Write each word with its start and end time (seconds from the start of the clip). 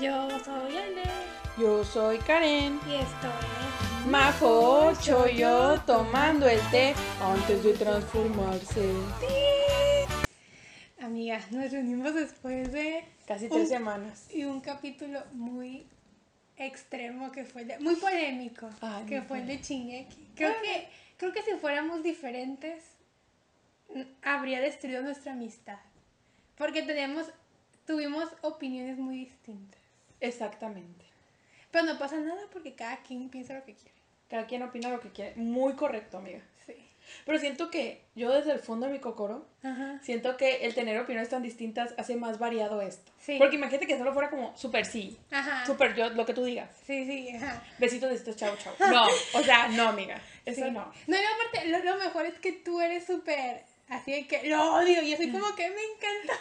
Yo 0.00 0.28
soy 0.44 0.76
Ale 0.76 1.02
Yo 1.58 1.84
soy 1.84 2.18
Karen. 2.18 2.80
y 2.88 2.94
esto 2.96 3.28
es 3.28 4.06
Majo, 4.06 4.92
yo 5.32 5.80
tomando 5.86 6.46
el 6.46 6.60
té 6.70 6.94
antes 7.22 7.64
de 7.64 7.72
transformarse. 7.72 8.92
Amigas, 11.00 11.50
nos 11.52 11.70
reunimos 11.72 12.14
después 12.14 12.70
de 12.72 13.02
Casi 13.26 13.46
Un- 13.46 13.50
tres 13.52 13.68
semanas. 13.70 14.26
y 14.34 14.44
un 14.44 14.60
capítulo 14.60 15.22
muy 15.32 15.86
extremo 16.58 17.32
que 17.32 17.44
fue 17.44 17.64
de- 17.64 17.78
muy 17.78 17.96
polémico, 17.96 18.68
Ay, 18.82 19.06
que 19.06 19.22
fue 19.22 19.38
el 19.38 19.46
de 19.46 19.60
Chingeki. 19.62 20.32
Creo 20.34 20.52
que 20.62 20.88
creo 21.16 21.32
que 21.32 21.42
si 21.42 21.52
fuéramos 21.52 22.02
diferentes 22.02 22.84
n- 23.94 24.06
habría 24.22 24.60
destruido 24.60 25.02
nuestra 25.02 25.32
amistad, 25.32 25.78
porque 26.58 26.82
tenemos 26.82 27.26
tuvimos 27.86 28.28
opiniones 28.42 28.98
muy 28.98 29.16
distintas. 29.16 29.80
Exactamente. 30.26 31.04
Pero 31.70 31.84
no 31.86 31.98
pasa 31.98 32.16
nada 32.16 32.40
porque 32.52 32.74
cada 32.74 32.98
quien 32.98 33.28
piensa 33.28 33.54
lo 33.54 33.64
que 33.64 33.74
quiere. 33.74 33.94
Cada 34.30 34.46
quien 34.46 34.62
opina 34.62 34.88
lo 34.90 35.00
que 35.00 35.10
quiere. 35.10 35.34
Muy 35.36 35.74
correcto, 35.74 36.18
amiga. 36.18 36.40
Sí. 36.66 36.74
Pero 37.26 37.38
siento 37.38 37.70
que 37.70 38.00
yo 38.14 38.32
desde 38.32 38.52
el 38.52 38.58
fondo 38.58 38.86
de 38.86 38.92
mi 38.92 38.98
cocoro, 38.98 39.46
Ajá. 39.62 39.98
siento 40.02 40.36
que 40.38 40.64
el 40.64 40.74
tener 40.74 40.98
opiniones 40.98 41.28
tan 41.28 41.42
distintas 41.42 41.92
hace 41.98 42.16
más 42.16 42.38
variado 42.38 42.80
esto. 42.80 43.12
Sí. 43.20 43.36
Porque 43.38 43.56
imagínate 43.56 43.86
que 43.86 43.98
solo 43.98 44.14
fuera 44.14 44.30
como 44.30 44.56
super 44.56 44.86
sí, 44.86 45.18
Ajá. 45.30 45.66
super 45.66 45.94
yo, 45.94 46.08
lo 46.10 46.24
que 46.24 46.32
tú 46.32 46.44
digas. 46.44 46.70
Sí, 46.86 47.04
sí, 47.04 47.36
ajá. 47.36 47.62
Besitos 47.78 48.08
de 48.08 48.16
estos, 48.16 48.36
chao, 48.36 48.56
chao. 48.56 48.74
No, 48.90 49.04
o 49.34 49.42
sea, 49.42 49.68
no, 49.68 49.88
amiga. 49.88 50.18
Eso 50.46 50.64
Sí. 50.64 50.70
no. 50.70 50.90
No, 51.06 51.16
y 51.16 51.24
aparte, 51.24 51.68
lo, 51.68 51.78
lo 51.84 51.96
mejor 52.02 52.24
es 52.24 52.38
que 52.38 52.52
tú 52.52 52.80
eres 52.80 53.04
súper 53.04 53.62
así 53.90 54.12
de 54.12 54.26
que 54.26 54.48
lo 54.48 54.76
odio. 54.76 55.02
Y 55.02 55.10
yo 55.10 55.16
soy 55.18 55.30
como 55.30 55.54
que 55.54 55.68
me 55.68 55.82
encanta. 55.82 56.32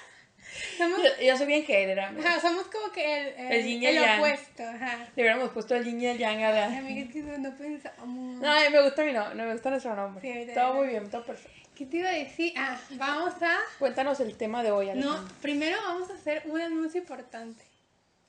Somos, 0.78 1.00
Yo, 1.02 1.10
yo 1.26 1.38
soy 1.38 1.48
bien 1.48 1.64
hater, 1.66 2.00
ajá, 2.00 2.40
somos 2.40 2.66
como 2.68 2.92
que 2.92 3.22
el, 3.22 3.28
el, 3.46 3.52
El 3.52 3.66
yin 3.66 3.84
y 3.84 3.86
el 3.88 3.96
yang. 3.96 4.20
opuesto. 4.20 4.64
Ajá. 4.64 5.08
Le 5.16 5.24
hubiéramos 5.24 5.50
puesto 5.52 5.76
el 5.76 5.84
yin 5.86 6.02
y 6.02 6.08
el 6.08 6.18
yang 6.18 6.44
a 6.44 6.52
la- 6.52 6.66
Ay, 6.68 6.78
Amiga, 6.78 7.02
es 7.06 7.12
que 7.12 7.22
no, 7.24 7.38
no 7.38 7.56
pensamos. 7.58 8.08
No, 8.42 8.70
me 8.72 8.82
gusta 8.84 9.04
mi 9.04 9.14
no, 9.14 9.34
no 9.34 9.46
me 9.46 9.54
gusta 9.54 9.70
nuestro 9.70 9.96
nombre. 9.96 10.46
Sí, 10.46 10.52
todo 10.54 10.74
muy 10.76 10.88
bien, 10.88 11.10
todo 11.10 11.24
perfecto. 11.24 11.70
¿Qué 11.76 11.86
te 11.88 11.98
iba 11.98 12.10
a 12.10 12.14
decir? 12.14 12.54
Ah, 12.56 12.80
vamos 12.92 13.34
a. 13.42 13.58
Cuéntanos 13.80 14.20
el 14.20 14.38
tema 14.38 14.62
de 14.62 14.72
hoy, 14.72 14.86
No, 14.88 14.92
Alejandra. 14.92 15.34
primero 15.42 15.78
vamos 15.82 16.10
a 16.12 16.14
hacer 16.14 16.44
un 16.46 16.62
anuncio 16.62 17.00
importante. 17.02 17.64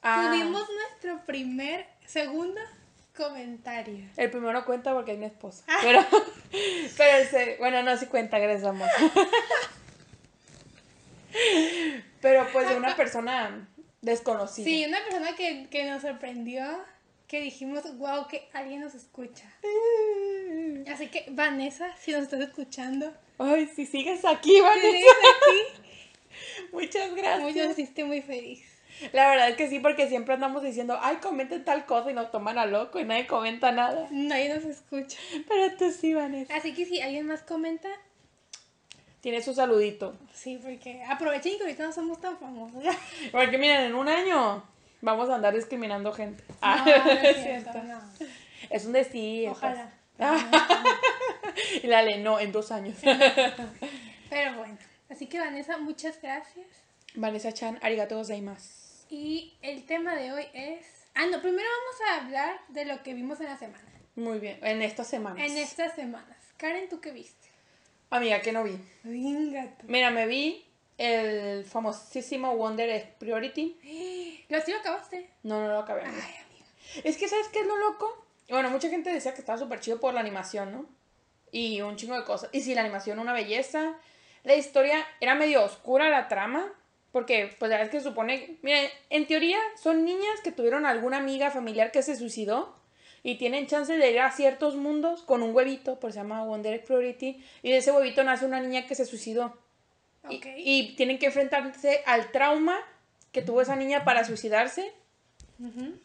Ah, 0.02 0.28
Tuvimos 0.30 0.66
nuestro 0.70 1.24
primer, 1.26 1.86
segundo 2.06 2.60
comentario. 3.16 4.06
El 4.16 4.30
primero 4.30 4.64
cuenta 4.64 4.92
porque 4.94 5.12
es 5.12 5.18
mi 5.18 5.26
esposa. 5.26 5.62
Ah. 5.68 5.78
Pero, 5.82 6.00
pero 6.96 7.18
el 7.18 7.58
bueno, 7.58 7.82
no, 7.82 7.96
sí 7.96 8.06
cuenta, 8.06 8.38
gracias, 8.38 8.64
amor. 8.64 8.88
Pero 12.20 12.46
pues 12.52 12.68
de 12.68 12.76
una 12.76 12.96
persona 12.96 13.68
desconocida. 14.02 14.64
Sí, 14.64 14.84
una 14.86 15.02
persona 15.04 15.34
que, 15.36 15.66
que 15.70 15.84
nos 15.84 16.02
sorprendió, 16.02 16.64
que 17.26 17.40
dijimos, 17.40 17.82
wow, 17.98 18.26
que 18.28 18.48
alguien 18.52 18.80
nos 18.80 18.94
escucha. 18.94 19.44
Así 20.92 21.08
que, 21.08 21.26
Vanessa, 21.30 21.94
si 21.96 22.12
nos 22.12 22.22
estás 22.24 22.40
escuchando, 22.40 23.12
Ay, 23.38 23.66
si 23.74 23.84
sigues 23.86 24.24
aquí, 24.24 24.60
Vanessa. 24.60 24.88
vienes 24.88 25.06
aquí, 25.06 25.82
Muchas 26.72 27.14
gracias. 27.14 27.56
nos 27.56 27.78
hiciste 27.78 28.04
muy 28.04 28.22
feliz. 28.22 28.62
La 29.12 29.28
verdad 29.28 29.48
es 29.48 29.56
que 29.56 29.68
sí, 29.68 29.80
porque 29.80 30.08
siempre 30.08 30.34
andamos 30.34 30.62
diciendo, 30.62 30.96
ay, 31.02 31.16
comenten 31.16 31.64
tal 31.64 31.84
cosa 31.84 32.12
y 32.12 32.14
nos 32.14 32.30
toman 32.30 32.58
a 32.58 32.66
loco 32.66 33.00
y 33.00 33.04
nadie 33.04 33.26
comenta 33.26 33.72
nada. 33.72 34.06
Nadie 34.12 34.54
nos 34.54 34.64
escucha. 34.64 35.18
Pero 35.48 35.76
tú 35.76 35.90
sí, 35.90 36.14
Vanessa. 36.14 36.54
Así 36.54 36.74
que 36.74 36.86
si 36.86 37.00
alguien 37.00 37.26
más 37.26 37.42
comenta, 37.42 37.88
Tiene 39.24 39.40
su 39.40 39.54
saludito. 39.54 40.14
sí, 40.34 40.60
porque 40.62 41.02
aprovechen 41.08 41.56
que 41.56 41.62
ahorita 41.62 41.84
no 41.86 41.92
somos 41.94 42.20
tan 42.20 42.36
famosos. 42.36 42.84
Porque 43.32 43.56
miren, 43.56 43.80
en 43.86 43.94
un 43.94 44.06
año 44.06 44.62
vamos 45.00 45.30
a 45.30 45.36
andar 45.36 45.54
discriminando 45.54 46.12
gente. 46.12 46.44
No, 46.46 46.54
Ah, 46.60 46.84
no 46.86 47.10
es 47.10 47.24
es 47.36 47.42
cierto, 47.42 47.82
no. 47.84 47.98
Es 48.68 48.84
un 48.84 48.92
decir. 48.92 49.48
Ojalá. 49.48 49.90
Y 51.82 51.86
la 51.86 52.02
le, 52.02 52.18
no, 52.18 52.38
en 52.38 52.52
dos 52.52 52.70
años. 52.70 52.98
Pero 54.28 54.58
bueno, 54.58 54.76
así 55.08 55.26
que 55.26 55.38
Vanessa, 55.38 55.78
muchas 55.78 56.20
gracias. 56.20 56.66
Vanessa 57.14 57.50
Chan, 57.52 57.78
arigato 57.80 58.16
gozaimasu. 58.18 59.06
Y 59.08 59.56
el 59.62 59.86
tema 59.86 60.14
de 60.16 60.32
hoy 60.32 60.44
es... 60.52 60.84
Ah, 61.14 61.24
no, 61.30 61.40
primero 61.40 61.66
vamos 61.66 62.00
a 62.10 62.24
hablar 62.26 62.60
de 62.68 62.84
lo 62.84 63.02
que 63.02 63.14
vimos 63.14 63.40
en 63.40 63.46
la 63.46 63.56
semana. 63.56 63.84
Muy 64.16 64.38
bien, 64.38 64.58
en 64.62 64.82
estas 64.82 65.06
semanas. 65.08 65.38
En 65.48 65.56
estas 65.56 65.94
semanas. 65.94 66.36
Karen, 66.58 66.90
¿tú 66.90 67.00
qué 67.00 67.10
viste? 67.10 67.43
Amiga, 68.14 68.40
¿qué 68.42 68.52
no 68.52 68.62
vi? 68.62 68.78
Venga 69.02 69.76
tú. 69.76 69.86
Mira, 69.88 70.12
me 70.12 70.28
vi 70.28 70.64
el 70.98 71.64
famosísimo 71.64 72.54
Wonder 72.54 72.88
Egg 72.88 73.18
Priority. 73.18 74.44
¿Lo 74.48 74.60
sí 74.60 74.70
lo 74.70 74.78
acabaste? 74.78 75.28
No, 75.42 75.60
no 75.60 75.66
lo 75.66 75.80
acabé. 75.80 76.02
Ay, 76.02 76.12
amiga. 76.12 76.64
Es 77.02 77.16
que, 77.16 77.26
¿sabes 77.26 77.48
qué 77.48 77.58
es 77.58 77.66
lo 77.66 77.76
loco? 77.76 78.24
Bueno, 78.48 78.70
mucha 78.70 78.88
gente 78.88 79.12
decía 79.12 79.34
que 79.34 79.40
estaba 79.40 79.58
súper 79.58 79.80
chido 79.80 79.98
por 79.98 80.14
la 80.14 80.20
animación, 80.20 80.70
¿no? 80.70 80.86
Y 81.50 81.80
un 81.80 81.96
chingo 81.96 82.14
de 82.16 82.22
cosas. 82.22 82.50
Y 82.52 82.60
sí, 82.60 82.72
la 82.76 82.82
animación, 82.82 83.18
una 83.18 83.32
belleza. 83.32 83.96
La 84.44 84.54
historia 84.54 85.04
era 85.20 85.34
medio 85.34 85.64
oscura, 85.64 86.08
la 86.08 86.28
trama. 86.28 86.72
Porque, 87.10 87.56
pues, 87.58 87.68
la 87.68 87.78
verdad 87.78 87.92
es 87.92 88.00
que 88.00 88.08
supone. 88.08 88.58
Miren, 88.62 88.88
en 89.10 89.26
teoría, 89.26 89.58
son 89.82 90.04
niñas 90.04 90.40
que 90.44 90.52
tuvieron 90.52 90.86
alguna 90.86 91.16
amiga 91.16 91.50
familiar 91.50 91.90
que 91.90 92.04
se 92.04 92.14
suicidó. 92.14 92.76
Y 93.24 93.36
tienen 93.38 93.66
chance 93.66 93.96
de 93.96 94.10
ir 94.12 94.20
a 94.20 94.30
ciertos 94.30 94.76
mundos 94.76 95.22
con 95.22 95.42
un 95.42 95.52
huevito, 95.56 95.98
por 95.98 96.12
se 96.12 96.18
llama 96.20 96.44
Wonder 96.44 96.84
Priority. 96.84 97.42
Y 97.62 97.70
de 97.70 97.78
ese 97.78 97.90
huevito 97.90 98.22
nace 98.22 98.44
una 98.44 98.60
niña 98.60 98.86
que 98.86 98.94
se 98.94 99.04
suicidó. 99.06 99.56
Y- 100.30 100.36
Ok. 100.36 100.46
y 100.58 100.94
tienen 100.96 101.18
que 101.18 101.26
enfrentarse 101.26 102.02
al 102.06 102.30
trauma 102.30 102.78
que 103.32 103.42
tuvo 103.42 103.60
esa 103.62 103.74
niña 103.76 104.04
para 104.04 104.24
suicidarse 104.24 104.92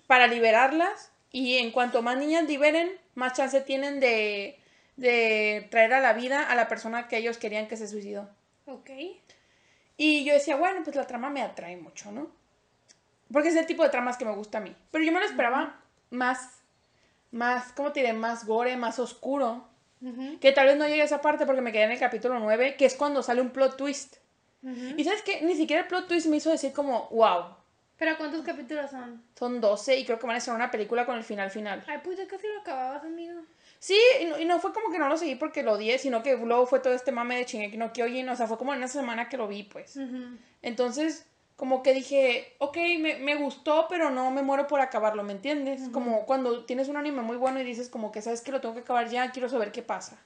para 0.07 0.27
liberarlas 0.27 1.11
y 1.31 1.57
en 1.57 1.71
cuanto 1.71 2.01
más 2.01 2.17
niñas 2.17 2.45
liberen, 2.45 2.89
más 3.15 3.33
chance 3.33 3.59
tienen 3.61 3.99
de, 3.99 4.57
de 4.95 5.67
traer 5.71 5.93
a 5.93 5.99
la 5.99 6.13
vida 6.13 6.49
a 6.49 6.55
la 6.55 6.67
persona 6.67 7.07
que 7.07 7.17
ellos 7.17 7.37
querían 7.37 7.67
que 7.67 7.75
se 7.77 7.87
suicidó. 7.87 8.29
Ok. 8.67 8.89
Y 9.97 10.23
yo 10.23 10.33
decía, 10.33 10.55
bueno, 10.55 10.81
pues 10.83 10.95
la 10.95 11.07
trama 11.07 11.29
me 11.29 11.41
atrae 11.41 11.75
mucho, 11.77 12.11
¿no? 12.11 12.31
Porque 13.33 13.49
es 13.49 13.55
el 13.55 13.65
tipo 13.65 13.83
de 13.83 13.89
tramas 13.89 14.17
que 14.17 14.25
me 14.25 14.35
gusta 14.35 14.59
a 14.59 14.61
mí. 14.61 14.73
Pero 14.91 15.03
yo 15.03 15.11
me 15.11 15.19
lo 15.19 15.25
esperaba 15.25 15.79
más, 16.09 16.58
más, 17.31 17.71
¿cómo 17.73 17.91
te 17.91 18.01
diré? 18.01 18.13
Más 18.13 18.45
gore, 18.45 18.75
más 18.77 18.99
oscuro. 18.99 19.67
Que 20.39 20.53
tal 20.53 20.67
vez 20.67 20.77
no 20.77 20.87
llegue 20.87 21.01
a 21.01 21.05
esa 21.05 21.19
parte 21.19 21.45
porque 21.45 21.59
me 21.59 21.73
quedé 21.73 21.83
en 21.83 21.91
el 21.91 21.99
capítulo 21.99 22.39
9, 22.39 22.77
que 22.77 22.85
es 22.85 22.95
cuando 22.95 23.21
sale 23.21 23.41
un 23.41 23.49
plot 23.49 23.75
twist. 23.75 24.15
Y 24.97 25.03
sabes 25.03 25.21
qué, 25.23 25.41
ni 25.41 25.55
siquiera 25.55 25.81
el 25.83 25.87
plot 25.87 26.07
twist 26.07 26.27
me 26.27 26.37
hizo 26.37 26.49
decir 26.49 26.71
como, 26.71 27.09
wow, 27.09 27.55
¿Pero 27.99 28.15
cuántos 28.17 28.45
capítulos 28.45 28.89
son? 28.89 29.21
son 29.37 29.59
12 29.59 29.97
y 29.97 30.05
creo 30.05 30.17
que 30.17 30.25
van 30.25 30.37
a 30.37 30.39
ser 30.39 30.53
una 30.53 30.71
película 30.71 31.05
con 31.05 31.17
el 31.17 31.23
final 31.23 31.51
final. 31.51 31.83
Ay, 31.85 31.99
pues 32.01 32.17
ya 32.17 32.25
casi 32.27 32.47
lo 32.47 32.61
acababas, 32.61 33.03
amigo. 33.03 33.41
Sí, 33.77 33.99
y 34.21 34.25
no, 34.25 34.39
y 34.39 34.45
no 34.45 34.59
fue 34.59 34.71
como 34.71 34.89
que 34.89 34.99
no 34.99 35.09
lo 35.09 35.17
seguí 35.17 35.35
porque 35.35 35.63
lo 35.63 35.73
odié, 35.73 35.97
sino 35.97 36.23
que 36.23 36.37
luego 36.37 36.65
fue 36.65 36.79
todo 36.79 36.93
este 36.93 37.11
mame 37.11 37.37
de 37.37 37.43
Shingeki 37.43 37.77
no 37.77 37.91
Kyojin, 37.91 38.29
o 38.29 38.35
sea, 38.37 38.47
fue 38.47 38.57
como 38.57 38.71
en 38.71 38.79
una 38.79 38.87
semana 38.87 39.27
que 39.27 39.35
lo 39.35 39.49
vi, 39.49 39.63
pues. 39.63 39.99
Entonces, 40.61 41.25
como 41.59 41.83
que 41.83 41.93
dije, 41.93 42.55
ok, 42.59 42.77
me, 43.01 43.17
me 43.17 43.35
gustó, 43.35 43.87
pero 43.89 44.09
no 44.09 44.31
me 44.31 44.43
muero 44.43 44.65
por 44.65 44.79
acabarlo, 44.79 45.23
¿me 45.23 45.33
entiendes? 45.33 45.89
Como 45.91 46.25
cuando 46.25 46.63
tienes 46.63 46.87
un 46.87 46.95
anime 46.95 47.21
muy 47.21 47.35
bueno 47.35 47.59
y 47.59 47.65
dices 47.65 47.89
como 47.89 48.13
que 48.13 48.21
sabes 48.21 48.39
que 48.39 48.53
lo 48.53 48.61
tengo 48.61 48.75
que 48.75 48.79
acabar 48.79 49.09
ya, 49.09 49.29
quiero 49.31 49.49
saber 49.49 49.73
qué 49.73 49.81
pasa. 49.81 50.17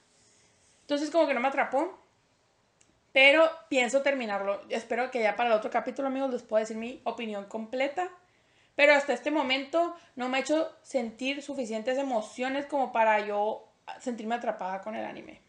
Entonces, 0.82 1.10
como 1.10 1.26
que 1.26 1.34
no 1.34 1.40
me 1.40 1.48
atrapó, 1.48 1.98
pero 3.12 3.50
pienso 3.68 4.02
terminarlo. 4.02 4.60
Espero 4.68 5.10
que 5.10 5.22
ya 5.22 5.34
para 5.34 5.48
el 5.50 5.56
otro 5.56 5.70
capítulo, 5.72 6.06
amigos, 6.06 6.30
les 6.30 6.42
pueda 6.42 6.60
decir 6.60 6.76
mi 6.76 7.00
opinión 7.02 7.46
completa. 7.46 8.10
Pero 8.76 8.94
hasta 8.94 9.12
este 9.12 9.32
momento 9.32 9.96
no 10.14 10.28
me 10.28 10.36
ha 10.36 10.40
hecho 10.40 10.70
sentir 10.82 11.42
suficientes 11.42 11.98
emociones 11.98 12.66
como 12.66 12.92
para 12.92 13.26
yo 13.26 13.72
sentirme 13.98 14.36
atrapada 14.36 14.82
con 14.82 14.94
el 14.94 15.04
anime. 15.04 15.40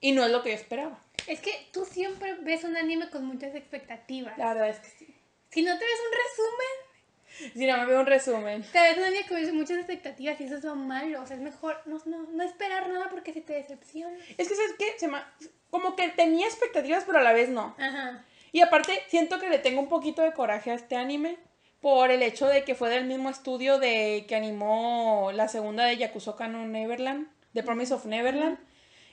Y 0.00 0.10
no 0.10 0.24
es 0.24 0.32
lo 0.32 0.42
que 0.42 0.48
yo 0.48 0.56
esperaba. 0.56 0.98
Es 1.28 1.40
que 1.40 1.52
tú 1.72 1.84
siempre 1.84 2.34
ves 2.42 2.64
un 2.64 2.76
anime 2.76 3.10
con 3.10 3.24
muchas 3.24 3.54
expectativas. 3.54 4.36
La 4.36 4.54
verdad 4.54 4.70
es 4.70 4.80
que 4.80 4.88
sí. 4.88 5.19
Si 5.50 5.62
no 5.62 5.78
te 5.78 5.84
ves 5.84 6.00
un 6.06 6.12
resumen, 6.18 7.52
Si 7.54 7.66
no 7.66 7.76
me 7.78 7.86
veo 7.86 8.00
un 8.00 8.06
resumen. 8.06 8.62
te 8.72 8.80
ves 8.80 8.98
un 8.98 9.04
anime 9.04 9.26
con 9.26 9.56
muchas 9.56 9.78
expectativas 9.78 10.40
y 10.40 10.44
eso 10.44 10.56
es 10.56 10.64
lo 10.64 10.74
malo. 10.76 11.22
O 11.22 11.26
sea, 11.26 11.36
es 11.36 11.42
mejor 11.42 11.80
no, 11.86 12.00
no, 12.06 12.22
no 12.30 12.42
esperar 12.44 12.88
nada 12.88 13.08
porque 13.10 13.32
si 13.32 13.40
te 13.40 13.54
decepciona. 13.54 14.16
Es 14.36 14.48
que, 14.48 14.54
¿sabes 14.54 14.74
qué? 14.78 14.94
Se 14.98 15.08
me- 15.08 15.22
Como 15.70 15.96
que 15.96 16.08
tenía 16.08 16.46
expectativas, 16.46 17.04
pero 17.04 17.18
a 17.18 17.22
la 17.22 17.32
vez 17.32 17.48
no. 17.48 17.74
Ajá. 17.78 18.24
Y 18.52 18.60
aparte, 18.62 19.00
siento 19.08 19.38
que 19.38 19.48
le 19.48 19.58
tengo 19.58 19.80
un 19.80 19.88
poquito 19.88 20.22
de 20.22 20.32
coraje 20.32 20.70
a 20.72 20.74
este 20.74 20.96
anime 20.96 21.38
por 21.80 22.10
el 22.10 22.22
hecho 22.22 22.46
de 22.46 22.64
que 22.64 22.74
fue 22.74 22.90
del 22.90 23.04
mismo 23.06 23.30
estudio 23.30 23.78
de 23.78 24.26
que 24.28 24.34
animó 24.34 25.30
la 25.32 25.48
segunda 25.48 25.84
de 25.86 25.96
Yakusoka 25.96 26.46
no 26.48 26.66
Neverland, 26.66 27.28
The 27.54 27.62
Promise 27.62 27.94
of 27.94 28.04
Neverland. 28.06 28.58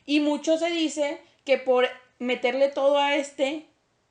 Y 0.06 0.20
mucho 0.20 0.58
se 0.58 0.70
dice 0.72 1.22
que 1.46 1.58
por 1.60 1.88
meterle 2.20 2.68
todo 2.70 2.98
a 2.98 3.16
este, 3.16 3.67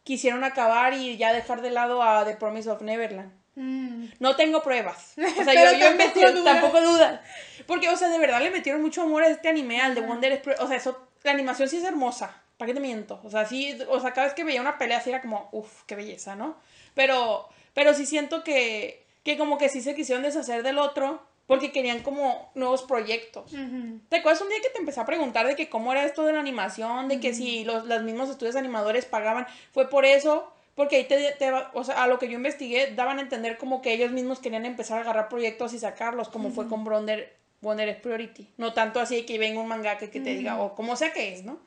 quisieron 0.06 0.44
acabar 0.44 0.94
y 0.94 1.16
ya 1.16 1.32
dejar 1.32 1.62
de 1.62 1.70
lado 1.70 2.00
a 2.00 2.24
The 2.24 2.36
Promise 2.36 2.70
of 2.70 2.80
Neverland. 2.80 3.32
Mm. 3.56 4.06
No 4.20 4.36
tengo 4.36 4.62
pruebas. 4.62 5.14
O 5.40 5.44
sea, 5.44 5.52
yo, 5.52 5.76
yo 5.76 5.96
tampoco 5.96 6.30
dudas. 6.30 6.44
tampoco 6.44 6.80
dudas. 6.80 7.20
Porque, 7.66 7.88
o 7.88 7.96
sea, 7.96 8.08
de 8.08 8.18
verdad 8.18 8.40
le 8.40 8.50
metieron 8.52 8.80
mucho 8.80 9.02
amor 9.02 9.24
a 9.24 9.28
este 9.28 9.48
anime, 9.48 9.80
al 9.80 9.96
de 9.96 10.02
Wonder 10.02 10.30
Express. 10.30 10.60
O 10.60 10.68
sea, 10.68 10.76
eso, 10.76 11.08
la 11.24 11.32
animación 11.32 11.68
sí 11.68 11.78
es 11.78 11.84
hermosa. 11.84 12.40
¿Para 12.56 12.68
qué 12.68 12.74
te 12.74 12.80
miento? 12.80 13.20
O 13.24 13.30
sea, 13.30 13.46
sí, 13.46 13.76
o 13.88 14.00
sea, 14.00 14.12
cada 14.12 14.28
vez 14.28 14.34
que 14.34 14.44
veía 14.44 14.60
una 14.60 14.78
pelea 14.78 14.98
así 14.98 15.10
era 15.10 15.20
como, 15.20 15.48
uff, 15.50 15.82
qué 15.86 15.96
belleza, 15.96 16.36
¿no? 16.36 16.56
Pero, 16.94 17.48
pero 17.74 17.92
sí 17.92 18.06
siento 18.06 18.44
que, 18.44 19.04
que 19.24 19.36
como 19.36 19.58
que 19.58 19.68
sí 19.68 19.82
se 19.82 19.96
quisieron 19.96 20.22
deshacer 20.22 20.62
del 20.62 20.78
otro 20.78 21.20
porque 21.46 21.70
querían 21.72 22.00
como 22.02 22.50
nuevos 22.54 22.82
proyectos. 22.82 23.52
Ujú. 23.52 24.00
¿Te 24.08 24.16
acuerdas 24.16 24.42
un 24.42 24.48
día 24.48 24.58
que 24.62 24.70
te 24.70 24.78
empecé 24.78 25.00
a 25.00 25.06
preguntar 25.06 25.46
de 25.46 25.54
que 25.56 25.68
cómo 25.68 25.92
era 25.92 26.04
esto 26.04 26.24
de 26.24 26.32
la 26.32 26.40
animación, 26.40 27.08
de 27.08 27.20
que 27.20 27.34
si 27.34 27.64
los, 27.64 27.84
los 27.86 28.02
mismos 28.02 28.28
estudios 28.30 28.56
animadores 28.56 29.04
pagaban? 29.04 29.46
Fue 29.72 29.88
por 29.88 30.04
eso, 30.04 30.52
porque 30.74 30.96
ahí 30.96 31.04
te, 31.04 31.32
te- 31.38 31.52
o 31.72 31.84
sea, 31.84 32.02
a 32.02 32.06
lo 32.08 32.18
que 32.18 32.28
yo 32.28 32.34
investigué, 32.34 32.92
daban 32.94 33.18
a 33.18 33.22
entender 33.22 33.58
como 33.58 33.80
que 33.82 33.92
ellos 33.92 34.10
mismos 34.10 34.40
querían 34.40 34.66
empezar 34.66 34.98
a 34.98 35.00
agarrar 35.02 35.28
proyectos 35.28 35.72
y 35.72 35.78
sacarlos, 35.78 36.28
como 36.28 36.50
fue 36.50 36.68
con 36.68 36.84
Wonder, 36.84 37.36
Wonder 37.62 37.88
es 37.88 37.96
Priority. 37.96 38.48
No 38.56 38.72
tanto 38.72 39.00
así 39.00 39.22
que 39.24 39.38
venga 39.38 39.60
un 39.60 39.68
mangaka 39.68 40.10
que 40.10 40.20
te 40.20 40.30
diga, 40.36 40.58
o 40.60 40.74
como 40.74 40.96
sea 40.96 41.12
que 41.12 41.32
es, 41.32 41.44
¿no? 41.44 41.58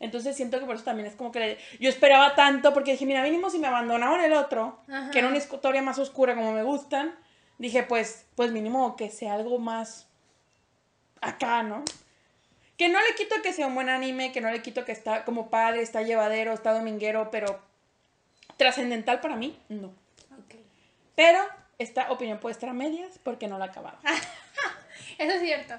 Entonces 0.00 0.34
siento 0.34 0.58
que 0.58 0.64
por 0.66 0.74
eso 0.76 0.84
también 0.84 1.06
es 1.06 1.14
como 1.14 1.30
que 1.30 1.38
le- 1.40 1.58
yo 1.78 1.88
esperaba 1.88 2.34
tanto, 2.34 2.72
porque 2.74 2.92
dije, 2.92 3.04
mira, 3.06 3.22
mínimo 3.22 3.50
si 3.50 3.58
me 3.58 3.66
abandonaron 3.66 4.20
el 4.22 4.32
otro, 4.32 4.80
que 5.12 5.18
era 5.18 5.28
una 5.28 5.36
historia 5.36 5.82
más 5.82 5.98
oscura 5.98 6.34
como 6.34 6.52
me 6.52 6.62
gustan, 6.62 7.14
dije, 7.60 7.82
pues, 7.82 8.24
pues 8.34 8.50
mínimo 8.52 8.96
que 8.96 9.10
sea 9.10 9.34
algo 9.34 9.58
más 9.58 10.08
acá, 11.20 11.62
¿no? 11.62 11.84
Que 12.76 12.88
no 12.88 12.98
le 13.00 13.14
quito 13.14 13.36
que 13.42 13.52
sea 13.52 13.66
un 13.66 13.74
buen 13.74 13.90
anime, 13.90 14.32
que 14.32 14.40
no 14.40 14.50
le 14.50 14.62
quito 14.62 14.86
que 14.86 14.92
está 14.92 15.24
como 15.24 15.50
padre, 15.50 15.82
está 15.82 16.02
llevadero, 16.02 16.54
está 16.54 16.72
dominguero, 16.72 17.30
pero 17.30 17.60
trascendental 18.56 19.20
para 19.20 19.36
mí, 19.36 19.58
no. 19.68 19.92
Pero 21.14 21.38
esta 21.78 22.10
opinión 22.10 22.38
puede 22.38 22.54
estar 22.54 22.70
a 22.70 22.72
medias 22.72 23.18
porque 23.22 23.46
no 23.46 23.58
la 23.58 23.66
he 23.66 23.68
acabado. 23.68 23.98
Eso 25.18 25.32
es 25.32 25.40
cierto. 25.42 25.74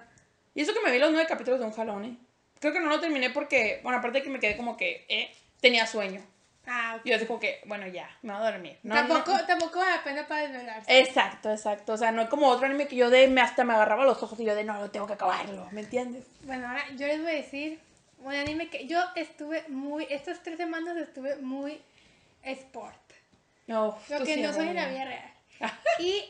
Y 0.54 0.62
eso 0.62 0.74
que 0.74 0.82
me 0.82 0.92
vi 0.92 1.00
los 1.00 1.12
nueve 1.12 1.28
capítulos 1.28 1.60
de 1.60 1.66
un 1.66 1.72
jalón, 1.72 2.06
¿eh? 2.06 2.18
Creo 2.60 2.74
que 2.74 2.80
no 2.80 2.90
lo 2.90 3.00
terminé 3.00 3.32
porque, 3.32 3.80
bueno, 3.82 3.98
aparte 3.98 4.20
de 4.20 4.24
que 4.24 4.30
me 4.30 4.40
quedé 4.40 4.56
como 4.56 4.78
que, 4.78 5.06
eh, 5.10 5.34
tenía 5.62 5.88
sueño. 5.88 6.22
Ah, 6.68 6.96
ok. 6.98 7.06
Y 7.06 7.10
yo 7.10 7.16
así 7.16 7.26
como 7.26 7.40
que, 7.40 7.60
bueno, 7.66 7.88
ya, 7.88 8.10
me 8.22 8.34
voy 8.34 8.42
a 8.46 8.52
dormir. 8.52 8.78
No, 8.84 8.94
tampoco, 8.96 9.32
no- 9.34 9.46
tampoco 9.46 9.80
vale 9.80 9.96
la 9.98 10.04
pena 10.04 10.28
para 10.28 10.42
desvelarse. 10.48 11.00
Exacto, 11.00 11.52
exacto. 11.52 11.94
O 11.94 11.98
sea, 11.98 12.12
no 12.12 12.22
es 12.22 12.30
como 12.30 12.48
otro 12.48 12.66
anime 12.68 12.88
que 12.88 12.96
yo 12.96 13.10
de, 13.10 13.28
me 13.28 13.42
hasta 13.42 13.64
me 13.64 13.74
agarraba 13.74 14.06
los 14.06 14.22
ojos 14.22 14.40
y 14.40 14.46
yo 14.46 14.54
de, 14.56 14.64
no, 14.64 14.80
lo 14.80 14.92
tengo 14.92 15.08
que 15.08 15.14
acabarlo, 15.14 15.68
¿me 15.72 15.82
entiendes? 15.82 16.26
Bueno, 16.44 16.68
ahora 16.68 16.84
yo 16.96 17.08
les 17.08 17.22
voy 17.22 17.32
a 17.32 17.36
decir 17.36 17.80
un 18.20 18.34
anime 18.34 18.70
que 18.70 18.86
yo 18.86 19.00
estuve 19.16 19.64
muy, 19.70 20.06
estas 20.10 20.44
tres 20.44 20.58
semanas 20.58 20.96
estuve 20.98 21.36
muy 21.38 21.82
sport. 22.44 22.96
No, 23.68 23.98
Lo 24.10 24.20
que 24.24 24.36
sí, 24.36 24.42
no 24.42 24.54
soy 24.54 24.68
en 24.70 24.76
la 24.76 24.88
vida 24.88 25.06
real. 25.06 25.34
Y, 26.00 26.24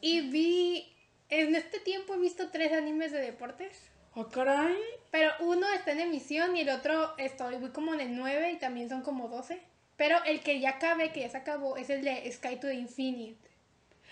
y 0.00 0.20
vi, 0.30 0.96
en 1.28 1.54
este 1.54 1.78
tiempo 1.80 2.14
he 2.14 2.18
visto 2.18 2.50
tres 2.50 2.72
animes 2.72 3.12
de 3.12 3.20
deportes. 3.20 3.88
Oh, 4.14 4.28
caray. 4.28 4.76
Pero 5.10 5.30
uno 5.40 5.66
está 5.72 5.92
en 5.92 6.00
emisión 6.00 6.56
y 6.56 6.62
el 6.62 6.68
otro 6.70 7.16
estoy, 7.16 7.56
voy 7.56 7.70
como 7.70 7.94
en 7.94 8.00
el 8.00 8.16
9 8.16 8.50
y 8.52 8.56
también 8.58 8.88
son 8.88 9.02
como 9.02 9.28
12. 9.28 9.60
Pero 9.96 10.22
el 10.24 10.40
que 10.40 10.58
ya 10.60 10.70
acabé, 10.70 11.12
que 11.12 11.20
ya 11.20 11.28
se 11.28 11.36
acabó, 11.36 11.76
es 11.76 11.90
el 11.90 12.02
de 12.02 12.30
Sky 12.32 12.56
to 12.56 12.68
the 12.68 12.74
Infinite. 12.74 13.38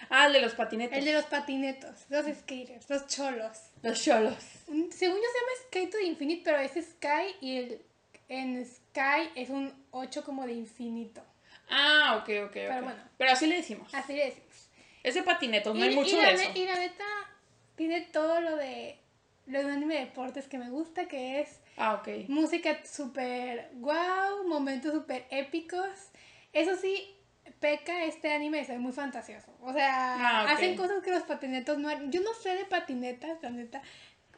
Ah, 0.09 0.27
el 0.27 0.33
de 0.33 0.41
los 0.41 0.55
patinetes. 0.55 0.99
El 0.99 1.05
de 1.05 1.13
los 1.13 1.25
patinetos, 1.27 2.07
los 2.09 2.25
skaters, 2.27 2.89
los 2.89 3.07
cholos. 3.07 3.59
Los 3.83 4.03
cholos. 4.03 4.35
Un- 4.69 4.91
Según 4.93 5.17
yo 5.17 5.23
se 5.23 5.39
llama 5.39 5.53
Sky 5.67 5.87
to 5.91 5.99
the 5.99 6.05
Infinite, 6.05 6.43
pero 6.45 6.59
es 6.59 6.73
Sky 6.73 7.37
y 7.41 7.57
el, 7.59 7.83
en 8.29 8.65
Sky 8.65 9.31
es 9.35 9.51
un 9.51 9.75
8 9.91 10.25
como 10.25 10.47
de 10.47 10.53
infinito. 10.53 11.23
Ah, 11.69 12.17
ok, 12.23 12.47
ok. 12.47 12.53
Pero, 12.53 12.83
bueno. 12.83 13.03
así 13.31 13.47
le 13.47 13.57
decimos. 13.57 13.93
Así 13.95 14.15
le 14.15 14.27
decimos. 14.27 14.69
Ese 15.03 15.23
patineto, 15.23 15.73
no 15.73 15.81
y, 15.81 15.89
hay 15.89 15.95
mucho 15.95 16.17
y 16.17 16.21
de 16.21 16.33
eso. 16.33 16.51
y 16.55 16.65
la 16.65 16.77
neta 16.77 17.05
tiene 17.77 18.03
todo 18.03 18.41
lo 18.41 18.57
de, 18.57 18.99
lo 19.47 19.61
de 19.61 19.65
un 19.67 19.71
anime 19.73 19.95
de 19.95 20.01
deportes 20.07 20.47
que 20.47 20.59
me 20.59 20.69
gusta, 20.71 21.07
que 21.09 21.41
es 21.41 21.61
Ah, 21.81 21.95
ok. 21.95 22.29
música 22.29 22.79
súper 22.85 23.71
wow, 23.75 24.47
momentos 24.47 24.93
súper 24.93 25.27
épicos. 25.31 25.89
Eso 26.53 26.77
sí, 26.77 27.17
peca 27.59 28.05
este 28.05 28.33
anime 28.33 28.59
de 28.59 28.65
ser 28.67 28.79
muy 28.79 28.93
fantasioso. 28.93 29.51
O 29.63 29.73
sea, 29.73 30.15
Ah, 30.15 30.51
hacen 30.53 30.77
cosas 30.77 31.03
que 31.03 31.11
los 31.11 31.23
patinetos 31.23 31.79
no 31.79 31.89
harían. 31.89 32.13
Yo 32.13 32.21
no 32.21 32.35
sé 32.35 32.51
de 32.55 32.65
patinetas, 32.67 33.43
la 33.43 33.51
neta, 33.51 33.81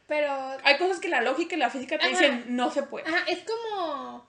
pero 0.06 0.32
Hay 0.64 0.78
cosas 0.78 1.00
que 1.00 1.08
la 1.08 1.20
lógica 1.20 1.56
y 1.56 1.58
la 1.58 1.70
física 1.70 1.98
te 1.98 2.04
Ajá. 2.06 2.10
dicen 2.10 2.44
no 2.56 2.70
se 2.70 2.82
puede. 2.84 3.08
Ajá, 3.08 3.24
es 3.28 3.40
como. 3.40 4.24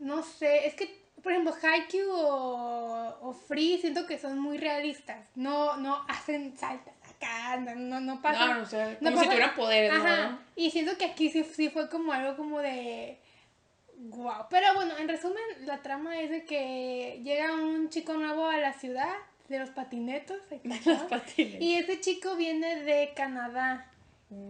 No 0.00 0.22
sé, 0.22 0.66
es 0.66 0.74
que, 0.74 1.02
por 1.22 1.32
ejemplo, 1.32 1.54
Haikyuu 1.62 2.10
o, 2.12 3.18
o 3.22 3.32
Free 3.32 3.78
siento 3.78 4.06
que 4.06 4.18
son 4.18 4.38
muy 4.38 4.58
realistas. 4.58 5.24
No, 5.34 5.76
no 5.78 6.04
hacen 6.08 6.56
saltas 6.58 6.94
acá, 7.24 7.56
no, 7.58 7.74
no, 7.74 8.00
no 8.00 8.22
pasan. 8.22 8.48
No, 8.48 8.54
no, 8.56 8.62
o 8.62 8.66
sea, 8.66 8.96
no 9.00 9.10
como 9.10 9.22
si 9.22 9.26
tuvieran 9.28 9.54
poderes, 9.54 9.92
Ajá, 9.92 10.30
¿no? 10.30 10.38
y 10.56 10.70
siento 10.70 10.96
que 10.98 11.04
aquí 11.06 11.30
sí, 11.30 11.44
sí 11.44 11.68
fue 11.70 11.88
como 11.88 12.12
algo 12.12 12.36
como 12.36 12.60
de. 12.60 13.18
Wow. 13.96 14.46
Pero 14.50 14.74
bueno, 14.74 14.96
en 14.98 15.08
resumen, 15.08 15.42
la 15.66 15.78
trama 15.82 16.20
es 16.20 16.30
de 16.30 16.44
que 16.44 17.20
llega 17.22 17.54
un 17.54 17.88
chico 17.90 18.14
nuevo 18.14 18.46
a 18.48 18.56
la 18.58 18.72
ciudad 18.72 19.14
de 19.48 19.58
los 19.58 19.70
patinetos. 19.70 20.38
Los 20.84 21.02
patines. 21.02 21.60
y 21.62 21.76
ese 21.76 22.00
chico 22.00 22.34
viene 22.36 22.82
de 22.82 23.12
Canadá. 23.14 23.90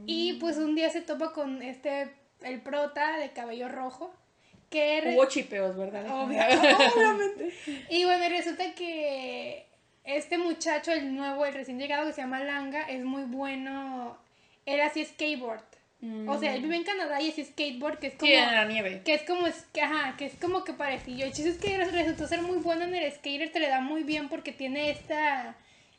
Y 0.06 0.34
Mm. 0.34 0.38
pues 0.38 0.56
un 0.56 0.74
día 0.74 0.88
se 0.88 1.02
topa 1.02 1.32
con 1.32 1.60
este, 1.62 2.10
el 2.42 2.60
prota 2.62 3.18
de 3.18 3.32
cabello 3.32 3.68
rojo. 3.68 4.14
Que 4.70 5.12
Hubo 5.14 5.26
chipeos, 5.26 5.76
¿verdad? 5.76 6.06
Obvia- 6.08 6.48
obviamente. 6.96 7.52
Y 7.90 8.04
bueno, 8.04 8.24
y 8.24 8.28
resulta 8.30 8.72
que 8.74 9.66
este 10.04 10.38
muchacho, 10.38 10.92
el 10.92 11.14
nuevo, 11.14 11.44
el 11.46 11.54
recién 11.54 11.78
llegado 11.78 12.06
que 12.06 12.12
se 12.12 12.20
llama 12.22 12.40
Langa, 12.40 12.82
es 12.82 13.02
muy 13.04 13.24
bueno. 13.24 14.16
Él 14.66 14.80
hacía 14.80 15.04
skateboard. 15.04 15.62
O 16.28 16.38
sea, 16.38 16.54
él 16.54 16.60
vive 16.60 16.76
en 16.76 16.84
Canadá 16.84 17.22
y 17.22 17.30
hace 17.30 17.44
skateboard, 17.46 17.98
que 17.98 18.08
es 18.08 18.14
como. 18.14 18.30
Mm. 18.30 18.34
Sí, 18.34 18.38
en 18.38 18.52
la 18.54 18.64
nieve. 18.66 19.00
Que 19.06 19.14
es 19.14 19.22
como, 19.22 19.46
ajá, 19.46 20.16
que 20.18 20.26
es 20.26 20.34
como 20.38 20.62
que 20.62 20.74
parecillo. 20.74 21.24
El 21.24 21.32
chiste 21.32 21.48
es 21.50 21.56
que 21.58 21.78
resultó 21.78 22.26
ser 22.28 22.42
muy 22.42 22.58
bueno 22.58 22.84
en 22.84 22.94
el 22.94 23.10
skater, 23.10 23.50
te 23.50 23.58
le 23.60 23.68
da 23.68 23.80
muy 23.80 24.02
bien 24.02 24.28
porque 24.28 24.52
tiene 24.52 24.90
esta... 24.90 25.54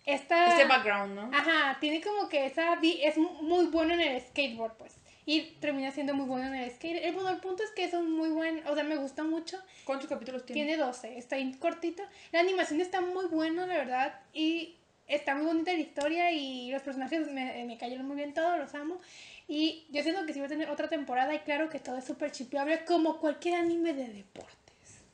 esta 0.06 0.50
Este 0.50 0.66
background, 0.66 1.16
¿no? 1.16 1.32
Ajá, 1.36 1.78
tiene 1.80 2.02
como 2.02 2.30
que 2.30 2.46
esa... 2.46 2.78
Es 3.02 3.18
mu- 3.18 3.42
muy 3.42 3.66
bueno 3.66 3.96
en 3.96 4.02
el 4.02 4.22
skateboard, 4.22 4.78
pues. 4.78 4.95
Y 5.26 5.42
termina 5.60 5.92
siendo 5.92 6.14
muy 6.14 6.26
bueno 6.26 6.48
en 6.48 6.56
el 6.56 6.72
skater. 6.72 7.04
El, 7.04 7.14
bueno, 7.14 7.30
el 7.30 7.38
punto 7.38 7.64
es 7.64 7.72
que 7.72 7.84
es 7.84 7.94
un 7.94 8.12
muy 8.12 8.30
buen... 8.30 8.66
O 8.68 8.76
sea, 8.76 8.84
me 8.84 8.96
gusta 8.96 9.24
mucho. 9.24 9.60
¿Cuántos 9.84 10.08
capítulos 10.08 10.46
tiene? 10.46 10.66
Tiene 10.66 10.84
12, 10.84 11.18
está 11.18 11.36
ahí 11.36 11.52
cortito. 11.54 12.04
La 12.32 12.40
animación 12.40 12.80
está 12.82 13.02
muy 13.02 13.26
buena, 13.26 13.66
la 13.66 13.76
verdad. 13.76 14.20
Y 14.34 14.76
está 15.08 15.36
muy 15.36 15.46
bonita 15.46 15.74
la 15.74 15.80
historia 15.80 16.32
y 16.32 16.72
los 16.72 16.82
personajes 16.82 17.32
me, 17.32 17.66
me 17.66 17.78
cayeron 17.78 18.08
muy 18.08 18.16
bien 18.18 18.34
todos, 18.34 18.58
los 18.60 18.74
amo. 18.76 19.00
Y 19.48 19.86
yo 19.92 20.02
siento 20.02 20.26
que 20.26 20.34
sí 20.34 20.40
va 20.40 20.48
a 20.48 20.50
tener 20.50 20.70
otra 20.70 20.88
temporada 20.88 21.34
y 21.34 21.40
claro 21.40 21.70
que 21.70 21.80
todo 21.80 21.98
es 21.98 22.06
súper 22.06 22.32
chipeable 22.32 22.84
como 22.86 23.20
cualquier 23.20 23.56
anime 23.56 23.94
de 23.94 24.08
deportes. 24.08 24.56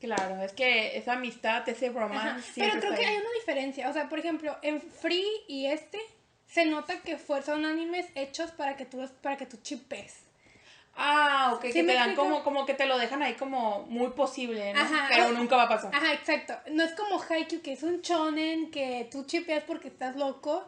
Claro, 0.00 0.42
es 0.42 0.52
que 0.52 0.96
esa 0.96 1.12
amistad, 1.12 1.68
ese 1.68 1.90
romance. 1.90 2.50
Pero 2.56 2.80
creo 2.80 2.94
que 2.94 3.06
hay 3.06 3.16
una 3.16 3.30
diferencia. 3.38 3.88
O 3.88 3.92
sea, 3.92 4.08
por 4.08 4.18
ejemplo, 4.18 4.56
en 4.62 4.80
Free 4.80 5.24
y 5.46 5.66
este 5.66 6.00
se 6.52 6.64
nota 6.66 7.00
que 7.00 7.16
fue- 7.16 7.42
son 7.42 7.64
animes 7.64 8.06
hechos 8.14 8.50
para 8.50 8.76
que 8.76 8.84
tú, 8.84 8.98
los- 8.98 9.10
para 9.10 9.36
que 9.36 9.46
tú 9.46 9.56
chipes. 9.62 10.14
Ah, 10.94 11.52
ok, 11.54 11.62
¿Sí 11.66 11.72
que 11.72 11.84
te 11.84 11.94
dan 11.94 12.14
como, 12.14 12.44
como 12.44 12.66
que 12.66 12.74
te 12.74 12.84
lo 12.84 12.98
dejan 12.98 13.22
ahí 13.22 13.32
como 13.34 13.86
muy 13.88 14.08
posible, 14.10 14.74
¿no? 14.74 14.80
Ajá. 14.80 15.08
Pero 15.08 15.30
nunca 15.32 15.56
va 15.56 15.62
a 15.62 15.68
pasar. 15.68 15.94
Ajá, 15.94 16.12
exacto. 16.12 16.54
No 16.70 16.82
es 16.82 16.92
como 16.92 17.18
Haikyuu, 17.22 17.62
que 17.62 17.72
es 17.72 17.82
un 17.82 18.02
shonen 18.02 18.70
que 18.70 19.08
tú 19.10 19.24
chipeas 19.24 19.64
porque 19.64 19.88
estás 19.88 20.16
loco, 20.16 20.64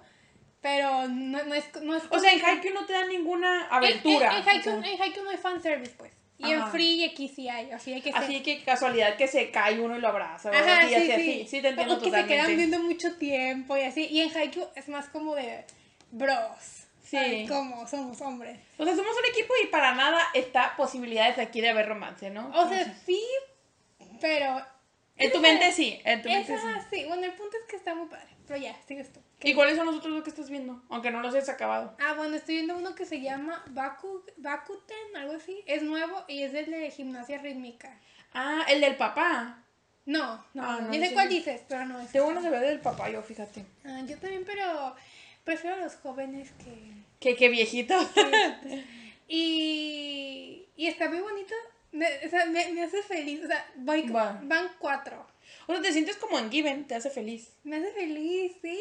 pero 0.62 1.06
no, 1.08 1.44
no 1.44 1.54
es, 1.54 1.66
no 1.82 1.94
es 1.94 2.04
O 2.08 2.18
sea, 2.18 2.32
en 2.32 2.42
Haikyuu 2.42 2.72
no 2.72 2.86
te 2.86 2.94
dan 2.94 3.08
ninguna 3.08 3.66
En- 3.66 3.72
aventura. 3.74 4.30
En, 4.38 4.42
en 4.42 4.48
Haikyuu, 4.48 4.78
o 4.78 4.82
sea, 4.82 4.92
en 4.92 5.02
Haikyuu 5.02 5.24
no 5.24 5.30
hay 5.30 5.36
fanservice, 5.36 5.92
pues. 5.98 6.12
Y 6.46 6.52
en 6.52 6.60
Ajá. 6.60 6.70
Free 6.70 6.94
y 6.94 7.04
aquí 7.04 7.28
sí 7.28 7.48
hay, 7.48 7.70
así 7.70 7.92
hay 7.92 8.00
que 8.00 8.12
ser. 8.12 8.22
así 8.22 8.42
que 8.42 8.62
casualidad 8.62 9.16
que 9.16 9.28
se 9.28 9.50
cae 9.50 9.80
uno 9.80 9.96
y 9.96 10.00
lo 10.00 10.08
abraza. 10.08 10.50
Ajá, 10.50 10.82
sí, 10.82 10.88
sí, 10.88 10.94
así, 10.94 11.06
sí. 11.06 11.12
así, 11.12 11.46
sí, 11.48 11.62
te 11.62 11.68
entiendo 11.68 11.96
O 11.96 12.00
que 12.00 12.10
se 12.10 12.26
quedan 12.26 12.56
viendo 12.56 12.78
mucho 12.80 13.16
tiempo 13.16 13.76
y 13.76 13.82
así. 13.82 14.06
Y 14.06 14.20
en 14.20 14.36
Haikyuu 14.36 14.66
es 14.74 14.88
más 14.88 15.08
como 15.08 15.34
de 15.34 15.64
bros. 16.10 16.84
Sí. 17.02 17.46
Como 17.48 17.86
somos 17.86 18.20
hombres. 18.22 18.58
O 18.78 18.84
sea, 18.84 18.96
somos 18.96 19.16
un 19.16 19.30
equipo 19.30 19.52
y 19.62 19.66
para 19.66 19.94
nada 19.94 20.20
está 20.34 20.74
posibilidades 20.76 21.38
aquí 21.38 21.60
de 21.60 21.70
haber 21.70 21.88
romance, 21.88 22.30
¿no? 22.30 22.50
O 22.54 22.68
sea, 22.68 22.84
sí, 23.04 23.22
pero... 24.20 24.64
en 25.16 25.32
tu 25.32 25.40
mente 25.40 25.70
sí, 25.72 26.00
en 26.04 26.22
tu 26.22 26.28
mente 26.28 26.54
Esa, 26.54 26.80
sí. 26.80 26.86
sí. 26.90 27.04
Bueno, 27.06 27.24
el 27.24 27.32
punto 27.32 27.56
es 27.56 27.70
que 27.70 27.76
está 27.76 27.94
muy 27.94 28.08
padre. 28.08 28.28
Pero 28.46 28.60
ya, 28.60 28.76
sigues 28.86 29.12
tú. 29.12 29.20
¿Y 29.44 29.54
cuáles 29.54 29.76
son 29.76 29.86
los 29.86 29.96
otros 29.96 30.14
dos 30.14 30.24
que 30.24 30.30
estás 30.30 30.48
viendo? 30.50 30.82
Aunque 30.88 31.10
no 31.10 31.20
los 31.20 31.34
hayas 31.34 31.48
acabado. 31.48 31.96
Ah, 32.00 32.14
bueno, 32.14 32.34
estoy 32.36 32.56
viendo 32.56 32.76
uno 32.76 32.94
que 32.94 33.04
se 33.04 33.20
llama 33.20 33.62
Baku, 33.70 34.24
Bakuten, 34.38 35.16
algo 35.16 35.34
así. 35.34 35.62
Es 35.66 35.82
nuevo 35.82 36.24
y 36.28 36.42
es 36.42 36.52
del 36.52 36.70
de 36.70 36.90
gimnasia 36.90 37.38
rítmica. 37.38 38.00
Ah, 38.32 38.64
el 38.68 38.80
del 38.80 38.96
papá. 38.96 39.62
No, 40.06 40.44
no, 40.54 40.62
Ah, 40.62 40.80
no, 40.82 40.92
yo 40.92 41.00
sé 41.00 41.14
cuál 41.14 41.28
dices, 41.28 41.62
pero 41.68 41.86
no 41.86 42.00
es. 42.00 42.10
Tengo 42.12 42.26
ganas 42.28 42.42
de 42.44 42.50
ver 42.50 42.60
del 42.60 42.80
papá 42.80 43.08
yo, 43.10 43.22
fíjate. 43.22 43.64
Ah, 43.84 44.00
yo 44.06 44.18
también, 44.18 44.44
pero 44.44 44.94
prefiero 45.44 45.76
a 45.76 45.80
los 45.80 45.94
jóvenes 45.96 46.50
que... 46.64 46.92
Que, 47.20 47.36
que 47.36 47.48
viejito. 47.48 47.94
Y, 49.28 50.66
y 50.76 50.86
está 50.86 51.08
muy 51.08 51.18
bonito. 51.20 51.54
Me, 51.92 52.06
o 52.26 52.28
sea, 52.28 52.44
me, 52.46 52.72
me 52.72 52.82
hace 52.82 53.02
feliz. 53.02 53.42
O 53.44 53.46
sea, 53.46 53.64
voy- 53.76 54.08
Va. 54.10 54.38
van 54.42 54.68
cuatro. 54.78 55.26
O 55.66 55.72
sea, 55.72 55.80
te 55.82 55.92
sientes 55.92 56.16
como 56.16 56.38
en 56.38 56.50
Given, 56.50 56.86
te 56.86 56.94
hace 56.94 57.10
feliz. 57.10 57.52
Me 57.64 57.76
hace 57.76 57.90
feliz, 57.92 58.52
sí. 58.62 58.78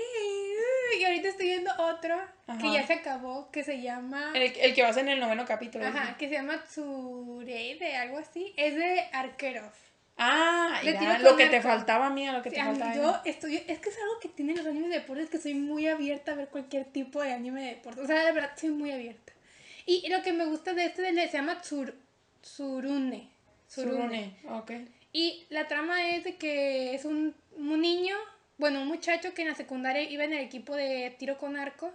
Y 0.99 1.03
ahorita 1.03 1.29
estoy 1.29 1.47
viendo 1.47 1.71
otro 1.79 2.17
que 2.45 2.51
Ajá. 2.67 2.73
ya 2.73 2.85
se 2.87 2.93
acabó, 2.93 3.49
que 3.51 3.63
se 3.63 3.81
llama... 3.81 4.31
El, 4.35 4.43
el 4.59 4.73
que 4.75 4.83
vas 4.83 4.97
en 4.97 5.07
el 5.09 5.19
noveno 5.19 5.45
capítulo. 5.45 5.85
Ajá, 5.87 6.17
que 6.17 6.27
se 6.27 6.35
llama 6.35 6.63
Tsureide, 6.65 7.95
algo 7.95 8.17
así. 8.19 8.53
Es 8.57 8.75
de 8.75 9.01
arqueros. 9.11 9.71
Ah, 10.17 10.79
ya, 10.83 11.17
lo 11.19 11.35
que 11.35 11.47
te 11.47 11.59
faltaba 11.61 12.05
a 12.07 12.09
mí, 12.11 12.27
a 12.27 12.33
lo 12.33 12.43
que 12.43 12.51
te 12.51 12.57
Sí, 12.57 12.61
a 12.61 12.65
mí- 12.65 12.77
faltaba 12.79 12.95
yo 12.95 13.19
estoy, 13.25 13.55
es 13.67 13.79
que 13.79 13.89
es 13.89 13.97
algo 13.97 14.19
que 14.21 14.29
tienen 14.29 14.57
los 14.57 14.67
animes 14.67 14.89
de 14.89 14.99
deportes 14.99 15.27
que 15.29 15.39
soy 15.39 15.55
muy 15.55 15.87
abierta 15.87 16.33
a 16.33 16.35
ver 16.35 16.49
cualquier 16.49 16.85
tipo 16.85 17.19
de 17.21 17.33
anime 17.33 17.61
de 17.61 17.67
deportes. 17.69 18.03
O 18.03 18.07
sea, 18.07 18.23
de 18.23 18.31
verdad, 18.31 18.51
soy 18.55 18.69
muy 18.69 18.91
abierta. 18.91 19.33
Y 19.87 20.07
lo 20.09 20.21
que 20.21 20.31
me 20.31 20.45
gusta 20.45 20.73
de 20.73 20.85
este 20.85 21.01
de- 21.01 21.27
se 21.27 21.33
llama 21.37 21.61
Tsur, 21.61 21.95
Tsurune. 22.41 23.29
Surune, 23.67 24.35
ok. 24.49 24.71
Y 25.13 25.45
la 25.49 25.67
trama 25.67 26.09
es 26.09 26.23
de 26.23 26.35
que 26.37 26.95
es 26.95 27.05
un, 27.05 27.35
un 27.55 27.79
niño, 27.79 28.15
bueno, 28.57 28.81
un 28.81 28.87
muchacho 28.87 29.33
que 29.35 29.43
en 29.43 29.49
la 29.49 29.55
secundaria 29.55 30.01
iba 30.01 30.23
en 30.23 30.33
el 30.33 30.39
equipo 30.39 30.75
de 30.75 31.15
tiro 31.19 31.37
con 31.37 31.55
arco. 31.55 31.93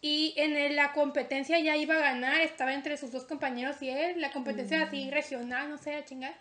Y 0.00 0.34
en 0.36 0.76
la 0.76 0.92
competencia 0.92 1.58
ya 1.58 1.76
iba 1.76 1.96
a 1.96 2.00
ganar, 2.00 2.40
estaba 2.40 2.72
entre 2.74 2.96
sus 2.96 3.12
dos 3.12 3.24
compañeros 3.24 3.80
y 3.82 3.90
él. 3.90 4.20
La 4.20 4.30
competencia 4.30 4.82
así 4.82 5.10
regional, 5.10 5.68
no 5.68 5.78
sé, 5.78 5.94
a 5.94 6.04
chingar. 6.04 6.34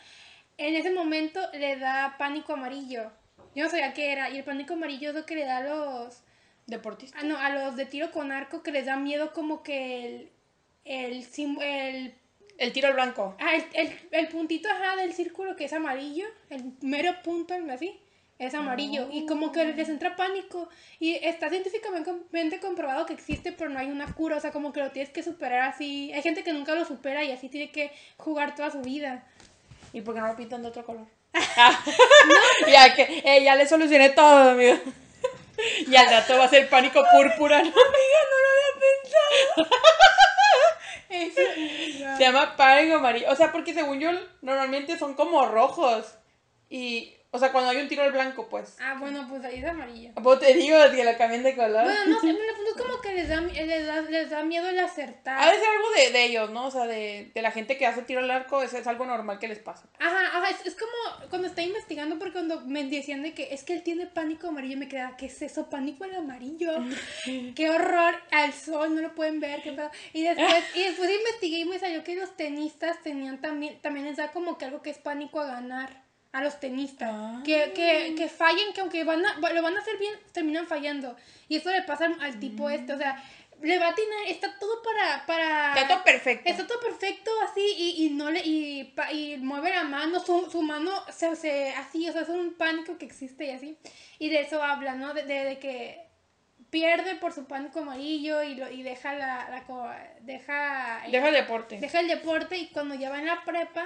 En 0.58 0.76
ese 0.76 0.92
momento 0.92 1.40
le 1.54 1.78
da 1.78 2.16
pánico 2.18 2.54
amarillo. 2.54 3.12
Yo 3.56 3.64
no 3.64 3.70
sabía 3.70 3.94
qué 3.94 4.12
era. 4.12 4.30
Y 4.30 4.38
el 4.38 4.44
pánico 4.44 4.74
amarillo 4.74 5.10
es 5.10 5.16
lo 5.16 5.26
que 5.26 5.36
le 5.36 5.46
da 5.46 5.58
a 5.58 5.62
los. 5.62 6.22
Deportista. 6.68 7.20
Ah, 7.20 7.24
no, 7.24 7.38
a 7.38 7.50
los 7.50 7.76
de 7.76 7.86
tiro 7.86 8.12
con 8.12 8.32
arco 8.32 8.64
que 8.64 8.72
les 8.72 8.86
da 8.86 8.98
miedo 8.98 9.34
como 9.34 9.64
que 9.64 10.06
el. 10.06 10.32
El, 10.86 11.26
el 11.62 12.16
El 12.58 12.72
tiro 12.72 12.88
al 12.88 12.94
blanco. 12.94 13.36
Ah, 13.40 13.56
el, 13.56 13.66
el, 13.74 14.00
el 14.12 14.28
puntito 14.30 14.70
ajá 14.70 14.96
del 14.96 15.14
círculo 15.14 15.56
que 15.56 15.66
es 15.66 15.74
amarillo, 15.74 16.26
el 16.50 16.74
mero 16.82 17.14
punto 17.24 17.54
así, 17.72 18.00
es 18.38 18.54
amarillo. 18.54 19.08
Y 19.12 19.26
como 19.26 19.52
que 19.52 19.64
les 19.66 19.90
entra 19.90 20.16
pánico. 20.16 20.68
Y 21.00 21.16
está 21.16 21.50
científicamente 21.50 22.60
comprobado 22.60 23.06
que 23.06 23.14
existe, 23.14 23.52
pero 23.52 23.70
no 23.70 23.80
hay 23.80 23.88
una 23.88 24.14
cura. 24.14 24.38
O 24.38 24.40
sea, 24.40 24.52
como 24.52 24.74
que 24.74 24.82
lo 24.82 24.92
tienes 24.92 25.12
que 25.12 25.24
superar 25.24 25.62
así. 25.62 26.12
Hay 26.14 26.22
gente 26.22 26.44
que 26.44 26.54
nunca 26.54 26.76
lo 26.76 26.86
supera 26.86 27.24
y 27.24 27.32
así 27.32 27.50
tiene 27.50 27.72
que 27.72 27.92
jugar 28.18 28.56
toda 28.56 28.72
su 28.72 28.82
vida. 28.82 29.24
¿Y 29.94 30.02
por 30.02 30.14
qué 30.14 30.22
no 30.22 30.28
lo 30.28 30.36
pintan 30.36 30.62
de 30.62 30.68
otro 30.68 30.86
color? 30.86 31.06
Ah, 31.34 31.84
ya 32.68 32.94
que 32.94 33.22
eh, 33.24 33.44
ya 33.44 33.56
le 33.56 33.68
solucioné 33.68 34.10
todo, 34.10 34.52
amigo. 34.52 34.78
Y 35.88 35.96
al 35.96 36.10
rato 36.10 36.38
va 36.38 36.46
a 36.46 36.50
ser 36.50 36.70
pánico 36.70 37.02
púrpura, 37.14 37.60
¿no? 37.60 37.70
Amiga, 37.70 38.20
no 38.32 38.38
lo 38.42 38.50
había 38.52 38.82
pensado. 38.82 39.70
Se 41.34 42.24
llama 42.24 42.56
pánico 42.56 42.98
amarillo. 42.98 43.32
O 43.32 43.36
sea, 43.36 43.52
porque 43.52 43.74
según 43.74 44.00
yo, 44.00 44.12
normalmente 44.42 44.98
son 44.98 45.14
como 45.14 45.46
rojos. 45.46 46.18
Y, 46.70 47.14
o 47.36 47.40
sea, 47.40 47.52
cuando 47.52 47.70
hay 47.70 47.78
un 47.78 47.90
tiro 47.90 48.04
al 48.04 48.14
blanco, 48.14 48.48
pues. 48.48 48.78
Ah, 48.80 48.96
bueno, 48.98 49.28
pues 49.30 49.44
ahí 49.44 49.60
es 49.60 49.66
amarillo. 49.66 50.12
Vos 50.16 50.40
te 50.40 50.54
digo 50.54 50.78
que 50.90 51.04
lo 51.04 51.18
cambien 51.18 51.44
de 51.44 51.54
color. 51.54 51.84
Bueno, 51.84 52.06
no 52.08 52.22
sé, 52.22 52.30
en 52.30 52.38
el 52.38 52.56
fondo 52.56 52.72
es 52.74 52.82
como 52.82 53.02
que 53.02 53.14
les 53.14 53.28
da, 53.28 53.42
les 53.42 53.86
da, 53.86 54.02
les 54.02 54.30
da 54.30 54.44
miedo 54.44 54.70
el 54.70 54.80
acertar. 54.80 55.52
De 55.52 55.60
ser 55.60 55.68
algo 55.68 55.90
de, 55.98 56.12
de 56.12 56.26
ellos, 56.26 56.50
¿no? 56.52 56.68
O 56.68 56.72
sea, 56.72 56.86
de, 56.86 57.32
de 57.36 57.42
la 57.42 57.52
gente 57.52 57.78
que 57.78 57.86
hace 57.86 58.04
tiro 58.04 58.22
al 58.22 58.32
arco, 58.32 58.62
es, 58.62 58.74
es 58.74 58.88
algo 58.88 59.06
normal 59.06 59.38
que 59.38 59.50
les 59.50 59.60
pasa. 59.60 59.86
Ajá, 60.00 60.38
ajá, 60.38 60.50
es, 60.50 60.66
es 60.66 60.76
como 60.76 61.30
cuando 61.30 61.50
estaba 61.50 61.68
investigando 61.68 62.18
porque 62.18 62.34
cuando 62.34 62.62
me 62.62 62.86
decían 62.86 63.22
de 63.22 63.34
que 63.34 63.54
es 63.54 63.66
que 63.66 63.74
él 63.74 63.84
tiene 63.84 64.06
pánico 64.08 64.48
amarillo, 64.48 64.78
me 64.78 64.88
quedaba, 64.88 65.18
¿qué 65.18 65.26
es 65.26 65.42
eso? 65.42 65.70
Pánico 65.70 66.06
al 66.06 66.16
amarillo. 66.16 66.72
Qué 67.56 67.70
horror, 67.70 68.16
al 68.32 68.54
sol, 68.54 68.96
no 68.96 69.02
lo 69.02 69.14
pueden 69.16 69.40
ver, 69.40 69.62
qué 69.62 69.74
pedo. 69.74 69.90
Y 70.14 70.24
después, 70.24 70.64
y 70.76 70.84
después 70.84 71.10
investigué 71.10 71.60
y 71.60 71.66
me 71.66 71.80
salió 71.80 72.04
que 72.04 72.16
los 72.16 72.36
tenistas 72.38 73.02
tenían 73.04 73.42
también, 73.42 73.80
también 73.82 74.06
les 74.06 74.18
da 74.18 74.32
como 74.32 74.58
que 74.58 74.66
algo 74.66 74.82
que 74.82 74.90
es 74.90 74.98
pánico 74.98 75.40
a 75.42 75.46
ganar 75.46 76.05
a 76.36 76.42
los 76.42 76.60
tenistas. 76.60 77.10
Ah. 77.12 77.42
Que, 77.46 77.72
que, 77.74 78.14
que 78.18 78.28
fallen, 78.28 78.74
que 78.74 78.82
aunque 78.82 79.06
van 79.06 79.26
a, 79.26 79.40
lo 79.40 79.62
van 79.62 79.78
a 79.78 79.80
hacer 79.80 79.98
bien, 79.98 80.14
terminan 80.34 80.68
fallando. 80.68 81.16
Y 81.48 81.56
eso 81.56 81.72
le 81.72 81.82
pasa 81.84 82.10
al 82.20 82.40
tipo 82.42 82.70
este, 82.70 82.92
o 82.92 82.98
sea, 82.98 83.24
le 83.62 83.80
va 83.80 83.88
a 83.88 83.90
atinar, 83.92 84.28
está 84.28 84.60
todo 84.60 84.82
para... 84.84 85.26
para 85.26 85.74
Está 85.76 85.88
todo 85.88 86.04
perfecto. 86.04 86.50
Está 86.50 86.68
todo 86.68 86.82
perfecto 86.82 87.32
así 87.50 87.62
y, 87.78 88.06
y 88.06 88.10
no 88.10 88.30
le 88.32 88.42
y, 88.42 88.94
y 89.14 89.38
mueve 89.38 89.70
la 89.70 89.86
mano, 89.86 90.20
su, 90.20 90.52
su 90.52 90.62
mano 90.62 90.92
se, 91.10 91.34
se 91.38 91.70
así, 91.70 92.10
o 92.10 92.12
sea, 92.12 92.24
es 92.24 92.30
un 92.30 92.54
pánico 92.56 92.98
que 92.98 93.06
existe 93.06 93.46
y 93.46 93.52
así. 93.52 93.78
Y 94.20 94.28
de 94.28 94.42
eso 94.42 94.62
habla, 94.62 94.96
¿no? 94.96 95.14
De, 95.14 95.24
de, 95.24 95.46
de 95.46 95.60
que 95.60 96.06
pierde 96.70 97.16
por 97.16 97.32
su 97.32 97.46
pánico 97.46 97.80
amarillo 97.80 98.44
y, 98.44 98.56
lo, 98.56 98.70
y 98.70 98.84
deja 98.84 99.14
la, 99.14 99.50
la 99.50 99.64
deja, 100.20 101.02
Deja 101.10 101.30
el 101.30 101.34
deporte. 101.34 101.80
deja 101.80 102.02
el 102.02 102.10
deporte 102.10 102.58
y 102.58 102.68
cuando 102.68 102.96
ya 102.96 103.10
va 103.10 103.20
en 103.20 103.28
la 103.28 103.46
prepa 103.46 103.86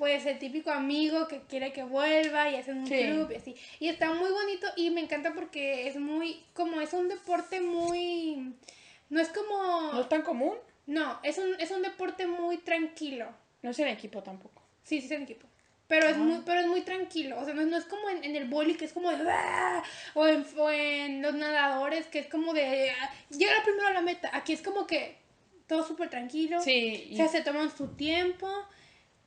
pues 0.00 0.24
el 0.24 0.38
típico 0.38 0.70
amigo 0.70 1.28
que 1.28 1.42
quiere 1.42 1.74
que 1.74 1.82
vuelva 1.82 2.48
y 2.48 2.56
hacen 2.56 2.78
un 2.78 2.86
Sí. 2.86 3.02
club 3.04 3.30
y 3.32 3.34
así. 3.34 3.54
Y 3.80 3.88
está 3.88 4.10
muy 4.14 4.30
bonito 4.30 4.66
y 4.74 4.88
me 4.88 5.02
encanta 5.02 5.34
porque 5.34 5.86
es 5.88 5.96
muy, 5.96 6.42
como 6.54 6.80
es 6.80 6.94
un 6.94 7.06
deporte 7.08 7.60
muy, 7.60 8.54
no 9.10 9.20
es 9.20 9.28
como... 9.28 9.92
¿No 9.92 10.00
es 10.00 10.08
tan 10.08 10.22
común? 10.22 10.54
No, 10.86 11.20
es 11.22 11.36
un, 11.36 11.54
es 11.60 11.70
un 11.70 11.82
deporte 11.82 12.26
muy 12.26 12.56
tranquilo. 12.56 13.28
No 13.60 13.72
es 13.72 13.78
en 13.78 13.88
equipo 13.88 14.22
tampoco. 14.22 14.62
Sí, 14.84 15.00
sí 15.00 15.04
es 15.06 15.12
en 15.12 15.22
equipo. 15.24 15.46
Pero 15.86 16.06
es, 16.06 16.16
Ah. 16.16 16.20
muy, 16.20 16.38
pero 16.46 16.60
es 16.60 16.66
muy 16.66 16.80
tranquilo. 16.80 17.38
O 17.38 17.44
sea, 17.44 17.52
no, 17.52 17.66
no 17.66 17.76
es 17.76 17.84
como 17.84 18.08
en, 18.08 18.24
en 18.24 18.36
el 18.36 18.48
boli 18.48 18.76
que 18.76 18.86
es 18.86 18.94
como 18.94 19.10
de... 19.10 19.18
"Ah", 19.30 19.82
O 20.14 20.26
en, 20.26 20.46
o 20.56 20.70
en 20.70 21.20
los 21.20 21.34
nadadores 21.34 22.06
que 22.06 22.20
es 22.20 22.26
como 22.28 22.54
de... 22.54 22.90
"Ah, 22.90 23.10
Llega 23.28 23.62
primero 23.64 23.86
a 23.88 23.92
la 23.92 24.00
meta. 24.00 24.30
Aquí 24.32 24.54
es 24.54 24.62
como 24.62 24.86
que 24.86 25.18
todo 25.66 25.86
súper 25.86 26.08
tranquilo. 26.08 26.58
Sí. 26.62 27.10
O 27.12 27.16
sea, 27.16 27.28
se 27.28 27.42
toman 27.42 27.70
su 27.76 27.88
tiempo. 27.96 28.48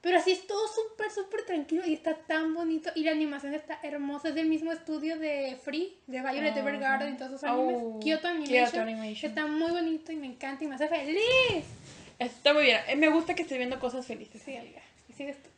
Pero 0.03 0.17
así 0.17 0.33
es 0.33 0.45
todo 0.45 0.67
súper, 0.67 1.09
súper 1.11 1.45
tranquilo 1.45 1.81
y 1.85 1.93
está 1.93 2.13
tan 2.13 2.53
bonito. 2.53 2.91
Y 2.93 3.03
la 3.05 3.11
animación 3.11 3.53
está 3.53 3.79
hermosa. 3.83 4.27
Es 4.27 4.35
del 4.35 4.47
mismo 4.47 4.73
estudio 4.73 5.17
de 5.17 5.57
Free, 5.63 5.97
de 6.07 6.19
Violet 6.19 6.53
Ah, 6.53 6.59
Evergarden 6.59 7.13
y 7.13 7.17
todos 7.17 7.31
sus 7.31 7.43
animes. 7.45 7.77
Oh, 7.79 7.99
Kyoto 8.01 8.27
Animation. 8.27 8.65
Kyoto 8.65 8.81
Animation. 8.81 9.29
Está 9.31 9.47
muy 9.47 9.71
bonito 9.71 10.11
y 10.11 10.17
me 10.17 10.27
encanta 10.27 10.65
y 10.65 10.67
me 10.67 10.75
hace 10.75 10.89
feliz. 10.89 11.63
Está 12.19 12.53
muy 12.53 12.63
bien. 12.63 12.81
Eh, 12.89 12.97
Me 12.97 13.07
gusta 13.07 13.33
que 13.33 13.43
esté 13.43 13.57
viendo 13.57 13.79
cosas 13.79 14.05
felices. 14.05 14.41
Sí, 14.43 14.57
amiga. 14.57 14.81
Y 15.07 15.13
sigues 15.13 15.41
tú. 15.41 15.49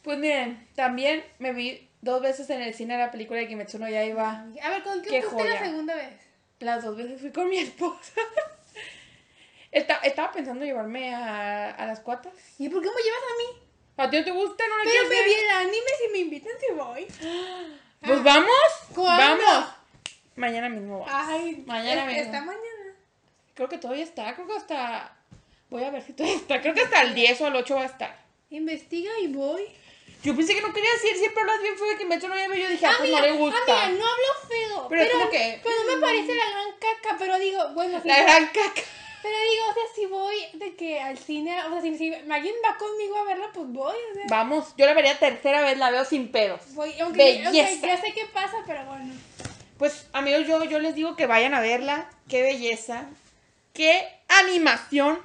Pues 0.00 0.18
miren, 0.18 0.66
también 0.74 1.22
me 1.38 1.52
vi 1.52 1.90
dos 2.00 2.22
veces 2.22 2.48
en 2.48 2.62
el 2.62 2.72
cine 2.72 2.96
la 2.96 3.10
película 3.10 3.38
de 3.38 3.48
Kimetsu 3.48 3.78
no 3.78 3.86
Yaiba. 3.86 4.46
A 4.62 4.70
ver, 4.70 4.82
¿con 4.82 5.02
qué, 5.02 5.10
Qué 5.10 5.22
fuiste 5.22 5.46
la 5.46 5.58
segunda 5.58 5.94
vez? 5.94 6.14
Las 6.60 6.84
dos 6.84 6.96
veces 6.96 7.20
fui 7.20 7.32
con 7.32 7.50
mi 7.50 7.58
esposa. 7.58 8.12
Esta- 9.72 9.96
estaba 9.98 10.32
pensando 10.32 10.64
llevarme 10.64 11.14
a, 11.14 11.70
a 11.70 11.86
las 11.86 12.00
cuatas. 12.00 12.32
¿Y 12.58 12.68
por 12.68 12.82
qué 12.82 12.88
me 12.88 13.02
llevas 13.02 13.20
a 13.22 13.38
mí? 13.38 13.62
¿A 13.98 14.10
ti 14.10 14.16
no 14.18 14.24
te 14.24 14.30
gusta? 14.30 14.64
¿No 14.66 14.76
la 14.78 14.84
Pero 14.84 15.08
me 15.08 15.24
vi 15.24 15.32
el 15.34 15.50
anime, 15.50 15.90
si 16.00 16.12
me 16.12 16.18
invitan, 16.18 16.52
si 16.60 16.72
voy. 16.74 17.06
Pues 18.00 18.22
vamos. 18.22 18.50
¿Cuándo? 18.94 19.44
Vamos. 19.44 19.68
Mañana 20.36 20.68
mismo 20.68 21.00
vamos. 21.00 21.12
Ay, 21.12 21.64
Mañana 21.66 22.04
mismo. 22.04 22.22
esta 22.22 22.40
mañana. 22.42 22.94
Creo 23.54 23.68
que 23.68 23.78
todavía 23.78 24.04
está. 24.04 24.32
Creo 24.36 24.46
que 24.46 24.54
hasta... 24.54 25.16
Voy 25.68 25.82
a 25.82 25.90
ver 25.90 26.00
si 26.02 26.12
todavía 26.12 26.36
está. 26.38 26.60
Creo 26.60 26.74
que 26.74 26.82
hasta 26.82 27.02
el 27.02 27.14
10 27.16 27.40
o 27.40 27.46
al 27.46 27.56
8 27.56 27.74
va 27.74 27.82
a 27.82 27.86
estar. 27.86 28.16
Investiga 28.50 29.10
y 29.20 29.26
voy. 29.26 29.64
Yo 30.22 30.34
pensé 30.36 30.54
que 30.54 30.60
no 30.62 30.72
querías 30.72 31.04
ir. 31.04 31.16
Siempre 31.16 31.40
hablas 31.42 31.60
bien 31.60 31.76
feo 31.76 31.88
de 31.88 31.96
Kimetsu 31.96 32.28
no 32.28 32.36
Yaiba. 32.36 32.56
y 32.56 32.62
Yo 32.62 32.68
dije, 32.68 32.86
ah, 32.86 32.94
pues 32.98 33.10
no 33.10 33.20
le 33.20 33.32
gusta. 33.32 33.84
amiga, 33.84 33.98
no 33.98 34.06
hablo 34.10 34.48
feo. 34.48 34.86
Pero 34.88 35.02
es 35.02 35.10
como 35.10 35.30
que- 35.30 35.60
Pero 35.64 35.74
no 35.84 35.96
me 35.96 36.00
parece 36.00 36.34
la 36.36 36.50
gran 36.50 36.66
caca, 36.78 37.16
pero 37.18 37.38
digo, 37.40 37.68
bueno, 37.74 38.00
La 38.04 38.22
gran 38.22 38.46
caca. 38.46 38.82
Pero 39.22 39.36
digo, 39.50 39.64
o 39.70 39.74
sea, 39.74 39.82
si 39.94 40.06
voy 40.06 40.34
de 40.54 40.76
que 40.76 41.00
al 41.00 41.18
cine, 41.18 41.62
o 41.64 41.70
sea, 41.70 41.80
si, 41.80 41.96
si 41.96 42.14
alguien 42.14 42.54
va 42.64 42.76
conmigo 42.76 43.16
a 43.16 43.24
verla, 43.24 43.50
pues 43.52 43.66
voy, 43.68 43.96
o 44.10 44.14
sea. 44.14 44.24
Vamos. 44.28 44.74
Yo 44.76 44.86
la 44.86 44.94
vería 44.94 45.18
tercera 45.18 45.62
vez. 45.62 45.78
La 45.78 45.90
veo 45.90 46.04
sin 46.04 46.30
pedos. 46.30 46.60
Voy, 46.74 46.90
aunque, 47.00 47.44
aunque 47.44 47.62
Belleza. 47.62 47.86
ya 47.86 48.00
sé 48.00 48.12
qué 48.12 48.26
pasa, 48.32 48.56
pero 48.66 48.84
bueno. 48.86 49.12
Pues 49.78 50.06
amigos, 50.12 50.46
yo, 50.46 50.64
yo 50.64 50.78
les 50.78 50.94
digo 50.94 51.16
que 51.16 51.26
vayan 51.26 51.54
a 51.54 51.60
verla. 51.60 52.10
Qué 52.28 52.42
belleza. 52.42 53.06
Qué 53.72 54.08
animación. 54.28 55.18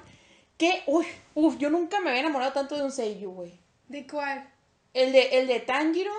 Qué... 0.57 0.83
Uy, 0.85 1.05
uf, 1.33 1.57
yo 1.57 1.69
nunca 1.69 1.99
me 1.99 2.09
había 2.09 2.21
enamorado 2.21 2.53
tanto 2.53 2.75
de 2.75 2.83
un 2.83 2.91
seiyuu, 2.91 3.33
güey. 3.33 3.59
¿De 3.87 4.05
cuál? 4.05 4.47
El 4.93 5.11
de, 5.11 5.39
el 5.39 5.47
de 5.47 5.59
Tanjiro 5.59 6.13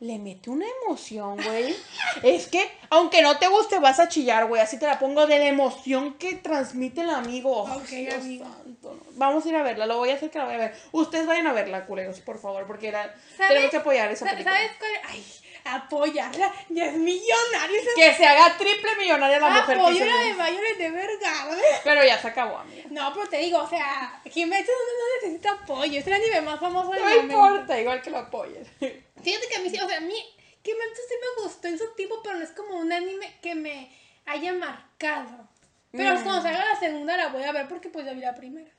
le 0.00 0.18
mete 0.18 0.48
una 0.50 0.64
emoción, 0.84 1.36
güey. 1.42 1.74
es 2.22 2.46
que, 2.48 2.70
aunque 2.90 3.20
no 3.22 3.38
te 3.38 3.48
guste, 3.48 3.78
vas 3.78 4.00
a 4.00 4.08
chillar, 4.08 4.46
güey. 4.46 4.60
Así 4.62 4.78
te 4.78 4.86
la 4.86 4.98
pongo 4.98 5.26
de 5.26 5.38
la 5.38 5.46
emoción 5.46 6.14
que 6.14 6.34
transmite 6.36 7.02
el 7.02 7.10
amigo. 7.10 7.62
Ok, 7.64 7.88
Dios 7.88 8.14
amigo. 8.14 8.44
santo, 8.46 8.94
no. 8.94 9.02
Vamos 9.12 9.44
a 9.44 9.48
ir 9.50 9.56
a 9.56 9.62
verla, 9.62 9.86
lo 9.86 9.98
voy 9.98 10.10
a 10.10 10.14
hacer 10.14 10.30
que 10.30 10.38
la 10.38 10.46
voy 10.46 10.54
a 10.54 10.58
ver. 10.58 10.74
Ustedes 10.92 11.26
vayan 11.26 11.46
a 11.46 11.52
verla, 11.52 11.84
culeros, 11.86 12.20
por 12.20 12.40
favor, 12.40 12.66
porque 12.66 12.90
¿Sabes? 12.90 13.12
tenemos 13.48 13.70
que 13.70 13.76
apoyar 13.76 14.10
esa 14.10 14.24
Sa- 14.24 14.30
película. 14.32 14.56
¿Sabes 14.56 14.70
cuál? 14.78 14.90
Ay, 15.08 15.24
apoyarla. 15.64 16.52
Ya 16.70 16.86
es 16.86 16.96
millonaria. 16.96 17.80
esa- 17.80 17.90
Que 17.94 18.14
se 18.14 18.26
haga 18.26 18.56
triple 18.56 18.96
millonaria 18.98 19.38
la 19.40 19.48
mujer 19.50 19.76
que 19.76 19.82
la 19.82 19.90
de. 19.90 20.32
Violet 20.32 20.78
de 20.78 20.90
Vergara. 20.90 21.56
Pero 21.84 22.04
ya 22.04 22.18
se 22.18 22.28
acabó, 22.28 22.56
amiga. 22.58 22.84
No, 22.90 23.12
pero 23.12 23.28
te 23.28 23.36
digo, 23.38 23.58
o 23.58 23.68
sea, 23.68 24.20
Kimetsu 24.24 24.70
no, 24.72 24.78
no 24.78 25.26
necesita 25.28 25.50
apoyo. 25.62 25.98
Es 25.98 26.06
el 26.06 26.12
anime 26.14 26.40
más 26.40 26.58
famoso 26.58 26.90
del 26.90 27.00
No 27.02 27.08
momento. 27.08 27.32
importa, 27.34 27.78
igual 27.80 28.00
que 28.02 28.10
lo 28.10 28.18
apoyen. 28.18 28.66
Fíjate 29.22 29.48
que 29.48 29.56
a 29.56 29.60
mí 29.60 29.70
sí, 29.70 29.78
o 29.80 29.88
sea, 29.88 29.98
a 29.98 30.00
mí 30.00 30.14
Kimetsu 30.62 31.02
sí 31.08 31.14
me 31.20 31.42
gustó 31.44 31.68
en 31.68 31.78
su 31.78 31.94
tipo, 31.94 32.22
pero 32.22 32.36
no 32.38 32.44
es 32.44 32.50
como 32.50 32.74
un 32.76 32.92
anime 32.92 33.38
que 33.42 33.54
me 33.54 33.90
haya 34.26 34.52
marcado. 34.52 35.48
Pero 35.92 36.14
Mm. 36.18 36.22
cuando 36.22 36.42
salga 36.42 36.64
la 36.64 36.78
segunda 36.78 37.16
la 37.16 37.28
voy 37.28 37.42
a 37.42 37.52
ver 37.52 37.66
porque 37.68 37.88
pues 37.88 38.04
ya 38.06 38.12
vi 38.12 38.20
la 38.20 38.34
primera. 38.34 38.70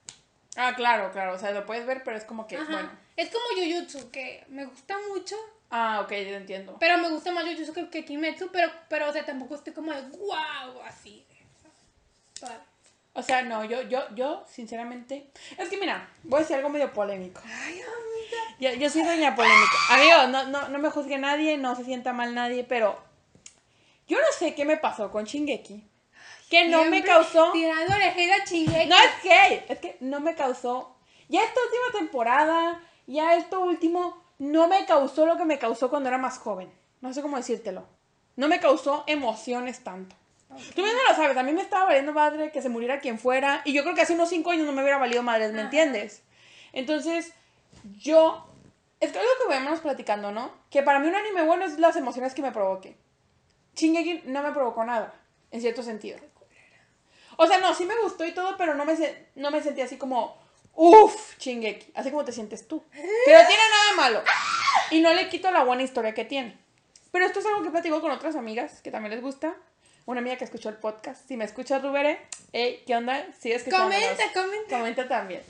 ah, 0.57 0.74
claro, 0.75 1.12
claro. 1.12 1.33
O 1.33 1.39
sea, 1.39 1.51
lo 1.51 1.65
puedes 1.65 1.86
ver, 1.86 2.03
pero 2.03 2.17
es 2.17 2.24
como 2.25 2.48
que, 2.48 2.57
Ajá. 2.57 2.71
bueno. 2.71 2.91
Es 3.17 3.29
como 3.29 3.43
Jujutsu, 3.55 4.12
que 4.12 4.43
me 4.50 4.65
gusta 4.65 4.95
mucho, 5.10 5.36
Ah, 5.69 6.01
ok, 6.03 6.10
ya 6.12 6.38
entiendo. 6.38 6.77
pero 6.79 6.98
me 6.98 7.10
gusta 7.10 7.31
más 7.31 7.45
Jujutsu 7.45 7.74
que, 7.74 7.89
que 7.89 8.05
Kimetsu, 8.05 8.50
pero, 8.51 8.71
pero, 8.89 9.10
o 9.10 9.13
sea, 9.13 9.25
tampoco 9.25 9.55
estoy 9.55 9.74
como 9.74 9.91
de 9.93 10.01
wow, 10.17 10.81
así. 10.86 11.25
Todavía. 12.39 12.65
O 13.13 13.22
sea, 13.24 13.41
no, 13.41 13.65
yo, 13.65 13.82
yo, 13.84 14.03
yo, 14.15 14.44
sinceramente. 14.48 15.32
Es 15.58 15.70
que 15.70 15.77
mira, 15.77 16.10
voy 16.24 16.38
a 16.38 16.41
decir 16.41 16.56
algo 16.56 16.70
medio 16.70 16.94
polémico. 16.94 17.41
Ay, 17.46 17.82
amiga. 17.82 18.56
Yo, 18.60 18.74
yo 18.80 18.89
soy 18.89 19.03
doña 19.03 19.36
polémica. 19.36 19.77
Amigo, 19.89 20.27
no, 20.27 20.48
no, 20.48 20.70
no 20.70 20.80
me 20.80 20.89
juzgue 20.89 21.18
nadie, 21.18 21.58
no 21.58 21.75
se 21.75 21.84
sienta 21.84 22.13
mal 22.13 22.34
nadie, 22.34 22.63
pero 22.63 22.98
yo 24.08 24.18
no 24.18 24.27
sé 24.38 24.56
qué 24.56 24.65
me 24.65 24.77
pasó 24.77 25.12
con 25.12 25.25
Shingeki. 25.25 25.84
Que 26.50 26.68
no 26.68 26.86
me 26.86 27.03
causó. 27.03 27.51
Tirando 27.51 27.96
orejera 27.96 28.44
chingue. 28.44 28.86
No 28.86 28.96
es 28.98 29.12
que, 29.22 29.65
es 29.70 29.80
que 29.80 29.98
no 30.01 30.20
me 30.20 30.36
causó. 30.36 30.98
Ya 31.30 31.44
esta 31.44 31.60
última 31.62 32.00
temporada, 32.00 32.84
ya 33.08 33.36
esto 33.36 33.62
último, 33.62 34.22
no 34.38 34.68
me 34.68 34.86
causó 34.86 35.25
lo 35.25 35.38
que 35.38 35.46
me 35.46 35.60
causó 35.60 35.89
cuando 35.89 36.10
era 36.10 36.18
más 36.18 36.39
joven. 36.39 36.70
No 37.00 37.13
sé 37.13 37.22
cómo 37.22 37.38
decírtelo. 37.38 37.88
No 38.36 38.50
me 38.50 38.60
causó 38.60 39.03
emociones 39.08 39.82
tanto. 39.84 40.15
Tú 40.75 40.84
mismo 40.84 41.00
lo 41.08 41.15
sabes, 41.15 41.36
a 41.38 41.43
mí 41.43 41.53
me 41.53 41.62
estaba 41.62 41.86
valiendo 41.86 42.13
madre 42.13 42.51
que 42.51 42.62
se 42.62 42.70
muriera 42.70 43.00
quien 43.00 43.17
fuera. 43.20 43.62
Y 43.65 43.74
yo 43.74 43.84
creo 43.84 43.96
que 43.96 44.01
hace 44.01 44.13
unos 44.13 44.29
5 44.29 44.51
años 44.51 44.65
no 44.65 44.74
me 44.74 44.81
hubiera 44.81 44.98
valido 44.98 45.24
madre, 45.24 45.48
¿me 45.50 45.62
entiendes? 45.62 46.24
Entonces, 46.74 47.34
yo. 47.98 48.48
Es 49.00 49.12
que 49.12 49.17
algo 49.20 49.31
que 49.41 49.53
veníamos 49.53 49.79
platicando, 49.79 50.31
¿no? 50.31 50.51
Que 50.70 50.84
para 50.84 51.00
mí 51.00 51.08
un 51.08 51.15
anime 51.15 51.41
bueno 51.43 51.65
es 51.65 51.79
las 51.79 51.96
emociones 51.96 52.34
que 52.36 52.41
me 52.43 52.51
provoque. 52.51 52.96
Shingeki 53.75 54.24
no 54.25 54.43
me 54.43 54.51
provocó 54.51 54.84
nada, 54.84 55.13
en 55.51 55.62
cierto 55.62 55.81
sentido. 55.81 56.20
O 57.38 57.48
sea, 57.48 57.58
no, 57.60 57.74
sí 57.74 57.86
me 57.86 57.96
gustó 58.01 58.25
y 58.25 58.34
todo, 58.34 58.58
pero 58.58 58.75
no 58.75 58.86
me, 58.86 58.96
se- 58.96 59.27
no 59.36 59.50
me 59.50 59.63
sentí 59.63 59.81
así 59.81 59.98
como, 59.98 60.38
uff, 60.75 61.38
Shingeki, 61.39 61.93
así 61.96 62.12
como 62.12 62.24
te 62.25 62.31
sientes 62.31 62.67
tú. 62.67 62.84
Que 62.91 63.34
no 63.34 63.48
tiene 63.48 63.63
nada 63.72 63.96
malo. 63.96 64.22
Y 64.91 65.00
no 65.00 65.13
le 65.13 65.29
quito 65.29 65.50
la 65.50 65.63
buena 65.63 65.81
historia 65.84 66.13
que 66.13 66.25
tiene. 66.25 66.58
Pero 67.12 67.25
esto 67.25 67.39
es 67.39 67.46
algo 67.48 67.63
que 67.63 67.72
platico 67.72 68.01
con 68.01 68.12
otras 68.12 68.36
amigas 68.36 68.81
que 68.81 68.91
también 68.91 69.12
les 69.15 69.22
gusta. 69.24 69.55
Una 70.12 70.20
amiga 70.20 70.36
que 70.36 70.44
escuchó 70.44 70.68
el 70.68 70.75
podcast. 70.75 71.25
Si 71.25 71.38
me 71.38 71.46
escuchas, 71.46 71.82
Rubere, 71.82 72.20
hey, 72.51 72.84
¿qué 72.86 72.98
onda? 72.98 73.25
Sigue 73.39 73.56
escuchando. 73.56 73.86
Comenta, 73.86 74.24
comenta. 74.34 74.77
Comenta 74.77 75.08
también. 75.08 75.41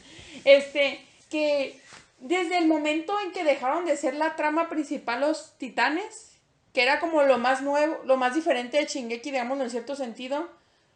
Este, 0.46 1.03
que 1.32 1.82
desde 2.20 2.60
el 2.60 2.68
momento 2.68 3.20
en 3.22 3.32
que 3.32 3.44
dejaron 3.44 3.86
de 3.86 3.98
ser 3.98 4.13
la 4.13 4.36
trama 4.36 4.70
principal 4.70 5.22
los 5.22 5.58
titanes, 5.58 6.34
que 6.75 6.84
era 6.84 7.00
como 7.00 7.24
lo 7.24 7.39
más 7.39 7.63
nuevo, 7.63 8.01
lo 8.06 8.18
más 8.18 8.36
diferente 8.36 8.77
de 8.77 8.86
Shingeki, 8.86 9.32
digámoslo 9.32 9.63
en 9.63 9.72
cierto 9.72 9.96
sentido, 9.96 10.48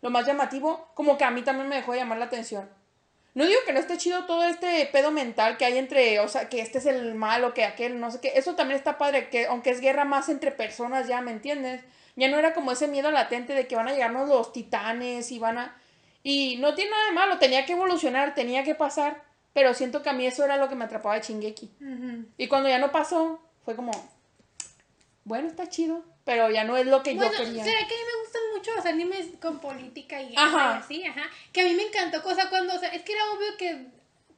lo 0.03 0.11
más 0.11 0.27
llamativo, 0.27 0.87
como 0.93 1.17
que 1.17 1.23
a 1.23 1.31
mí 1.31 1.41
también 1.41 1.67
me 1.67 1.77
dejó 1.77 1.93
de 1.93 1.97
llamar 1.97 2.19
la 2.19 2.25
atención. 2.25 2.69
No 3.33 3.47
digo 3.47 3.59
que 3.65 3.73
no 3.73 3.79
esté 3.79 3.97
chido 3.97 4.25
todo 4.25 4.43
este 4.43 4.87
pedo 4.91 5.09
mental 5.09 5.57
que 5.57 5.65
hay 5.65 5.79
entre, 5.79 6.19
o 6.19 6.27
sea, 6.27 6.49
que 6.49 6.61
este 6.61 6.77
es 6.77 6.85
el 6.85 7.15
malo, 7.15 7.55
que 7.55 7.63
aquel, 7.63 7.99
no 7.99 8.11
sé 8.11 8.19
qué. 8.21 8.33
Eso 8.35 8.53
también 8.53 8.77
está 8.77 8.99
padre, 8.99 9.29
que 9.29 9.47
aunque 9.47 9.71
es 9.71 9.81
guerra 9.81 10.05
más 10.05 10.29
entre 10.29 10.51
personas, 10.51 11.07
ya, 11.07 11.19
¿me 11.21 11.31
entiendes? 11.31 11.81
Ya 12.15 12.29
no 12.29 12.37
era 12.37 12.53
como 12.53 12.71
ese 12.71 12.87
miedo 12.87 13.11
latente 13.11 13.53
de 13.53 13.67
que 13.67 13.75
van 13.75 13.87
a 13.87 13.93
llegarnos 13.93 14.29
los 14.29 14.53
titanes 14.53 15.31
y 15.31 15.39
van 15.39 15.57
a... 15.57 15.75
Y 16.23 16.57
no 16.57 16.73
tiene 16.73 16.91
nada 16.91 17.05
de 17.07 17.11
malo, 17.11 17.37
tenía 17.37 17.65
que 17.65 17.73
evolucionar, 17.73 18.33
tenía 18.33 18.63
que 18.63 18.73
pasar, 18.73 19.23
pero 19.53 19.73
siento 19.73 20.01
que 20.01 20.09
a 20.09 20.13
mí 20.13 20.25
eso 20.25 20.43
era 20.43 20.57
lo 20.57 20.69
que 20.69 20.75
me 20.75 20.85
atrapaba 20.85 21.15
de 21.15 21.21
Shingeki. 21.21 21.69
Ujú. 21.81 22.25
Y 22.37 22.47
cuando 22.47 22.69
ya 22.69 22.79
no 22.79 22.91
pasó, 22.91 23.39
fue 23.63 23.75
como, 23.75 23.91
bueno, 25.23 25.47
está 25.47 25.69
chido, 25.69 26.03
pero 26.23 26.49
ya 26.49 26.63
no 26.63 26.77
es 26.77 26.87
lo 26.87 27.03
que 27.03 27.13
Bueno, 27.13 27.31
yo 27.31 27.37
quería. 27.37 27.63
¿será 27.63 27.79
que 27.79 27.93
a 27.93 27.97
mí 27.97 28.03
me 28.03 28.21
gustan 28.23 28.41
mucho 28.55 28.75
los 28.75 28.85
animes 28.85 29.27
con 29.41 29.59
política 29.59 30.21
y 30.21 30.33
Ajá. 30.35 30.77
así? 30.77 31.05
Ajá. 31.05 31.29
Que 31.51 31.61
a 31.61 31.63
mí 31.65 31.73
me 31.73 31.83
encantó, 31.83 32.23
cosa 32.23 32.49
cuando, 32.49 32.75
o 32.75 32.79
sea, 32.79 32.89
es 32.89 33.03
que 33.03 33.13
era 33.13 33.31
obvio 33.31 33.57
que, 33.57 33.87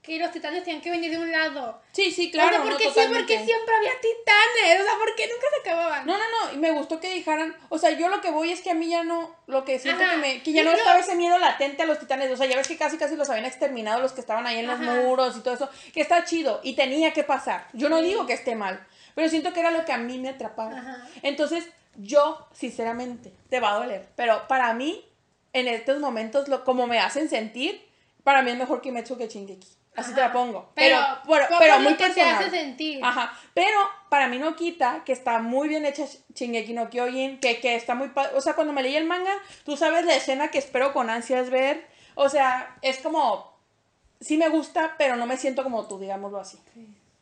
que 0.08 0.18
los 0.20 0.32
titanes 0.32 0.64
tenían 0.64 0.82
que 0.82 0.90
venir 0.90 1.12
de 1.12 1.18
un 1.18 1.30
lado. 1.30 1.82
Sí, 1.92 2.12
sí, 2.12 2.32
claro. 2.32 2.48
o 2.48 2.52
sea, 2.54 2.60
no, 2.64 2.70
porque, 2.70 2.86
sí, 2.86 3.00
porque 3.14 3.44
siempre 3.44 3.76
había 3.76 3.92
titanes, 4.00 4.82
o 4.82 4.84
sea, 4.86 4.94
porque 4.98 5.28
nunca 5.28 5.48
se 5.54 5.70
acababan. 5.70 6.06
No, 6.08 6.18
no, 6.18 6.24
no, 6.46 6.54
y 6.54 6.58
me 6.58 6.72
gustó 6.72 7.02
que 7.02 7.14
dijeran, 7.14 7.54
o 7.68 7.78
sea, 7.78 7.92
yo 7.92 8.08
lo 8.08 8.22
que 8.22 8.32
voy 8.32 8.52
es 8.54 8.62
que 8.62 8.72
a 8.72 8.74
mí 8.74 8.88
ya 8.88 9.04
no, 9.04 9.36
lo 9.48 9.66
que 9.66 9.80
siento 9.80 10.02
Ajá. 10.04 10.14
que 10.14 10.18
me, 10.18 10.42
que 10.44 10.54
ya 10.54 10.64
no 10.64 10.72
No. 10.72 10.78
estaba 10.78 10.98
ese 11.00 11.16
miedo 11.16 11.38
latente 11.38 11.84
a 11.84 11.86
los 11.86 12.00
titanes, 12.00 12.32
o 12.32 12.38
sea, 12.38 12.46
ya 12.48 12.56
ves 12.56 12.70
que 12.70 12.78
casi 12.78 12.98
casi 12.98 13.18
los 13.18 13.30
habían 13.30 13.46
exterminado 13.46 14.00
los 14.02 14.14
que 14.14 14.22
estaban 14.22 14.48
ahí 14.48 14.60
en 14.60 14.68
los 14.68 14.80
Ajá. 14.80 14.96
muros 15.02 15.36
y 15.36 15.42
todo 15.42 15.54
eso, 15.56 15.70
que 15.94 16.00
está 16.00 16.24
chido, 16.24 16.62
y 16.64 16.74
tenía 16.78 17.12
que 17.12 17.26
pasar, 17.26 17.68
yo 17.74 17.90
no 17.90 18.00
Sí. 18.00 18.06
digo 18.06 18.26
que 18.26 18.34
esté 18.34 18.56
mal, 18.56 18.88
pero 19.14 19.28
siento 19.28 19.52
que 19.52 19.60
era 19.60 19.72
lo 19.72 19.84
que 19.84 19.92
a 19.92 19.98
mí 19.98 20.20
me 20.20 20.30
atrapaba. 20.30 20.78
Ajá. 20.80 21.08
Entonces, 21.22 21.66
yo, 21.98 22.48
sinceramente, 22.54 23.34
te 23.50 23.60
va 23.60 23.72
a 23.72 23.80
doler, 23.80 24.08
pero 24.16 24.48
para 24.48 24.74
mí, 24.74 25.04
en 25.52 25.68
estos 25.68 26.00
momentos, 26.00 26.48
lo, 26.48 26.64
como 26.64 26.88
me 26.88 27.00
hacen 27.00 27.28
sentir, 27.30 27.86
para 28.24 28.42
mí 28.42 28.52
es 28.52 28.58
mejor 28.58 28.82
Kimetsu 28.82 29.18
que 29.18 29.28
Shingeki. 29.28 29.68
Así 29.98 30.14
te 30.14 30.22
la 30.22 30.32
pongo. 30.32 30.70
Pero, 30.76 30.98
Pero, 31.28 31.46
pero, 31.60 31.80
muy 31.80 31.96
que 31.96 32.06
te 32.08 32.14
personal. 32.14 32.36
hace 32.36 32.50
sentir. 32.52 33.04
Ajá, 33.04 33.38
pero 33.54 33.78
para 34.10 34.28
mí 34.28 34.38
no 34.40 34.56
quita 34.56 35.02
que 35.06 35.12
está 35.12 35.40
muy 35.40 35.68
bien 35.68 35.86
hecha 35.86 36.06
Shingeki 36.34 36.72
no 36.74 36.90
Kyojin, 36.90 37.40
que, 37.40 37.60
que 37.60 37.76
está 37.76 37.96
muy... 37.96 38.10
O 38.36 38.40
sea, 38.42 38.54
cuando 38.54 38.74
me 38.74 38.84
leí 38.84 38.96
el 38.96 39.06
manga, 39.06 39.34
tú 39.66 39.76
sabes 39.76 40.06
la 40.06 40.16
escena 40.16 40.50
que 40.52 40.60
espero 40.60 40.94
con 40.94 41.10
ansias 41.10 41.50
ver. 41.50 41.86
O 42.16 42.30
sea, 42.30 42.78
es 42.82 43.00
como... 43.00 43.58
Sí 44.22 44.38
me 44.38 44.50
gusta, 44.50 44.96
pero 44.98 45.16
no 45.16 45.26
me 45.26 45.38
siento 45.38 45.64
como 45.64 45.88
tú, 45.88 46.00
digámoslo 46.00 46.40
así. 46.40 46.58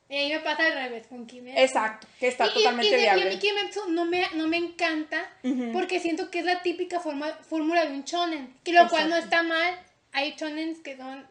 Y 0.07 0.15
ahí 0.15 0.29
me 0.33 0.39
pasa 0.39 0.65
al 0.65 0.73
revés 0.73 1.07
con 1.07 1.25
Kimetsu. 1.25 1.59
Exacto, 1.59 2.07
que 2.19 2.27
está 2.27 2.45
Y- 2.47 2.53
totalmente 2.53 2.87
y, 2.87 2.91
de- 2.91 2.97
y 2.97 3.01
viable. 3.01 3.21
a 3.23 3.29
mí 3.33 3.39
Kimetsu 3.39 3.89
no 3.91 4.05
me, 4.05 4.27
no 4.35 4.47
me 4.47 4.57
encanta 4.57 5.25
porque 5.73 5.99
siento 5.99 6.29
que 6.29 6.39
es 6.39 6.45
la 6.45 6.61
típica 6.61 6.99
forma, 6.99 7.27
fórmula 7.49 7.85
de 7.85 7.93
un 7.93 8.03
shonen. 8.03 8.55
Que 8.63 8.71
lo 8.73 8.87
cual 8.89 9.09
no 9.09 9.15
está 9.15 9.43
mal. 9.43 9.79
Hay 10.11 10.35
shonens 10.37 10.79
que 10.79 10.95
son... 10.97 11.25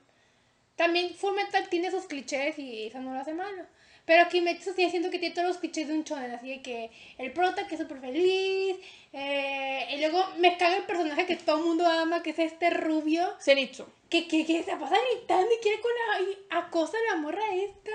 También 0.76 1.14
Full 1.14 1.34
Metal 1.34 1.68
tiene 1.68 1.90
sus 1.90 2.06
clichés 2.06 2.58
y 2.58 2.86
eso 2.86 3.00
no 3.00 3.14
lo 3.14 3.20
hace 3.20 3.34
malo. 3.34 3.64
Pero 4.04 4.28
Kimetsu 4.28 4.74
sí 4.74 4.90
siento 4.90 5.10
que 5.10 5.18
tiene 5.18 5.34
todos 5.34 5.48
los 5.48 5.58
clichés 5.58 5.88
de 5.88 5.94
un 5.94 6.04
shonen. 6.04 6.30
Así 6.32 6.48
de 6.50 6.62
que 6.62 6.90
el 7.16 7.32
prota 7.32 7.66
que 7.66 7.76
es 7.76 7.80
súper 7.80 8.00
feliz. 8.00 8.76
eh, 9.12 9.86
y 9.92 9.98
luego 9.98 10.26
me 10.38 10.58
caga 10.58 10.76
el 10.76 10.82
personaje 10.82 11.24
que 11.26 11.36
todo 11.36 11.58
el 11.58 11.64
mundo 11.64 11.86
ama, 11.86 12.22
que 12.22 12.30
es 12.30 12.38
este 12.38 12.70
rubio. 12.70 13.34
Zenitsu. 13.40 13.86
Que, 14.10 14.28
que, 14.28 14.44
que 14.44 14.62
se 14.62 14.76
pasa 14.76 14.96
gritando 15.12 15.48
y 15.50 15.62
quiere 15.62 15.80
con 15.80 15.90
la... 15.92 16.20
y 16.30 16.38
acosa 16.50 16.96
a 16.96 17.14
la 17.14 17.20
morra 17.20 17.42
esta. 17.54 17.90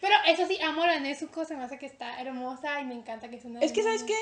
Pero 0.00 0.14
eso 0.26 0.46
sí, 0.46 0.58
amo 0.60 0.82
a 0.82 0.86
la 0.86 1.00
Nezuko, 1.00 1.44
se 1.44 1.54
me 1.54 1.64
hace 1.64 1.78
que 1.78 1.86
está 1.86 2.20
hermosa 2.20 2.80
y 2.80 2.84
me 2.84 2.94
encanta 2.94 3.30
que 3.30 3.36
es 3.36 3.44
una... 3.44 3.60
Es 3.60 3.72
que. 3.72 3.82
¿sabes 3.82 4.02
qué? 4.02 4.16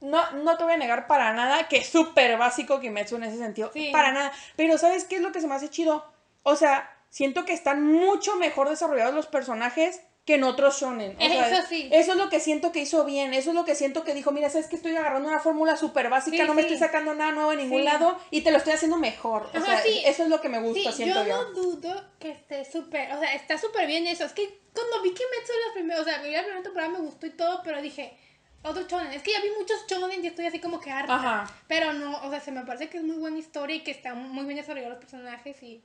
No, 0.00 0.30
no 0.32 0.56
te 0.56 0.64
voy 0.64 0.72
a 0.72 0.76
negar 0.76 1.06
para 1.06 1.32
nada 1.32 1.68
que 1.68 1.78
es 1.78 1.88
súper 1.88 2.36
básico 2.36 2.80
Kimetsu 2.80 3.16
en 3.16 3.24
ese 3.24 3.38
sentido. 3.38 3.70
Sí. 3.72 3.90
Para 3.92 4.12
nada. 4.12 4.32
Pero 4.56 4.76
¿sabes 4.76 5.04
qué 5.04 5.16
es 5.16 5.22
lo 5.22 5.30
que 5.30 5.40
se 5.40 5.46
me 5.46 5.54
hace 5.54 5.70
chido? 5.70 6.04
O 6.42 6.56
sea, 6.56 6.96
siento 7.10 7.44
que 7.44 7.52
están 7.52 7.84
mucho 7.84 8.36
mejor 8.36 8.68
desarrollados 8.68 9.14
los 9.14 9.26
personajes 9.26 10.00
que 10.26 10.34
en 10.34 10.44
otros 10.44 10.80
shonen. 10.80 11.16
O 11.16 11.20
sea, 11.20 11.48
Eso 11.48 11.66
sí. 11.68 11.88
Eso 11.92 12.12
es 12.12 12.18
lo 12.18 12.28
que 12.28 12.40
siento 12.40 12.72
que 12.72 12.80
hizo 12.80 13.04
bien. 13.04 13.32
Eso 13.32 13.50
es 13.50 13.56
lo 13.56 13.64
que 13.64 13.74
siento 13.74 14.04
que 14.04 14.14
dijo, 14.14 14.32
mira, 14.32 14.50
sabes 14.50 14.68
que 14.68 14.76
estoy 14.76 14.94
agarrando 14.94 15.28
una 15.28 15.40
fórmula 15.40 15.76
súper 15.76 16.10
básica, 16.10 16.36
Sí, 16.36 16.42
no 16.46 16.54
me 16.54 16.60
estoy 16.62 16.78
sacando 16.78 17.14
nada 17.14 17.32
nuevo 17.32 17.52
en 17.52 17.58
ningún 17.58 17.84
lado 17.84 18.18
y 18.30 18.42
te 18.42 18.50
lo 18.50 18.58
estoy 18.58 18.74
haciendo 18.74 18.98
mejor. 18.98 19.50
O 19.52 19.56
Ajá, 19.56 19.80
sea, 19.80 19.92
eso 20.04 20.22
es 20.22 20.28
lo 20.28 20.40
que 20.40 20.48
me 20.48 20.60
gusta, 20.60 20.92
siento 20.92 21.22
yo 21.24 21.28
yo. 21.28 21.42
no 21.42 21.50
dudo 21.52 22.04
que 22.18 22.30
esté 22.30 22.64
súper, 22.70 23.12
o 23.12 23.18
sea, 23.18 23.34
está 23.34 23.58
súper 23.58 23.86
bien 23.86 24.06
eso. 24.06 24.24
Es 24.24 24.32
que 24.32 24.60
cuando 24.74 25.02
vi 25.02 25.10
Kimetsu 25.10 25.52
la 25.68 25.72
primera, 25.74 26.00
o 26.00 26.04
sea, 26.04 26.22
vi 26.22 26.30
la 26.30 26.42
primera 26.42 26.62
temporada 26.62 26.90
me 26.92 27.00
gustó 27.00 27.26
y 27.26 27.30
todo, 27.30 27.62
pero 27.64 27.80
dije, 27.80 28.16
otro 28.62 28.86
shonen. 28.86 29.12
Es 29.12 29.22
que 29.22 29.32
ya 29.32 29.40
vi 29.40 29.48
muchos 29.58 29.84
shonen 29.88 30.22
y 30.22 30.28
estoy 30.28 30.46
así 30.46 30.60
como 30.60 30.80
que 30.80 30.90
harta. 30.90 31.14
Ajá. 31.14 31.54
Pero 31.66 31.94
no, 31.94 32.20
o 32.22 32.30
sea, 32.30 32.40
se 32.40 32.52
me 32.52 32.62
parece 32.64 32.88
que 32.90 32.98
es 32.98 33.04
muy 33.04 33.16
buena 33.16 33.38
historia 33.38 33.74
y 33.76 33.80
que 33.80 33.90
está 33.90 34.14
muy 34.14 34.44
bien 34.44 34.58
desarrollados 34.58 34.96
los 34.96 35.00
personajes 35.00 35.62
y... 35.62 35.82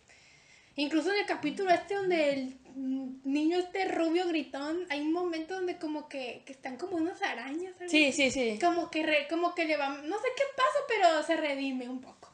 Incluso 0.75 1.11
en 1.11 1.19
el 1.19 1.25
capítulo 1.25 1.69
este 1.71 1.95
donde 1.95 2.33
el 2.33 2.57
niño 3.23 3.57
este 3.59 3.85
rubio 3.85 4.27
gritón, 4.27 4.85
hay 4.89 5.01
un 5.01 5.13
momento 5.13 5.55
donde 5.55 5.77
como 5.77 6.09
que, 6.09 6.43
que 6.45 6.51
están 6.53 6.75
como 6.77 6.97
unas 6.97 7.21
arañas. 7.21 7.73
Sí, 7.87 8.11
sí, 8.11 8.29
sí. 8.31 8.59
Como 8.59 8.91
que, 8.91 9.03
re- 9.03 9.27
como 9.29 9.55
que 9.55 9.65
le 9.65 9.77
va, 9.77 9.89
no 9.89 10.17
sé 10.17 10.27
qué 10.35 10.43
pasa, 10.55 10.77
pero 10.89 11.23
se 11.23 11.37
redime 11.37 11.87
un 11.87 12.01
poco. 12.01 12.29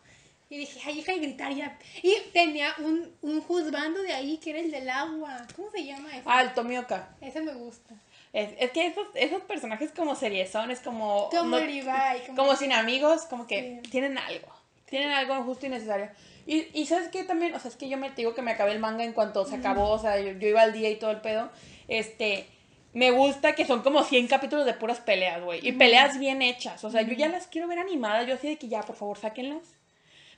Y 0.49 0.57
dije, 0.57 0.79
ay, 0.85 0.95
deja 0.97 1.13
de 1.13 1.19
gritar 1.19 1.53
ya. 1.53 1.77
Y 2.03 2.13
tenía 2.33 2.73
un, 2.79 3.09
un 3.21 3.41
juzgando 3.41 4.01
de 4.01 4.11
ahí 4.13 4.37
que 4.37 4.49
era 4.49 4.59
el 4.59 4.69
del 4.71 4.89
agua. 4.89 5.45
¿Cómo 5.55 5.69
se 5.71 5.85
llama 5.85 6.09
ese? 6.09 6.23
Ah, 6.25 6.41
el 6.41 6.53
Tomioka. 6.53 7.15
Ese 7.21 7.39
me 7.41 7.53
gusta. 7.53 7.95
Es, 8.33 8.49
es 8.59 8.71
que 8.71 8.87
esos, 8.87 9.07
esos 9.15 9.41
personajes 9.43 9.91
como 9.91 10.15
seriezones, 10.15 10.79
como... 10.81 11.29
Como 11.29 11.43
no- 11.51 11.59
Levi, 11.59 11.83
como- 12.25 12.35
como 12.37 12.55
sin 12.57 12.73
amigos, 12.73 13.21
como 13.29 13.45
que 13.47 13.81
Sí. 13.83 13.89
tienen 13.91 14.17
algo. 14.17 14.47
Tienen 14.89 15.11
algo 15.11 15.41
justo 15.43 15.67
y 15.67 15.69
necesario. 15.69 16.09
Y, 16.45 16.67
y 16.73 16.85
¿sabes 16.85 17.09
qué 17.09 17.23
también? 17.23 17.53
O 17.53 17.59
sea, 17.59 17.69
es 17.69 17.77
que 17.77 17.89
yo 17.89 17.97
me 17.97 18.09
digo 18.11 18.33
que 18.33 18.41
me 18.41 18.51
acabé 18.51 18.71
el 18.71 18.79
manga 18.79 19.03
en 19.03 19.13
cuanto 19.13 19.45
se 19.45 19.55
acabó, 19.55 19.89
o 19.89 19.99
sea, 19.99 20.19
yo, 20.19 20.31
yo 20.33 20.47
iba 20.47 20.61
al 20.61 20.73
día 20.73 20.89
y 20.89 20.95
todo 20.95 21.11
el 21.11 21.21
pedo. 21.21 21.49
Este, 21.87 22.47
me 22.93 23.11
gusta 23.11 23.53
que 23.53 23.65
son 23.65 23.83
como 23.83 24.03
100 24.03 24.27
capítulos 24.27 24.65
de 24.65 24.73
puras 24.73 24.99
peleas, 24.99 25.41
güey. 25.41 25.65
Y 25.65 25.71
peleas 25.73 26.19
bien 26.19 26.41
hechas. 26.41 26.83
O 26.83 26.91
sea, 26.91 27.01
yo 27.03 27.13
ya 27.13 27.29
las 27.29 27.47
quiero 27.47 27.67
ver 27.67 27.79
animadas. 27.79 28.27
Yo 28.27 28.33
así 28.33 28.49
de 28.49 28.57
que 28.57 28.67
ya, 28.67 28.81
por 28.81 28.95
favor, 28.95 29.17
sáquenlas. 29.17 29.63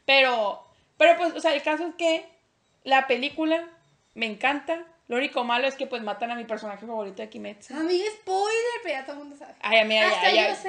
Pero, 0.06 0.64
pero 0.98 1.18
pues, 1.18 1.34
o 1.34 1.40
sea, 1.40 1.54
el 1.54 1.64
caso 1.64 1.88
es 1.88 1.96
que 1.96 2.26
la 2.84 3.08
película 3.08 3.68
me 4.14 4.28
encanta. 4.28 4.86
Lo 5.08 5.18
único 5.18 5.44
malo 5.44 5.68
es 5.68 5.76
que 5.76 5.86
pues 5.86 6.02
matan 6.02 6.32
a 6.32 6.36
mi 6.36 6.46
personaje 6.46 6.86
favorito 6.86 7.22
de 7.22 7.30
Kimetsu. 7.30 7.76
Amiga, 7.76 8.06
spoiler, 8.22 8.80
pero 8.84 8.96
ya 8.96 9.06
todo 9.06 9.14
el 9.14 9.20
mundo 9.20 9.36
sabe. 9.36 9.54
Ay, 9.60 9.80
amiga, 9.80 10.10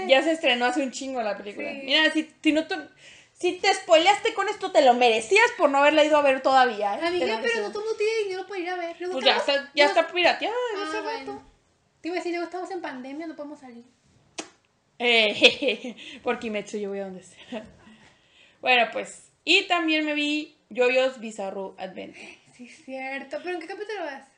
ya, 0.08 0.22
se 0.22 0.32
estrenó 0.32 0.66
hace 0.66 0.82
un 0.82 0.90
chingo 0.90 1.22
la 1.22 1.36
película. 1.36 1.70
Sí. 1.70 1.82
Mira, 1.84 2.10
si, 2.10 2.30
si 2.42 2.52
no 2.52 2.66
si 3.38 3.52
te 3.58 3.72
spoileaste 3.74 4.32
con 4.34 4.48
esto, 4.48 4.70
te 4.72 4.80
lo 4.82 4.94
merecías 4.94 5.50
por 5.58 5.68
no 5.70 5.78
haberla 5.78 6.04
ido 6.04 6.16
a 6.16 6.22
ver 6.22 6.40
todavía. 6.40 6.96
¿eh? 6.96 7.06
Amiga, 7.06 7.40
pero 7.42 7.62
no 7.62 7.68
todo 7.70 7.80
el 7.80 7.84
mundo 7.86 7.96
tiene 7.98 8.12
dinero 8.24 8.46
para 8.46 8.60
ir 8.60 8.68
a 8.70 8.76
ver. 8.76 8.96
Pues 9.12 9.24
ya 9.24 9.36
está, 9.36 9.70
ya 9.74 9.86
está 9.86 10.06
pirateada 10.08 10.54
desde 10.80 10.98
Ah, 10.98 11.00
bueno. 11.02 11.18
rato. 11.32 11.42
Te 12.00 12.08
iba 12.08 12.16
a 12.16 12.18
decir, 12.18 12.32
luego 12.32 12.44
estamos 12.44 12.70
en 12.70 12.80
pandemia, 12.80 13.26
no 13.26 13.34
podemos 13.36 13.60
salir. 13.60 13.84
Eh, 14.98 15.96
por 16.22 16.38
Kimetsu 16.38 16.78
yo 16.78 16.88
voy 16.90 17.00
a 17.00 17.04
donde 17.04 17.22
sea. 17.22 17.64
Bueno, 18.60 18.88
pues 18.92 19.30
Y 19.44 19.64
también 19.66 20.04
me 20.06 20.14
vi 20.14 20.56
Jojo's 20.74 21.18
Bizarro 21.20 21.74
Adventure. 21.78 22.38
Sí, 22.56 22.66
es 22.66 22.84
cierto. 22.84 23.38
¿Pero 23.42 23.56
en 23.56 23.60
qué 23.60 23.66
capítulo 23.66 24.04
vas? 24.04 24.28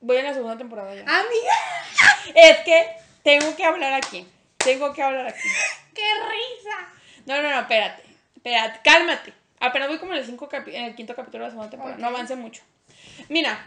Voy 0.00 0.18
en 0.18 0.24
la 0.24 0.34
segunda 0.34 0.56
temporada 0.56 0.94
ya. 0.94 1.02
¡Amiga! 1.02 2.34
Es 2.34 2.58
que 2.58 2.86
tengo 3.24 3.56
que 3.56 3.64
hablar 3.64 3.92
aquí. 3.94 4.26
Tengo 4.58 4.92
que 4.92 5.02
hablar 5.02 5.26
aquí. 5.26 5.48
¡Qué 5.94 6.02
risa! 6.02 6.88
No, 7.26 7.42
no, 7.42 7.50
no, 7.50 7.60
espérate. 7.60 8.02
Espérate, 8.46 8.80
cálmate. 8.84 9.32
Apenas 9.58 9.88
voy 9.88 9.98
como 9.98 10.12
en 10.12 10.18
el, 10.20 10.24
cinco 10.26 10.48
capi- 10.48 10.72
en 10.74 10.84
el 10.84 10.94
quinto 10.94 11.16
capítulo 11.16 11.42
de 11.44 11.48
la 11.48 11.50
segunda 11.50 11.70
temporada. 11.70 11.98
No 11.98 12.06
avance 12.06 12.36
mucho. 12.36 12.62
Mira, 13.28 13.58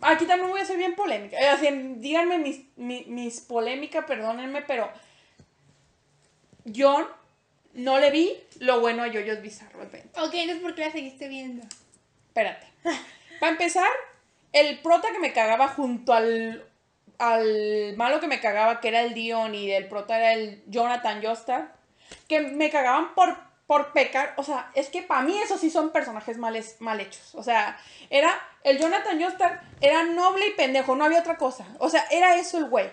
aquí 0.00 0.24
también 0.24 0.50
voy 0.50 0.60
a 0.60 0.64
ser 0.64 0.78
bien 0.78 0.94
polémica. 0.94 1.38
Eh, 1.38 1.48
así, 1.48 1.68
díganme 1.96 2.38
mis, 2.38 2.60
mi- 2.76 3.04
mis 3.08 3.40
polémicas, 3.42 4.06
perdónenme, 4.06 4.62
pero 4.62 4.90
yo 6.64 7.10
no 7.74 7.98
le 7.98 8.10
vi 8.10 8.32
lo 8.60 8.80
bueno 8.80 9.02
a 9.02 9.08
Yoyos 9.08 9.42
Bizarro 9.42 9.82
Adventure. 9.82 10.24
Ok, 10.26 10.32
entonces 10.34 10.62
¿por 10.62 10.74
qué 10.74 10.80
la 10.86 10.92
seguiste 10.92 11.28
viendo? 11.28 11.66
Espérate. 12.28 12.66
Para 13.38 13.52
empezar, 13.52 13.88
el 14.52 14.78
prota 14.78 15.08
que 15.12 15.18
me 15.18 15.34
cagaba 15.34 15.68
junto 15.68 16.14
al, 16.14 16.64
al 17.18 17.94
malo 17.96 18.20
que 18.20 18.28
me 18.28 18.40
cagaba, 18.40 18.80
que 18.80 18.88
era 18.88 19.02
el 19.02 19.12
Dion, 19.12 19.54
y 19.54 19.70
el 19.72 19.88
prota 19.88 20.16
era 20.16 20.32
el 20.32 20.62
Jonathan 20.68 21.22
Joestar, 21.22 21.74
que 22.28 22.40
me 22.40 22.70
cagaban 22.70 23.14
por, 23.14 23.36
por 23.66 23.92
pecar. 23.92 24.34
O 24.36 24.42
sea, 24.42 24.70
es 24.74 24.88
que 24.90 25.02
para 25.02 25.22
mí 25.22 25.36
esos 25.38 25.60
sí 25.60 25.70
son 25.70 25.90
personajes 25.90 26.38
males, 26.38 26.76
mal 26.80 27.00
hechos. 27.00 27.34
O 27.34 27.42
sea, 27.42 27.78
era. 28.10 28.30
El 28.62 28.78
Jonathan 28.78 29.20
Joestar 29.20 29.62
era 29.80 30.02
noble 30.04 30.48
y 30.48 30.52
pendejo, 30.52 30.96
no 30.96 31.04
había 31.04 31.20
otra 31.20 31.36
cosa. 31.36 31.66
O 31.78 31.88
sea, 31.88 32.04
era 32.10 32.36
eso 32.36 32.58
el 32.58 32.66
güey. 32.68 32.90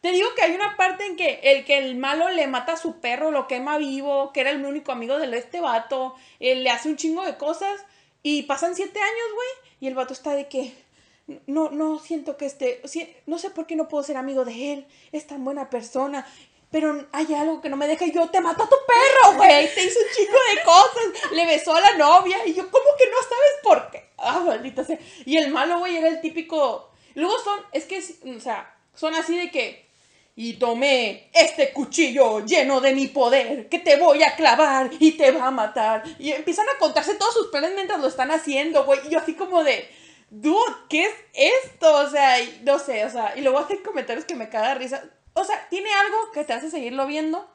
Te 0.00 0.12
digo 0.12 0.28
que 0.36 0.42
hay 0.42 0.54
una 0.54 0.76
parte 0.76 1.06
en 1.06 1.16
que 1.16 1.40
el 1.42 1.64
que 1.64 1.78
el 1.78 1.96
malo 1.96 2.28
le 2.28 2.46
mata 2.46 2.74
a 2.74 2.76
su 2.76 3.00
perro, 3.00 3.30
lo 3.30 3.46
quema 3.46 3.78
vivo, 3.78 4.32
que 4.34 4.40
era 4.42 4.50
el 4.50 4.62
único 4.64 4.92
amigo 4.92 5.18
de 5.18 5.34
este 5.38 5.60
vato, 5.60 6.14
él 6.40 6.62
le 6.62 6.68
hace 6.70 6.90
un 6.90 6.96
chingo 6.96 7.24
de 7.24 7.38
cosas 7.38 7.82
y 8.22 8.42
pasan 8.42 8.74
siete 8.76 9.00
años, 9.00 9.34
güey, 9.34 9.48
y 9.80 9.86
el 9.86 9.94
vato 9.94 10.12
está 10.12 10.34
de 10.34 10.46
que 10.46 10.74
no, 11.46 11.70
no 11.70 11.98
siento 12.00 12.36
que 12.36 12.44
esté, 12.44 12.82
si- 12.84 13.14
no 13.24 13.38
sé 13.38 13.48
por 13.48 13.66
qué 13.66 13.76
no 13.76 13.88
puedo 13.88 14.04
ser 14.04 14.18
amigo 14.18 14.44
de 14.44 14.74
él, 14.74 14.86
es 15.12 15.26
tan 15.26 15.42
buena 15.42 15.70
persona, 15.70 16.26
pero 16.74 17.06
hay 17.12 17.32
algo 17.34 17.60
que 17.60 17.68
no 17.68 17.76
me 17.76 17.86
deja 17.86 18.04
y 18.04 18.10
yo 18.10 18.28
te 18.30 18.40
mato 18.40 18.64
a 18.64 18.68
tu 18.68 18.74
perro, 18.84 19.36
güey, 19.36 19.72
te 19.72 19.84
hizo 19.84 20.00
un 20.00 20.06
chingo 20.12 20.38
de 20.52 20.62
cosas, 20.64 21.30
le 21.30 21.46
besó 21.46 21.72
a 21.72 21.80
la 21.80 21.96
novia 21.96 22.44
y 22.44 22.52
yo, 22.52 22.68
¿cómo 22.68 22.86
que 22.98 23.04
no 23.04 23.16
sabes 23.18 23.52
por 23.62 23.90
qué? 23.92 24.08
Ah, 24.18 24.40
maldita 24.40 24.82
sea. 24.82 24.98
Y 25.24 25.36
el 25.36 25.52
malo, 25.52 25.78
güey, 25.78 25.96
era 25.96 26.08
el 26.08 26.20
típico, 26.20 26.90
luego 27.14 27.38
son, 27.44 27.60
es 27.70 27.84
que, 27.84 28.02
o 28.36 28.40
sea, 28.40 28.76
son 28.92 29.14
así 29.14 29.38
de 29.38 29.52
que, 29.52 29.88
y 30.34 30.54
tomé 30.54 31.30
este 31.32 31.72
cuchillo 31.72 32.44
lleno 32.44 32.80
de 32.80 32.92
mi 32.92 33.06
poder 33.06 33.68
que 33.68 33.78
te 33.78 33.94
voy 33.94 34.24
a 34.24 34.34
clavar 34.34 34.90
y 34.98 35.12
te 35.12 35.30
va 35.30 35.46
a 35.46 35.52
matar. 35.52 36.02
Y 36.18 36.32
empiezan 36.32 36.66
a 36.70 36.78
contarse 36.80 37.14
todos 37.14 37.34
sus 37.34 37.46
planes 37.52 37.70
mientras 37.76 38.00
lo 38.00 38.08
están 38.08 38.32
haciendo, 38.32 38.84
güey. 38.84 38.98
Y 39.06 39.10
yo 39.10 39.20
así 39.20 39.34
como 39.34 39.62
de, 39.62 39.88
dude, 40.28 40.74
¿qué 40.88 41.04
es 41.04 41.14
esto? 41.34 41.94
O 41.98 42.10
sea, 42.10 42.40
y 42.40 42.62
no 42.64 42.80
sé, 42.80 43.04
o 43.04 43.10
sea, 43.10 43.34
y 43.36 43.42
luego 43.42 43.60
hacen 43.60 43.78
comentarios 43.84 44.24
que 44.24 44.34
me 44.34 44.48
caga 44.48 44.74
risa. 44.74 45.04
O 45.34 45.44
sea, 45.44 45.66
tiene 45.68 45.92
algo 45.92 46.30
que 46.32 46.44
te 46.44 46.52
hace 46.52 46.70
seguirlo 46.70 47.06
viendo, 47.06 47.48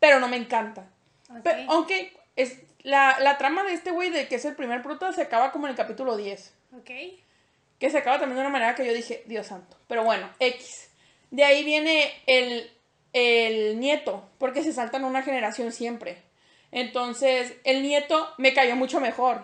pero 0.00 0.20
no 0.20 0.28
me 0.28 0.36
encanta. 0.36 0.88
Ok. 1.30 1.40
Pero, 1.44 1.70
aunque 1.72 2.16
es, 2.36 2.58
la, 2.82 3.18
la 3.20 3.38
trama 3.38 3.62
de 3.64 3.72
este 3.72 3.90
güey, 3.90 4.10
de 4.10 4.26
que 4.28 4.36
es 4.36 4.44
el 4.44 4.56
primer 4.56 4.82
prota, 4.82 5.12
se 5.12 5.22
acaba 5.22 5.52
como 5.52 5.66
en 5.66 5.70
el 5.72 5.76
capítulo 5.76 6.16
10. 6.16 6.54
Ok. 6.78 6.90
Que 7.78 7.90
se 7.90 7.98
acaba 7.98 8.18
también 8.18 8.36
de 8.36 8.40
una 8.42 8.50
manera 8.50 8.74
que 8.74 8.86
yo 8.86 8.92
dije, 8.94 9.22
Dios 9.26 9.46
santo. 9.48 9.76
Pero 9.86 10.02
bueno, 10.04 10.30
X. 10.40 10.90
De 11.30 11.44
ahí 11.44 11.62
viene 11.64 12.10
el, 12.26 12.70
el 13.12 13.78
nieto, 13.80 14.28
porque 14.38 14.62
se 14.62 14.72
saltan 14.72 15.04
una 15.04 15.22
generación 15.22 15.72
siempre. 15.72 16.22
Entonces, 16.72 17.54
el 17.64 17.82
nieto 17.82 18.32
me 18.38 18.54
cayó 18.54 18.76
mucho 18.76 19.00
mejor. 19.00 19.42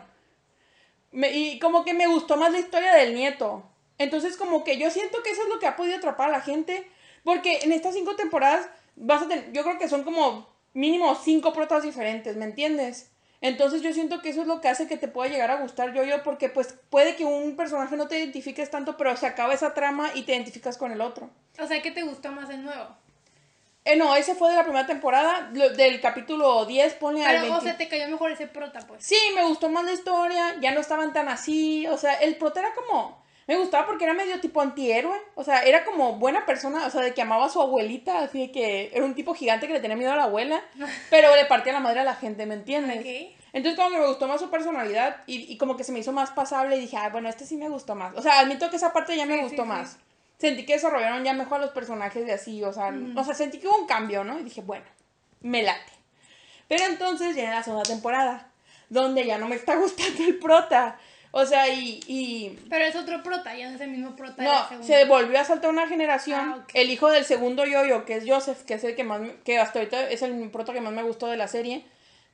Me- 1.10 1.32
y 1.32 1.58
como 1.58 1.84
que 1.84 1.92
me 1.94 2.06
gustó 2.06 2.36
más 2.36 2.52
la 2.52 2.58
historia 2.58 2.94
del 2.94 3.14
nieto. 3.14 3.62
Entonces, 3.98 4.36
como 4.36 4.64
que 4.64 4.78
yo 4.78 4.90
siento 4.90 5.22
que 5.22 5.30
eso 5.30 5.42
es 5.42 5.48
lo 5.48 5.58
que 5.58 5.66
ha 5.66 5.76
podido 5.76 5.96
atrapar 5.98 6.28
a 6.28 6.32
la 6.32 6.40
gente. 6.40 6.86
Porque 7.24 7.60
en 7.62 7.72
estas 7.72 7.94
cinco 7.94 8.16
temporadas, 8.16 8.66
vas 8.96 9.22
a 9.22 9.28
tener, 9.28 9.52
yo 9.52 9.62
creo 9.62 9.78
que 9.78 9.88
son 9.88 10.02
como 10.04 10.48
mínimo 10.74 11.14
cinco 11.14 11.52
protas 11.52 11.82
diferentes, 11.82 12.36
¿me 12.36 12.44
entiendes? 12.44 13.10
Entonces 13.40 13.82
yo 13.82 13.92
siento 13.92 14.22
que 14.22 14.28
eso 14.30 14.42
es 14.42 14.46
lo 14.46 14.60
que 14.60 14.68
hace 14.68 14.86
que 14.86 14.96
te 14.96 15.08
pueda 15.08 15.28
llegar 15.30 15.50
a 15.50 15.56
gustar 15.60 15.92
yo-yo, 15.92 16.22
porque 16.22 16.48
pues 16.48 16.74
puede 16.90 17.16
que 17.16 17.24
un 17.24 17.56
personaje 17.56 17.96
no 17.96 18.06
te 18.06 18.18
identifiques 18.18 18.70
tanto, 18.70 18.96
pero 18.96 19.16
se 19.16 19.26
acaba 19.26 19.52
esa 19.52 19.74
trama 19.74 20.10
y 20.14 20.22
te 20.22 20.32
identificas 20.32 20.78
con 20.78 20.92
el 20.92 21.00
otro. 21.00 21.28
O 21.58 21.66
sea, 21.66 21.82
¿qué 21.82 21.90
te 21.90 22.02
gustó 22.02 22.30
más 22.32 22.48
el 22.50 22.62
nuevo? 22.64 22.86
Eh, 23.84 23.96
no, 23.96 24.14
ese 24.14 24.36
fue 24.36 24.50
de 24.50 24.56
la 24.56 24.62
primera 24.62 24.86
temporada, 24.86 25.50
lo- 25.52 25.70
del 25.70 26.00
capítulo 26.00 26.64
10, 26.66 26.94
ponle 26.94 27.24
al 27.24 27.32
Pero, 27.32 27.42
20. 27.42 27.58
o 27.58 27.60
sea, 27.62 27.76
te 27.76 27.88
cayó 27.88 28.06
mejor 28.08 28.30
ese 28.30 28.46
prota, 28.46 28.78
pues. 28.86 29.04
Sí, 29.04 29.16
me 29.34 29.42
gustó 29.44 29.68
más 29.68 29.84
la 29.84 29.92
historia, 29.92 30.54
ya 30.60 30.70
no 30.72 30.80
estaban 30.80 31.12
tan 31.12 31.28
así, 31.28 31.84
o 31.88 31.98
sea, 31.98 32.14
el 32.14 32.36
prota 32.36 32.60
era 32.60 32.72
como, 32.74 33.20
me 33.46 33.56
gustaba 33.56 33.86
porque 33.86 34.04
era 34.04 34.14
medio 34.14 34.40
tipo 34.40 34.60
antihéroe, 34.60 35.18
o 35.34 35.44
sea, 35.44 35.62
era 35.62 35.84
como 35.84 36.14
buena 36.14 36.46
persona, 36.46 36.86
o 36.86 36.90
sea, 36.90 37.00
de 37.02 37.12
que 37.14 37.22
amaba 37.22 37.46
a 37.46 37.48
su 37.48 37.60
abuelita, 37.60 38.20
así 38.22 38.40
de 38.46 38.52
que 38.52 38.90
era 38.94 39.04
un 39.04 39.14
tipo 39.14 39.34
gigante 39.34 39.66
que 39.66 39.72
le 39.72 39.80
tenía 39.80 39.96
miedo 39.96 40.12
a 40.12 40.16
la 40.16 40.24
abuela, 40.24 40.62
pero 41.10 41.34
le 41.34 41.44
partía 41.46 41.72
la 41.72 41.80
madre 41.80 42.00
a 42.00 42.04
la 42.04 42.14
gente, 42.14 42.46
¿me 42.46 42.54
entiendes? 42.54 43.04
Entonces 43.52 43.76
como 43.78 43.90
que 43.90 43.98
me 43.98 44.06
gustó 44.06 44.26
más 44.28 44.40
su 44.40 44.48
personalidad 44.48 45.22
y, 45.26 45.52
y 45.52 45.58
como 45.58 45.76
que 45.76 45.84
se 45.84 45.92
me 45.92 45.98
hizo 45.98 46.12
más 46.12 46.30
pasable 46.30 46.76
y 46.76 46.80
dije, 46.80 46.96
ah, 46.96 47.10
bueno, 47.10 47.28
este 47.28 47.44
sí 47.44 47.56
me 47.58 47.68
gustó 47.68 47.94
más. 47.94 48.16
O 48.16 48.22
sea, 48.22 48.40
admito 48.40 48.70
que 48.70 48.76
esa 48.76 48.92
parte 48.94 49.14
ya 49.16 49.26
me 49.26 49.36
Sí, 49.36 49.42
gustó 49.42 49.62
sí, 49.64 49.68
más. 49.68 49.90
sí. 49.92 49.96
Sentí 50.38 50.64
que 50.64 50.72
desarrollaron 50.72 51.22
ya 51.22 51.34
mejor 51.34 51.58
a 51.58 51.66
los 51.66 51.70
personajes 51.72 52.24
de 52.26 52.32
así, 52.32 52.64
o 52.64 52.72
sea, 52.72 52.92
o 53.14 53.24
sea, 53.24 53.34
sentí 53.34 53.58
que 53.58 53.68
hubo 53.68 53.76
un 53.76 53.86
cambio, 53.86 54.24
¿no? 54.24 54.40
Y 54.40 54.42
dije, 54.42 54.60
bueno, 54.62 54.84
me 55.40 55.62
late. 55.62 55.92
Pero 56.66 56.84
entonces 56.86 57.34
viene 57.34 57.50
la 57.50 57.62
segunda 57.62 57.84
temporada, 57.84 58.48
donde 58.88 59.26
ya 59.26 59.36
no 59.38 59.46
me 59.48 59.56
está 59.56 59.76
gustando 59.76 60.24
el 60.24 60.38
prota. 60.38 60.98
O 61.34 61.46
sea, 61.46 61.66
y, 61.68 62.00
y 62.06 62.58
Pero 62.68 62.84
es 62.84 62.94
otro 62.94 63.22
prota, 63.22 63.56
ya 63.56 63.70
no 63.70 63.76
es 63.76 63.80
el 63.80 63.90
mismo 63.90 64.14
prota 64.14 64.42
la 64.42 64.68
no, 64.70 64.84
se 64.84 65.06
volvió 65.06 65.40
a 65.40 65.44
saltar 65.44 65.70
una 65.70 65.88
generación. 65.88 66.56
Ah. 66.58 66.66
El 66.74 66.90
hijo 66.90 67.10
del 67.10 67.24
segundo 67.24 67.64
yoyo, 67.64 68.04
que 68.04 68.16
es 68.16 68.24
Joseph, 68.26 68.62
que 68.64 68.74
es 68.74 68.84
el 68.84 68.94
que 68.94 69.02
más, 69.02 69.22
que 69.42 69.58
hasta 69.58 69.78
ahorita 69.78 70.10
es 70.10 70.20
el 70.20 70.50
prota 70.50 70.74
que 70.74 70.82
más 70.82 70.92
me 70.92 71.02
gustó 71.02 71.28
de 71.28 71.38
la 71.38 71.48
serie, 71.48 71.86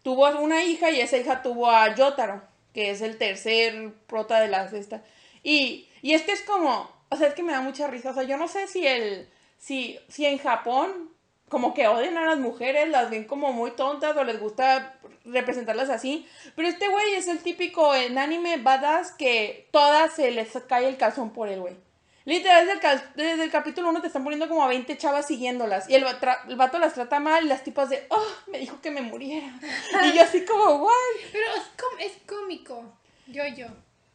tuvo 0.02 0.28
una 0.40 0.64
hija 0.64 0.90
y 0.90 1.00
esa 1.00 1.16
hija 1.16 1.42
tuvo 1.42 1.70
a 1.70 1.94
Yotaro, 1.94 2.42
que 2.74 2.90
es 2.90 3.00
el 3.00 3.18
tercer 3.18 3.92
prota 4.08 4.40
de 4.40 4.48
las 4.48 4.72
de 4.72 4.80
esta. 4.80 5.04
Y, 5.44 5.88
y 6.02 6.14
es 6.14 6.22
que 6.22 6.32
es 6.32 6.42
como, 6.42 6.90
o 7.08 7.16
sea, 7.16 7.28
es 7.28 7.34
que 7.34 7.44
me 7.44 7.52
da 7.52 7.60
mucha 7.60 7.86
risa. 7.86 8.10
O 8.10 8.14
sea, 8.14 8.24
yo 8.24 8.36
no 8.36 8.48
sé 8.48 8.66
si 8.66 8.84
el, 8.84 9.28
si, 9.58 9.96
si 10.08 10.26
en 10.26 10.38
Japón 10.38 11.10
como 11.48 11.74
que 11.74 11.88
odian 11.88 12.16
a 12.18 12.24
las 12.26 12.38
mujeres, 12.38 12.88
las 12.88 13.10
ven 13.10 13.24
como 13.24 13.52
muy 13.52 13.70
tontas 13.72 14.16
o 14.16 14.24
les 14.24 14.38
gusta 14.40 14.94
representarlas 15.24 15.90
así. 15.90 16.26
Pero 16.56 16.68
este 16.68 16.88
güey 16.88 17.14
es 17.14 17.28
el 17.28 17.38
típico 17.40 17.94
en 17.94 18.18
anime 18.18 18.56
badass 18.58 19.12
que 19.12 19.68
todas 19.72 20.12
se 20.14 20.30
les 20.30 20.48
cae 20.68 20.88
el 20.88 20.96
calzón 20.96 21.32
por 21.32 21.48
el 21.48 21.60
güey. 21.60 21.76
Literal, 22.24 22.66
desde 22.66 22.72
el, 22.74 22.80
cal- 22.80 23.12
desde 23.16 23.42
el 23.42 23.50
capítulo 23.50 23.88
1 23.88 24.02
te 24.02 24.06
están 24.08 24.22
poniendo 24.22 24.48
como 24.48 24.62
a 24.62 24.68
20 24.68 24.98
chavas 24.98 25.26
siguiéndolas. 25.26 25.88
Y 25.88 25.94
el, 25.94 26.04
el 26.48 26.56
vato 26.56 26.78
las 26.78 26.92
trata 26.92 27.20
mal 27.20 27.44
y 27.44 27.48
las 27.48 27.64
tipas 27.64 27.88
de, 27.88 28.04
oh, 28.10 28.22
me 28.48 28.58
dijo 28.58 28.80
que 28.82 28.90
me 28.90 29.00
muriera. 29.00 29.48
Y 30.04 30.12
yo 30.14 30.22
así 30.22 30.44
como, 30.44 30.74
what? 30.84 30.92
Pero 31.32 31.46
es, 31.56 31.62
com- 31.80 31.98
es 32.00 32.12
cómico. 32.26 32.84
Yo, 33.28 33.46
yo. 33.56 33.66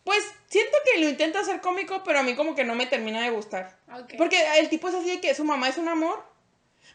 Pues 0.04 0.24
siento 0.48 0.78
que 0.86 1.00
lo 1.02 1.10
intenta 1.10 1.39
hacer 1.39 1.60
cómico, 1.62 2.04
pero 2.04 2.19
a 2.19 2.24
mí 2.24 2.36
como 2.36 2.54
que 2.54 2.65
no 2.65 2.76
me 2.76 2.86
termina 2.86 3.22
de 3.24 3.32
gustar. 3.32 3.78
Ok. 3.91 4.13
Porque 4.17 4.43
el 4.60 4.69
tipo 4.69 4.89
es 4.89 4.93
así 4.96 5.10
de 5.10 5.22
que 5.22 5.34
su 5.34 5.43
mamá 5.43 5.69
es 5.69 5.78
un 5.80 5.88
amor. 5.88 6.24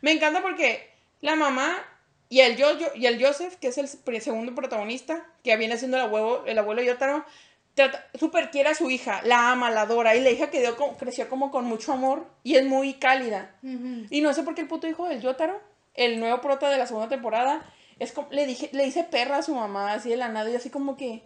Me 0.02 0.12
encanta 0.12 0.42
porque 0.42 0.90
la 1.20 1.34
mamá 1.36 1.76
y 2.28 2.40
el, 2.40 2.56
yo, 2.56 2.66
y 2.94 3.06
el 3.06 3.24
Joseph, 3.24 3.54
que 3.56 3.68
es 3.68 3.78
el 3.78 3.88
segundo 4.20 4.54
protagonista, 4.54 5.24
que 5.42 5.56
viene 5.56 5.76
siendo 5.78 5.96
el 5.96 6.04
abuelo, 6.04 6.44
el 6.46 6.58
abuelo 6.58 6.82
Yotaro, 6.82 7.24
trata- 7.74 8.06
súper 8.18 8.50
quiere 8.50 8.68
a 8.70 8.74
su 8.74 8.90
hija, 8.90 9.20
la 9.24 9.50
ama, 9.50 9.70
la 9.70 9.82
adora. 9.82 10.14
Y 10.14 10.20
la 10.20 10.30
hija 10.30 10.50
quedó 10.50 10.76
como- 10.76 10.96
creció 10.98 11.28
como 11.28 11.50
con 11.50 11.64
mucho 11.64 11.92
amor 11.92 12.26
y 12.42 12.56
es 12.56 12.64
muy 12.64 12.94
cálida. 12.94 13.54
Y 14.10 14.20
no 14.20 14.34
sé 14.34 14.42
por 14.42 14.54
qué 14.54 14.60
el 14.62 14.68
puto 14.68 14.86
hijo 14.86 15.08
del 15.08 15.20
Yotaro, 15.22 15.60
el 15.94 16.20
nuevo 16.20 16.40
prota 16.40 16.68
de 16.70 16.76
la 16.78 16.86
segunda 16.86 17.08
temporada, 17.08 17.64
es 17.98 18.12
como, 18.12 18.28
le 18.30 18.46
dije, 18.46 18.68
le 18.72 18.84
dice 18.84 19.04
perra 19.04 19.38
a 19.38 19.42
su 19.42 19.54
mamá, 19.54 19.92
así 19.94 20.08
de 20.10 20.16
la 20.16 20.28
nada, 20.28 20.50
y 20.50 20.54
así 20.56 20.70
como 20.70 20.96
que. 20.96 21.22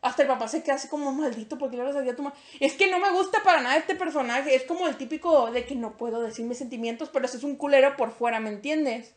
Hasta 0.00 0.22
el 0.22 0.28
papá 0.28 0.46
se 0.46 0.62
queda 0.62 0.76
así 0.76 0.86
como 0.88 1.10
maldito 1.12 1.58
porque 1.58 1.76
lo 1.76 1.92
sabía 1.92 2.14
tomar. 2.14 2.32
Es 2.60 2.74
que 2.74 2.88
no 2.88 2.98
me 3.00 3.10
gusta 3.10 3.42
para 3.42 3.60
nada 3.60 3.76
este 3.76 3.96
personaje. 3.96 4.54
Es 4.54 4.62
como 4.62 4.86
el 4.86 4.96
típico 4.96 5.50
de 5.50 5.64
que 5.64 5.74
no 5.74 5.96
puedo 5.96 6.20
decir 6.22 6.44
mis 6.46 6.58
sentimientos, 6.58 7.08
pero 7.12 7.24
ese 7.26 7.38
es 7.38 7.42
un 7.44 7.56
culero 7.56 7.96
por 7.96 8.12
fuera, 8.12 8.38
¿me 8.38 8.50
entiendes? 8.50 9.14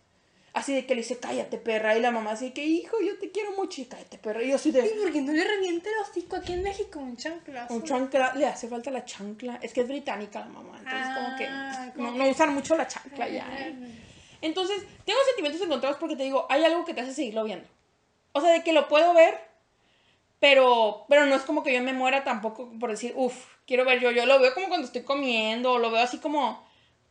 Así 0.54 0.74
de 0.74 0.86
que 0.86 0.96
le 0.96 1.02
dice, 1.02 1.18
cállate, 1.18 1.58
perra. 1.60 1.96
Y 1.96 2.02
la 2.02 2.12
mamá 2.12 2.32
así 2.32 2.52
que, 2.52 2.66
hijo, 2.66 2.98
yo 3.00 3.18
te 3.20 3.32
quiero 3.32 3.52
mucho. 3.52 3.80
Y 3.82 3.86
cállate, 3.86 4.18
perra. 4.18 4.42
Y 4.44 4.50
yo 4.50 4.56
así 4.56 4.70
¿Y 4.70 4.72
de, 4.74 4.82
por 4.82 5.12
qué 5.14 5.22
no 5.22 5.32
le 5.32 5.44
revienta 5.46 5.88
el 5.90 5.96
hocico 6.02 6.36
aquí 6.36 6.54
en 6.54 6.64
México 6.64 7.00
un 7.00 7.16
chanclazo? 7.16 7.74
un 7.74 7.84
chancla, 7.84 8.34
le 8.36 8.48
hace 8.48 8.68
falta 8.68 8.90
la 8.92 9.06
chancla. 9.06 9.60
Es 9.62 9.72
que 9.74 9.82
es 9.82 9.88
británica 9.88 10.40
la 10.40 10.48
mamá. 10.48 10.78
Entonces, 10.80 11.08
como 11.16 11.38
que 11.38 11.46
Ah, 11.48 11.92
como 11.96 12.08
no, 12.08 12.14
que- 12.14 12.20
no 12.20 12.30
usan 12.30 12.54
mucho 12.54 12.76
la 12.76 12.88
chancla 12.88 13.30
ya. 13.30 13.48
¿eh? 13.60 13.76
Entonces, 14.42 14.84
tengo 15.06 15.20
sentimientos 15.28 15.62
encontrados 15.62 15.98
porque 16.00 16.16
te 16.16 16.24
digo, 16.24 16.48
hay 16.50 16.64
algo 16.66 16.84
que 16.84 16.94
te 16.96 17.02
hace 17.02 17.14
seguirlo 17.14 17.44
viendo. 17.44 17.68
O 18.34 18.42
sea, 18.42 18.52
de 18.52 18.64
que 18.64 18.74
lo 18.74 18.88
puedo 18.90 19.14
ver, 19.14 19.40
pero, 20.42 21.06
pero 21.08 21.28
no 21.28 21.36
es 21.36 21.44
como 21.44 21.62
que 21.62 21.72
yo 21.72 21.84
me 21.84 21.94
muera 21.94 22.24
tampoco 22.24 22.72
por 22.80 22.90
decir, 22.90 23.14
uff, 23.16 23.46
quiero 23.68 23.86
ver 23.86 24.00
yo. 24.00 24.10
Yo 24.10 24.26
lo 24.26 24.40
veo 24.40 24.56
como 24.56 24.70
cuando 24.70 24.88
estoy 24.88 25.04
comiendo, 25.04 25.74
o 25.74 25.78
lo 25.78 25.92
veo 25.92 26.02
así 26.02 26.18
como. 26.18 26.66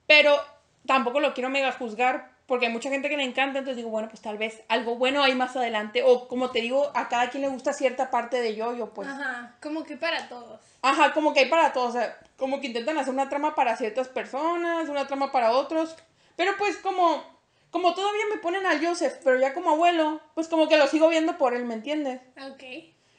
Pero 0.09 0.37
tampoco 0.85 1.21
lo 1.21 1.33
quiero 1.33 1.49
mega 1.49 1.71
juzgar 1.71 2.33
porque 2.47 2.67
hay 2.67 2.73
mucha 2.73 2.91
gente 2.91 3.09
que 3.09 3.17
le 3.17 3.23
encanta, 3.23 3.61
entonces 3.61 3.77
digo, 3.77 3.91
bueno, 3.91 4.09
pues 4.09 4.21
tal 4.21 4.37
vez 4.37 4.65
algo 4.67 4.97
bueno 4.97 5.23
hay 5.23 5.37
más 5.37 5.55
adelante, 5.55 6.03
o 6.03 6.27
como 6.27 6.51
te 6.51 6.61
digo, 6.61 6.91
a 6.97 7.09
cada 7.09 7.31
quien 7.31 7.43
le 7.45 7.49
gusta 7.49 7.73
cierta 7.73 8.11
parte 8.11 8.41
de 8.41 8.57
yo-yo, 8.57 8.93
pues. 8.93 9.07
Ajá, 9.07 9.55
como 9.63 9.85
que 9.85 9.97
para 9.97 10.29
todos. 10.29 10.61
Ajá, 10.83 11.13
como 11.13 11.33
que 11.33 11.41
hay 11.41 11.49
para 11.49 11.73
todos, 11.73 11.91
o 11.91 11.93
sea, 11.93 12.19
como 12.37 12.61
que 12.61 12.67
intentan 12.67 12.99
hacer 12.99 13.15
una 13.15 13.29
trama 13.29 13.55
para 13.55 13.77
ciertas 13.77 14.09
personas, 14.09 14.89
una 14.89 15.07
trama 15.07 15.31
para 15.31 15.53
otros, 15.53 15.95
pero 16.35 16.57
pues 16.59 16.77
como, 16.79 17.23
como 17.71 17.95
todavía 17.95 18.25
me 18.35 18.41
ponen 18.41 18.67
al 18.67 18.85
Joseph, 18.85 19.19
pero 19.23 19.39
ya 19.39 19.55
como 19.55 19.71
abuelo, 19.71 20.21
pues 20.35 20.49
como 20.49 20.67
que 20.67 20.77
lo 20.77 20.89
sigo 20.89 21.09
viendo 21.09 21.39
por 21.39 21.55
él, 21.55 21.65
¿me 21.65 21.75
entiendes? 21.75 22.21
Ok. 22.51 22.65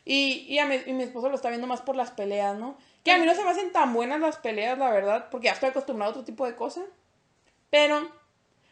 Y, 0.03 0.45
y, 0.47 0.59
a 0.59 0.65
mi, 0.65 0.79
y 0.85 0.93
mi 0.93 1.03
esposo 1.03 1.29
lo 1.29 1.35
está 1.35 1.49
viendo 1.49 1.67
más 1.67 1.81
por 1.81 1.95
las 1.95 2.11
peleas, 2.11 2.57
¿no? 2.57 2.77
Que 3.03 3.11
a 3.11 3.17
mí 3.17 3.25
no 3.25 3.35
se 3.35 3.43
me 3.43 3.51
hacen 3.51 3.71
tan 3.71 3.93
buenas 3.93 4.19
las 4.19 4.37
peleas, 4.37 4.77
la 4.77 4.89
verdad, 4.89 5.27
porque 5.29 5.45
ya 5.45 5.53
estoy 5.53 5.69
acostumbrado 5.69 6.09
a 6.09 6.13
otro 6.13 6.25
tipo 6.25 6.45
de 6.45 6.55
cosas, 6.55 6.85
pero 7.69 8.11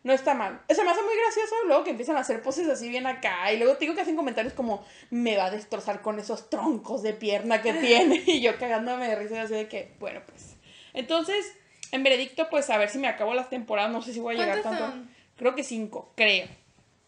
no 0.03 0.13
está 0.13 0.33
mal. 0.33 0.61
Se 0.69 0.83
me 0.83 0.91
hace 0.91 1.03
muy 1.03 1.13
gracioso 1.23 1.55
luego 1.65 1.83
que 1.83 1.91
empiezan 1.91 2.15
a 2.17 2.21
hacer 2.21 2.41
poses 2.41 2.67
así 2.69 2.89
bien 2.89 3.05
acá. 3.05 3.51
Y 3.51 3.57
luego 3.57 3.73
te 3.73 3.81
digo 3.81 3.95
que 3.95 4.01
hacen 4.01 4.15
comentarios 4.15 4.53
como, 4.53 4.85
me 5.09 5.35
va 5.35 5.45
a 5.45 5.51
destrozar 5.51 6.01
con 6.01 6.19
esos 6.19 6.49
troncos 6.49 7.03
de 7.03 7.13
pierna 7.13 7.61
que 7.61 7.73
tiene. 7.73 8.23
Y 8.27 8.41
yo 8.41 8.57
cagándome 8.57 9.07
de 9.07 9.15
risa 9.15 9.41
así 9.41 9.53
de 9.53 9.67
que, 9.67 9.95
bueno, 9.99 10.21
pues. 10.25 10.55
Entonces, 10.93 11.53
en 11.91 12.03
veredicto, 12.03 12.49
pues 12.49 12.69
a 12.69 12.77
ver 12.77 12.89
si 12.89 12.97
me 12.97 13.07
acabo 13.07 13.33
las 13.33 13.49
temporadas. 13.49 13.91
No 13.91 14.01
sé 14.01 14.13
si 14.13 14.19
voy 14.19 14.35
a 14.35 14.39
llegar 14.39 14.61
tanto. 14.61 14.87
Son? 14.87 15.09
Creo 15.35 15.55
que 15.55 15.63
cinco, 15.63 16.13
creo. 16.15 16.47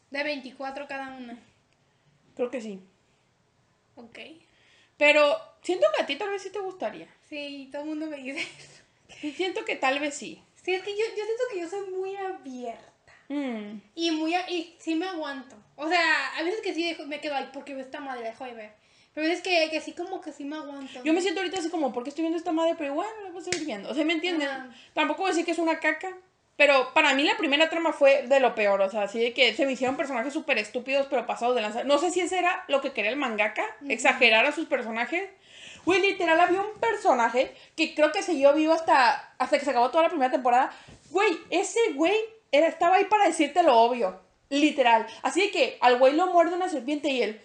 De 0.09 0.23
24 0.23 0.87
cada 0.87 1.15
una. 1.15 1.39
Creo 2.35 2.51
que 2.51 2.61
sí. 2.61 2.81
Ok. 4.03 4.19
Pero 4.97 5.35
siento 5.61 5.85
que 5.95 6.03
a 6.03 6.05
ti 6.05 6.15
tal 6.15 6.29
vez 6.29 6.41
sí 6.41 6.49
te 6.51 6.59
gustaría. 6.59 7.07
Sí, 7.29 7.69
todo 7.71 7.81
el 7.83 7.87
mundo 7.89 8.05
me 8.07 8.17
dice 8.17 8.39
eso. 8.59 9.33
Siento 9.35 9.65
que 9.65 9.75
tal 9.75 9.99
vez 9.99 10.15
sí. 10.15 10.41
Sí, 10.63 10.73
es 10.75 10.83
que 10.83 10.91
yo, 10.91 11.03
yo 11.17 11.23
siento 11.25 11.43
que 11.51 11.59
yo 11.59 11.69
soy 11.69 11.89
muy 11.89 12.15
abierta. 12.15 12.91
Mm. 13.29 13.81
Y 13.95 14.11
muy 14.11 14.35
y 14.35 14.75
sí 14.79 14.95
me 14.95 15.07
aguanto. 15.07 15.55
O 15.75 15.87
sea, 15.87 16.35
a 16.37 16.43
veces 16.43 16.61
que 16.61 16.73
sí 16.73 16.83
dejo- 16.83 17.05
me 17.07 17.19
quedo 17.19 17.35
ahí 17.35 17.49
porque 17.53 17.73
veo 17.73 17.83
esta 17.83 17.99
madre, 17.99 18.25
dejo 18.25 18.45
de 18.45 18.53
ver. 18.53 18.73
Pero 19.13 19.25
a 19.25 19.29
veces 19.29 19.43
que, 19.43 19.69
que 19.71 19.81
sí 19.81 19.93
como 19.93 20.21
que 20.21 20.31
sí 20.31 20.43
me 20.45 20.55
aguanto. 20.55 21.03
Yo 21.03 21.13
me 21.13 21.21
siento 21.21 21.41
ahorita 21.41 21.59
así 21.59 21.69
como, 21.69 21.91
¿por 21.91 22.03
qué 22.03 22.09
estoy 22.09 22.21
viendo 22.23 22.37
esta 22.37 22.51
madre? 22.51 22.75
Pero 22.77 22.93
bueno, 22.93 23.11
la 23.23 23.29
voy 23.31 23.41
a 23.41 23.43
seguir 23.45 23.65
viendo. 23.65 23.89
O 23.89 23.93
sea, 23.93 24.05
¿me 24.05 24.13
entienden? 24.13 24.47
Ajá. 24.47 24.73
Tampoco 24.93 25.21
voy 25.23 25.29
a 25.29 25.33
decir 25.33 25.45
que 25.45 25.51
es 25.51 25.57
una 25.59 25.79
caca. 25.79 26.15
Pero 26.57 26.93
para 26.93 27.13
mí 27.13 27.23
la 27.23 27.37
primera 27.37 27.69
trama 27.69 27.91
fue 27.93 28.27
de 28.27 28.39
lo 28.39 28.53
peor. 28.53 28.81
O 28.81 28.89
sea, 28.89 29.03
así 29.03 29.19
de 29.19 29.33
que 29.33 29.53
se 29.53 29.65
me 29.65 29.71
hicieron 29.71 29.97
personajes 29.97 30.33
súper 30.33 30.57
estúpidos, 30.57 31.07
pero 31.09 31.25
pasados 31.25 31.55
de 31.55 31.61
lanza. 31.61 31.83
No 31.83 31.97
sé 31.97 32.11
si 32.11 32.19
ese 32.19 32.37
era 32.37 32.63
lo 32.67 32.81
que 32.81 32.91
quería 32.91 33.11
el 33.11 33.17
mangaka, 33.17 33.63
exagerar 33.87 34.45
a 34.45 34.51
sus 34.51 34.67
personajes. 34.67 35.29
Güey, 35.85 36.01
literal, 36.01 36.39
había 36.39 36.61
un 36.61 36.79
personaje 36.79 37.55
que 37.75 37.95
creo 37.95 38.11
que 38.11 38.21
siguió 38.21 38.53
vivo 38.53 38.73
hasta, 38.73 39.33
hasta 39.39 39.57
que 39.57 39.65
se 39.65 39.71
acabó 39.71 39.89
toda 39.89 40.03
la 40.03 40.09
primera 40.09 40.31
temporada. 40.31 40.71
Güey, 41.09 41.35
ese 41.49 41.79
güey 41.95 42.15
era, 42.51 42.67
estaba 42.67 42.97
ahí 42.97 43.05
para 43.05 43.25
decirte 43.25 43.63
lo 43.63 43.77
obvio. 43.77 44.19
Literal. 44.49 45.07
Así 45.23 45.41
de 45.41 45.51
que 45.51 45.77
al 45.81 45.97
güey 45.97 46.13
lo 46.13 46.27
muerde 46.27 46.55
una 46.55 46.69
serpiente 46.69 47.09
y 47.09 47.23
él. 47.23 47.41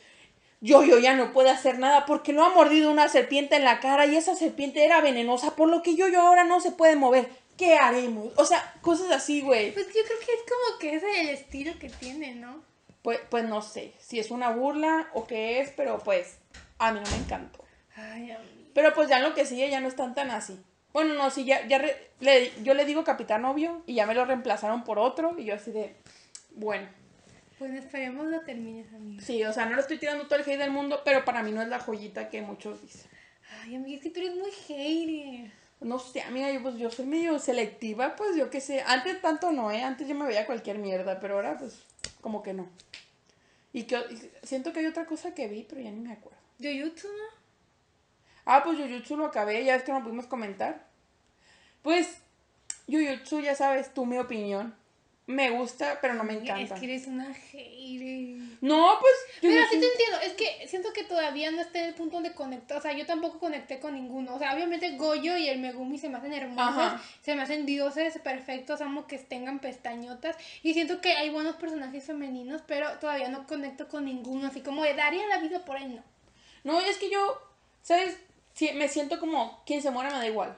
Yo, 0.61 0.83
yo 0.83 0.99
ya 0.99 1.15
no 1.15 1.33
puede 1.33 1.51
hacer 1.51 1.79
nada 1.79 2.07
porque 2.07 2.33
lo 2.33 2.45
ha 2.45 2.49
mordido 2.49 2.91
una 2.91 3.09
serpiente 3.09 3.57
en 3.57 3.65
la 3.65 3.79
cara 3.79 4.07
y 4.07 4.17
esa 4.17 4.35
serpiente 4.35 4.85
era 4.85 5.01
venenosa, 5.01 5.55
por 5.55 5.69
lo 5.69 5.83
que 5.83 5.95
yo, 5.95 6.09
yo 6.09 6.21
ahora 6.21 6.45
no 6.45 6.61
se 6.61 6.73
puede 6.73 6.97
mover. 6.97 7.29
¿Qué 7.57 7.75
haremos? 7.77 8.33
O 8.37 8.45
sea, 8.45 8.75
cosas 8.83 9.11
así, 9.13 9.41
güey. 9.41 9.73
Pues 9.73 9.87
yo 9.87 10.01
creo 10.07 10.19
que 10.19 10.33
es 10.33 10.41
como 10.43 10.79
que 10.79 10.95
ese 10.97 11.11
es 11.11 11.19
el 11.21 11.29
estilo 11.31 11.79
que 11.79 11.89
tiene, 11.89 12.35
¿no? 12.35 12.63
Pues, 13.03 13.21
pues 13.31 13.45
no 13.45 13.63
sé 13.63 13.95
si 13.99 14.19
es 14.19 14.31
una 14.31 14.51
burla 14.51 15.09
o 15.15 15.27
qué 15.27 15.61
es, 15.61 15.71
pero 15.77 15.99
pues 15.99 16.39
a 16.79 16.93
mí 16.93 17.01
no 17.03 17.11
me 17.11 17.17
encantó. 17.17 17.65
Ay, 17.95 18.31
amigo. 18.31 18.53
Pero 18.75 18.93
pues 18.95 19.09
ya 19.09 19.17
en 19.19 19.23
lo 19.23 19.35
que 19.35 19.47
sigue 19.47 19.71
ya 19.71 19.81
no 19.81 19.89
están 19.89 20.15
tan 20.15 20.31
así. 20.31 20.61
Bueno, 20.93 21.15
no, 21.15 21.31
sí, 21.31 21.45
ya, 21.45 21.67
ya 21.67 21.79
re- 21.79 22.11
le- 22.21 22.53
yo 22.63 22.75
le 22.75 22.85
digo 22.85 23.05
capitán 23.05 23.45
obvio 23.45 23.83
y 23.87 23.95
ya 23.95 24.07
me 24.07 24.15
lo 24.15 24.25
reemplazaron 24.25 24.83
por 24.85 24.99
otro 24.99 25.35
y 25.39 25.45
yo 25.45 25.55
así 25.55 25.71
de, 25.71 25.95
bueno, 26.53 26.89
Pues 27.59 27.73
esperemos 27.75 28.27
lo 28.27 28.41
termines, 28.41 28.93
amigo. 28.93 29.23
sí, 29.23 29.45
o 29.45 29.53
sea, 29.53 29.67
no 29.67 29.77
le 29.77 29.81
estoy 29.83 29.99
tirando 29.99 30.25
todo 30.27 30.39
el 30.39 30.43
hate 30.45 30.59
del 30.59 30.71
mundo, 30.71 31.01
pero 31.05 31.25
para 31.25 31.43
mí 31.43 31.53
no 31.53 31.63
es 31.63 31.69
la 31.69 31.79
joyita 31.81 32.29
que 32.29 32.43
muchos 32.43 32.83
dicen. 32.83 33.11
Ay, 33.63 33.77
amiga, 33.77 33.97
es 33.97 34.03
que 34.03 34.11
tú 34.11 34.21
eres 34.21 34.35
muy 34.37 34.51
hater. 34.51 35.53
No 35.81 35.99
sé, 35.99 36.23
amiga, 36.23 36.51
yo, 36.51 36.63
pues 36.63 36.77
yo 36.77 36.91
soy 36.91 37.07
medio 37.07 37.39
selectiva, 37.39 38.17
pues 38.17 38.37
yo 38.37 38.51
qué 38.51 38.61
sé. 38.61 38.81
Antes 38.81 39.21
tanto 39.21 39.53
no, 39.53 39.71
¿eh? 39.71 39.83
Antes 39.83 40.09
yo 40.09 40.15
me 40.15 40.27
veía 40.27 40.47
cualquier 40.47 40.79
mierda, 40.79 41.21
pero 41.21 41.35
ahora 41.35 41.59
pues 41.59 41.79
como 42.21 42.43
que 42.43 42.55
no. 42.55 42.67
Y 43.73 43.85
que 43.85 43.97
y 43.97 44.47
siento 44.47 44.73
que 44.73 44.81
hay 44.81 44.87
otra 44.87 45.07
cosa 45.07 45.35
que 45.35 45.49
vi, 45.49 45.67
pero 45.69 45.83
ya 45.83 45.91
ni 45.91 46.01
me 46.01 46.13
acuerdo. 46.13 46.39
¿Jujutsu, 46.59 47.09
no? 47.09 47.37
Ah, 48.47 48.63
pues 48.65 48.79
Jujutsu 48.79 49.17
lo 49.17 49.27
acabé, 49.27 49.65
ya 49.65 49.75
es 49.75 49.83
que 49.83 49.93
no 49.93 50.03
pudimos 50.03 50.27
comentar. 50.27 50.87
Pues, 51.83 52.19
Jujutsu, 52.89 53.41
ya 53.41 53.55
sabes 53.55 53.93
tú 53.93 54.07
mi 54.07 54.19
opinión. 54.19 54.75
Me 55.29 55.51
gusta, 55.51 55.99
pero 56.01 56.15
no 56.15 56.23
me 56.23 56.35
encanta. 56.35 56.75
Es 56.75 56.81
que 56.81 56.87
eres 56.87 57.07
una 57.09 57.35
hater. 57.35 58.39
No, 58.61 58.97
pues, 59.01 59.13
Pero 59.41 59.55
Jujutsu- 59.55 59.71
sí 59.71 59.81
te 59.81 59.87
entiendo, 59.87 60.19
es 60.23 60.33
que 60.35 60.69
siento 60.69 60.93
que 60.93 61.03
todavía 61.03 61.51
no 61.51 61.61
está 61.61 61.81
en 61.81 61.87
el 61.87 61.95
punto 61.95 62.15
donde 62.17 62.33
conecto, 62.33 62.77
o 62.77 62.81
sea, 62.81 62.93
yo 62.93 63.07
tampoco 63.07 63.41
conecté 63.41 63.81
con 63.81 63.95
ninguno, 63.95 64.37
o 64.37 64.39
sea, 64.39 64.55
obviamente 64.55 64.97
Goyo 64.97 65.37
y 65.37 65.49
el 65.49 65.59
Megumi 65.59 65.99
se 65.99 66.09
me 66.09 66.19
hacen 66.19 66.33
hermosos, 66.33 66.77
Ajá. 66.79 67.03
se 67.23 67.35
me 67.35 67.43
hacen 67.43 67.67
dioses 67.67 68.17
perfectos, 68.23 68.81
amo 68.81 69.09
que 69.09 69.19
tengan 69.19 69.59
pestañotas, 69.59 70.37
y 70.63 70.75
siento 70.75 71.01
que 71.01 71.13
hay 71.15 71.31
buenos 71.31 71.57
personajes 71.57 72.05
femeninos, 72.05 72.63
pero 72.67 72.89
todavía 73.01 73.29
no 73.29 73.47
conecto 73.49 73.89
con 73.89 74.05
ninguno, 74.05 74.47
así 74.47 74.61
como 74.61 74.85
daría 74.85 75.27
la 75.27 75.39
vida 75.39 75.65
por 75.65 75.77
él, 75.77 75.97
no. 75.97 76.03
No, 76.63 76.81
es 76.81 76.99
que 76.99 77.11
yo, 77.11 77.41
¿sabes? 77.83 78.17
Sí, 78.55 78.71
me 78.75 78.89
siento 78.89 79.19
como 79.21 79.63
quien 79.67 79.83
se 79.83 79.91
muera 79.91 80.11
me 80.11 80.19
da 80.19 80.27
igual. 80.27 80.57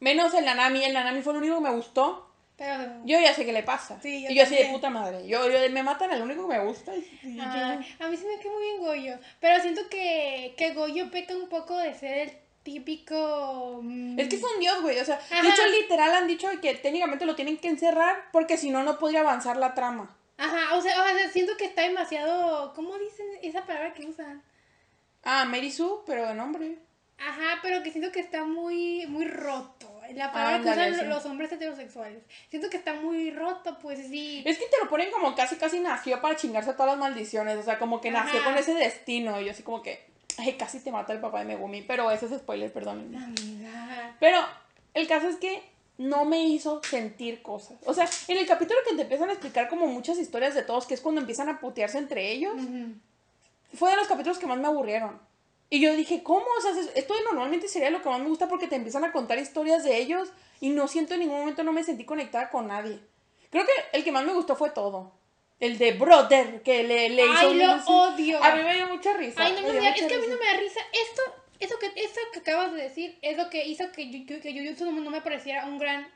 Menos 0.00 0.34
el 0.34 0.44
Nanami, 0.44 0.84
el 0.84 0.92
Nanami 0.92 1.22
fue 1.22 1.32
lo 1.32 1.38
único 1.40 1.56
que 1.56 1.62
me 1.62 1.70
gustó. 1.74 2.30
Pero, 2.56 2.84
Yo 3.04 3.20
ya 3.20 3.34
sé 3.34 3.44
qué 3.44 3.52
le 3.52 3.62
pasa. 3.62 4.00
Sí, 4.00 4.22
yo 4.22 4.30
y 4.30 4.34
yo 4.34 4.42
así 4.42 4.56
de 4.56 4.66
puta 4.66 4.88
madre. 4.88 5.26
Yo, 5.28 5.46
yo 5.50 5.58
me 5.70 5.82
matan 5.82 6.10
el 6.12 6.22
único 6.22 6.48
que 6.48 6.56
me 6.58 6.64
gusta. 6.64 6.92
y- 6.96 7.38
ah, 7.38 7.78
a 8.00 8.08
mí 8.08 8.16
sí 8.16 8.24
me 8.26 8.38
queda 8.40 8.52
muy 8.52 8.62
bien 8.62 8.78
Goyo, 8.78 9.18
pero 9.40 9.60
siento 9.60 9.82
que, 9.90 10.54
que 10.56 10.72
Goyo 10.72 11.10
peca 11.10 11.34
un 11.36 11.48
poco 11.50 11.76
de 11.76 11.92
ser 11.94 12.16
el 12.18 12.32
típico... 12.62 13.80
mm, 13.82 14.18
Es 14.18 14.28
que 14.28 14.36
es 14.36 14.42
un 14.42 14.58
dios, 14.60 14.80
güey. 14.80 14.98
O 14.98 15.04
sea, 15.04 15.18
de 15.42 15.48
hecho, 15.48 15.66
literal 15.66 16.14
han 16.14 16.26
dicho 16.26 16.48
que 16.62 16.74
técnicamente 16.74 17.26
lo 17.26 17.34
tienen 17.36 17.58
que 17.58 17.68
encerrar 17.68 18.24
porque 18.32 18.56
si 18.56 18.70
no, 18.70 18.82
no 18.84 18.98
podría 18.98 19.20
avanzar 19.20 19.56
la 19.58 19.74
trama. 19.74 20.16
Ajá, 20.38 20.74
o 20.76 20.80
sea, 20.82 21.00
o 21.00 21.04
sea, 21.04 21.30
siento 21.30 21.56
que 21.58 21.64
está 21.66 21.82
demasiado... 21.82 22.72
¿Cómo 22.74 22.96
dicen 22.98 23.26
esa 23.42 23.64
palabra 23.66 23.92
que 23.94 24.06
usan? 24.06 24.42
Ah, 25.22 25.44
Mary 25.44 25.70
Sue, 25.70 26.00
pero 26.06 26.26
de 26.26 26.34
nombre. 26.34 26.78
Ajá, 27.18 27.58
pero 27.62 27.82
que 27.82 27.90
siento 27.90 28.12
que 28.12 28.20
está 28.20 28.44
muy, 28.44 29.06
muy 29.06 29.26
roto. 29.26 29.95
La 30.14 30.32
palabra 30.32 30.62
que 30.62 30.70
usan 30.70 30.94
sí. 30.94 31.04
los 31.06 31.26
hombres 31.26 31.52
heterosexuales. 31.52 32.22
Siento 32.48 32.70
que 32.70 32.76
está 32.76 32.94
muy 32.94 33.30
roto, 33.30 33.78
pues 33.80 33.98
sí. 34.06 34.42
Es 34.44 34.58
que 34.58 34.66
te 34.66 34.78
lo 34.82 34.88
ponen 34.88 35.10
como 35.10 35.34
casi, 35.34 35.56
casi 35.56 35.80
nació 35.80 36.20
para 36.20 36.36
chingarse 36.36 36.72
todas 36.72 36.92
las 36.92 36.98
maldiciones. 36.98 37.56
O 37.58 37.62
sea, 37.62 37.78
como 37.78 38.00
que 38.00 38.10
nació 38.10 38.42
con 38.44 38.56
ese 38.56 38.74
destino. 38.74 39.40
Y 39.40 39.46
yo 39.46 39.50
así 39.50 39.62
como 39.62 39.82
que, 39.82 40.04
ay, 40.38 40.54
casi 40.54 40.80
te 40.80 40.92
mata 40.92 41.12
el 41.12 41.20
papá 41.20 41.40
de 41.40 41.46
Megumi. 41.46 41.82
Pero 41.82 42.10
ese 42.10 42.26
es 42.26 42.32
spoiler, 42.32 42.72
perdón. 42.72 43.14
Amiga. 43.16 44.16
Pero 44.20 44.38
el 44.94 45.06
caso 45.06 45.28
es 45.28 45.36
que 45.36 45.62
no 45.98 46.24
me 46.24 46.44
hizo 46.44 46.82
sentir 46.82 47.42
cosas. 47.42 47.78
O 47.86 47.94
sea, 47.94 48.08
en 48.28 48.38
el 48.38 48.46
capítulo 48.46 48.80
que 48.86 48.94
te 48.94 49.02
empiezan 49.02 49.30
a 49.30 49.32
explicar 49.32 49.68
como 49.68 49.86
muchas 49.86 50.18
historias 50.18 50.54
de 50.54 50.62
todos, 50.62 50.86
que 50.86 50.94
es 50.94 51.00
cuando 51.00 51.20
empiezan 51.20 51.48
a 51.48 51.60
putearse 51.60 51.98
entre 51.98 52.30
ellos, 52.32 52.54
fue 53.74 53.90
de 53.90 53.96
los 53.96 54.06
capítulos 54.06 54.38
que 54.38 54.46
más 54.46 54.58
me 54.58 54.66
aburrieron. 54.66 55.18
Y 55.68 55.80
yo 55.80 55.96
dije, 55.96 56.22
¿cómo? 56.22 56.44
O 56.58 56.60
sea, 56.60 56.72
esto 56.94 57.14
normalmente 57.24 57.66
sería 57.68 57.90
lo 57.90 58.00
que 58.02 58.08
más 58.08 58.20
me 58.20 58.28
gusta 58.28 58.48
porque 58.48 58.68
te 58.68 58.76
empiezan 58.76 59.04
a 59.04 59.12
contar 59.12 59.38
historias 59.38 59.82
de 59.84 59.96
ellos 59.98 60.28
y 60.60 60.68
no 60.70 60.86
siento 60.88 61.14
en 61.14 61.20
ningún 61.20 61.40
momento, 61.40 61.64
no 61.64 61.72
me 61.72 61.82
sentí 61.82 62.04
conectada 62.04 62.50
con 62.50 62.68
nadie. 62.68 63.00
Creo 63.50 63.64
que 63.64 63.72
el 63.96 64.04
que 64.04 64.12
más 64.12 64.24
me 64.24 64.32
gustó 64.32 64.54
fue 64.56 64.70
todo. 64.70 65.12
El 65.58 65.78
de 65.78 65.92
Brother, 65.92 66.62
que 66.62 66.84
le, 66.84 67.08
le 67.08 67.24
hizo... 67.24 67.48
Ay, 67.50 67.54
lo 67.58 67.72
así. 67.72 67.84
odio. 67.90 68.44
A 68.44 68.54
mí 68.54 68.62
me 68.62 68.74
dio 68.74 68.86
mucha 68.88 69.12
risa. 69.14 69.42
Ay, 69.42 69.54
no, 69.54 69.62
me 69.62 69.72
me 69.72 69.80
da- 69.80 69.88
es 69.90 70.04
que 70.06 70.14
a 70.14 70.18
mí 70.18 70.24
risa. 70.24 70.34
no 70.34 70.38
me 70.40 70.46
da 70.52 70.58
risa. 70.60 70.80
Esto, 70.92 71.22
eso 71.60 71.78
que, 71.78 71.86
eso 72.00 72.20
que 72.32 72.38
acabas 72.40 72.72
de 72.72 72.82
decir 72.82 73.18
es 73.22 73.36
lo 73.36 73.48
que 73.50 73.66
hizo 73.66 73.90
que, 73.90 74.04
Yu- 74.10 74.40
que 74.40 74.52
Jujutsu 74.52 74.92
no 74.92 75.10
me 75.10 75.20
pareciera 75.22 75.64
un 75.66 75.78
gran 75.78 76.06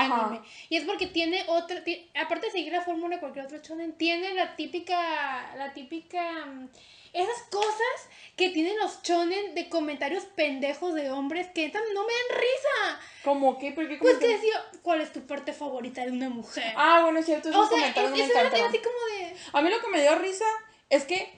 Ajá. 0.00 0.26
anime. 0.26 0.46
Y 0.68 0.76
es 0.76 0.84
porque 0.84 1.06
tiene 1.06 1.44
otra, 1.48 1.82
aparte 2.14 2.46
de 2.46 2.52
seguir 2.52 2.72
la 2.72 2.82
fórmula 2.82 3.16
de 3.16 3.20
cualquier 3.20 3.44
otro 3.46 3.58
shonen, 3.58 3.92
tiene 3.96 4.34
la 4.34 4.56
típica, 4.56 5.54
la 5.56 5.72
típica, 5.74 6.46
mm, 6.46 6.68
esas 7.12 7.42
cosas 7.50 8.08
que 8.36 8.50
tienen 8.50 8.76
los 8.78 9.02
shonen 9.02 9.54
de 9.54 9.68
comentarios 9.68 10.24
pendejos 10.24 10.94
de 10.94 11.10
hombres 11.10 11.48
que 11.54 11.68
no 11.68 11.80
me 11.80 12.12
dan 12.12 12.40
risa. 12.40 13.00
¿Cómo 13.24 13.58
qué? 13.58 13.72
¿Por 13.72 13.88
qué? 13.88 13.96
Pues 13.96 14.14
¿Cómo 14.14 14.20
que 14.26 14.34
decía, 14.34 14.64
¿cuál 14.82 15.00
es 15.00 15.12
tu 15.12 15.26
parte 15.26 15.52
favorita 15.52 16.04
de 16.04 16.12
una 16.12 16.28
mujer? 16.28 16.72
Ah, 16.76 17.00
bueno, 17.02 17.18
es 17.18 17.26
cierto, 17.26 17.48
esos 17.48 17.66
o 17.66 17.68
sea, 17.68 17.78
comentarios 17.78 18.12
es, 18.12 18.18
me 18.18 18.24
eso 18.24 18.32
era 18.32 18.48
encantaron. 18.48 18.68
así 18.68 18.78
como 18.78 18.96
de... 19.18 19.36
A 19.52 19.62
mí 19.62 19.70
lo 19.70 19.80
que 19.80 19.88
me 19.88 20.00
dio 20.02 20.14
risa 20.16 20.44
es 20.90 21.04
que 21.04 21.32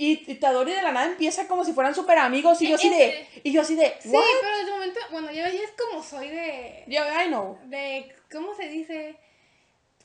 y 0.00 0.30
Itadori 0.30 0.72
de 0.72 0.80
la 0.80 0.92
nada 0.92 1.06
empieza 1.06 1.48
como 1.48 1.64
si 1.64 1.72
fueran 1.72 1.92
súper 1.92 2.18
amigos 2.18 2.62
y 2.62 2.68
yo 2.68 2.76
así 2.76 2.88
de... 2.88 3.26
Y 3.42 3.50
yo 3.52 3.62
así 3.62 3.74
de... 3.74 3.96
Sí, 4.00 4.10
¿What? 4.10 4.22
pero 4.40 4.54
en 4.54 4.62
ese 4.62 4.70
momento, 4.70 5.00
bueno, 5.10 5.32
yo 5.32 5.44
es 5.44 5.72
como 5.76 6.04
soy 6.04 6.28
de... 6.28 6.84
Yo, 6.86 7.02
I 7.04 7.26
know. 7.26 7.58
de 7.64 8.14
¿cómo 8.30 8.54
se 8.54 8.68
dice? 8.68 9.16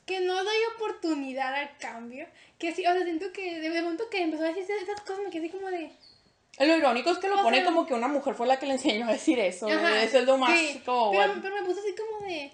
Que 0.04 0.18
no 0.18 0.34
doy 0.42 0.56
oportunidad 0.74 1.54
al 1.54 1.78
cambio. 1.78 2.26
Que 2.58 2.74
sí, 2.74 2.84
o 2.84 2.92
sea, 2.92 3.04
siento 3.04 3.32
que 3.32 3.60
de 3.60 3.82
momento 3.82 4.10
que 4.10 4.20
empezó 4.20 4.42
a 4.42 4.48
decir 4.48 4.64
esas 4.68 5.00
cosas 5.02 5.20
me 5.24 5.30
quedé 5.30 5.48
como 5.48 5.68
de... 5.70 5.92
Lo 6.58 6.76
irónico 6.76 7.10
es 7.10 7.18
que 7.18 7.28
lo 7.28 7.38
O 7.38 7.42
pone 7.44 7.58
sea- 7.58 7.66
como 7.66 7.86
que 7.86 7.94
una 7.94 8.08
mujer 8.08 8.34
fue 8.34 8.48
la 8.48 8.58
que 8.58 8.66
le 8.66 8.72
enseñó 8.72 9.06
a 9.08 9.12
decir 9.12 9.38
eso. 9.38 9.68
Ajá, 9.68 10.02
Eso 10.02 10.18
es 10.18 10.24
lo 10.26 10.36
más 10.38 10.58
sí, 10.58 10.82
como... 10.84 11.12
pero, 11.12 11.34
pero 11.40 11.54
me 11.54 11.62
puso 11.62 11.78
así 11.78 11.94
como 11.94 12.26
de... 12.26 12.50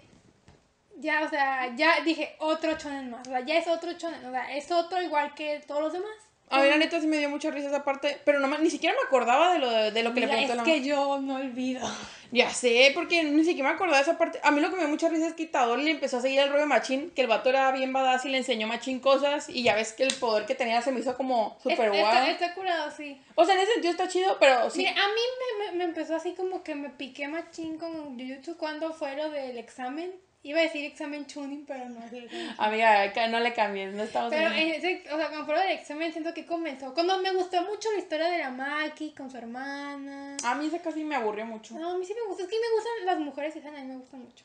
ya, 0.97 1.23
o 1.25 1.29
sea, 1.29 1.75
ya 1.75 2.01
dije 2.01 2.35
otro 2.37 2.77
chonen 2.77 3.09
más. 3.09 3.27
O 3.27 3.31
sea, 3.31 3.39
ya 3.43 3.57
es 3.57 3.67
otro 3.67 3.91
chonen. 3.93 4.23
O 4.25 4.31
sea, 4.31 4.55
es 4.55 4.71
otro 4.71 5.01
igual 5.01 5.33
que 5.33 5.59
todos 5.67 5.81
los 5.81 5.93
demás. 5.93 6.15
A 6.51 6.61
mí 6.61 6.69
la 6.69 6.77
neta 6.77 6.99
sí 6.99 7.07
me 7.07 7.17
dio 7.17 7.29
mucha 7.29 7.49
risa 7.49 7.67
esa 7.67 7.83
parte, 7.83 8.19
pero 8.25 8.39
no 8.39 8.57
ni 8.57 8.69
siquiera 8.69 8.95
me 8.95 9.07
acordaba 9.07 9.53
de 9.53 9.59
lo, 9.59 9.69
de, 9.69 10.03
lo 10.03 10.13
que 10.13 10.19
le 10.19 10.27
Mira, 10.27 10.37
preguntó 10.37 10.53
es 10.53 10.57
la 10.57 10.63
que 10.63 10.83
yo 10.83 11.19
no 11.19 11.35
olvido. 11.35 11.87
Ya 12.31 12.49
sé, 12.49 12.91
porque 12.93 13.23
ni 13.23 13.43
siquiera 13.43 13.69
me 13.69 13.75
acordaba 13.75 13.97
de 13.97 14.03
esa 14.03 14.17
parte. 14.17 14.39
A 14.43 14.51
mí 14.51 14.61
lo 14.61 14.69
que 14.69 14.75
me 14.75 14.81
dio 14.83 14.89
mucha 14.89 15.09
risa 15.09 15.27
es 15.27 15.33
que 15.33 15.43
Itadori 15.43 15.83
le 15.83 15.91
empezó 15.91 16.17
a 16.17 16.21
seguir 16.21 16.39
el 16.39 16.49
rollo 16.49 16.65
Machín, 16.65 17.11
que 17.11 17.21
el 17.21 17.27
vato 17.27 17.49
era 17.49 17.71
bien 17.71 17.91
badass 17.91 18.25
y 18.25 18.29
le 18.29 18.37
enseñó 18.37 18.67
Machín 18.67 18.99
cosas, 18.99 19.49
y 19.49 19.63
ya 19.63 19.75
ves 19.75 19.93
que 19.93 20.03
el 20.03 20.13
poder 20.13 20.45
que 20.45 20.55
tenía 20.55 20.81
se 20.81 20.91
me 20.91 21.01
hizo 21.01 21.15
como 21.17 21.57
súper 21.61 21.89
guau. 21.89 22.05
está, 22.05 22.29
está 22.31 22.53
curado, 22.53 22.89
sí. 22.91 23.21
O 23.35 23.45
sea, 23.45 23.55
en 23.55 23.61
ese 23.61 23.73
sentido 23.73 23.91
está 23.91 24.07
chido, 24.07 24.37
pero 24.39 24.69
sí. 24.69 24.79
Mira, 24.79 24.91
a 24.91 25.07
mí 25.07 25.21
me, 25.39 25.71
me, 25.71 25.77
me 25.77 25.83
empezó 25.83 26.15
así 26.15 26.33
como 26.33 26.63
que 26.63 26.75
me 26.75 26.89
piqué 26.89 27.27
machín 27.27 27.77
con 27.77 28.17
Jujutsu 28.17 28.55
cuando 28.57 28.93
fue 28.93 29.15
lo 29.17 29.29
del 29.29 29.57
examen. 29.57 30.13
Iba 30.43 30.59
a 30.59 30.63
decir 30.63 30.83
examen 30.85 31.27
tuning, 31.27 31.65
pero 31.67 31.87
no 31.87 32.03
es 32.03 32.13
el. 32.13 32.27
Amiga, 32.57 33.27
no 33.29 33.39
le 33.39 33.53
cambies, 33.53 33.93
no 33.93 34.01
estamos 34.03 34.31
Pero 34.31 34.51
en- 34.51 34.71
ese, 34.71 35.03
o 35.13 35.17
sea, 35.17 35.27
cuando 35.27 35.45
fue 35.45 35.53
lo 35.53 35.61
del 35.61 35.71
examen 35.71 36.11
siento 36.11 36.33
que 36.33 36.47
comenzó. 36.47 36.93
Cuando 36.95 37.19
me 37.19 37.31
gustó 37.31 37.61
mucho 37.61 37.91
la 37.91 37.99
historia 37.99 38.27
de 38.27 38.39
la 38.39 38.49
Maki 38.49 39.11
con 39.11 39.29
su 39.29 39.37
hermana. 39.37 40.37
A 40.43 40.55
mí 40.55 40.65
ese 40.65 40.79
casi 40.81 41.03
me 41.03 41.15
aburrió 41.15 41.45
mucho. 41.45 41.75
No, 41.75 41.91
a 41.91 41.97
mí 41.97 42.05
sí 42.05 42.13
me 42.15 42.27
gusta. 42.27 42.43
Es 42.43 42.49
que 42.49 42.55
me 42.55 42.75
gustan 42.75 43.05
las 43.05 43.19
mujeres 43.19 43.55
esas 43.55 43.71
a 43.71 43.77
mí 43.77 43.85
me 43.87 43.97
gustan 43.97 44.21
mucho. 44.23 44.43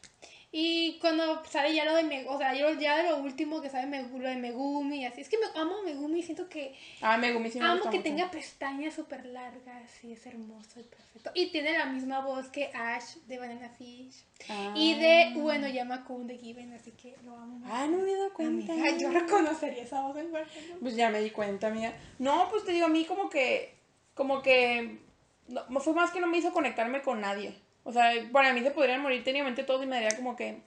Y 0.58 0.96
cuando 1.02 1.44
sale 1.44 1.74
ya 1.74 1.84
lo 1.84 1.94
de 1.94 2.02
Megumi, 2.02 2.34
o 2.34 2.38
sea, 2.38 2.54
yo 2.54 2.70
ya 2.80 2.96
de 3.02 3.10
lo 3.10 3.18
último 3.18 3.60
que 3.60 3.68
sale 3.68 3.86
Megu- 3.88 4.16
lo 4.18 4.26
de 4.26 4.36
Megumi 4.36 5.02
y 5.02 5.04
así. 5.04 5.20
Es 5.20 5.28
que 5.28 5.36
me 5.36 5.44
amo 5.60 5.76
a 5.76 5.82
Megumi 5.82 6.22
siento 6.22 6.48
que 6.48 6.74
Ah, 7.02 7.18
Megumi 7.18 7.50
sí 7.50 7.58
me 7.58 7.66
amo 7.66 7.74
gusta 7.74 7.90
que 7.90 7.98
mucho. 7.98 8.08
tenga 8.08 8.30
pestañas 8.30 8.94
súper 8.94 9.26
largas 9.26 10.02
y 10.02 10.12
es 10.12 10.24
hermoso 10.24 10.80
y 10.80 10.84
perfecto. 10.84 11.30
Y 11.34 11.48
tiene 11.52 11.76
la 11.76 11.84
misma 11.84 12.20
voz 12.20 12.48
que 12.48 12.70
Ash 12.72 13.16
de 13.26 13.36
Banana 13.38 13.68
Fish. 13.68 14.24
Ah. 14.48 14.72
Y 14.74 14.94
de 14.94 15.34
Ueno 15.36 15.68
Yamakun 15.68 16.26
de 16.26 16.38
Given, 16.38 16.72
así 16.72 16.92
que 16.92 17.14
lo 17.22 17.32
amo. 17.36 17.58
mucho. 17.58 17.70
Ah, 17.70 17.84
no 17.86 17.98
me 17.98 18.02
había 18.04 18.16
dado 18.16 18.32
cuenta. 18.32 18.72
Amiga, 18.72 18.96
yo 18.96 19.10
reconocería 19.10 19.82
esa 19.82 20.00
voz 20.00 20.16
en 20.16 20.30
momento. 20.30 20.50
Pues 20.80 20.96
ya 20.96 21.10
me 21.10 21.20
di 21.20 21.32
cuenta, 21.32 21.66
amiga. 21.66 21.92
No, 22.18 22.48
pues 22.50 22.64
te 22.64 22.72
digo, 22.72 22.86
a 22.86 22.88
mí 22.88 23.04
como 23.04 23.28
que, 23.28 23.74
como 24.14 24.40
que, 24.40 25.00
no, 25.48 25.80
fue 25.80 25.92
más 25.92 26.12
que 26.12 26.20
no 26.20 26.28
me 26.28 26.38
hizo 26.38 26.50
conectarme 26.54 27.02
con 27.02 27.20
nadie. 27.20 27.54
O 27.88 27.92
sea, 27.92 28.10
para 28.32 28.52
mí 28.52 28.60
se 28.62 28.72
podrían 28.72 29.00
morir 29.00 29.22
técnicamente 29.22 29.62
todos 29.62 29.82
y 29.82 29.86
me 29.86 29.94
daría 30.00 30.16
como 30.16 30.34
que, 30.34 30.58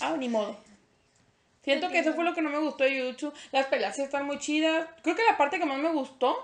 ah, 0.00 0.16
ni 0.18 0.28
modo. 0.30 0.56
Siento 1.62 1.90
que 1.90 1.98
eso 1.98 2.14
fue 2.14 2.24
lo 2.24 2.34
que 2.34 2.40
no 2.40 2.48
me 2.48 2.58
gustó 2.58 2.84
de 2.84 2.98
Jujutsu. 3.00 3.32
Las 3.52 3.66
peleas 3.66 3.98
están 3.98 4.24
muy 4.24 4.38
chidas. 4.38 4.88
Creo 5.02 5.14
que 5.14 5.24
la 5.24 5.36
parte 5.36 5.58
que 5.58 5.66
más 5.66 5.76
me 5.78 5.90
gustó 5.92 6.34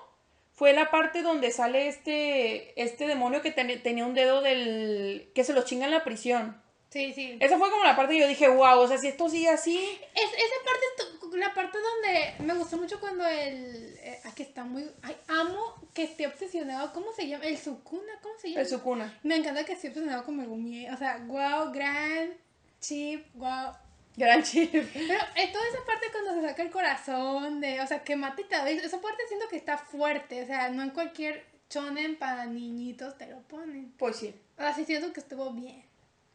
fue 0.53 0.75
la 0.75 0.90
parte 0.90 1.23
donde 1.23 1.51
sale 1.51 1.88
este, 1.88 2.81
este 2.81 3.07
demonio 3.07 3.40
que 3.40 3.51
ten- 3.51 3.83
tenía 3.83 4.05
un 4.05 4.12
dedo 4.14 4.43
del, 4.43 5.31
que 5.35 5.43
se 5.45 5.55
lo 5.55 5.62
chinga 5.64 5.87
en 5.87 5.93
la 5.93 6.05
prisión. 6.05 6.61
Sí, 6.90 7.12
sí. 7.14 7.38
Esa 7.40 7.57
fue 7.59 7.71
como 7.71 7.83
la 7.85 7.97
parte 7.97 8.12
que 8.14 8.21
yo 8.21 8.29
dije, 8.29 8.49
wow, 8.49 8.79
o 8.81 8.87
sea, 8.87 8.99
si 8.99 9.09
esto 9.09 9.29
sigue 9.31 9.49
así, 9.49 9.79
Es, 10.14 10.23
esa 10.31 10.64
parte, 10.64 10.85
es 10.99 11.05
la 11.40 11.55
parte 11.55 11.79
donde 11.79 12.35
me 12.44 12.59
gustó 12.59 12.77
mucho 12.77 13.01
cuando 13.01 13.27
el. 13.27 13.97
Eh, 14.01 14.20
aquí 14.25 14.42
está 14.42 14.64
muy. 14.64 14.90
Ay, 15.03 15.16
amo 15.29 15.75
que 15.92 16.05
esté 16.05 16.27
obsesionado. 16.27 16.92
¿Cómo 16.92 17.12
se 17.12 17.29
llama? 17.29 17.44
El 17.44 17.59
Sukuna, 17.59 18.12
¿cómo 18.23 18.38
se 18.38 18.51
llama? 18.51 18.62
es 18.62 18.70
su 18.70 18.83
cuna. 18.83 19.18
Me 19.23 19.37
encanta 19.37 19.64
que 19.64 19.73
esté 19.73 19.88
obsesionado 19.88 20.25
con 20.25 20.37
Megumi. 20.37 20.88
O 20.90 20.97
sea, 20.97 21.18
wow, 21.27 21.73
gran, 21.73 22.35
chip, 22.81 23.27
wow. 23.35 23.73
Gran 24.16 24.42
chip. 24.42 24.70
Pero 24.73 25.14
eh, 25.37 25.53
toda 25.53 25.68
esa 25.68 25.85
parte 25.87 26.07
cuando 26.12 26.35
se 26.35 26.49
saca 26.49 26.62
el 26.62 26.70
corazón, 26.70 27.61
de, 27.61 27.81
o 27.81 27.87
sea, 27.87 28.05
que 28.05 28.16
mata 28.16 28.40
y 28.40 28.44
tal 28.44 28.68
esa 28.68 29.01
parte 29.01 29.23
siento 29.29 29.49
que 29.49 29.57
está 29.57 29.79
fuerte. 29.79 30.42
O 30.42 30.47
sea, 30.47 30.68
no 30.70 30.83
en 30.83 30.90
cualquier 30.90 31.44
chonen 31.68 32.16
para 32.16 32.47
niñitos 32.47 33.18
te 33.18 33.27
lo 33.27 33.40
ponen. 33.42 33.92
Pues 33.99 34.16
sí. 34.16 34.35
O 34.57 34.61
sea, 34.61 34.75
sí 34.75 34.85
siento 34.85 35.12
que 35.12 35.20
estuvo 35.20 35.51
bien. 35.53 35.85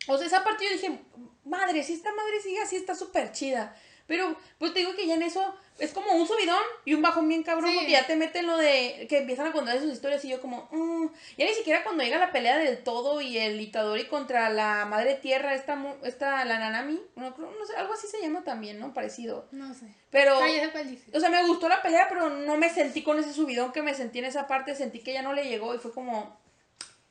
O 0.08 0.18
sea, 0.18 0.28
esa 0.28 0.44
parte 0.44 0.66
yo 0.66 0.72
dije, 0.72 1.00
madre, 1.46 1.84
si 1.84 1.94
esta 1.94 2.14
madre 2.14 2.42
sigue 2.42 2.62
así, 2.62 2.76
está 2.76 2.96
súper 2.96 3.32
chida. 3.32 3.76
Pero, 4.10 4.36
pues 4.58 4.74
te 4.74 4.80
digo 4.80 4.96
que 4.96 5.06
ya 5.06 5.14
en 5.14 5.22
eso 5.22 5.56
es 5.78 5.94
como 5.94 6.12
un 6.14 6.28
subidón 6.28 6.64
y 6.84 6.96
un 6.96 7.02
bajón 7.04 7.30
bien 7.30 7.44
cabrón, 7.44 7.70
Sí. 7.70 7.76
porque 7.78 7.92
ya 7.92 8.08
te 8.08 8.16
meten 8.16 8.48
lo 8.48 8.58
de 8.58 9.06
que 9.08 9.20
empiezan 9.20 9.46
a 9.46 9.52
contar 9.52 9.80
sus 9.80 9.94
historias 9.94 10.26
y 10.26 10.30
yo 10.30 10.42
como, 10.42 10.68
mm. 10.72 11.12
ya 11.38 11.46
ni 11.46 11.54
siquiera 11.54 11.84
cuando 11.84 12.04
llega 12.04 12.18
la 12.18 12.32
pelea 12.32 12.58
del 12.58 12.80
todo 12.84 13.22
y 13.22 13.38
el 13.38 13.62
Itadori 13.62 14.08
contra 14.08 14.50
la 14.50 14.86
madre 14.86 15.14
tierra, 15.14 15.54
esta, 15.54 15.78
esta 16.04 16.44
la 16.44 16.58
Nanami, 16.58 17.00
no, 17.16 17.30
no 17.38 17.66
sé, 17.68 17.76
algo 17.78 17.94
así 17.94 18.08
se 18.08 18.20
llama 18.20 18.44
también, 18.44 18.80
¿no? 18.80 18.96
Parecido. 18.96 19.48
No 19.52 19.76
sé. 19.76 19.86
Pero, 20.10 20.40
Ah, 20.42 20.48
ya 20.50 20.74
o 21.14 21.20
sea, 21.20 21.30
me 21.30 21.46
gustó 21.46 21.70
la 21.70 21.84
pelea, 21.84 22.08
pero 22.10 22.32
no 22.32 22.58
me 22.58 22.72
sentí 22.72 23.04
con 23.04 23.20
ese 23.20 23.32
subidón 23.32 23.72
que 23.72 23.84
me 23.84 23.94
sentí 23.94 24.18
en 24.18 24.26
esa 24.26 24.48
parte, 24.48 24.74
sentí 24.74 25.02
que 25.04 25.14
ya 25.14 25.22
no 25.22 25.34
le 25.34 25.44
llegó 25.46 25.76
y 25.76 25.78
fue 25.78 25.94
como, 25.94 26.36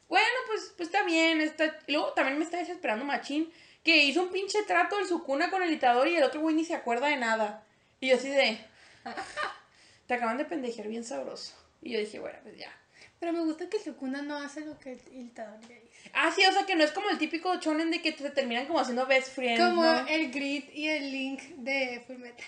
bueno, 0.08 0.26
pues, 0.48 0.72
pues 0.76 0.88
está 0.88 1.04
bien, 1.04 1.40
está... 1.40 1.78
y 1.87 1.92
luego 1.92 2.12
también 2.14 2.38
me 2.38 2.44
está 2.44 2.56
desesperando 2.56 3.04
Machín, 3.04 3.52
que 3.83 4.05
hizo 4.05 4.23
un 4.23 4.31
pinche 4.31 4.62
trato 4.64 4.99
en 4.99 5.07
su 5.07 5.23
cuna 5.25 5.51
con 5.51 5.62
el 5.62 5.73
Itadori 5.73 6.12
y 6.12 6.17
el 6.17 6.25
otro 6.25 6.41
güey 6.41 6.55
ni 6.55 6.64
se 6.64 6.75
acuerda 6.75 7.09
de 7.09 7.17
nada. 7.17 7.64
Y 8.01 8.09
yo 8.09 8.17
así 8.17 8.29
de... 8.29 8.59
Te 10.07 10.14
acaban 10.14 10.38
de 10.38 10.45
pendejear 10.45 10.88
bien 10.88 11.05
sabroso. 11.05 11.55
Y 11.83 11.93
yo 11.93 11.99
dije, 11.99 12.19
bueno, 12.19 12.38
pues 12.43 12.57
ya. 12.57 12.73
Pero 13.21 13.33
me 13.33 13.41
gusta 13.41 13.69
que 13.69 13.79
Sukuna 13.79 14.23
no 14.23 14.37
hace 14.37 14.61
lo 14.61 14.79
que 14.79 14.93
el 14.93 15.33
Tadori 15.33 15.67
le 15.67 15.81
dice. 15.81 16.11
Ah, 16.14 16.33
sí, 16.35 16.45
o 16.47 16.53
sea 16.53 16.64
que 16.67 16.77
no 16.77 16.85
es 16.85 16.93
como 16.93 17.11
el 17.11 17.19
típico 17.19 17.59
chonen 17.61 17.91
de 17.91 18.01
que 18.01 18.12
te 18.12 18.31
terminan 18.31 18.67
como 18.67 18.79
haciendo 18.79 19.07
best 19.07 19.35
friends, 19.35 19.61
Como 19.61 19.83
¿no? 19.83 20.07
el 20.07 20.31
Grid 20.31 20.64
y 20.73 20.88
el 20.88 21.11
Link 21.11 21.41
de 21.57 22.03
Fullmetal. 22.07 22.47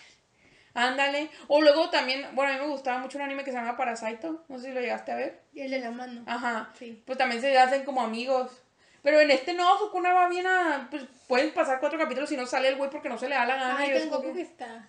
Ándale. 0.74 1.28
O 1.48 1.60
luego 1.60 1.90
también, 1.90 2.24
bueno, 2.34 2.52
a 2.52 2.54
mí 2.56 2.60
me 2.60 2.70
gustaba 2.70 2.98
mucho 2.98 3.18
un 3.18 3.24
anime 3.24 3.42
que 3.42 3.50
se 3.50 3.56
llama 3.56 3.76
Parasito. 3.76 4.44
No 4.48 4.58
sé 4.58 4.68
si 4.68 4.72
lo 4.72 4.80
llegaste 4.80 5.10
a 5.10 5.16
ver. 5.16 5.40
Y 5.52 5.62
el 5.62 5.70
de 5.72 5.80
la 5.80 5.90
mano. 5.90 6.22
Ajá. 6.26 6.72
Sí. 6.78 7.02
Pues 7.04 7.18
también 7.18 7.40
se 7.40 7.58
hacen 7.58 7.84
como 7.84 8.02
amigos. 8.02 8.50
Pero 9.02 9.20
en 9.20 9.30
este 9.30 9.54
no, 9.54 9.78
Sukuna 9.78 10.12
va 10.12 10.28
bien 10.28 10.46
a. 10.46 10.88
Pues 10.90 11.04
pueden 11.26 11.52
pasar 11.54 11.80
cuatro 11.80 11.98
capítulos 11.98 12.30
y 12.32 12.36
no 12.36 12.46
sale 12.46 12.68
el 12.68 12.76
güey 12.76 12.90
porque 12.90 13.08
no 13.08 13.18
se 13.18 13.28
le 13.28 13.34
da 13.34 13.46
la 13.46 13.56
gana. 13.56 13.76
Ay, 13.78 14.08
tan 14.08 14.22
que- 14.34 14.40
está. 14.42 14.88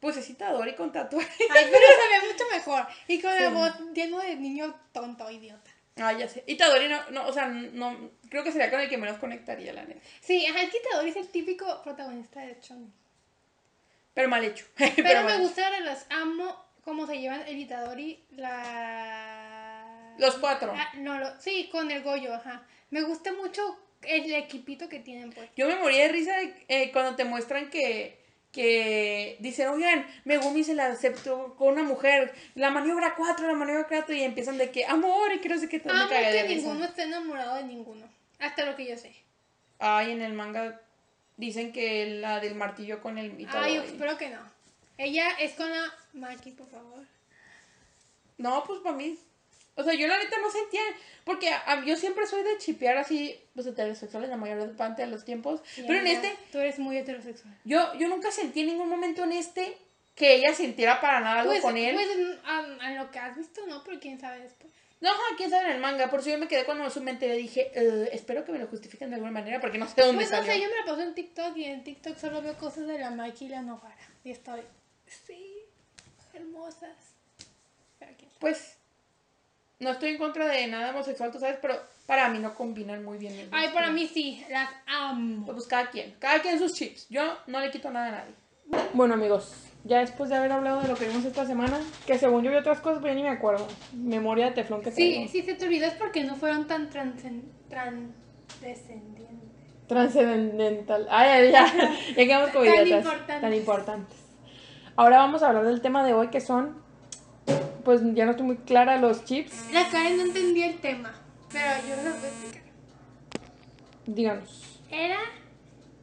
Pues 0.00 0.16
es 0.18 0.28
Itadori 0.30 0.74
con 0.74 0.92
tatuaje. 0.92 1.44
Ay, 1.50 1.66
pero 1.72 1.84
se 1.86 2.20
ve 2.26 2.32
mucho 2.32 2.44
mejor. 2.52 2.86
Y 3.08 3.20
con 3.22 3.34
la 3.34 3.48
Sí. 3.48 3.54
voz 3.54 3.72
lleno 3.94 4.18
de 4.18 4.36
niño 4.36 4.74
tonto, 4.92 5.30
idiota. 5.30 5.70
Ah, 5.96 6.12
ya 6.12 6.28
sé. 6.28 6.44
Itadori 6.46 6.88
no, 6.88 7.10
no, 7.10 7.26
o 7.26 7.32
sea, 7.32 7.46
no. 7.46 8.10
Creo 8.28 8.44
que 8.44 8.52
sería 8.52 8.70
con 8.70 8.80
el 8.80 8.88
que 8.88 8.98
menos 8.98 9.18
conectaría, 9.18 9.72
la 9.72 9.84
neta. 9.84 10.00
Sí, 10.20 10.44
ajá, 10.46 10.62
es 10.62 10.70
que 10.70 10.78
Itadori 10.78 11.10
es 11.10 11.16
el 11.16 11.28
típico 11.28 11.82
protagonista 11.82 12.40
de 12.40 12.58
Shonen. 12.60 12.92
Pero 14.12 14.28
mal 14.28 14.44
hecho. 14.44 14.66
Pero, 14.76 15.22
mal 15.22 15.38
me 15.38 15.38
gusta, 15.38 15.68
las 15.80 16.06
amo 16.10 16.64
cómo 16.84 17.06
se 17.06 17.18
llevan 17.18 17.42
el 17.48 17.56
Itadori, 17.58 18.22
la... 18.32 20.14
Los 20.18 20.36
cuatro. 20.36 20.72
Ah, 20.76 20.92
no, 20.98 21.18
lo... 21.18 21.40
sí, 21.40 21.68
con 21.72 21.90
el 21.90 22.02
Goyo, 22.02 22.34
ajá. 22.34 22.62
Me 22.94 23.02
gusta 23.02 23.32
mucho 23.32 23.76
el 24.02 24.32
equipito 24.34 24.88
que 24.88 25.00
tienen, 25.00 25.32
pues. 25.32 25.50
Yo 25.56 25.66
me 25.66 25.74
morí 25.74 25.98
de 25.98 26.06
risa 26.06 26.32
eh, 26.68 26.92
cuando 26.92 27.16
te 27.16 27.24
muestran 27.24 27.68
que, 27.68 28.16
que 28.52 29.36
dicen, 29.40 29.66
oigan, 29.66 30.06
Megumi 30.24 30.62
se 30.62 30.76
la 30.76 30.86
aceptó 30.86 31.56
con 31.56 31.72
una 31.72 31.82
mujer, 31.82 32.32
la 32.54 32.70
maniobra 32.70 33.16
4, 33.16 33.48
la 33.48 33.54
maniobra 33.54 33.88
4, 33.88 34.14
y 34.14 34.22
empiezan 34.22 34.58
de 34.58 34.70
que, 34.70 34.84
amor, 34.84 35.32
y 35.32 35.40
que 35.40 35.48
no 35.48 35.58
sé 35.58 35.68
qué, 35.68 35.80
todo 35.80 35.92
me 35.92 36.02
Amo 36.02 36.08
cagué 36.08 36.32
de 36.34 36.46
que 36.46 36.54
ninguno 36.54 36.84
esté 36.84 37.02
enamorado 37.02 37.56
de 37.56 37.64
ninguno. 37.64 38.06
Hasta 38.38 38.64
lo 38.64 38.76
que 38.76 38.86
yo 38.86 38.96
sé. 38.96 39.12
Ay, 39.80 40.12
en 40.12 40.22
el 40.22 40.32
manga 40.32 40.80
dicen 41.36 41.72
que 41.72 42.20
la 42.20 42.38
del 42.38 42.54
martillo 42.54 43.02
con 43.02 43.18
el 43.18 43.40
Itadori. 43.40 43.70
Ay, 43.72 43.76
espero 43.78 44.16
que 44.16 44.30
no. 44.30 44.38
Ella 44.98 45.30
es 45.40 45.54
con 45.54 45.68
la 45.68 45.92
Maki, 46.12 46.52
por 46.52 46.68
favor. 46.68 47.02
No, 48.38 48.62
pues 48.64 48.78
para 48.82 48.94
mí. 48.94 49.18
O 49.76 49.82
sea, 49.82 49.94
yo 49.94 50.06
la 50.06 50.18
neta 50.18 50.36
no 50.40 50.50
sentía. 50.50 50.80
Porque 51.24 51.50
a- 51.50 51.84
yo 51.84 51.96
siempre 51.96 52.26
soy 52.26 52.42
de 52.42 52.58
chipear 52.58 52.96
así, 52.98 53.40
los 53.54 53.66
heterosexuales 53.66 54.28
la 54.30 54.36
mayor 54.36 54.76
parte 54.76 55.02
de 55.02 55.08
los 55.08 55.24
tiempos. 55.24 55.62
pero 55.76 55.94
en 55.94 56.06
este, 56.06 56.36
Tú 56.52 56.58
eres 56.58 56.78
muy 56.78 56.96
heterosexual. 56.98 57.54
yo, 57.64 57.94
yo 57.94 58.08
nunca 58.08 58.30
sentí 58.30 58.60
en 58.60 58.66
ningún 58.68 58.88
momento 58.88 59.24
en 59.24 59.32
este 59.32 59.76
que 60.14 60.34
ella 60.36 60.54
sintiera 60.54 61.00
para 61.00 61.18
nada 61.20 61.40
algo 61.40 61.50
Pues, 61.52 61.62
con 61.62 61.76
él. 61.76 61.94
pues 61.94 62.08
en, 62.10 62.38
a- 62.44 62.94
lo 63.02 63.10
que 63.10 63.18
has 63.18 63.36
visto, 63.36 63.66
¿no? 63.66 63.82
Pero 63.82 63.98
quién 63.98 64.20
sabe 64.20 64.40
después. 64.40 64.72
No, 65.00 65.10
quién 65.36 65.50
sabe 65.50 65.66
en 65.66 65.72
el 65.72 65.80
manga. 65.80 66.08
Por 66.08 66.20
eso 66.20 66.30
yo 66.30 66.38
me 66.38 66.46
quedé 66.48 66.64
cuando 66.64 66.88
me 67.02 67.10
enteré. 67.10 67.34
Dije, 67.36 67.70
"Eh, 67.74 68.08
espero 68.12 68.44
que 68.44 68.52
me 68.52 68.58
lo 68.58 68.68
justifiquen 68.68 69.10
de 69.10 69.16
alguna 69.16 69.32
manera 69.32 69.60
porque 69.60 69.76
no 69.76 69.86
sé 69.88 70.00
dónde 70.00 70.14
Pues 70.24 70.30
no 70.30 70.36
salió. 70.38 70.52
sé, 70.52 70.60
yo 70.60 70.68
me 70.70 70.76
la 70.76 70.84
paso 70.86 71.02
en 71.02 71.14
TikTok 71.14 71.56
y 71.56 71.64
en 71.64 71.84
TikTok 71.84 72.16
solo 72.16 72.40
veo 72.40 72.56
cosas 72.56 72.86
de 72.86 72.98
la 72.98 73.10
Maki 73.10 73.46
y 73.46 73.48
la 73.48 73.60
Novara. 73.62 73.98
Y 74.22 74.30
estoy, 74.30 74.60
sí, 75.26 75.56
hermosas. 76.32 76.96
Pero 77.98 78.12
quién 78.16 78.30
sabe. 78.30 78.40
Pues, 78.40 78.78
no 79.80 79.90
estoy 79.90 80.10
en 80.10 80.18
contra 80.18 80.46
de 80.48 80.66
nada 80.66 80.90
homosexual, 80.90 81.30
tú 81.30 81.38
sabes, 81.38 81.58
pero 81.60 81.74
para 82.06 82.28
mí 82.28 82.38
no 82.38 82.54
combinan 82.54 83.04
muy 83.04 83.18
bien. 83.18 83.48
Ay, 83.52 83.68
para 83.72 83.90
mí 83.90 84.06
sí, 84.06 84.44
las 84.50 84.68
amo. 84.86 85.46
Pues 85.46 85.66
cada 85.66 85.90
quien, 85.90 86.14
cada 86.18 86.40
quien 86.40 86.58
sus 86.58 86.74
chips. 86.74 87.08
Yo 87.08 87.22
no 87.46 87.60
le 87.60 87.70
quito 87.70 87.90
nada 87.90 88.08
a 88.08 88.10
nadie. 88.12 88.34
Bueno, 88.94 89.14
amigos, 89.14 89.52
ya 89.84 89.98
después 90.00 90.30
de 90.30 90.36
haber 90.36 90.52
hablado 90.52 90.80
de 90.80 90.88
lo 90.88 90.94
que 90.94 91.06
vimos 91.06 91.24
esta 91.24 91.44
semana, 91.46 91.78
que 92.06 92.18
según 92.18 92.42
yo 92.42 92.50
vi 92.50 92.56
otras 92.56 92.80
cosas, 92.80 92.98
pero 93.02 93.12
ya 93.12 93.16
ni 93.16 93.22
me 93.22 93.28
acuerdo. 93.30 93.66
Memoria 93.92 94.46
de 94.46 94.52
teflón 94.52 94.80
que 94.82 94.90
Sí, 94.90 95.12
traigo. 95.12 95.30
sí, 95.30 95.42
se 95.42 95.54
te 95.54 95.64
olvidó 95.66 95.86
es 95.86 95.94
porque 95.94 96.24
no 96.24 96.36
fueron 96.36 96.66
tan 96.66 96.88
transcendientes. 96.90 97.52
Trascendental. 99.86 101.06
Ay, 101.10 101.50
ya, 101.52 101.66
ya 102.08 102.14
quedamos 102.14 102.50
como 102.50 102.64
Tan 102.64 102.86
importantes. 102.86 103.40
Tan 103.40 103.54
importantes. 103.54 104.18
Ahora 104.96 105.18
vamos 105.18 105.42
a 105.42 105.48
hablar 105.48 105.64
del 105.64 105.80
tema 105.82 106.04
de 106.06 106.14
hoy 106.14 106.28
que 106.28 106.40
son, 106.40 106.82
pues 107.84 108.00
ya 108.14 108.24
no 108.24 108.32
estoy 108.32 108.46
muy 108.46 108.56
clara, 108.56 108.98
los 108.98 109.24
chips. 109.24 109.72
La 109.72 109.88
Karen 109.88 110.16
no 110.16 110.24
entendía 110.24 110.66
el 110.68 110.78
tema, 110.78 111.14
pero 111.52 111.66
yo 111.88 111.94
se 111.94 112.08
lo 112.08 112.14
voy 112.16 112.24
a 112.24 112.28
explicar. 112.28 112.62
Díganos. 114.06 114.80
Era 114.90 115.18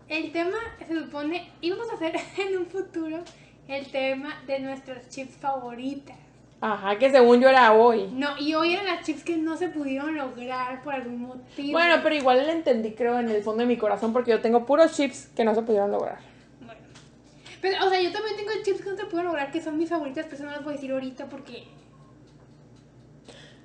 el 0.07 0.31
tema 0.31 0.57
se 0.85 0.99
supone, 0.99 1.49
íbamos 1.61 1.89
a 1.89 1.95
hacer 1.95 2.15
en 2.37 2.57
un 2.57 2.65
futuro 2.65 3.19
el 3.67 3.85
tema 3.87 4.41
de 4.45 4.59
nuestras 4.59 5.09
chips 5.09 5.35
favoritas. 5.37 6.17
Ajá, 6.59 6.99
que 6.99 7.09
según 7.09 7.41
yo 7.41 7.49
era 7.49 7.73
hoy. 7.73 8.07
No, 8.13 8.37
y 8.37 8.53
hoy 8.53 8.73
eran 8.73 8.85
las 8.85 9.03
chips 9.03 9.23
que 9.23 9.37
no 9.37 9.57
se 9.57 9.69
pudieron 9.69 10.15
lograr 10.15 10.83
por 10.83 10.93
algún 10.93 11.21
motivo. 11.21 11.71
Bueno, 11.71 11.95
pero 12.03 12.13
igual 12.13 12.45
le 12.45 12.51
entendí, 12.51 12.91
creo, 12.91 13.19
en 13.19 13.29
el 13.29 13.41
fondo 13.41 13.61
de 13.61 13.67
mi 13.67 13.77
corazón, 13.77 14.13
porque 14.13 14.31
yo 14.31 14.41
tengo 14.41 14.65
puros 14.65 14.95
chips 14.95 15.29
que 15.35 15.43
no 15.43 15.55
se 15.55 15.63
pudieron 15.63 15.91
lograr. 15.91 16.19
Bueno. 17.61 17.77
Pero, 17.79 17.85
o 17.85 17.89
sea, 17.89 18.01
yo 18.01 18.11
también 18.11 18.35
tengo 18.37 18.51
chips 18.63 18.81
que 18.81 18.89
no 18.89 18.97
se 18.97 19.05
pueden 19.05 19.27
lograr, 19.27 19.51
que 19.51 19.61
son 19.61 19.77
mis 19.77 19.89
favoritas, 19.89 20.25
pero 20.25 20.35
eso 20.37 20.45
no 20.45 20.51
las 20.51 20.63
voy 20.63 20.73
a 20.73 20.75
decir 20.75 20.91
ahorita 20.91 21.27
porque... 21.27 21.63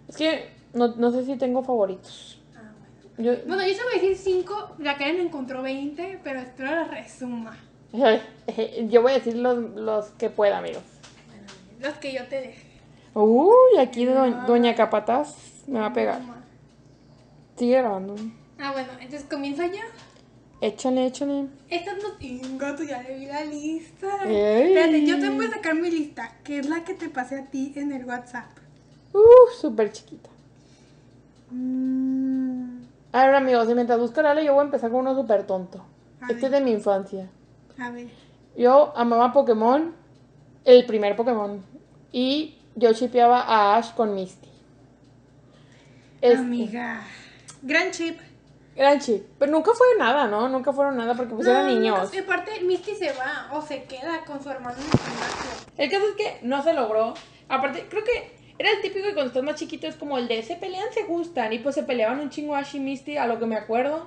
Es 0.08 0.16
que 0.16 0.50
no, 0.74 0.88
no 0.96 1.10
sé 1.10 1.24
si 1.24 1.36
tengo 1.36 1.62
favoritos. 1.62 2.38
Ah, 2.54 2.72
bueno. 3.16 3.36
Yo, 3.38 3.46
Bueno, 3.46 3.66
yo 3.66 3.74
se 3.74 3.82
voy 3.82 3.92
a 3.92 4.00
decir 4.00 4.16
5, 4.16 4.76
la 4.78 4.96
Karen 4.96 5.20
encontró 5.20 5.62
20, 5.62 6.20
pero 6.22 6.40
espero 6.40 6.70
la 6.70 6.84
resuma. 6.84 7.56
yo 7.92 9.02
voy 9.02 9.12
a 9.12 9.14
decir 9.16 9.36
los, 9.36 9.58
los 9.74 10.06
que 10.10 10.30
pueda, 10.30 10.58
amigos. 10.58 10.82
Los 11.80 11.94
que 11.94 12.12
yo 12.12 12.26
te 12.26 12.36
dejé. 12.40 12.66
Uy, 13.14 13.78
aquí 13.80 14.04
do- 14.04 14.30
Doña 14.46 14.74
Capataz 14.74 15.34
me 15.66 15.80
va 15.80 15.86
a 15.86 15.92
pegar. 15.92 16.20
Sigue 17.56 17.78
grabando. 17.78 18.14
Ah, 18.58 18.72
bueno, 18.72 18.88
entonces 19.00 19.24
comienza 19.28 19.66
ya. 19.66 19.82
Échale, 20.60 21.06
échale. 21.06 21.48
Estas 21.68 21.96
no 22.02 22.12
tengo, 22.18 22.58
gato, 22.58 22.82
ya 22.82 23.02
le 23.02 23.18
vi 23.18 23.26
la 23.26 23.44
lista. 23.44 24.08
Ey. 24.24 24.68
Espérate, 24.72 25.06
yo 25.06 25.18
te 25.20 25.28
voy 25.30 25.46
a 25.46 25.50
sacar 25.50 25.74
mi 25.74 25.90
lista, 25.90 26.32
que 26.44 26.58
es 26.58 26.68
la 26.68 26.82
que 26.84 26.94
te 26.94 27.08
pasé 27.10 27.40
a 27.40 27.44
ti 27.46 27.72
en 27.76 27.92
el 27.92 28.04
WhatsApp. 28.06 28.46
Uh, 29.12 29.52
súper 29.60 29.92
chiquita. 29.92 30.30
Mm, 31.50 32.78
A 33.12 33.26
ver, 33.26 33.34
amigos, 33.34 33.68
y 33.70 33.74
mientras 33.74 33.98
busco 33.98 34.20
la 34.22 34.34
yo 34.42 34.52
voy 34.54 34.62
a 34.62 34.64
empezar 34.64 34.90
con 34.90 35.00
uno 35.00 35.14
súper 35.14 35.46
tonto. 35.46 35.84
A 36.20 36.26
Este 36.32 36.34
ver. 36.34 36.44
es 36.46 36.50
de 36.52 36.60
mi 36.62 36.72
infancia. 36.72 37.28
a 37.78 37.90
ver. 37.90 38.08
Yo 38.56 38.92
amaba 38.96 39.32
Pokémon, 39.34 39.92
el 40.64 40.86
primer 40.86 41.14
Pokémon. 41.16 41.62
Y 42.12 42.54
yo 42.74 42.92
shipeaba 42.92 43.42
a 43.42 43.76
Ash 43.76 43.92
con 43.94 44.14
Misty. 44.14 44.48
Este, 46.22 46.38
Amiga. 46.38 47.02
Gran 47.62 47.90
chip. 47.90 48.18
Gran 48.76 49.00
chip. 49.00 49.24
Pero 49.38 49.50
nunca 49.50 49.72
fue 49.74 49.86
nada, 49.98 50.26
¿no? 50.26 50.48
Nunca 50.48 50.72
fueron 50.72 50.96
nada 50.96 51.14
porque 51.14 51.34
pues 51.34 51.46
eran 51.46 51.66
No, 51.66 51.74
niños. 51.74 52.14
Y 52.14 52.18
aparte, 52.18 52.60
Misty 52.60 52.94
se 52.94 53.12
va 53.12 53.48
o 53.52 53.62
se 53.62 53.84
queda 53.84 54.24
con 54.26 54.42
su 54.42 54.50
hermano 54.50 54.76
en 54.76 54.84
el 54.84 54.90
gimnasio. 54.90 55.66
El 55.78 55.90
caso 55.90 56.04
es 56.10 56.14
que 56.16 56.46
no 56.46 56.62
se 56.62 56.74
logró. 56.74 57.14
Aparte, 57.48 57.86
creo 57.88 58.04
que 58.04 58.36
era 58.58 58.70
el 58.70 58.82
típico 58.82 59.06
que 59.06 59.14
cuando 59.14 59.28
estás 59.28 59.42
más 59.42 59.54
chiquito 59.56 59.86
es 59.86 59.96
como 59.96 60.18
el 60.18 60.28
de 60.28 60.42
se 60.42 60.56
pelean, 60.56 60.92
se 60.92 61.04
gustan. 61.04 61.54
Y 61.54 61.58
pues 61.60 61.74
se 61.74 61.84
peleaban 61.84 62.20
un 62.20 62.28
chingo 62.28 62.54
Ash 62.54 62.76
y 62.76 62.80
Misty, 62.80 63.16
a 63.16 63.26
lo 63.26 63.38
que 63.38 63.46
me 63.46 63.56
acuerdo. 63.56 64.06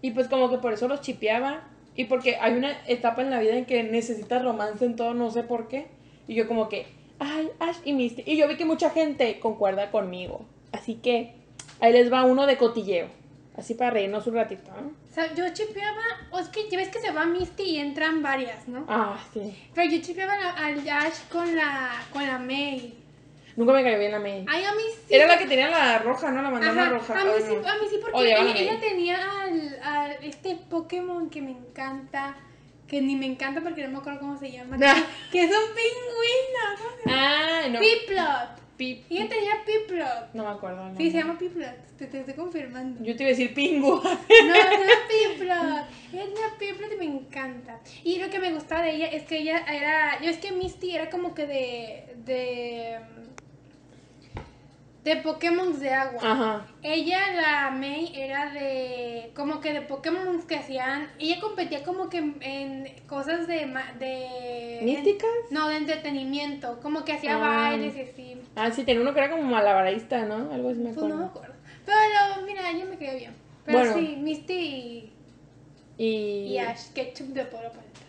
Y 0.00 0.12
pues 0.12 0.28
como 0.28 0.48
que 0.48 0.56
por 0.56 0.72
eso 0.72 0.88
los 0.88 1.02
chipeaba. 1.02 1.64
Y 1.94 2.04
porque 2.04 2.36
hay 2.36 2.54
una 2.54 2.78
etapa 2.86 3.20
en 3.20 3.30
la 3.30 3.40
vida 3.40 3.56
en 3.56 3.66
que 3.66 3.82
necesitas 3.82 4.42
romance 4.42 4.84
en 4.86 4.96
todo, 4.96 5.12
no 5.12 5.30
sé 5.30 5.42
por 5.42 5.68
qué. 5.68 5.88
Y 6.26 6.34
yo 6.34 6.48
como 6.48 6.70
que, 6.70 6.86
ay, 7.18 7.50
Ash 7.58 7.78
y 7.84 7.92
Misty. 7.92 8.22
Y 8.24 8.38
yo 8.38 8.48
vi 8.48 8.56
que 8.56 8.64
mucha 8.64 8.88
gente 8.88 9.38
concuerda 9.38 9.90
conmigo. 9.90 10.46
Así 10.72 10.94
que 10.94 11.34
ahí 11.80 11.92
les 11.92 12.10
va 12.10 12.24
uno 12.24 12.46
de 12.46 12.56
cotilleo. 12.56 13.17
Así 13.58 13.74
para 13.74 13.90
reírnos 13.90 14.24
un 14.28 14.34
ratito, 14.34 14.70
¿no? 14.70 14.86
O 15.10 15.12
sea, 15.14 15.34
yo 15.34 15.44
chipeaba, 15.52 16.00
o 16.30 16.38
es 16.38 16.48
que 16.48 16.68
ya 16.70 16.78
ves 16.78 16.88
que 16.90 17.00
se 17.00 17.10
va 17.10 17.26
Misty 17.26 17.64
y 17.64 17.78
entran 17.78 18.22
varias, 18.22 18.68
¿no? 18.68 18.84
Ah, 18.88 19.18
sí. 19.34 19.52
Pero 19.74 19.90
yo 19.90 20.00
chipeaba 20.00 20.32
al 20.56 20.88
Ash 20.88 21.18
con 21.32 21.56
la, 21.56 21.90
con 22.12 22.24
la 22.24 22.38
May. 22.38 22.94
Nunca 23.56 23.72
me 23.72 23.82
cayó 23.82 23.98
bien 23.98 24.12
la 24.12 24.20
May. 24.20 24.46
Ay, 24.48 24.62
a 24.62 24.72
mí 24.74 24.82
sí. 25.08 25.12
Era 25.14 25.26
la 25.26 25.36
que 25.36 25.46
tenía 25.46 25.68
la 25.68 25.98
roja, 25.98 26.30
¿no? 26.30 26.40
La 26.40 26.50
bandana 26.50 26.82
Ajá, 26.82 26.90
roja. 26.92 27.20
A 27.20 27.24
mí, 27.24 27.30
Ay, 27.34 27.42
sí, 27.48 27.54
no. 27.60 27.68
a 27.68 27.74
mí 27.74 27.80
sí, 27.90 27.96
porque 28.00 28.30
ella, 28.32 28.78
tenía 28.80 29.18
al, 29.42 29.80
al- 29.82 30.16
este 30.22 30.54
Pokémon 30.70 31.28
que 31.28 31.42
me 31.42 31.50
encanta, 31.50 32.36
que 32.86 33.00
ni 33.00 33.16
me 33.16 33.26
encanta 33.26 33.60
porque 33.60 33.82
no 33.82 33.90
me 33.90 33.98
acuerdo 33.98 34.20
cómo 34.20 34.38
se 34.38 34.52
llama, 34.52 34.76
Ah. 34.80 35.02
que, 35.32 35.42
es 35.42 35.50
un 35.50 35.74
pingüino, 35.74 36.78
¿cómo 36.78 36.90
se 37.02 37.10
llama? 37.10 37.38
Ah, 37.64 37.68
no. 37.70 37.80
Piplot. 37.80 38.58
Pip- 38.78 39.04
Ella 39.10 39.28
tenía 39.28 39.52
Piplot. 39.66 40.34
No 40.34 40.44
me 40.44 40.50
acuerdo. 40.50 40.88
no. 40.90 40.96
Sí, 40.96 41.10
se 41.10 41.18
llama 41.18 41.36
Piplot, 41.36 41.74
te, 41.98 42.06
te 42.06 42.20
estoy 42.20 42.34
confirmando. 42.34 43.02
Yo 43.04 43.14
te 43.16 43.24
iba 43.24 43.28
a 43.28 43.36
decir 43.36 43.52
pingu. 43.54 44.00
No, 44.02 44.54
llama 44.54 44.94
Piplot. 45.08 45.86
Ella 46.12 46.24
tenía 46.24 46.58
Piplot 46.58 46.92
y 46.92 46.96
me 46.96 47.04
encanta. 47.04 47.80
Y 48.04 48.18
lo 48.18 48.30
que 48.30 48.38
me 48.38 48.52
gustaba 48.52 48.82
de 48.82 48.94
ella 48.94 49.06
es 49.08 49.24
que 49.24 49.38
ella 49.38 49.58
era, 49.70 50.20
yo 50.22 50.30
es 50.30 50.38
que 50.38 50.52
Misty 50.52 50.94
era 50.94 51.10
como 51.10 51.34
que 51.34 51.46
de, 51.46 52.14
de, 52.24 52.98
de 55.04 55.16
Pokémon 55.16 55.78
de 55.78 55.90
agua. 55.92 56.20
Ajá. 56.22 56.66
Ella, 56.82 57.18
la 57.34 57.70
May, 57.70 58.12
era 58.14 58.52
de. 58.52 59.30
como 59.34 59.60
que 59.60 59.72
de 59.72 59.82
Pokémon 59.82 60.42
que 60.46 60.56
hacían. 60.56 61.08
Ella 61.18 61.40
competía 61.40 61.82
como 61.82 62.08
que 62.08 62.18
en, 62.18 62.36
en 62.42 62.94
cosas 63.06 63.46
de. 63.46 63.66
ma- 63.66 63.92
de 63.98 64.80
¿Místicas? 64.82 65.28
no, 65.50 65.68
de 65.68 65.76
entretenimiento. 65.78 66.78
Como 66.80 67.04
que 67.04 67.12
hacía 67.12 67.36
Ah. 67.36 67.70
bailes 67.70 67.96
y 67.96 68.00
así. 68.02 68.36
Ah, 68.56 68.70
sí, 68.70 68.84
tenía 68.84 69.00
uno 69.02 69.12
que 69.14 69.20
era 69.20 69.30
como 69.30 69.42
malabarista, 69.44 70.24
¿no? 70.26 70.52
Algo 70.52 70.70
así 70.70 70.80
me 70.80 70.92
Pues 70.92 71.06
no 71.06 71.16
me 71.16 71.24
acuerdo. 71.26 71.47
Pero 71.88 72.46
mira, 72.46 72.70
ella 72.70 72.84
me 72.84 72.98
quedó 72.98 73.16
bien. 73.16 73.34
Pero 73.64 73.78
Bueno. 73.78 73.94
sí, 73.94 74.16
Misty 74.16 74.52
y, 74.52 75.12
y... 75.96 76.06
y 76.52 76.58
Ash, 76.58 76.88
ketchup 76.94 77.28
de 77.28 77.44
polo 77.46 77.70
paleta. 77.70 78.00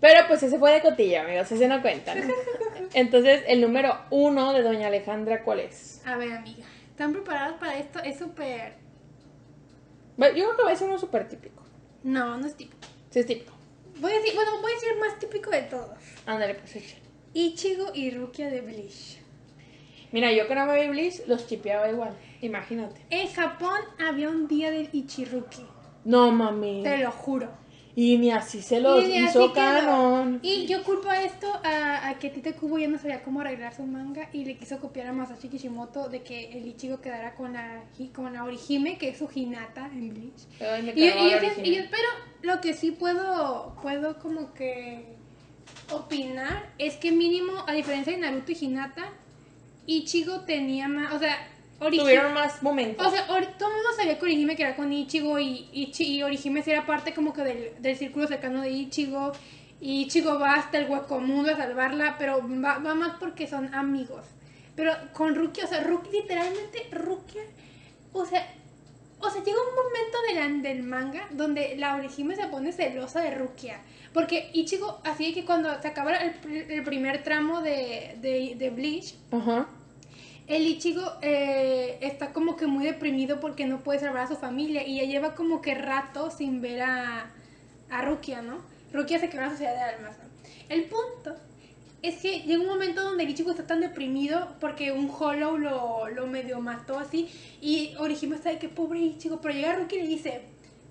Pero 0.00 0.26
pues 0.28 0.42
ese 0.42 0.58
fue 0.58 0.72
de 0.72 0.80
cotilla, 0.82 1.22
amigos. 1.22 1.50
Ese 1.50 1.68
no 1.68 1.80
cuenta, 1.82 2.14
¿no? 2.14 2.32
Entonces, 2.94 3.42
el 3.46 3.60
número 3.60 3.98
uno 4.10 4.52
de 4.52 4.62
Doña 4.62 4.88
Alejandra, 4.88 5.42
¿cuál 5.42 5.60
es? 5.60 6.02
A 6.06 6.16
ver, 6.16 6.32
amiga. 6.32 6.64
¿Están 6.90 7.12
preparados 7.12 7.58
para 7.58 7.78
esto? 7.78 7.98
Es 8.00 8.18
súper. 8.18 8.74
Bueno, 10.16 10.36
Yo 10.36 10.44
creo 10.44 10.56
que 10.58 10.62
va 10.64 10.70
a 10.72 10.76
ser 10.76 10.88
uno 10.88 10.98
súper 10.98 11.28
típico. 11.28 11.62
No, 12.02 12.36
no 12.38 12.46
es 12.46 12.54
típico. 12.56 12.86
Sí, 13.10 13.20
es 13.20 13.26
típico. 13.26 13.52
Voy 14.00 14.12
a 14.12 14.16
decir, 14.16 14.34
bueno, 14.34 14.60
voy 14.60 14.72
a 14.72 14.74
decir 14.74 14.90
más 14.98 15.18
típico 15.18 15.50
de 15.50 15.62
todos. 15.62 15.98
Ándale, 16.26 16.54
pues 16.54 16.76
echa. 16.76 16.96
Ichigo 17.34 17.92
y 17.94 18.10
Rukia 18.10 18.48
de 18.50 18.60
Bleach. 18.62 19.19
Mira, 20.12 20.32
yo 20.32 20.48
con 20.48 20.56
Baby 20.56 20.88
Bliss 20.88 21.22
los 21.26 21.46
chipeaba 21.46 21.88
igual. 21.90 22.16
Imagínate. 22.42 23.00
En 23.10 23.28
Japón 23.28 23.78
había 24.04 24.28
un 24.28 24.48
día 24.48 24.70
del 24.70 24.88
Ichiruki, 24.92 25.64
No, 26.04 26.32
mami. 26.32 26.82
te 26.82 26.98
lo 26.98 27.10
juro. 27.12 27.48
Y 27.96 28.18
ni 28.18 28.30
así 28.30 28.62
se 28.62 28.80
los 28.80 29.04
Y 29.04 29.18
hizo 29.18 29.52
canon. 29.52 30.38
Y 30.42 30.66
yo 30.66 30.82
culpo 30.84 31.08
a 31.10 31.22
esto 31.22 31.48
a, 31.64 32.08
a 32.08 32.18
que 32.20 32.30
Tite 32.30 32.54
Kubo 32.54 32.78
ya 32.78 32.86
no 32.88 32.98
sabía 32.98 33.22
cómo 33.22 33.40
arreglar 33.40 33.74
su 33.74 33.82
manga 33.82 34.28
y 34.32 34.44
le 34.44 34.56
quiso 34.56 34.78
copiar 34.78 35.08
a 35.08 35.12
Masashi 35.12 35.48
Kishimoto 35.48 36.08
de 36.08 36.22
que 36.22 36.52
el 36.52 36.66
Ichigo 36.68 37.00
quedara 37.00 37.34
con 37.34 37.52
la, 37.52 37.82
con 38.14 38.32
la 38.32 38.44
Orihime, 38.44 38.96
que 38.96 39.08
es 39.10 39.18
su 39.18 39.28
Hinata 39.34 39.86
en 39.92 40.10
Bleach. 40.10 40.46
Ay, 40.60 40.82
me 40.84 40.92
Y, 40.92 41.04
y 41.04 41.30
yo 41.30 41.62
y 41.64 41.74
yo- 41.76 41.82
pero 41.90 42.08
lo 42.42 42.60
que 42.60 42.74
sí 42.74 42.92
puedo, 42.92 43.74
puedo 43.82 44.18
como 44.20 44.54
que 44.54 45.04
opinar 45.92 46.70
es 46.78 46.96
que 46.96 47.10
mínimo, 47.12 47.52
a 47.66 47.72
diferencia 47.72 48.12
de 48.12 48.20
Naruto 48.20 48.52
y 48.52 48.58
Hinata, 48.64 49.04
Ichigo 49.86 50.40
tenía 50.40 50.88
más, 50.88 51.12
o 51.14 51.18
sea, 51.18 51.48
Orihime... 51.80 52.02
Tuvieron 52.04 52.34
más 52.34 52.62
momentos. 52.62 53.06
O 53.06 53.10
sea, 53.10 53.24
or- 53.30 53.46
todo 53.58 53.68
el 53.70 53.74
mundo 53.76 53.88
sabía 53.96 54.18
que 54.18 54.24
Orihime 54.24 54.54
que 54.56 54.62
era 54.62 54.76
con 54.76 54.92
Ichigo 54.92 55.38
y, 55.38 55.68
Ichi- 55.72 56.06
y 56.06 56.22
Orihime 56.22 56.62
era 56.66 56.84
parte 56.86 57.14
como 57.14 57.32
que 57.32 57.42
del, 57.42 57.72
del 57.80 57.96
círculo 57.96 58.26
cercano 58.26 58.60
de 58.62 58.70
Ichigo. 58.70 59.32
Y 59.80 60.02
Ichigo 60.02 60.38
va 60.38 60.54
hasta 60.54 60.76
el 60.78 60.90
hueco 60.90 61.20
mundo 61.20 61.50
a 61.52 61.56
salvarla, 61.56 62.16
pero 62.18 62.42
va, 62.62 62.78
va 62.78 62.94
más 62.94 63.16
porque 63.18 63.46
son 63.46 63.74
amigos. 63.74 64.26
Pero 64.76 64.92
con 65.14 65.34
Rukia, 65.34 65.64
o 65.64 65.68
sea, 65.68 65.82
Rukia, 65.82 66.12
literalmente, 66.20 66.86
Rukia, 66.92 67.42
o 68.12 68.26
sea, 68.26 68.46
o 69.20 69.30
sea, 69.30 69.42
llega 69.42 69.58
un 69.58 69.74
momento 69.74 70.18
de 70.28 70.34
la- 70.34 70.68
del 70.68 70.82
manga 70.82 71.26
donde 71.30 71.76
la 71.76 71.96
Orihime 71.96 72.36
se 72.36 72.46
pone 72.48 72.72
celosa 72.72 73.20
de 73.22 73.30
Rukia. 73.30 73.80
Porque 74.12 74.50
Ichigo, 74.52 75.00
así 75.04 75.32
que 75.32 75.44
cuando 75.44 75.68
se 75.80 75.88
acaba 75.88 76.12
el, 76.16 76.34
el 76.70 76.82
primer 76.82 77.22
tramo 77.22 77.62
de, 77.62 78.16
de, 78.20 78.56
de 78.56 78.70
Bleach, 78.70 79.14
Ajá. 79.30 79.68
el 80.48 80.66
Ichigo 80.66 81.02
eh, 81.22 81.98
está 82.00 82.32
como 82.32 82.56
que 82.56 82.66
muy 82.66 82.84
deprimido 82.84 83.38
porque 83.38 83.66
no 83.66 83.80
puede 83.84 84.00
salvar 84.00 84.24
a 84.24 84.28
su 84.28 84.36
familia 84.36 84.84
y 84.84 84.96
ya 84.96 85.04
lleva 85.04 85.34
como 85.36 85.62
que 85.62 85.74
rato 85.76 86.30
sin 86.30 86.60
ver 86.60 86.82
a, 86.82 87.30
a 87.90 88.02
Rukia, 88.02 88.42
¿no? 88.42 88.58
Rukia 88.92 89.20
se 89.20 89.28
quedó 89.28 89.42
en 89.42 89.46
la 89.46 89.52
sociedad 89.52 89.74
de 89.74 89.82
almas, 89.94 90.16
¿no? 90.18 90.24
El 90.68 90.84
punto 90.84 91.36
es 92.02 92.16
que 92.16 92.40
llega 92.40 92.60
un 92.60 92.66
momento 92.68 93.02
donde 93.04 93.22
el 93.24 93.30
Ichigo 93.30 93.50
está 93.52 93.66
tan 93.66 93.80
deprimido 93.80 94.56
porque 94.58 94.90
un 94.90 95.08
Hollow 95.08 95.56
lo, 95.58 96.08
lo 96.08 96.26
medio 96.26 96.60
mató 96.60 96.98
así 96.98 97.28
y 97.60 97.94
Orihime 97.98 98.34
está 98.36 98.50
de 98.50 98.58
que 98.58 98.68
pobre 98.68 98.98
Ichigo, 98.98 99.40
pero 99.40 99.54
llega 99.54 99.76
Rukia 99.76 99.98
y 99.98 100.02
le 100.02 100.08
dice, 100.08 100.40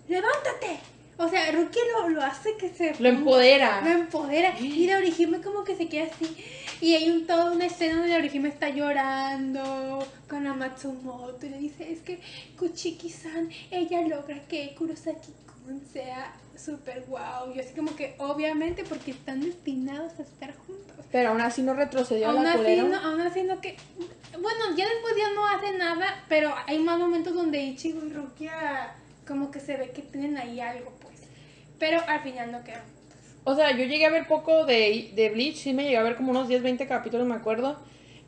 ¡levántate! 0.07 0.79
O 1.19 1.27
sea, 1.27 1.51
Rukia 1.51 1.81
lo, 1.91 2.09
lo 2.09 2.21
hace 2.23 2.55
que 2.55 2.69
se... 2.69 2.95
Lo 2.97 3.09
empodera. 3.09 3.81
Lo 3.81 3.89
empodera. 3.89 4.57
Y 4.57 4.87
la 4.87 4.99
Orihime 4.99 5.41
como 5.41 5.65
que 5.65 5.75
se 5.75 5.89
queda 5.89 6.05
así. 6.05 6.33
Y 6.79 6.95
hay 6.95 7.09
un, 7.09 7.27
toda 7.27 7.51
una 7.51 7.65
escena 7.65 7.95
donde 7.95 8.13
la 8.13 8.19
Orihime 8.19 8.47
está 8.47 8.69
llorando 8.69 9.99
con 10.29 10.45
la 10.45 10.53
Matsumoto. 10.53 11.45
Y 11.45 11.49
le 11.49 11.57
dice, 11.57 11.91
es 11.91 11.99
que 11.99 12.21
Kuchiki-san, 12.57 13.49
ella 13.69 14.01
logra 14.03 14.39
que 14.47 14.73
Kurosaki-kun 14.75 15.81
sea 15.91 16.33
súper 16.57 17.03
guau. 17.05 17.53
Y 17.53 17.59
así 17.59 17.75
como 17.75 17.93
que, 17.97 18.15
obviamente, 18.19 18.85
porque 18.85 19.11
están 19.11 19.41
destinados 19.41 20.17
a 20.19 20.21
estar 20.21 20.55
juntos. 20.55 21.05
Pero 21.11 21.31
aún 21.31 21.41
así 21.41 21.63
no 21.63 21.73
retrocedió 21.73 22.29
Aún 22.29 22.43
la 22.43 22.53
así, 22.53 22.77
no, 22.77 22.95
aún 22.95 23.19
así 23.19 23.43
no 23.43 23.59
que... 23.59 23.75
Bueno, 24.39 24.73
ya 24.77 24.87
después 24.87 25.15
ya 25.17 25.33
no 25.33 25.45
hace 25.47 25.77
nada, 25.77 26.23
pero 26.29 26.53
hay 26.65 26.79
más 26.79 26.97
momentos 26.97 27.33
donde 27.33 27.61
Ichigo 27.61 28.05
y 28.05 28.09
Rukia 28.13 28.95
como 29.27 29.51
que 29.51 29.59
se 29.59 29.77
ve 29.77 29.91
que 29.91 30.01
tienen 30.01 30.37
ahí 30.37 30.59
algo. 30.59 30.91
Pero 31.79 32.01
al 32.07 32.19
final 32.21 32.51
no 32.51 32.63
quedó. 32.63 32.79
O 33.45 33.55
sea, 33.55 33.71
yo 33.71 33.85
llegué 33.85 34.05
a 34.05 34.09
ver 34.09 34.27
poco 34.27 34.65
de, 34.65 35.11
de 35.15 35.29
Bleach, 35.29 35.55
sí 35.55 35.73
me 35.73 35.83
llegué 35.83 35.97
a 35.97 36.03
ver 36.03 36.15
como 36.15 36.31
unos 36.31 36.47
10, 36.47 36.61
20 36.61 36.87
capítulos, 36.87 37.25
me 37.25 37.35
acuerdo. 37.35 37.77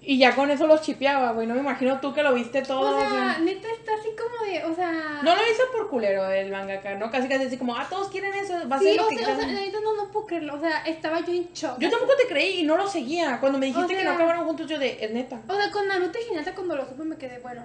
Y 0.03 0.17
ya 0.17 0.33
con 0.35 0.49
eso 0.49 0.65
los 0.65 0.81
chipeaba, 0.81 1.31
güey. 1.33 1.45
No 1.45 1.53
me 1.53 1.59
imagino 1.59 1.99
tú 1.99 2.11
que 2.11 2.23
lo 2.23 2.33
viste 2.33 2.63
todo. 2.63 2.95
O 2.95 2.99
sea, 2.99 3.07
o 3.07 3.11
sea. 3.11 3.37
neta 3.39 3.67
está 3.71 3.91
así 3.93 4.09
como 4.17 4.45
de, 4.51 4.63
o 4.63 4.73
sea... 4.73 5.19
No 5.21 5.35
lo 5.35 5.41
hizo 5.43 5.61
por 5.71 5.89
culero 5.91 6.27
el 6.31 6.49
mangaka, 6.49 6.95
¿no? 6.95 7.11
Casi 7.11 7.27
casi 7.27 7.45
así 7.45 7.57
como, 7.57 7.75
ah, 7.75 7.85
todos 7.87 8.09
quieren 8.09 8.33
eso, 8.33 8.53
va 8.67 8.77
a 8.77 8.79
Sí, 8.79 8.85
ser 8.85 8.95
lo 8.95 9.05
o 9.05 9.09
que 9.09 9.17
sea, 9.19 9.35
o 9.35 9.37
sea, 9.39 9.45
neta 9.45 9.77
no, 9.83 9.95
no 9.95 10.11
puedo 10.11 10.25
creerlo, 10.25 10.55
o 10.55 10.59
sea, 10.59 10.81
estaba 10.87 11.19
yo 11.19 11.33
en 11.33 11.53
shock. 11.53 11.77
Yo 11.77 11.91
tampoco 11.91 12.13
te 12.19 12.27
creí 12.27 12.61
y 12.61 12.63
no 12.63 12.77
lo 12.77 12.87
seguía. 12.87 13.37
Cuando 13.39 13.59
me 13.59 13.67
dijiste 13.67 13.85
O 13.85 13.87
que 13.89 13.95
no 13.97 14.01
sea- 14.01 14.13
acabaron 14.15 14.45
juntos, 14.45 14.65
yo 14.67 14.79
de, 14.79 14.97
es 15.05 15.11
neta. 15.11 15.39
O 15.47 15.53
sea, 15.55 15.69
con 15.69 15.87
Naruto 15.87 16.17
y 16.17 16.31
Hinata 16.33 16.55
cuando 16.55 16.75
lo 16.77 16.87
supe 16.87 17.03
me 17.03 17.17
quedé, 17.17 17.37
bueno, 17.37 17.61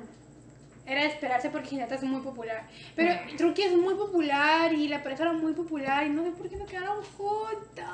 era 0.87 1.03
de 1.03 1.09
esperarse 1.09 1.51
porque 1.51 1.75
Hinata 1.75 1.95
es 1.97 2.03
muy 2.05 2.21
popular. 2.23 2.67
Pero 2.95 3.15
Mm. 3.15 3.39
Ruki 3.39 3.63
es 3.63 3.73
muy 3.77 3.95
popular 3.95 4.73
y 4.73 4.89
la 4.89 5.03
pareja 5.03 5.25
era 5.25 5.33
muy 5.33 5.53
popular 5.53 6.07
y 6.07 6.11
no 6.11 6.23
sé 6.25 6.31
por 6.31 6.49
qué 6.49 6.57
no 6.57 6.67
quedaron 6.67 7.03
juntos. 7.17 7.85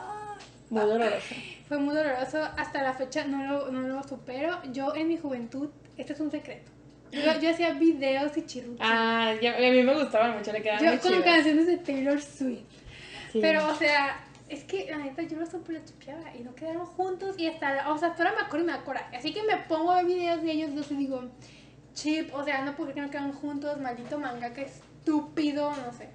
Muy 0.70 0.82
doloroso. 0.82 1.34
Fue 1.68 1.78
muy 1.78 1.94
doloroso, 1.94 2.42
hasta 2.56 2.82
la 2.82 2.92
fecha 2.94 3.24
no 3.24 3.44
lo, 3.44 3.70
no 3.72 3.80
lo 3.82 4.02
supero. 4.02 4.58
Yo 4.72 4.94
en 4.94 5.08
mi 5.08 5.16
juventud, 5.18 5.68
este 5.96 6.12
es 6.14 6.20
un 6.20 6.30
secreto. 6.30 6.70
Yo, 7.12 7.20
yo 7.40 7.50
hacía 7.50 7.74
videos 7.74 8.34
y 8.38 8.46
chirruchi. 8.46 8.78
Ah, 8.80 9.34
ya- 9.40 9.54
a 9.56 9.58
mí 9.60 9.82
me 9.82 9.94
gustaban 9.94 10.36
mucho, 10.38 10.50
le 10.50 10.62
quedaban 10.62 10.82
yo 10.82 10.88
muy 10.90 10.98
con 10.98 11.10
chidos. 11.10 11.24
canciones 11.24 11.66
de 11.66 11.76
Taylor 11.76 12.20
Swift. 12.22 12.60
Sí. 13.32 13.38
Pero, 13.42 13.66
o 13.68 13.74
sea, 13.74 14.18
es 14.48 14.64
que 14.64 14.86
la 14.90 14.96
neta 14.98 15.22
yo 15.22 15.36
los 15.38 15.50
super 15.50 15.74
la 15.76 15.84
chipeaba 15.84 16.34
y 16.34 16.42
no 16.42 16.54
quedaron 16.54 16.86
juntos 16.86 17.34
y 17.38 17.48
hasta, 17.48 17.90
o 17.92 17.98
sea, 17.98 18.08
hasta 18.08 18.22
ahora 18.24 18.36
me 18.40 18.46
acuerdo 18.46 18.66
y 18.66 18.72
me 18.72 18.82
coraje. 18.82 19.14
Así 19.16 19.34
que 19.34 19.42
me 19.42 19.58
pongo 19.68 19.90
a 19.92 19.96
ver 19.96 20.06
videos 20.06 20.42
de 20.42 20.52
ellos 20.52 20.74
dos 20.74 20.90
y 20.90 20.94
digo, 20.96 21.22
chip, 21.94 22.34
o 22.34 22.44
sea, 22.44 22.62
no 22.64 22.74
porque 22.76 23.00
no 23.00 23.10
quedan 23.10 23.32
juntos, 23.32 23.78
maldito 23.80 24.18
manga, 24.18 24.52
que 24.52 24.62
estúpido, 24.62 25.70
no 25.70 25.92
sé. 25.96 26.08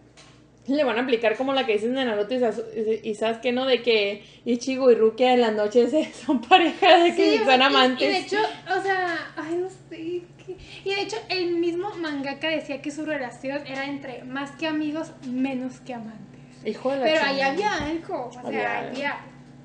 Le 0.68 0.84
van 0.84 0.98
a 0.98 1.04
aplicar 1.04 1.38
como 1.38 1.54
la 1.54 1.66
que 1.66 1.74
dicen 1.74 1.96
de 1.96 2.04
Naruto 2.04 2.34
y, 2.34 2.40
Sas- 2.40 2.62
y 3.04 3.16
Sasuke, 3.16 3.54
¿no? 3.54 3.66
De 3.66 3.82
que 3.82 4.26
Ichigo 4.44 4.92
y 4.92 4.96
Rukia 4.96 5.34
en 5.34 5.40
las 5.42 5.54
noches 5.54 5.94
son 6.26 6.42
pareja, 6.42 6.98
de 6.98 7.16
que 7.16 7.38
Sí, 7.38 7.46
son 7.46 7.62
y- 7.62 7.64
amantes. 7.64 8.02
Y, 8.08 8.12
de 8.12 8.18
hecho, 8.18 8.38
o 8.78 8.82
sea, 8.82 9.32
ay, 9.38 9.56
no 9.56 9.70
sé. 9.70 10.24
qué- 10.46 10.58
Y 10.84 10.90
de 10.94 11.02
hecho, 11.02 11.16
el 11.30 11.56
mismo 11.56 11.90
mangaka 11.96 12.50
decía 12.50 12.82
que 12.82 12.92
su 12.92 13.06
relación 13.06 13.66
era 13.66 13.86
entre 13.86 14.24
más 14.26 14.52
que 14.52 14.68
amigos, 14.68 15.12
menos 15.26 15.80
que 15.80 15.94
amantes. 15.94 16.26
Hijo 16.66 16.92
de 16.92 16.98
la 17.00 17.06
Pero 17.06 17.22
ahí 17.22 17.30
chingada. 17.36 17.52
había 17.54 17.74
algo, 17.86 18.26
o 18.28 18.32
sea, 18.32 18.42
Había 18.42 18.80
había. 18.90 19.18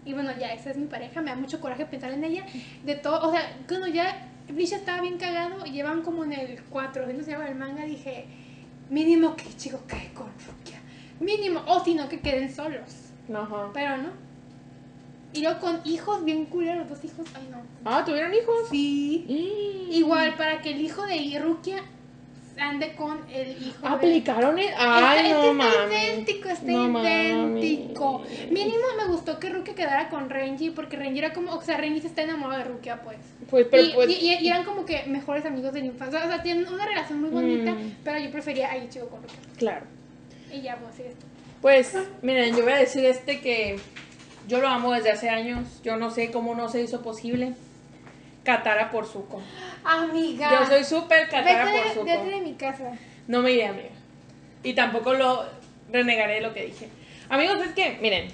Y 0.04 0.12
bueno, 0.14 0.30
ya, 0.38 0.52
esa 0.52 0.70
es 0.70 0.76
mi 0.76 0.86
pareja, 0.86 1.20
me 1.20 1.30
da 1.30 1.36
mucho 1.36 1.60
coraje 1.60 1.84
pensar 1.86 2.12
en 2.12 2.22
ella. 2.22 2.44
De 2.84 2.94
todo, 2.94 3.28
o 3.28 3.32
sea, 3.32 3.56
cuando 3.66 3.88
ya 3.88 4.28
Bleach 4.48 4.72
estaba 4.72 5.00
bien 5.00 5.18
cagado, 5.18 5.64
llevan 5.64 6.02
como 6.02 6.24
en 6.24 6.32
el 6.32 6.62
4, 6.64 7.06
no 7.06 7.24
se 7.24 7.30
llama 7.30 7.48
el 7.48 7.54
manga, 7.54 7.84
dije, 7.84 8.26
mínimo 8.90 9.36
que 9.36 9.48
Ichigo 9.48 9.80
cae 9.86 10.12
con 10.12 10.26
Rukia. 10.26 10.80
Mínimo, 11.20 11.62
o 11.66 11.82
si 11.84 11.94
no, 11.94 12.08
que 12.08 12.20
queden 12.20 12.52
solos. 12.52 13.12
Ajá. 13.32 13.70
Pero 13.72 13.96
no. 13.98 14.10
Y 15.32 15.42
luego 15.42 15.60
con 15.60 15.80
hijos 15.84 16.24
bien 16.24 16.44
culeros, 16.46 16.88
dos 16.88 17.02
hijos, 17.04 17.26
ay 17.34 17.48
no. 17.50 17.62
Ah, 17.84 18.04
¿tuvieron 18.04 18.34
hijos? 18.34 18.68
Sí. 18.70 19.24
Mm. 19.28 19.92
Igual, 19.92 20.36
para 20.36 20.60
que 20.60 20.72
el 20.72 20.80
hijo 20.80 21.06
de 21.06 21.38
Rukia 21.42 21.82
ande 22.58 22.94
con 22.94 23.18
el 23.30 23.50
hijo. 23.62 23.86
¿Aplicaron 23.86 24.58
el...? 24.58 24.66
Está- 24.68 25.10
Ay, 25.10 25.18
es 25.18 25.22
que 25.24 25.32
no 25.32 25.40
está 25.40 25.52
mames. 25.52 26.02
idéntico, 26.04 26.48
está 26.48 26.70
No 26.72 26.88
mames. 26.88 27.60
idéntico. 27.62 28.22
Mínimo 28.50 28.84
me 28.98 29.06
gustó 29.06 29.38
que 29.38 29.48
Rukia 29.50 29.74
quedara 29.74 30.08
con 30.08 30.28
Renji, 30.30 30.70
porque 30.70 30.96
Renji 30.96 31.18
era 31.18 31.32
como, 31.32 31.52
o 31.54 31.62
sea, 31.62 31.76
Renji 31.76 32.00
se 32.00 32.08
está 32.08 32.22
enamorado 32.22 32.62
de 32.62 32.68
Rukia, 32.68 33.02
pues. 33.02 33.18
Pues, 33.50 33.66
pero 33.70 33.82
y, 33.84 33.92
pues... 33.92 34.10
y- 34.10 34.46
eran 34.48 34.64
como 34.64 34.84
que 34.84 35.04
mejores 35.06 35.44
amigos 35.46 35.72
de 35.72 35.80
la 35.80 35.86
infancia. 35.86 36.24
O 36.24 36.28
sea, 36.28 36.42
tienen 36.42 36.66
una 36.68 36.86
relación 36.86 37.20
muy 37.20 37.30
bonita, 37.30 37.72
Mm. 37.72 37.96
pero 38.04 38.18
yo 38.18 38.30
prefería 38.30 38.70
a 38.70 38.76
Ichigo 38.78 39.08
con 39.08 39.22
Rukia. 39.22 39.38
Claro. 39.58 39.86
Y 40.52 40.60
ya, 40.62 40.76
pues 40.76 40.98
esto. 41.00 41.24
Pues, 41.62 41.96
miren, 42.22 42.56
yo 42.56 42.62
voy 42.64 42.72
a 42.72 42.76
decir 42.78 43.04
este 43.04 43.40
que 43.40 43.78
yo 44.48 44.60
lo 44.60 44.68
amo 44.68 44.92
desde 44.92 45.10
hace 45.12 45.28
años. 45.30 45.80
Yo 45.84 45.96
no 45.96 46.10
sé 46.10 46.30
cómo 46.30 46.54
no 46.54 46.68
se 46.68 46.82
hizo 46.82 47.02
posible. 47.02 47.54
Katara 48.44 48.90
por 48.90 49.06
Zuko. 49.06 49.40
Amiga. 49.84 50.50
Yo 50.60 50.66
soy 50.66 50.84
súper 50.84 51.28
Katara 51.28 51.64
por 51.70 51.92
Zuko. 51.92 52.04
vete 52.04 52.24
de 52.30 52.40
mi 52.40 52.54
casa. 52.54 52.92
No 53.28 53.40
me 53.42 53.52
iré, 53.52 53.66
amiga. 53.66 53.88
Y 54.62 54.74
tampoco 54.74 55.14
lo 55.14 55.44
renegaré 55.90 56.34
de 56.36 56.40
lo 56.40 56.52
que 56.54 56.64
dije. 56.66 56.88
Amigos, 57.28 57.58
es 57.64 57.72
que, 57.72 57.98
miren, 58.00 58.28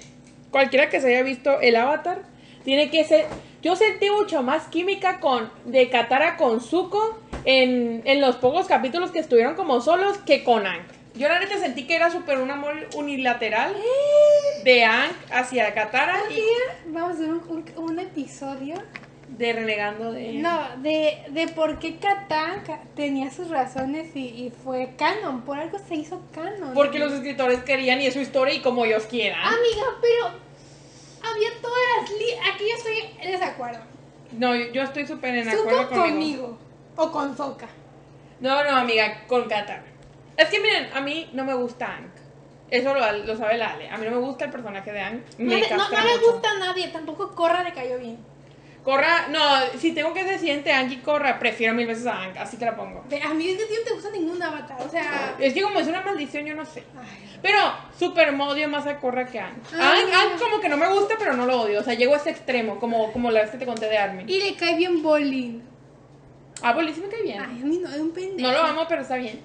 cualquiera 0.51 0.89
que 0.89 0.99
se 1.01 1.07
haya 1.09 1.23
visto 1.23 1.59
el 1.61 1.75
avatar, 1.75 2.21
tiene 2.63 2.89
que 2.89 3.03
ser. 3.03 3.25
Yo 3.61 3.75
sentí 3.75 4.09
mucho 4.09 4.41
más 4.41 4.67
química 4.67 5.19
con 5.19 5.51
de 5.65 5.89
Katara 5.89 6.37
con 6.37 6.61
Zuko 6.61 7.19
en, 7.45 8.01
en 8.05 8.21
los 8.21 8.35
pocos 8.37 8.67
capítulos 8.67 9.11
que 9.11 9.19
estuvieron 9.19 9.55
como 9.55 9.81
solos 9.81 10.17
que 10.19 10.43
con 10.43 10.65
Aang. 10.65 10.83
Yo 11.15 11.27
la 11.27 11.39
neta 11.39 11.57
sentí 11.57 11.85
que 11.85 11.95
era 11.95 12.09
súper 12.11 12.37
un 12.37 12.49
amor 12.51 12.87
unilateral 12.95 13.75
de 14.63 14.85
Aang 14.85 15.11
hacia 15.31 15.73
Katara 15.73 16.21
Un 16.25 16.31
y 16.31 16.35
día 16.35 16.43
vamos 16.87 17.11
a 17.11 17.13
hacer 17.15 17.29
un, 17.33 17.41
un- 17.49 17.83
un 17.91 17.99
episodio. 17.99 18.75
De 19.37 19.53
renegando 19.53 20.11
de. 20.11 20.33
No, 20.33 20.59
de, 20.77 21.23
de 21.29 21.47
por 21.49 21.79
qué 21.79 21.97
Katán 21.97 22.61
ca- 22.65 22.81
tenía 22.95 23.31
sus 23.31 23.49
razones 23.49 24.15
y, 24.15 24.25
y 24.27 24.49
fue 24.63 24.95
canon. 24.97 25.41
Por 25.41 25.57
algo 25.59 25.77
se 25.79 25.95
hizo 25.95 26.21
canon. 26.33 26.73
Porque 26.73 26.99
los 26.99 27.11
escritores 27.13 27.63
querían 27.63 28.01
y 28.01 28.07
es 28.07 28.13
su 28.13 28.19
historia 28.19 28.53
y 28.53 28.61
como 28.61 28.85
ellos 28.85 29.03
quieran. 29.05 29.39
Amiga, 29.39 29.85
pero 30.01 30.25
había 31.31 31.49
todas 31.61 31.77
las 32.01 32.09
li 32.11 32.25
Aquí 32.53 32.63
yo 32.69 32.75
estoy 32.77 33.15
en 33.21 33.31
desacuerdo. 33.31 33.79
No, 34.31 34.55
yo, 34.55 34.83
estoy 34.83 35.07
súper 35.07 35.35
en 35.35 35.49
acuerdo 35.49 35.89
conmigo. 35.89 36.03
conmigo. 36.03 36.57
O 36.97 37.11
con 37.11 37.35
Soka. 37.37 37.67
No, 38.39 38.63
no, 38.63 38.75
amiga, 38.77 39.25
con 39.27 39.47
Katara. 39.47 39.83
Es 40.37 40.47
que 40.49 40.59
miren, 40.59 40.89
a 40.93 41.01
mí 41.01 41.29
no 41.33 41.43
me 41.45 41.53
gusta 41.53 41.87
Aang. 41.87 42.11
Eso 42.69 42.93
lo, 42.93 43.11
lo 43.25 43.35
sabe 43.35 43.57
la 43.57 43.71
Ale. 43.71 43.89
A 43.89 43.97
mí 43.97 44.05
no 44.05 44.11
me 44.11 44.17
gusta 44.17 44.45
el 44.45 44.51
personaje 44.51 44.91
de 44.91 44.99
Aang. 45.01 45.23
No, 45.39 45.45
Me 45.55 45.61
no, 45.61 45.67
mucho. 45.77 46.31
gusta 46.31 46.49
a 46.51 46.59
nadie. 46.59 46.87
Tampoco 46.89 47.33
Korra 47.35 47.63
le 47.63 47.73
cayó 47.73 47.97
bien. 47.97 48.17
Corra, 48.89 49.27
no, 49.29 49.39
si 49.77 49.91
tengo 49.91 50.11
que 50.15 50.23
decir 50.23 50.49
entre 50.49 50.73
y 50.81 50.97
Corra, 50.97 51.37
prefiero 51.37 51.75
mil 51.75 51.85
veces 51.85 52.07
a 52.07 52.23
Aang, 52.23 52.35
así 52.39 52.57
que 52.57 52.65
la 52.65 52.75
pongo. 52.75 53.03
A 53.23 53.33
mí 53.35 53.47
es 53.47 53.57
que 53.57 53.63
a 53.63 53.67
ti 53.67 53.73
no 53.77 53.83
te 53.85 53.93
gusta 53.93 54.09
ningún 54.09 54.41
avatar. 54.41 54.77
O 54.79 54.89
sea. 54.89 55.35
Es 55.37 55.53
que 55.53 55.61
como 55.61 55.79
es 55.79 55.87
una 55.87 56.01
maldición, 56.01 56.43
yo 56.43 56.55
no 56.55 56.65
sé. 56.65 56.83
ay. 56.97 57.37
Pero 57.39 57.59
súper 57.99 58.33
odio 58.33 58.67
más 58.67 58.87
a 58.87 58.97
Corra 58.97 59.27
que 59.27 59.39
a. 59.39 59.53
Ah. 59.75 59.93
Aang, 59.93 60.11
Aang 60.11 60.39
como 60.39 60.59
que 60.59 60.69
no 60.69 60.77
me 60.77 60.91
gusta, 60.91 61.17
pero 61.19 61.35
no 61.35 61.45
lo 61.45 61.61
odio. 61.61 61.81
O 61.81 61.83
sea, 61.83 61.93
llego 61.93 62.15
a 62.15 62.17
ese 62.17 62.31
extremo, 62.31 62.79
como, 62.79 63.11
como 63.11 63.29
la 63.29 63.41
vez 63.41 63.51
que 63.51 63.59
te 63.59 63.67
conté 63.67 63.85
de 63.85 63.97
Armin. 63.99 64.27
Y 64.27 64.39
le 64.39 64.55
cae 64.55 64.75
bien 64.75 65.03
Bolin. 65.03 65.61
Ah, 66.63 66.73
Bolí 66.73 66.91
sí 66.91 67.01
me 67.01 67.09
cae 67.09 67.21
bien. 67.21 67.41
Ay, 67.41 67.61
a 67.61 67.65
mí 67.65 67.77
no, 67.77 67.89
es 67.89 67.99
un 67.99 68.11
pendejo. 68.11 68.49
No 68.49 68.57
lo 68.57 68.63
amo, 68.63 68.85
pero 68.89 69.03
está 69.03 69.17
bien. 69.17 69.39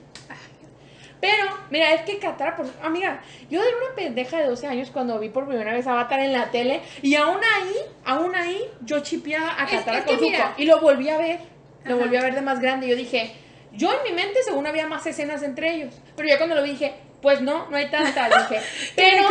Pero, 1.26 1.56
mira, 1.70 1.94
es 1.94 2.02
que 2.02 2.18
Katara, 2.18 2.54
por... 2.54 2.66
amiga, 2.82 3.20
yo 3.48 3.62
era 3.62 3.70
una 3.86 3.94
pendeja 3.96 4.38
de 4.38 4.46
12 4.46 4.66
años 4.66 4.90
cuando 4.92 5.18
vi 5.18 5.30
por 5.30 5.46
primera 5.46 5.72
vez 5.72 5.86
Avatar 5.86 6.20
en 6.20 6.32
la 6.34 6.50
tele 6.50 6.80
y 7.00 7.14
aún 7.14 7.38
ahí, 7.38 7.74
aún 8.04 8.34
ahí, 8.34 8.60
yo 8.82 9.00
chipeaba 9.00 9.54
a 9.58 9.64
Es- 9.64 9.70
Katara 9.70 9.98
es 9.98 10.04
que 10.04 10.10
con 10.10 10.18
Zuko 10.18 10.30
mira. 10.30 10.54
y 10.58 10.64
lo 10.66 10.80
volví 10.80 11.08
a 11.08 11.16
ver, 11.16 11.38
lo 11.84 11.94
Ajá. 11.94 12.04
volví 12.04 12.16
a 12.16 12.22
ver 12.22 12.34
de 12.34 12.42
más 12.42 12.60
grande 12.60 12.86
y 12.86 12.90
yo 12.90 12.96
dije, 12.96 13.32
yo 13.72 13.90
en 13.90 14.02
mi 14.04 14.12
mente 14.12 14.42
según 14.44 14.66
había 14.66 14.86
más 14.86 15.06
escenas 15.06 15.42
entre 15.42 15.74
ellos, 15.74 15.94
pero 16.14 16.28
ya 16.28 16.36
cuando 16.36 16.54
lo 16.56 16.62
vi 16.62 16.70
dije, 16.72 16.92
pues 17.24 17.40
no, 17.40 17.70
no 17.70 17.76
hay 17.78 17.90
tantas, 17.90 18.48
dije, 18.50 18.62
pero... 18.94 19.26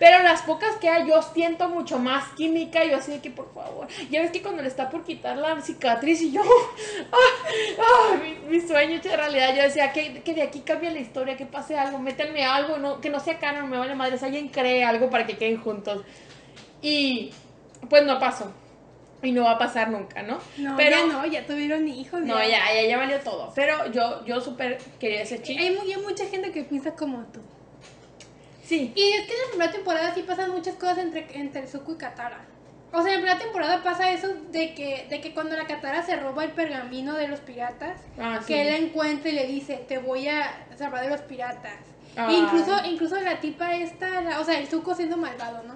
Pero 0.00 0.22
las 0.22 0.42
pocas 0.42 0.76
que 0.76 0.88
hay, 0.88 1.08
yo 1.08 1.20
siento 1.22 1.68
mucho 1.68 1.98
más 1.98 2.28
química. 2.34 2.84
Yo 2.84 2.96
así 2.98 3.10
de 3.10 3.20
que, 3.20 3.30
por 3.30 3.52
favor. 3.52 3.88
Ya 4.10 4.20
ves 4.20 4.30
que 4.30 4.42
cuando 4.42 4.62
le 4.62 4.68
está 4.68 4.90
por 4.90 5.02
quitar 5.04 5.36
la 5.36 5.60
cicatriz 5.60 6.22
y 6.22 6.30
yo. 6.30 6.42
¡Ah! 7.12 8.16
mi, 8.22 8.34
mi 8.48 8.60
sueño 8.60 8.96
hecho 8.96 9.08
realidad. 9.16 9.56
Yo 9.56 9.62
decía 9.62 9.92
que, 9.92 10.22
que 10.22 10.34
de 10.34 10.42
aquí 10.42 10.60
cambie 10.60 10.92
la 10.92 11.00
historia, 11.00 11.36
que 11.36 11.46
pase 11.46 11.76
algo, 11.76 11.98
métanme 11.98 12.44
algo, 12.44 12.78
no, 12.78 13.00
que 13.00 13.10
no 13.10 13.18
sea 13.18 13.40
canon, 13.40 13.68
me 13.68 13.76
vale 13.76 13.96
madre. 13.96 14.18
Sea, 14.18 14.26
alguien 14.26 14.48
cree 14.48 14.84
algo 14.84 15.10
para 15.10 15.26
que 15.26 15.36
queden 15.36 15.60
juntos. 15.60 16.02
Y 16.80 17.32
pues 17.90 18.04
no 18.04 18.20
pasó. 18.20 18.52
Y 19.22 19.32
no 19.32 19.42
va 19.44 19.52
a 19.52 19.58
pasar 19.58 19.90
nunca, 19.90 20.22
¿no? 20.22 20.38
No, 20.58 20.76
Pero. 20.76 20.90
ya 20.96 21.06
no, 21.06 21.26
ya 21.26 21.44
tuvieron 21.46 21.88
hijos. 21.88 22.20
No, 22.20 22.38
ya, 22.38 22.72
ya, 22.72 22.82
ya 22.88 22.96
valió 22.96 23.18
todo. 23.20 23.52
Pero 23.54 23.90
yo, 23.90 24.24
yo 24.24 24.40
súper 24.40 24.78
quería 25.00 25.22
ese 25.22 25.42
chico. 25.42 25.60
Hay, 25.60 25.76
hay 25.76 26.00
mucha 26.02 26.24
gente 26.26 26.52
que 26.52 26.62
piensa 26.62 26.94
como 26.94 27.24
tú. 27.32 27.40
Sí. 28.64 28.92
Y 28.94 29.02
es 29.12 29.26
que 29.26 29.32
en 29.32 29.38
la 29.40 29.48
primera 29.50 29.72
temporada 29.72 30.14
sí 30.14 30.22
pasan 30.22 30.50
muchas 30.52 30.74
cosas 30.76 30.98
entre, 30.98 31.26
entre 31.38 31.66
Zuko 31.66 31.92
y 31.92 31.96
Katara. 31.96 32.44
O 32.92 33.02
sea, 33.02 33.12
en 33.12 33.20
la 33.20 33.26
primera 33.26 33.38
temporada 33.38 33.82
pasa 33.82 34.10
eso 34.12 34.28
de 34.50 34.74
que, 34.74 35.06
de 35.10 35.20
que 35.20 35.34
cuando 35.34 35.56
la 35.56 35.66
Katara 35.66 36.02
se 36.02 36.16
roba 36.16 36.44
el 36.44 36.52
pergamino 36.52 37.14
de 37.14 37.28
los 37.28 37.40
piratas, 37.40 38.00
Ah, 38.18 38.38
sí. 38.40 38.46
que 38.52 38.62
él 38.62 38.68
la 38.68 38.76
encuentra 38.78 39.30
y 39.30 39.34
le 39.34 39.46
dice, 39.46 39.76
te 39.88 39.98
voy 39.98 40.28
a 40.28 40.66
salvar 40.76 41.02
de 41.02 41.10
los 41.10 41.20
piratas. 41.22 41.74
Ay. 42.16 42.34
E 42.34 42.38
incluso, 42.38 42.72
incluso 42.86 43.20
la 43.20 43.40
tipa 43.40 43.74
esta, 43.76 44.20
la- 44.22 44.40
o 44.40 44.44
sea, 44.44 44.58
el 44.58 44.68
Zuko 44.68 44.94
siendo 44.94 45.16
malvado, 45.16 45.62
¿no? 45.64 45.74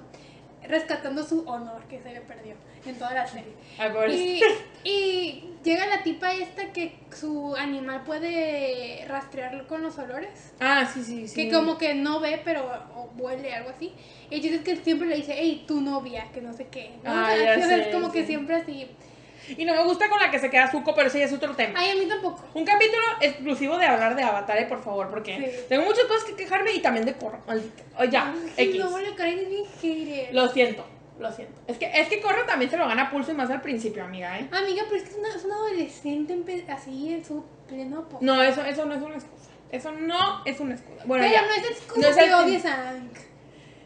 Rescatando 0.67 1.23
su 1.25 1.47
honor 1.49 1.83
que 1.89 2.01
se 2.01 2.13
le 2.13 2.21
perdió 2.21 2.55
en 2.91 2.99
toda 2.99 3.13
la 3.15 3.27
serie. 3.27 3.53
Pobrecito. 3.93 4.47
Y, 4.85 4.89
y 4.91 5.45
llega 5.65 5.87
la 5.87 6.03
tipa 6.03 6.33
esta 6.35 6.73
que 6.73 6.93
su 7.15 7.55
animal 7.57 8.03
puede 8.05 9.05
rastrearlo 9.09 9.67
con 9.67 9.83
los 9.83 9.99
olores. 9.99 10.53
Ah, 10.61 10.89
sí, 10.93 11.03
sí, 11.05 11.29
sí. 11.29 11.35
Que 11.35 11.53
como 11.53 11.79
que 11.79 11.95
no 11.95 12.21
ve, 12.21 12.41
pero 12.45 12.69
huele, 13.17 13.53
algo 13.55 13.71
así. 13.71 13.93
Y 14.31 14.37
entonces 14.37 14.61
que 14.63 14.77
siempre 14.77 15.09
le 15.09 15.17
dice, 15.17 15.35
hey, 15.37 15.65
tu 15.67 15.81
novia, 15.81 16.29
que 16.33 16.41
no 16.41 16.53
sé 16.53 16.67
qué. 16.69 16.93
¿no? 17.03 17.11
Ah, 17.11 17.31
O 17.33 17.37
sea, 17.37 17.45
ya 17.45 17.53
o 17.53 17.69
sea, 17.69 17.77
sé, 17.77 17.81
es 17.89 17.95
como 17.95 18.11
que 18.13 18.27
siempre 18.27 18.57
así. 18.57 18.89
Y 19.57 19.65
no 19.65 19.75
me 19.75 19.83
gusta 19.83 20.09
con 20.09 20.21
la 20.21 20.31
que 20.31 20.39
se 20.39 20.51
queda 20.51 20.71
Zuko, 20.71 20.95
pero 20.95 21.09
ese 21.09 21.19
ya 21.19 21.25
es 21.25 21.33
otro 21.33 21.55
tema. 21.57 21.75
Ay, 21.77 21.91
a 21.91 21.95
mí 21.97 22.07
tampoco. 22.07 22.45
Un 22.55 22.65
capítulo 22.65 23.03
exclusivo 23.21 23.77
de 23.77 23.87
hablar 23.87 24.15
de 24.15 24.23
Avatar, 24.23 24.57
eh, 24.57 24.67
por 24.67 24.83
favor, 24.83 25.11
porque 25.11 25.37
Sí. 25.37 25.65
tengo 25.69 25.85
muchas 25.85 26.05
cosas 26.05 26.25
que 26.25 26.37
quejarme 26.37 26.73
y 26.73 26.79
también 26.81 27.05
de 27.05 27.15
Korra. 27.15 27.41
Oh, 27.99 28.05
ya, 28.05 28.33
Ay, 28.57 28.69
X. 28.69 28.79
No, 28.81 28.99
la 29.01 29.15
Karen 29.17 29.41
es 29.41 29.49
bien 29.49 29.65
hater. 29.81 30.35
Lo 30.35 30.49
siento, 30.49 30.87
lo 31.19 31.31
siento. 31.33 31.61
Es 31.67 31.79
que, 31.79 31.91
es 32.01 32.09
que 32.09 32.21
Korra 32.21 32.45
también 32.47 32.71
se 32.71 32.77
lo 32.77 32.87
gana 32.89 33.11
pulso 33.11 33.31
y 33.33 33.35
más 33.35 33.51
al 33.51 33.61
principio, 33.63 34.05
amiga, 34.05 34.39
¿eh? 34.39 34.49
Amiga, 34.53 34.83
pero 34.89 34.97
es 34.97 35.03
que 35.05 35.11
es 35.11 35.17
una, 35.17 35.29
es 35.35 35.45
una 35.45 35.55
adolescente 35.57 36.65
así 36.69 37.13
en 37.15 37.25
su 37.25 37.45
pleno 37.69 38.09
po- 38.09 38.19
No, 38.21 38.43
eso, 38.43 38.65
eso 38.65 38.85
no 38.87 38.95
es 38.95 39.03
una 39.03 39.15
excusa. 39.15 39.51
Eso 39.71 39.93
no 39.93 40.45
es 40.45 40.59
una 40.61 40.75
excusa. 40.75 41.03
Bueno, 41.07 41.25
Pero 41.25 41.35
ya. 41.35 41.47
no 41.47 41.53
es 41.55 41.71
excusa 41.71 42.01
No 42.01 42.09
es 42.09 42.17
que 42.17 42.35
odies 42.35 42.65
a 42.67 42.77
Hank. 42.77 43.17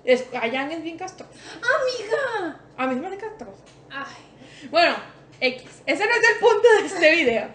Es, 0.04 0.24
a 0.40 0.46
Yang 0.46 0.72
es 0.72 0.82
bien 0.82 0.96
castroso. 0.98 1.32
¡Amiga! 1.56 2.60
A 2.76 2.86
mí 2.86 2.94
se 2.94 3.00
me 3.00 3.06
hace 3.08 3.16
castroso. 3.18 3.62
Ay, 3.90 4.68
Bueno, 4.70 4.94
X. 5.40 5.82
Ese 5.84 6.04
no 6.06 6.10
es 6.12 6.28
el 6.32 6.38
punto 6.40 6.68
de 6.80 6.86
este 6.86 7.10
video. 7.16 7.48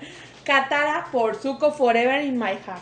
Katara 0.43 1.07
por 1.11 1.36
Zuko 1.36 1.72
Forever 1.72 2.22
in 2.24 2.38
My 2.38 2.57
Heart. 2.65 2.82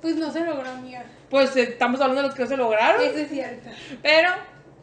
pues 0.00 0.16
no 0.16 0.30
se 0.32 0.40
logró, 0.40 0.68
amiga. 0.70 1.04
Pues 1.30 1.54
eh, 1.56 1.62
estamos 1.62 2.00
hablando 2.00 2.22
de 2.22 2.28
los 2.28 2.36
que 2.36 2.42
no 2.42 2.48
se 2.48 2.56
lograron. 2.56 3.02
Eso 3.02 3.18
es 3.18 3.28
cierto. 3.28 3.68
Pero 4.02 4.30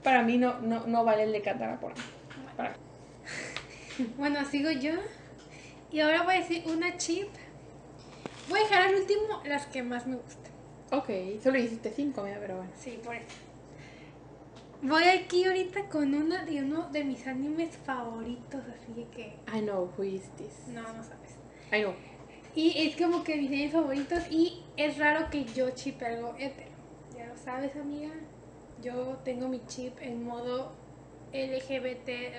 para 0.03 0.23
mí 0.23 0.37
no, 0.37 0.59
no, 0.59 0.85
no 0.87 1.03
vale 1.03 1.23
el 1.23 1.31
de 1.31 1.41
mí. 1.41 1.93
Para- 2.57 2.75
Bueno, 4.17 4.43
sigo 4.45 4.71
yo. 4.71 4.93
Y 5.91 5.99
ahora 5.99 6.23
voy 6.23 6.35
a 6.35 6.39
decir 6.39 6.63
una 6.67 6.97
chip. 6.97 7.27
Voy 8.49 8.59
a 8.59 8.63
dejar 8.63 8.81
al 8.83 8.95
último 8.95 9.41
las 9.45 9.65
que 9.67 9.83
más 9.83 10.07
me 10.07 10.15
gustan. 10.15 10.51
Ok, 10.91 11.09
solo 11.43 11.57
hiciste 11.57 11.91
cinco, 11.95 12.23
mira, 12.23 12.37
pero 12.39 12.57
bueno. 12.57 12.71
Sí, 12.77 12.99
por 13.03 13.15
eso. 13.15 13.27
Voy 14.81 15.03
aquí 15.03 15.45
ahorita 15.45 15.89
con 15.89 16.13
una 16.15 16.43
de 16.43 16.63
uno 16.63 16.89
de 16.89 17.03
mis 17.03 17.27
animes 17.27 17.77
favoritos, 17.85 18.61
así 18.65 19.05
que 19.15 19.35
I 19.55 19.61
know 19.61 19.91
who 19.95 20.03
is 20.03 20.23
this. 20.37 20.67
no, 20.67 20.81
no 20.81 21.03
sabes. 21.03 21.35
I 21.71 21.81
know. 21.83 21.93
Y 22.55 22.87
es 22.87 22.95
como 22.97 23.23
que 23.23 23.35
mis 23.37 23.49
animes 23.49 23.73
favoritos 23.73 24.23
y 24.31 24.63
es 24.77 24.97
raro 24.97 25.29
que 25.29 25.45
yo 25.45 25.69
chip 25.71 26.01
algo. 26.01 26.35
Ya 27.15 27.27
lo 27.27 27.37
sabes, 27.37 27.75
amiga. 27.75 28.09
Yo 28.81 29.17
tengo 29.23 29.47
mi 29.47 29.63
chip 29.67 29.97
en 30.01 30.23
modo 30.23 30.71
LGBT 31.33 32.07
eh, 32.09 32.33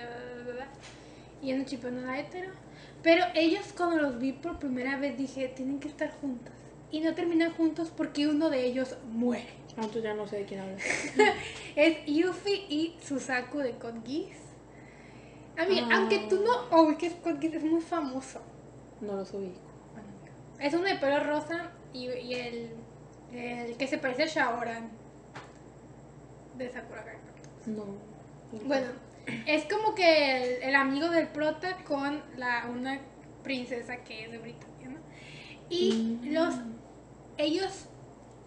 y 1.41 1.47
yo 1.49 1.57
no 1.57 1.63
chipeo 1.65 1.91
nada 1.91 2.19
hetero. 2.19 2.51
Pero 3.01 3.25
ellos 3.35 3.73
cuando 3.75 3.97
los 3.97 4.17
vi 4.19 4.31
por 4.33 4.59
primera 4.59 4.97
vez 4.97 5.17
dije, 5.17 5.47
tienen 5.49 5.79
que 5.79 5.87
estar 5.89 6.11
juntos. 6.21 6.53
Y 6.91 7.01
no 7.01 7.13
terminan 7.15 7.51
juntos 7.53 7.91
porque 7.95 8.27
uno 8.27 8.49
de 8.49 8.65
ellos 8.65 8.95
muere. 9.11 9.47
Ah, 9.75 9.81
entonces 9.81 10.03
ya 10.03 10.13
no 10.13 10.27
sé 10.27 10.37
de 10.37 10.45
quién 10.45 10.59
hablas. 10.59 10.81
Es 11.75 12.05
Yuffie 12.05 12.65
y 12.69 12.95
Susaku 13.03 13.57
de 13.59 13.71
Code 13.77 14.01
Geass. 14.05 14.37
Amiga, 15.57 15.87
Ah. 15.91 15.97
aunque 15.97 16.27
tú 16.29 16.43
no 16.43 16.81
ubiques 16.83 17.13
Code 17.15 17.39
Geass, 17.41 17.55
es 17.55 17.63
muy 17.63 17.81
famoso. 17.81 18.41
No 19.01 19.15
los 19.15 19.33
ubico. 19.33 19.59
Bueno. 19.93 20.07
Es 20.59 20.73
uno 20.73 20.83
de 20.83 20.95
pelo 20.95 21.19
rosa 21.23 21.71
y, 21.93 22.09
y 22.09 22.33
el, 22.35 22.69
el 23.33 23.75
que 23.77 23.87
se 23.87 23.97
parece 23.97 24.23
a 24.23 24.27
Shaoran 24.27 24.91
de 26.57 26.69
Sakura 26.69 27.03
Card. 27.03 27.17
No. 27.67 27.85
Bueno, 28.65 28.87
es 29.47 29.65
como 29.65 29.95
que 29.95 30.57
el, 30.57 30.63
el 30.63 30.75
amigo 30.75 31.09
del 31.09 31.27
prota 31.27 31.77
con 31.85 32.21
la, 32.37 32.67
una 32.71 32.99
princesa 33.43 33.97
que 34.03 34.25
es 34.25 34.31
de 34.31 34.37
Britania, 34.37 34.89
¿no? 34.89 34.97
Y 35.69 35.91
Mm. 36.21 36.33
los 36.33 36.55
ellos, 37.37 37.87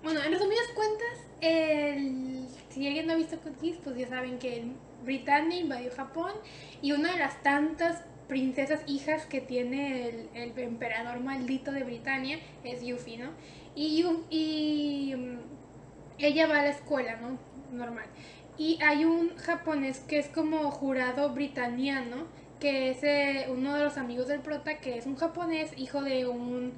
bueno, 0.02 0.20
en 0.22 0.32
resumidas 0.32 0.66
cuentas, 0.74 1.26
el, 1.40 2.46
si 2.70 2.86
alguien 2.86 3.06
no 3.06 3.14
ha 3.14 3.16
visto 3.16 3.36
Geass, 3.60 3.78
pues 3.82 3.96
ya 3.96 4.06
saben 4.08 4.38
que 4.38 4.64
Britannia 5.04 5.58
invadió 5.60 5.90
Japón 5.94 6.32
y 6.82 6.92
una 6.92 7.12
de 7.12 7.18
las 7.18 7.42
tantas 7.42 8.02
princesas 8.28 8.80
hijas 8.86 9.26
que 9.26 9.40
tiene 9.40 10.08
el, 10.08 10.28
el 10.34 10.58
emperador 10.58 11.20
maldito 11.20 11.72
de 11.72 11.84
Britania 11.84 12.38
es 12.64 12.82
Yuffie, 12.82 13.18
¿no? 13.18 13.30
Y, 13.74 14.04
y 14.30 15.14
mm, 15.16 15.38
ella 16.18 16.46
va 16.46 16.60
a 16.60 16.62
la 16.62 16.70
escuela, 16.70 17.16
¿no? 17.16 17.38
Normal. 17.72 18.06
Y 18.58 18.78
hay 18.82 19.04
un 19.04 19.36
japonés 19.36 20.00
que 20.00 20.18
es 20.18 20.28
como 20.28 20.70
jurado 20.70 21.30
britaniano, 21.30 22.24
que 22.60 22.90
es 22.90 23.02
eh, 23.02 23.46
uno 23.50 23.74
de 23.74 23.84
los 23.84 23.98
amigos 23.98 24.28
del 24.28 24.40
prota, 24.40 24.78
que 24.78 24.96
es 24.96 25.06
un 25.06 25.16
japonés, 25.16 25.72
hijo 25.76 26.02
de 26.02 26.26
un 26.26 26.72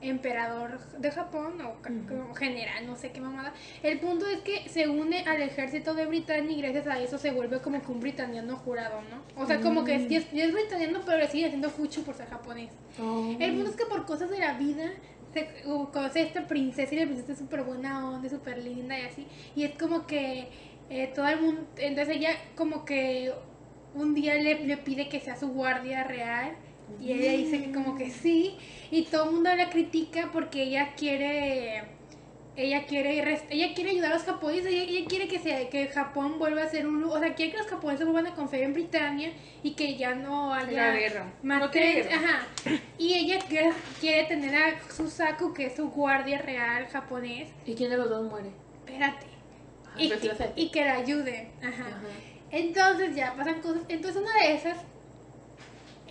emperador 0.00 0.78
de 0.98 1.10
Japón 1.10 1.60
o 1.60 1.74
como 2.08 2.34
general, 2.34 2.86
no 2.86 2.96
sé 2.96 3.10
qué 3.10 3.20
mamada. 3.20 3.52
El 3.82 3.98
punto 3.98 4.26
es 4.26 4.40
que 4.40 4.68
se 4.68 4.88
une 4.88 5.24
al 5.24 5.42
ejército 5.42 5.94
de 5.94 6.06
Britania 6.06 6.56
y 6.56 6.60
gracias 6.60 6.86
a 6.86 7.00
eso 7.00 7.18
se 7.18 7.30
vuelve 7.30 7.60
como 7.60 7.82
que 7.82 7.90
un 7.90 8.00
britaniano 8.00 8.56
jurado, 8.56 9.00
¿no? 9.10 9.42
O 9.42 9.46
sea, 9.46 9.60
como 9.60 9.84
que 9.84 9.96
es, 9.96 10.08
ya 10.08 10.18
es, 10.18 10.26
es 10.32 10.52
britaniano, 10.52 11.00
pero 11.04 11.18
le 11.18 11.28
sigue 11.28 11.46
haciendo 11.46 11.68
fucho 11.70 12.02
por 12.02 12.14
ser 12.14 12.28
japonés. 12.28 12.70
Oh. 13.00 13.34
El 13.38 13.54
punto 13.54 13.70
es 13.70 13.76
que 13.76 13.86
por 13.86 14.06
cosas 14.06 14.30
de 14.30 14.38
la 14.38 14.54
vida 14.54 14.92
se 15.32 15.48
conoce 15.92 16.20
a 16.20 16.22
esta 16.22 16.46
princesa 16.46 16.94
y 16.94 16.98
la 16.98 17.06
princesa 17.06 17.32
es 17.32 17.38
súper 17.38 17.62
buena 17.62 18.08
onda, 18.08 18.28
súper 18.28 18.58
linda 18.58 18.98
y 18.98 19.02
así. 19.02 19.26
Y 19.54 19.64
es 19.64 19.74
como 19.76 20.06
que 20.06 20.48
eh, 20.90 21.12
todo 21.14 21.28
el 21.28 21.40
mundo, 21.40 21.66
entonces 21.76 22.16
ella 22.16 22.30
como 22.56 22.84
que 22.84 23.32
un 23.94 24.14
día 24.14 24.34
le, 24.34 24.66
le 24.66 24.76
pide 24.76 25.08
que 25.08 25.20
sea 25.20 25.36
su 25.36 25.48
guardia 25.48 26.04
real 26.04 26.56
y 27.00 27.12
ella 27.12 27.32
dice 27.32 27.62
que 27.62 27.72
como 27.72 27.96
que 27.96 28.10
sí 28.10 28.56
y 28.90 29.02
todo 29.02 29.24
el 29.26 29.32
mundo 29.32 29.54
la 29.54 29.68
critica 29.70 30.30
porque 30.32 30.62
ella 30.62 30.94
quiere 30.96 31.97
ella 32.58 32.86
quiere 32.86 33.22
res- 33.24 33.44
ella 33.50 33.72
quiere 33.74 33.90
ayudar 33.90 34.10
a 34.12 34.14
los 34.16 34.24
japoneses 34.24 34.66
ella, 34.66 34.82
ella 34.82 35.06
quiere 35.08 35.28
que 35.28 35.38
sea 35.38 35.70
que 35.70 35.86
Japón 35.88 36.38
vuelva 36.38 36.64
a 36.64 36.68
ser 36.68 36.86
un 36.86 37.02
o 37.04 37.18
sea 37.18 37.34
quiere 37.34 37.52
que 37.52 37.58
los 37.58 37.66
japoneses 37.68 38.04
vuelvan 38.04 38.26
a 38.32 38.34
confiar 38.34 38.62
en 38.64 38.72
Britania 38.74 39.32
y 39.62 39.72
que 39.74 39.96
ya 39.96 40.14
no 40.14 40.52
haya 40.52 40.88
La 40.92 40.92
guerra. 40.98 41.32
más 41.42 41.60
No 41.60 41.70
guerra. 41.70 42.16
ajá 42.16 42.46
y 42.98 43.14
ella 43.14 43.38
quiere, 43.48 43.70
quiere 44.00 44.24
tener 44.24 44.54
a 44.56 44.80
Susaku 44.92 45.54
que 45.54 45.66
es 45.66 45.76
su 45.76 45.88
guardia 45.90 46.38
real 46.38 46.86
japonés 46.88 47.48
¿Y 47.64 47.74
quién 47.74 47.90
de 47.90 47.96
los 47.96 48.10
dos 48.10 48.28
muere? 48.30 48.50
espérate 48.84 49.26
Ah, 49.86 50.02
y, 50.02 50.08
que- 50.10 50.52
y 50.56 50.84
la 50.84 50.94
ayude 50.94 51.50
ajá 51.62 51.70
Ajá. 51.86 52.00
entonces 52.50 53.14
ya 53.16 53.34
pasan 53.34 53.60
cosas. 53.60 53.82
Entonces 53.88 54.20
una 54.22 54.32
de 54.48 54.54
esas, 54.54 54.78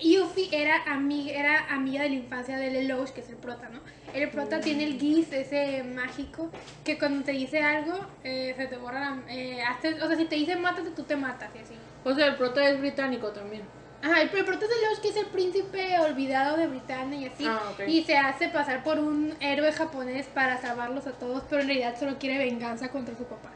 Yuffie 0.02 0.50
era, 0.52 0.84
ami- 0.86 1.30
era 1.32 1.66
amiga 1.74 2.04
de 2.04 2.10
la 2.10 2.16
infancia 2.16 2.58
de 2.58 2.70
Lelouch, 2.70 3.10
que 3.10 3.22
es 3.22 3.30
el 3.30 3.38
prota, 3.38 3.70
¿no? 3.70 3.80
El 4.18 4.30
prota 4.30 4.60
tiene 4.60 4.84
el 4.86 5.00
Geese, 5.00 5.42
ese 5.42 5.84
mágico, 5.84 6.50
que 6.84 6.98
cuando 6.98 7.24
te 7.24 7.32
dice 7.34 7.62
algo, 7.62 7.94
eh, 8.24 8.54
se 8.58 8.66
te 8.68 8.78
borra 8.78 9.00
la... 9.00 9.32
eh, 9.34 9.60
o 10.04 10.08
sea, 10.08 10.18
si 10.18 10.26
te 10.26 10.36
dice 10.36 10.56
mátate, 10.56 10.90
tú 10.92 11.04
te 11.04 11.16
matas 11.16 11.50
y 11.56 11.60
así. 11.60 11.74
O 12.04 12.14
sea, 12.16 12.26
el 12.28 12.36
prota 12.36 12.68
es 12.68 12.80
británico 12.80 13.30
también. 13.32 13.64
Ajá, 14.02 14.22
el, 14.22 14.30
el 14.30 14.46
prota 14.46 14.66
es 14.66 14.72
Lelouch, 14.72 15.00
que 15.02 15.10
es 15.10 15.16
el 15.18 15.26
príncipe 15.28 16.00
olvidado 16.00 16.58
de 16.58 16.68
Britania 16.68 17.20
y 17.20 17.26
así. 17.26 17.46
Ah, 17.48 17.62
ok. 17.72 17.88
Y 17.88 18.04
se 18.04 18.18
hace 18.18 18.48
pasar 18.50 18.84
por 18.84 19.00
un 19.00 19.34
héroe 19.40 19.72
japonés 19.72 20.28
para 20.28 20.60
salvarlos 20.62 21.06
a 21.08 21.12
todos, 21.14 21.44
pero 21.50 21.62
en 21.62 21.68
realidad 21.68 21.96
solo 22.00 22.18
quiere 22.20 22.38
venganza 22.38 22.90
contra 22.90 23.16
su 23.18 23.24
papá. 23.26 23.52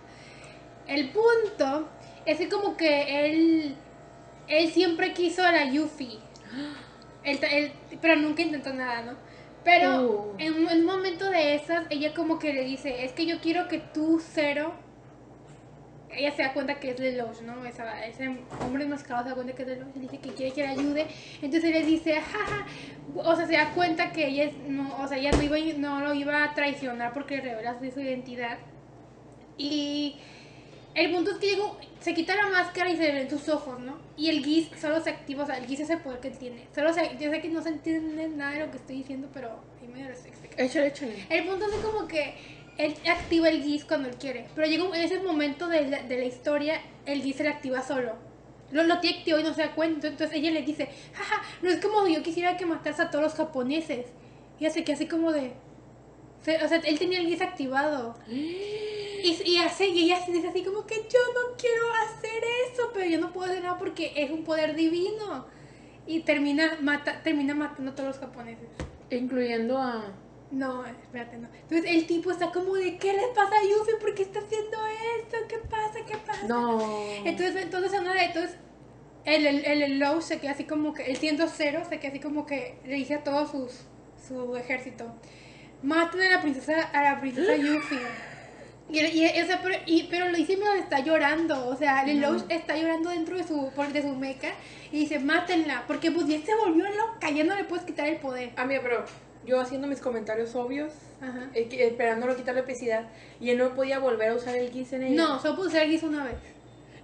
El 0.87 1.09
punto 1.09 1.87
es 2.25 2.37
que 2.37 2.49
como 2.49 2.75
que 2.75 3.25
él, 3.25 3.75
él 4.47 4.71
siempre 4.71 5.13
quiso 5.13 5.43
a 5.43 5.51
la 5.51 5.65
Yuffie. 5.65 6.19
Él, 7.23 7.39
él- 7.51 7.71
pero 8.01 8.15
nunca 8.15 8.41
intentó 8.41 8.73
nada, 8.73 9.03
¿no? 9.03 9.11
Pero 9.63 10.01
Uh. 10.01 10.35
en, 10.39 10.53
un- 10.53 10.69
en 10.69 10.79
un 10.79 10.85
momento 10.85 11.29
de 11.29 11.55
esas, 11.55 11.85
ella 11.89 12.13
como 12.13 12.39
que 12.39 12.53
le 12.53 12.63
dice, 12.63 13.05
es 13.05 13.11
que 13.13 13.25
yo 13.25 13.39
quiero 13.41 13.67
que 13.67 13.79
tú, 13.79 14.19
Cero, 14.19 14.73
ella 16.13 16.31
se 16.31 16.41
da 16.43 16.51
cuenta 16.53 16.79
que 16.79 16.91
es 16.91 16.99
Lelouch, 16.99 17.41
¿no? 17.41 17.65
Esa, 17.65 18.05
ese 18.05 18.37
hombre 18.59 18.83
enmascarado 18.83 19.23
se 19.23 19.29
da 19.29 19.35
cuenta 19.35 19.53
que 19.53 19.61
es 19.63 19.69
Lelouch 19.69 19.93
dice 19.95 20.17
que 20.19 20.33
quiere 20.33 20.51
que 20.53 20.61
le 20.63 20.67
ayude. 20.67 21.07
Entonces 21.41 21.63
él 21.65 21.71
le 21.73 21.85
dice, 21.85 22.15
jaja, 22.19 22.65
o 23.15 23.35
sea, 23.35 23.45
se 23.45 23.53
da 23.53 23.71
cuenta 23.73 24.11
que 24.11 24.27
ella 24.27 24.43
es, 24.45 24.57
no, 24.67 24.97
o 25.01 25.07
sea, 25.07 25.17
ella 25.17 25.31
no, 25.31 25.41
iba, 25.41 25.57
no 25.77 26.01
lo 26.01 26.13
iba 26.13 26.43
a 26.43 26.53
traicionar 26.53 27.13
porque 27.13 27.39
revela 27.39 27.77
su 27.79 27.99
identidad. 28.01 28.57
Y 29.57 30.15
el 30.93 31.11
punto 31.11 31.31
es 31.31 31.37
que 31.37 31.47
llegó, 31.51 31.77
se 31.99 32.13
quita 32.13 32.35
la 32.35 32.47
máscara 32.49 32.89
y 32.91 32.97
se 32.97 33.11
ven 33.11 33.29
sus 33.29 33.47
ojos, 33.49 33.79
¿no? 33.79 33.97
Y 34.17 34.29
el 34.29 34.43
Giz 34.43 34.69
solo 34.79 35.01
se 35.01 35.09
activa, 35.09 35.43
o 35.43 35.45
sea, 35.45 35.57
el 35.57 35.65
Giz 35.65 35.79
es 35.79 35.89
el 35.89 35.99
poder 35.99 36.19
que 36.19 36.31
tiene. 36.31 36.67
Solo 36.75 36.93
se, 36.93 37.17
yo 37.19 37.31
sé 37.31 37.41
que 37.41 37.49
no 37.49 37.61
se 37.61 37.69
entiende 37.69 38.27
nada 38.29 38.51
de 38.51 38.65
lo 38.65 38.71
que 38.71 38.77
estoy 38.77 38.97
diciendo, 38.97 39.29
pero 39.33 39.59
ahí 39.81 39.87
me 39.87 40.03
lo 40.03 40.09
estoy. 40.09 40.31
Échale, 40.57 40.87
échale. 40.87 41.25
El 41.29 41.45
punto 41.45 41.65
es 41.65 41.73
como 41.75 42.07
que 42.07 42.35
él 42.77 42.95
activa 43.09 43.49
el 43.49 43.63
GIS 43.63 43.85
cuando 43.85 44.09
él 44.09 44.15
quiere, 44.15 44.47
pero 44.55 44.67
llega 44.67 44.83
en 44.85 45.03
ese 45.03 45.19
momento 45.19 45.67
de 45.67 45.87
la, 45.87 46.03
de 46.03 46.17
la 46.17 46.25
historia, 46.25 46.81
el 47.05 47.21
GIS 47.21 47.37
se 47.37 47.43
le 47.43 47.49
activa 47.49 47.81
solo. 47.81 48.15
Lo, 48.71 48.83
lo 48.83 48.99
tiene 48.99 49.19
activado 49.19 49.41
y 49.41 49.45
no 49.45 49.53
se 49.53 49.61
da 49.61 49.75
cuenta. 49.75 50.07
Entonces 50.07 50.35
ella 50.37 50.51
le 50.51 50.61
dice, 50.61 50.89
jaja, 51.13 51.41
no 51.61 51.69
es 51.69 51.81
como 51.81 52.07
yo 52.07 52.23
quisiera 52.23 52.57
que 52.57 52.65
matas 52.65 52.99
a 52.99 53.09
todos 53.11 53.23
los 53.23 53.33
japoneses. 53.33 54.07
Y 54.59 54.65
hace 54.65 54.83
que 54.83 54.93
así 54.93 55.07
como 55.07 55.31
de... 55.31 55.53
o 56.41 56.67
sea, 56.67 56.81
él 56.83 56.99
tenía 56.99 57.19
el 57.19 57.27
GIS 57.27 57.41
activado. 57.41 58.15
Y, 59.23 59.39
y 59.45 59.57
hace, 59.59 59.87
y 59.87 60.05
ella 60.05 60.19
se 60.25 60.31
dice 60.31 60.47
así 60.47 60.63
como 60.63 60.87
que 60.87 60.95
yo 60.95 61.19
no 61.35 61.55
quiero 61.55 61.93
hacer 61.93 62.43
eso, 62.71 62.89
pero 62.91 63.05
yo 63.05 63.19
no 63.19 63.31
puedo 63.31 63.51
hacer 63.51 63.61
nada 63.61 63.77
porque 63.77 64.13
es 64.15 64.31
un 64.31 64.43
poder 64.43 64.75
divino. 64.75 65.45
Y 66.07 66.21
termina, 66.21 66.79
mata, 66.81 67.21
termina 67.21 67.53
matando 67.53 67.91
a 67.91 67.93
todos 67.93 68.07
los 68.09 68.17
japoneses. 68.17 68.67
Incluyendo 69.11 69.77
a. 69.77 70.11
No, 70.49 70.85
espérate, 70.87 71.37
no. 71.37 71.47
Entonces 71.53 71.85
el 71.91 72.07
tipo 72.07 72.31
está 72.31 72.51
como 72.51 72.73
de, 72.73 72.97
¿qué 72.97 73.13
le 73.13 73.27
pasa 73.35 73.53
a 73.55 73.63
Yuffie? 73.63 73.95
¿Por 74.01 74.15
qué 74.15 74.23
está 74.23 74.39
haciendo 74.39 74.77
esto? 75.19 75.37
¿Qué 75.47 75.57
pasa? 75.59 75.99
¿Qué 76.05 76.17
pasa? 76.17 76.47
No. 76.47 76.81
Entonces, 77.23 77.55
entonces, 77.57 77.99
una 77.99 78.13
de 78.13 78.23
entonces, 78.25 78.57
el, 79.23 79.45
el, 79.45 79.65
el, 79.65 79.81
el 79.83 79.99
Low 79.99 80.21
se 80.21 80.39
queda 80.39 80.51
así 80.51 80.63
como 80.63 80.93
que, 80.93 81.03
el 81.03 81.17
siendo 81.17 81.47
cero, 81.47 81.83
se 81.87 81.99
queda 81.99 82.09
así 82.09 82.19
como 82.19 82.45
que 82.45 82.79
le 82.85 82.95
dice 82.95 83.13
a 83.13 83.23
todo 83.23 83.47
sus, 83.47 83.83
su 84.27 84.55
ejército, 84.57 85.13
maten 85.83 86.21
a 86.21 86.29
la 86.35 86.41
princesa, 86.41 86.81
a 86.93 87.01
la 87.03 87.19
princesa 87.19 87.55
Yuffie. 87.55 87.99
Y, 88.89 88.99
y, 88.99 89.41
o 89.41 89.45
sea, 89.45 89.61
pero, 89.63 89.75
y, 89.85 90.03
pero 90.09 90.27
lo 90.29 90.35
dice 90.37 90.57
mientras 90.57 90.79
está 90.83 90.99
llorando, 90.99 91.67
o 91.67 91.77
sea, 91.77 92.03
el 92.03 92.19
Low 92.19 92.43
está 92.49 92.75
llorando 92.75 93.09
dentro 93.09 93.37
de 93.37 93.43
su, 93.45 93.71
de 93.93 94.01
su 94.01 94.15
meca 94.15 94.49
y 94.91 94.99
dice, 94.99 95.17
mátenla, 95.19 95.85
porque 95.87 96.11
pues 96.11 96.27
ya 96.27 96.41
se 96.45 96.53
volvió 96.55 96.83
loca, 96.91 97.29
ya 97.29 97.45
no 97.45 97.55
le 97.55 97.63
puedes 97.63 97.85
quitar 97.85 98.07
el 98.07 98.17
poder. 98.17 98.51
Amiga, 98.57 98.81
pero 98.83 99.05
yo 99.45 99.61
haciendo 99.61 99.87
mis 99.87 100.01
comentarios 100.01 100.53
obvios, 100.55 100.91
Ajá. 101.21 101.47
eh, 101.53 101.69
que- 101.69 101.87
esperándolo 101.87 102.35
quitarle 102.35 102.61
epicidad, 102.61 103.05
y 103.39 103.51
él 103.51 103.59
no 103.59 103.73
podía 103.75 103.97
volver 103.99 104.31
a 104.31 104.35
usar 104.35 104.55
el 104.57 104.69
Giz 104.71 104.91
en 104.91 105.03
ella. 105.03 105.15
No, 105.15 105.39
solo 105.39 105.55
pude 105.55 105.67
usar 105.69 105.87
Giz 105.87 106.03
una 106.03 106.25
vez. 106.25 106.35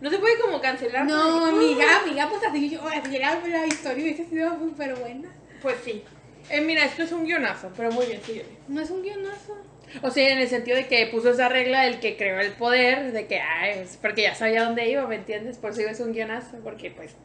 No 0.01 0.09
se 0.09 0.17
puede 0.19 0.38
como 0.39 0.59
cancelar. 0.59 1.05
No, 1.05 1.39
porque- 1.39 1.55
amiga, 1.55 2.01
amiga, 2.03 2.30
pues 2.30 2.43
así 2.43 2.69
yo, 2.69 2.82
así 2.86 3.15
era 3.15 3.39
la 3.41 3.65
historia 3.65 4.03
hubiese 4.03 4.25
sido 4.25 4.59
súper 4.59 4.93
buena. 4.95 5.30
Pues 5.61 5.78
sí. 5.86 6.03
Eh, 6.49 6.61
mira, 6.61 6.85
esto 6.85 7.03
es 7.03 7.11
un 7.11 7.25
guionazo, 7.25 7.71
pero 7.75 7.91
muy 7.91 8.05
bien, 8.05 8.21
síguele. 8.23 8.49
No 8.67 8.81
es 8.81 8.89
un 8.89 9.01
guionazo. 9.01 9.57
O 10.01 10.11
sea, 10.11 10.31
en 10.31 10.39
el 10.39 10.47
sentido 10.47 10.77
de 10.77 10.87
que 10.87 11.07
puso 11.07 11.29
esa 11.29 11.49
regla 11.49 11.83
del 11.83 11.99
que 11.99 12.17
creó 12.17 12.39
el 12.39 12.51
poder, 12.53 13.11
de 13.11 13.27
que, 13.27 13.39
ay, 13.39 13.79
es 13.79 13.97
porque 13.97 14.23
ya 14.23 14.35
sabía 14.35 14.63
dónde 14.63 14.87
iba, 14.89 15.05
¿me 15.07 15.15
entiendes? 15.15 15.57
Por 15.57 15.71
eso 15.71 15.81
es 15.81 15.99
un 15.99 16.13
guionazo, 16.13 16.57
porque 16.63 16.91
pues, 16.91 17.15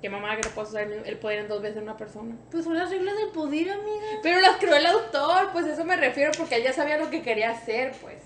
qué 0.00 0.10
mamá 0.10 0.36
que 0.36 0.48
no 0.48 0.54
puedo 0.54 0.68
usar 0.68 0.90
el 0.90 1.16
poder 1.18 1.40
en 1.40 1.48
dos 1.48 1.62
veces 1.62 1.78
en 1.78 1.84
una 1.84 1.96
persona. 1.96 2.36
Pues 2.50 2.64
son 2.64 2.76
las 2.76 2.90
reglas 2.90 3.16
del 3.16 3.28
poder, 3.28 3.70
amiga. 3.70 4.06
Pero 4.22 4.40
las 4.40 4.56
creó 4.56 4.74
el 4.74 4.86
autor, 4.86 5.50
pues 5.52 5.66
eso 5.66 5.84
me 5.84 5.96
refiero, 5.96 6.32
porque 6.36 6.56
él 6.56 6.64
ya 6.64 6.72
sabía 6.72 6.98
lo 6.98 7.10
que 7.10 7.22
quería 7.22 7.50
hacer, 7.50 7.92
pues. 8.00 8.16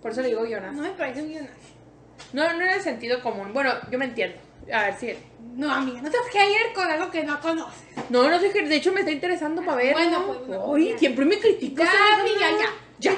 Por 0.00 0.12
eso 0.12 0.22
le 0.22 0.28
digo 0.28 0.44
guionazo. 0.44 0.74
No 0.74 0.82
me 0.82 0.90
parece 0.90 1.22
un 1.22 1.28
guionazo. 1.28 1.54
No, 2.32 2.52
no 2.52 2.62
era 2.62 2.74
el 2.74 2.82
sentido 2.82 3.22
común. 3.22 3.52
Bueno, 3.52 3.72
yo 3.90 3.98
me 3.98 4.06
entiendo. 4.06 4.38
A 4.72 4.82
ver, 4.84 4.94
sí. 4.98 5.12
No, 5.54 5.72
amiga, 5.72 6.02
no 6.02 6.10
seas 6.10 6.26
hater 6.26 6.72
con 6.74 6.90
algo 6.90 7.10
que 7.10 7.24
no 7.24 7.40
conoces. 7.40 7.82
No, 8.10 8.28
no 8.28 8.38
sé, 8.38 8.50
de 8.50 8.76
hecho 8.76 8.92
me 8.92 9.00
está 9.00 9.12
interesando 9.12 9.62
para 9.62 9.76
ver. 9.78 9.92
Bueno, 9.94 10.18
¿no? 10.20 10.26
pues, 10.26 10.48
no, 10.48 10.98
siempre 10.98 11.24
me 11.24 11.38
criticas. 11.38 11.88
Ya, 11.90 12.20
amiga, 12.20 12.50
ya. 12.58 12.86
Ya. 12.98 13.14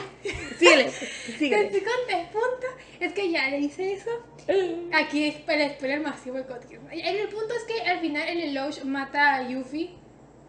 Síguele. 0.59 0.85
Te 0.85 1.33
Síguele. 1.39 1.67
estoy 1.67 1.81
con 1.81 2.17
el 2.17 2.27
punto. 2.27 2.67
Es 3.01 3.13
que 3.13 3.31
ya 3.31 3.49
le 3.49 3.61
hice 3.61 3.93
eso. 3.93 4.11
Aquí 4.93 5.27
es 5.27 5.35
para 5.37 5.65
el 5.65 5.73
spoiler 5.73 6.01
masivo 6.01 6.37
de 6.37 6.47
Codkins. 6.47 6.83
El 6.91 7.29
punto 7.29 7.55
es 7.55 7.65
que 7.65 7.89
al 7.89 8.01
final 8.01 8.29
el 8.29 8.41
Eloge 8.41 8.85
mata 8.85 9.37
a 9.37 9.49
Yuffie. 9.49 9.91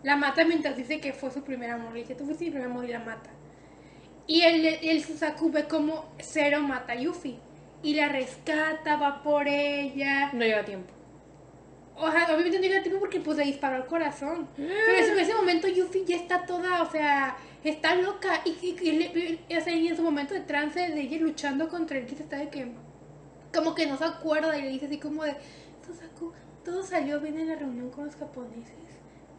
La 0.03 0.15
mata 0.15 0.45
mientras 0.45 0.77
dice 0.77 0.99
que 0.99 1.13
fue 1.13 1.29
su 1.31 1.43
primer 1.43 1.69
amor. 1.69 1.93
Le 1.93 1.99
dice, 1.99 2.15
tú 2.15 2.25
fuiste 2.25 2.45
mi 2.45 2.51
primer 2.51 2.69
amor 2.69 2.85
y 2.85 2.89
la 2.89 2.99
mata. 2.99 3.29
Y 4.25 4.41
el, 4.41 4.65
el 4.65 5.03
Susaku 5.03 5.51
ve 5.51 5.65
como 5.65 6.13
Zero 6.21 6.61
mata 6.61 6.93
a 6.93 6.95
Yuffie. 6.95 7.39
Y 7.81 7.93
la 7.95 8.09
rescata, 8.09 8.97
va 8.97 9.21
por 9.23 9.47
ella. 9.47 10.31
No 10.33 10.43
lleva 10.45 10.63
tiempo. 10.65 10.91
O 11.95 12.09
sea, 12.11 12.25
obviamente 12.33 12.57
no 12.59 12.63
llega 12.63 12.81
tiempo 12.81 12.99
porque 12.99 13.19
pues 13.19 13.37
le 13.37 13.43
disparó 13.45 13.75
el 13.77 13.85
corazón. 13.85 14.47
Pero 14.55 15.07
en 15.13 15.19
ese 15.19 15.33
momento 15.33 15.67
Yuffie 15.67 16.05
ya 16.05 16.15
está 16.15 16.45
toda, 16.45 16.81
o 16.83 16.89
sea, 16.91 17.35
está 17.63 17.95
loca. 17.95 18.41
Y, 18.45 18.51
y- 18.65 18.77
y 18.89 19.39
y- 19.49 19.55
o 19.57 19.61
sea, 19.61 19.73
y 19.73 19.87
en 19.87 19.95
su 19.97 20.01
momento 20.03 20.33
de 20.33 20.41
trance 20.41 20.79
de 20.79 21.01
ella 21.01 21.17
luchando 21.19 21.67
contra 21.67 21.97
el 21.97 22.05
Kid 22.05 22.21
está 22.21 22.37
de 22.37 22.49
que 22.49 22.71
como 23.53 23.75
que 23.75 23.87
no 23.87 23.97
se 23.97 24.05
acuerda 24.05 24.57
y 24.57 24.61
le 24.61 24.69
dice 24.69 24.85
así 24.85 24.97
como 24.97 25.23
de 25.23 25.35
todo 26.63 26.83
salió 26.83 27.19
bien 27.19 27.39
en 27.39 27.47
la 27.49 27.55
reunión 27.55 27.89
con 27.89 28.05
los 28.05 28.15
japoneses. 28.15 28.75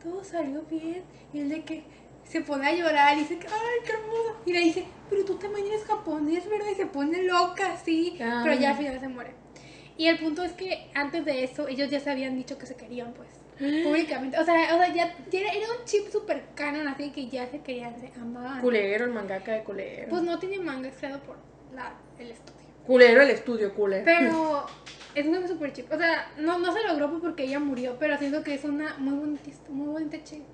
Todo 0.03 0.25
salió 0.25 0.63
bien. 0.63 1.03
Y 1.33 1.41
él 1.41 1.49
de 1.49 1.63
que 1.65 1.85
se 2.31 2.43
pone 2.43 2.67
a 2.69 2.73
llorar 2.73 3.17
y 3.17 3.21
dice 3.21 3.39
ay, 3.43 3.85
qué 3.85 3.93
hermoso. 3.93 4.37
Y 4.47 4.53
le 4.53 4.61
dice, 4.61 4.85
pero 5.09 5.25
tú 5.25 5.35
también 5.35 5.67
eres 5.67 5.85
japonés, 5.85 6.49
¿verdad? 6.49 6.69
Y 6.71 6.77
se 6.77 6.87
pone 6.87 7.25
loca, 7.25 7.77
sí. 7.85 8.17
Ah. 8.21 8.43
Pero 8.45 8.59
ya 8.59 8.71
al 8.71 8.77
final 8.77 9.01
se 9.01 9.09
muere. 9.09 9.33
Y 9.97 10.07
el 10.07 10.19
punto 10.19 10.45
es 10.45 10.53
que 10.53 10.91
antes 10.95 11.25
de 11.25 11.43
eso, 11.43 11.67
ellos 11.67 11.91
ya 11.91 11.99
se 11.99 12.09
habían 12.09 12.37
dicho 12.37 12.57
que 12.57 12.67
se 12.67 12.77
querían, 12.77 13.13
pues. 13.15 13.29
Públicamente. 13.85 14.39
O 14.39 14.45
sea, 14.45 14.77
o 14.77 14.79
sea 14.79 14.95
ya, 14.95 15.17
ya 15.29 15.41
era, 15.41 15.51
era 15.51 15.67
un 15.79 15.85
chip 15.85 16.09
super 16.09 16.43
canon, 16.55 16.87
así 16.87 17.11
que 17.11 17.29
ya 17.29 17.49
se 17.49 17.61
querían, 17.61 17.99
se 18.01 18.13
amaban. 18.21 18.61
Culero, 18.61 19.07
el 19.07 19.11
mangaka 19.11 19.53
de 19.53 19.65
culero. 19.65 20.09
Pues 20.09 20.23
no 20.23 20.39
tiene 20.39 20.61
manga, 20.61 20.89
es 20.89 20.97
creado 20.97 21.19
por 21.21 21.37
la, 21.75 21.95
el 22.19 22.31
estudio. 22.31 22.61
Culero 22.87 23.23
el 23.23 23.31
estudio, 23.31 23.75
culero. 23.75 24.05
Pero 24.05 24.67
es 25.17 25.27
muy 25.27 25.47
super 25.49 25.73
chip. 25.73 25.93
O 25.93 25.99
sea, 25.99 26.31
no, 26.39 26.61
no 26.61 26.73
se 26.73 26.85
logró 26.85 27.21
porque 27.21 27.43
ella 27.43 27.59
murió, 27.59 27.97
pero 27.99 28.17
siento 28.19 28.45
que 28.45 28.55
es 28.55 28.65
una 28.65 28.97
muy 28.99 29.19
bonita, 29.19 29.51
muy 29.69 29.89
bonita 29.89 30.23
chip. 30.23 30.45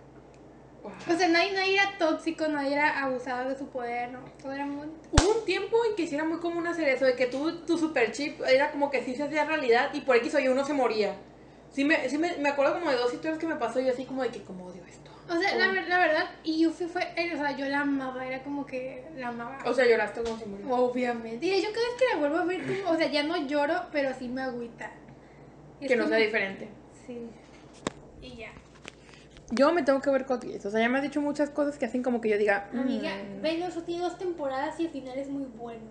Wow. 0.87 1.15
O 1.15 1.19
sea, 1.19 1.29
nadie, 1.29 1.53
nadie 1.53 1.75
era 1.75 1.99
tóxico, 1.99 2.47
nadie 2.49 2.75
era 2.75 3.03
abusado 3.03 3.49
de 3.49 3.59
su 3.59 3.69
poder, 3.69 4.11
no. 4.13 4.21
Todo 4.41 4.53
era 4.53 4.65
muy 4.67 4.77
bonito. 4.77 5.09
Hubo 5.13 5.39
un 5.41 5.45
tiempo 5.45 5.77
en 5.89 5.97
que 5.97 6.07
sí 6.07 6.15
era 6.15 6.25
muy 6.25 6.39
común 6.39 6.67
hacer 6.67 6.89
eso, 6.89 7.05
de 7.05 7.15
que 7.17 7.27
tú, 7.27 7.65
tu 7.65 7.77
super 7.77 8.13
chip 8.13 8.41
era 8.49 8.71
como 8.71 8.91
que 8.91 9.03
sí 9.03 9.15
se 9.15 9.25
hacía 9.25 9.45
realidad 9.45 9.91
y 9.95 10.03
por 10.03 10.17
X 10.17 10.35
o 10.35 10.39
Y 10.39 10.49
uno 10.49 10.65
se 10.65 10.73
moría. 10.75 11.15
Sí, 11.73 11.85
me, 11.85 12.09
sí 12.09 12.19
me, 12.19 12.37
me 12.39 12.49
acuerdo 12.51 12.75
como 12.75 12.91
de 12.91 12.97
dos 12.97 13.13
historias 13.13 13.39
que 13.39 13.47
me 13.47 13.57
pasó 13.57 13.81
y 13.81 13.87
yo 13.87 13.93
así 13.93 14.05
como 14.05 14.23
de 14.23 14.29
que 14.31 14.43
como 14.43 14.67
odio 14.67 14.83
esto. 14.87 15.11
O 15.29 15.37
sea, 15.41 15.57
la, 15.57 15.73
la 15.73 15.99
verdad, 15.99 16.31
y 16.45 16.61
Yuffie 16.63 16.87
fue, 16.87 17.03
eh, 17.17 17.33
o 17.35 17.37
sea, 17.37 17.51
yo 17.57 17.67
la 17.67 17.81
amaba, 17.81 18.25
era 18.25 18.45
como 18.45 18.65
que 18.65 19.05
la 19.17 19.29
amaba. 19.29 19.59
O 19.65 19.75
sea, 19.75 19.85
lloraste 19.85 20.23
como 20.23 20.39
se 20.39 20.47
murió. 20.47 20.69
Obviamente. 20.73 21.45
Y 21.45 21.51
hecho, 21.53 21.67
cada 21.75 21.85
vez 21.85 21.97
que 21.99 22.15
la 22.15 22.21
vuelvo 22.21 22.37
a 22.39 22.45
ver, 22.45 22.63
como, 22.65 22.91
o 22.93 22.97
sea, 22.97 23.09
ya 23.11 23.25
no 23.25 23.37
lloro, 23.49 23.75
pero 23.91 24.15
sí 24.17 24.29
me 24.29 24.43
agüita. 24.43 24.93
Es 25.81 25.89
que 25.89 25.97
no 25.97 26.05
como- 26.05 26.15
sea 26.17 26.25
diferente. 26.25 26.69
Sí. 27.07 27.27
Y 28.23 28.37
ya. 28.37 28.53
Yo 29.51 29.73
me 29.73 29.83
tengo 29.83 30.01
que 30.01 30.11
ver 30.11 30.27
Code 30.27 30.49
Geass. 30.49 30.67
O 30.67 30.71
sea, 30.71 30.81
ya 30.81 30.89
me 30.89 30.99
has 30.99 31.05
dicho 31.05 31.21
muchas 31.21 31.51
cosas 31.51 31.79
que 31.79 31.87
hacen 31.87 32.03
como 32.03 32.21
que 32.21 32.29
yo 32.29 32.39
diga. 32.39 32.69
Amiga, 32.73 33.11
mm, 33.15 33.43
velo, 33.43 33.67
eso 33.67 33.83
tiene 33.83 34.03
dos 34.03 34.19
temporadas 34.19 34.79
y 34.81 34.87
el 34.87 34.91
final 34.91 35.17
es 35.19 35.29
muy 35.29 35.45
bueno. 35.45 35.85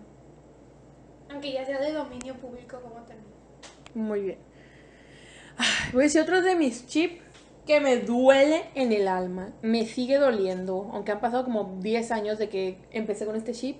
Aunque 1.30 1.52
ya 1.52 1.64
sea 1.64 1.80
de 1.80 1.92
dominio 1.92 2.34
público 2.34 2.80
como 2.80 2.96
también. 2.96 3.24
Muy 3.94 4.20
bien. 4.20 4.38
Ay, 5.56 5.92
voy 5.92 6.02
a 6.02 6.04
decir 6.04 6.20
otro 6.20 6.42
de 6.42 6.54
mis 6.54 6.86
chips 6.86 7.22
que 7.66 7.80
me 7.80 7.96
duele 7.96 8.64
en 8.74 8.92
el 8.92 9.08
alma. 9.08 9.52
Me 9.62 9.86
sigue 9.86 10.18
doliendo, 10.18 10.90
aunque 10.92 11.12
han 11.12 11.20
pasado 11.20 11.44
como 11.44 11.78
10 11.80 12.12
años 12.12 12.38
de 12.38 12.48
que 12.48 12.78
empecé 12.92 13.26
con 13.26 13.36
este 13.36 13.52
chip, 13.52 13.78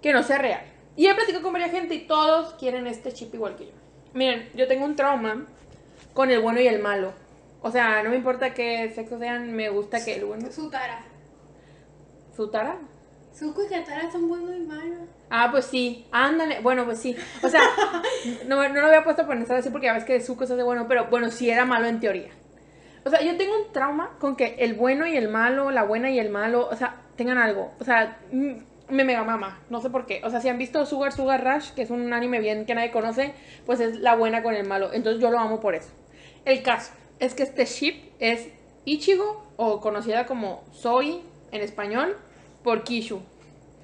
que 0.00 0.12
no 0.12 0.22
sea 0.22 0.38
real. 0.38 0.62
Y 0.96 1.08
he 1.08 1.14
platicado 1.14 1.42
con 1.42 1.52
varias 1.52 1.72
gente 1.72 1.94
y 1.94 2.06
todos 2.06 2.54
quieren 2.54 2.86
este 2.86 3.12
chip 3.12 3.34
igual 3.34 3.56
que 3.56 3.66
yo. 3.66 3.72
Miren, 4.14 4.48
yo 4.54 4.68
tengo 4.68 4.84
un 4.84 4.94
trauma 4.94 5.46
con 6.14 6.30
el 6.30 6.40
bueno 6.40 6.60
y 6.60 6.68
el 6.68 6.80
malo. 6.80 7.12
O 7.66 7.70
sea, 7.70 8.02
no 8.02 8.10
me 8.10 8.16
importa 8.16 8.52
qué 8.52 8.92
sexo 8.94 9.18
sean, 9.18 9.50
me 9.54 9.70
gusta 9.70 10.04
que 10.04 10.16
el 10.16 10.26
bueno... 10.26 10.52
Sutara. 10.52 11.00
¿Sutara? 12.36 12.76
Zuko 13.34 13.64
y 13.64 13.68
Katara 13.68 14.12
son 14.12 14.28
buenos 14.28 14.54
y 14.54 14.60
malos. 14.60 15.08
Ah, 15.30 15.48
pues 15.50 15.64
sí, 15.64 16.04
ándale, 16.12 16.60
bueno, 16.60 16.84
pues 16.84 16.98
sí. 16.98 17.16
O 17.42 17.48
sea, 17.48 17.62
no, 18.46 18.68
no 18.68 18.80
lo 18.82 18.86
había 18.88 19.02
puesto 19.02 19.22
a 19.22 19.26
pensar 19.26 19.56
así 19.56 19.70
porque 19.70 19.86
ya 19.86 19.94
ves 19.94 20.04
que 20.04 20.20
Zuko 20.20 20.44
se 20.44 20.52
hace 20.52 20.62
bueno, 20.62 20.86
pero 20.86 21.06
bueno, 21.06 21.30
sí 21.30 21.48
era 21.48 21.64
malo 21.64 21.86
en 21.86 22.00
teoría. 22.00 22.28
O 23.02 23.08
sea, 23.08 23.22
yo 23.22 23.34
tengo 23.38 23.56
un 23.56 23.72
trauma 23.72 24.10
con 24.18 24.36
que 24.36 24.56
el 24.58 24.74
bueno 24.74 25.06
y 25.06 25.16
el 25.16 25.30
malo, 25.30 25.70
la 25.70 25.84
buena 25.84 26.10
y 26.10 26.18
el 26.18 26.28
malo, 26.28 26.68
o 26.70 26.76
sea, 26.76 26.96
tengan 27.16 27.38
algo. 27.38 27.72
O 27.80 27.84
sea, 27.84 28.18
mm, 28.30 28.52
me 28.90 29.04
mega 29.04 29.24
mama, 29.24 29.60
no 29.70 29.80
sé 29.80 29.88
por 29.88 30.04
qué. 30.04 30.20
O 30.22 30.28
sea, 30.28 30.42
si 30.42 30.50
han 30.50 30.58
visto 30.58 30.84
Sugar 30.84 31.12
Sugar 31.12 31.42
Rush, 31.42 31.70
que 31.70 31.80
es 31.80 31.88
un 31.88 32.12
anime 32.12 32.40
bien 32.40 32.66
que 32.66 32.74
nadie 32.74 32.90
conoce, 32.90 33.32
pues 33.64 33.80
es 33.80 34.00
la 34.00 34.16
buena 34.16 34.42
con 34.42 34.54
el 34.54 34.66
malo. 34.66 34.92
Entonces 34.92 35.22
yo 35.22 35.30
lo 35.30 35.38
amo 35.38 35.60
por 35.60 35.74
eso. 35.74 35.88
El 36.44 36.62
caso 36.62 36.92
es 37.18 37.34
que 37.34 37.42
este 37.42 37.64
ship 37.64 37.96
es 38.18 38.48
Ichigo, 38.84 39.42
o 39.56 39.80
conocida 39.80 40.26
como 40.26 40.62
Soy 40.72 41.22
en 41.52 41.62
español, 41.62 42.16
por 42.62 42.84
Kishu. 42.84 43.20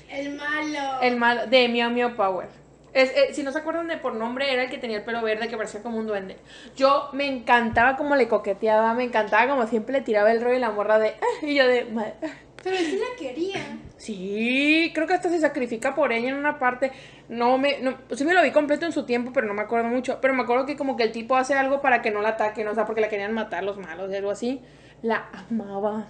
El 0.09 0.37
malo. 0.37 1.01
El 1.03 1.17
malo 1.17 1.47
de 1.47 1.69
Meow 1.69 1.91
Meow 1.91 2.17
Power. 2.17 2.49
Es, 2.93 3.11
eh, 3.17 3.33
si 3.33 3.45
no 3.45 3.53
se 3.53 3.59
acuerdan 3.59 3.87
de 3.87 3.99
por 3.99 4.15
nombre, 4.15 4.53
era 4.53 4.65
el 4.65 4.71
que 4.71 4.79
tenía 4.79 4.97
el 4.97 5.05
pelo 5.05 5.23
verde 5.23 5.47
que 5.47 5.57
parecía 5.57 5.81
como 5.81 5.99
un 5.99 6.09
duende. 6.09 6.37
Yo 6.77 7.09
me 7.13 7.27
encantaba 7.29 7.97
como 7.97 8.17
le 8.17 8.27
coqueteaba, 8.27 8.93
me 8.95 9.05
encantaba 9.05 9.49
como 9.49 9.67
siempre 9.69 9.93
le 9.93 10.01
tiraba 10.01 10.33
el 10.33 10.41
rollo 10.43 10.57
y 10.57 10.61
la 10.61 10.71
morra 10.73 10.99
de. 10.99 11.11
"Ah", 11.11 11.47
y 11.47 11.55
yo 11.55 11.69
de. 11.69 11.85
"Ma- 11.85 12.13
ah". 12.23 12.27
Pero 12.63 12.77
él 12.77 12.85
sí 12.87 12.97
la 12.99 13.17
quería. 13.19 13.79
Sí, 13.97 14.91
creo 14.95 15.07
que 15.07 15.15
hasta 15.15 15.29
se 15.31 15.41
sacrifica 15.41 15.95
por 15.95 16.13
ella 16.13 16.29
en 16.29 16.35
una 16.37 16.59
parte. 16.59 16.93
No 17.29 17.59
me. 17.59 17.81
No, 17.81 17.97
sí 18.13 18.25
me 18.25 18.35
lo 18.35 18.43
vi 18.43 18.51
completo 18.51 18.87
en 18.87 18.93
su 18.93 19.05
tiempo, 19.05 19.33
pero 19.33 19.47
no 19.47 19.55
me 19.55 19.63
acuerdo 19.63 19.89
mucho. 19.89 20.19
Pero 20.21 20.35
me 20.35 20.43
acuerdo 20.43 20.67
que 20.67 20.77
como 20.77 20.97
que 20.97 21.05
el 21.05 21.13
tipo 21.13 21.37
hace 21.37 21.55
algo 21.55 21.81
para 21.81 22.03
que 22.03 22.11
no 22.11 22.21
la 22.21 22.31
ataquen, 22.31 22.69
o 22.69 22.75
sea, 22.75 22.85
porque 22.85 23.01
la 23.01 23.09
querían 23.09 23.33
matar 23.33 23.65
los 23.65 23.79
malos 23.79 24.11
y 24.13 24.17
algo 24.17 24.31
así. 24.31 24.61
La 25.03 25.31
amaba, 25.49 26.09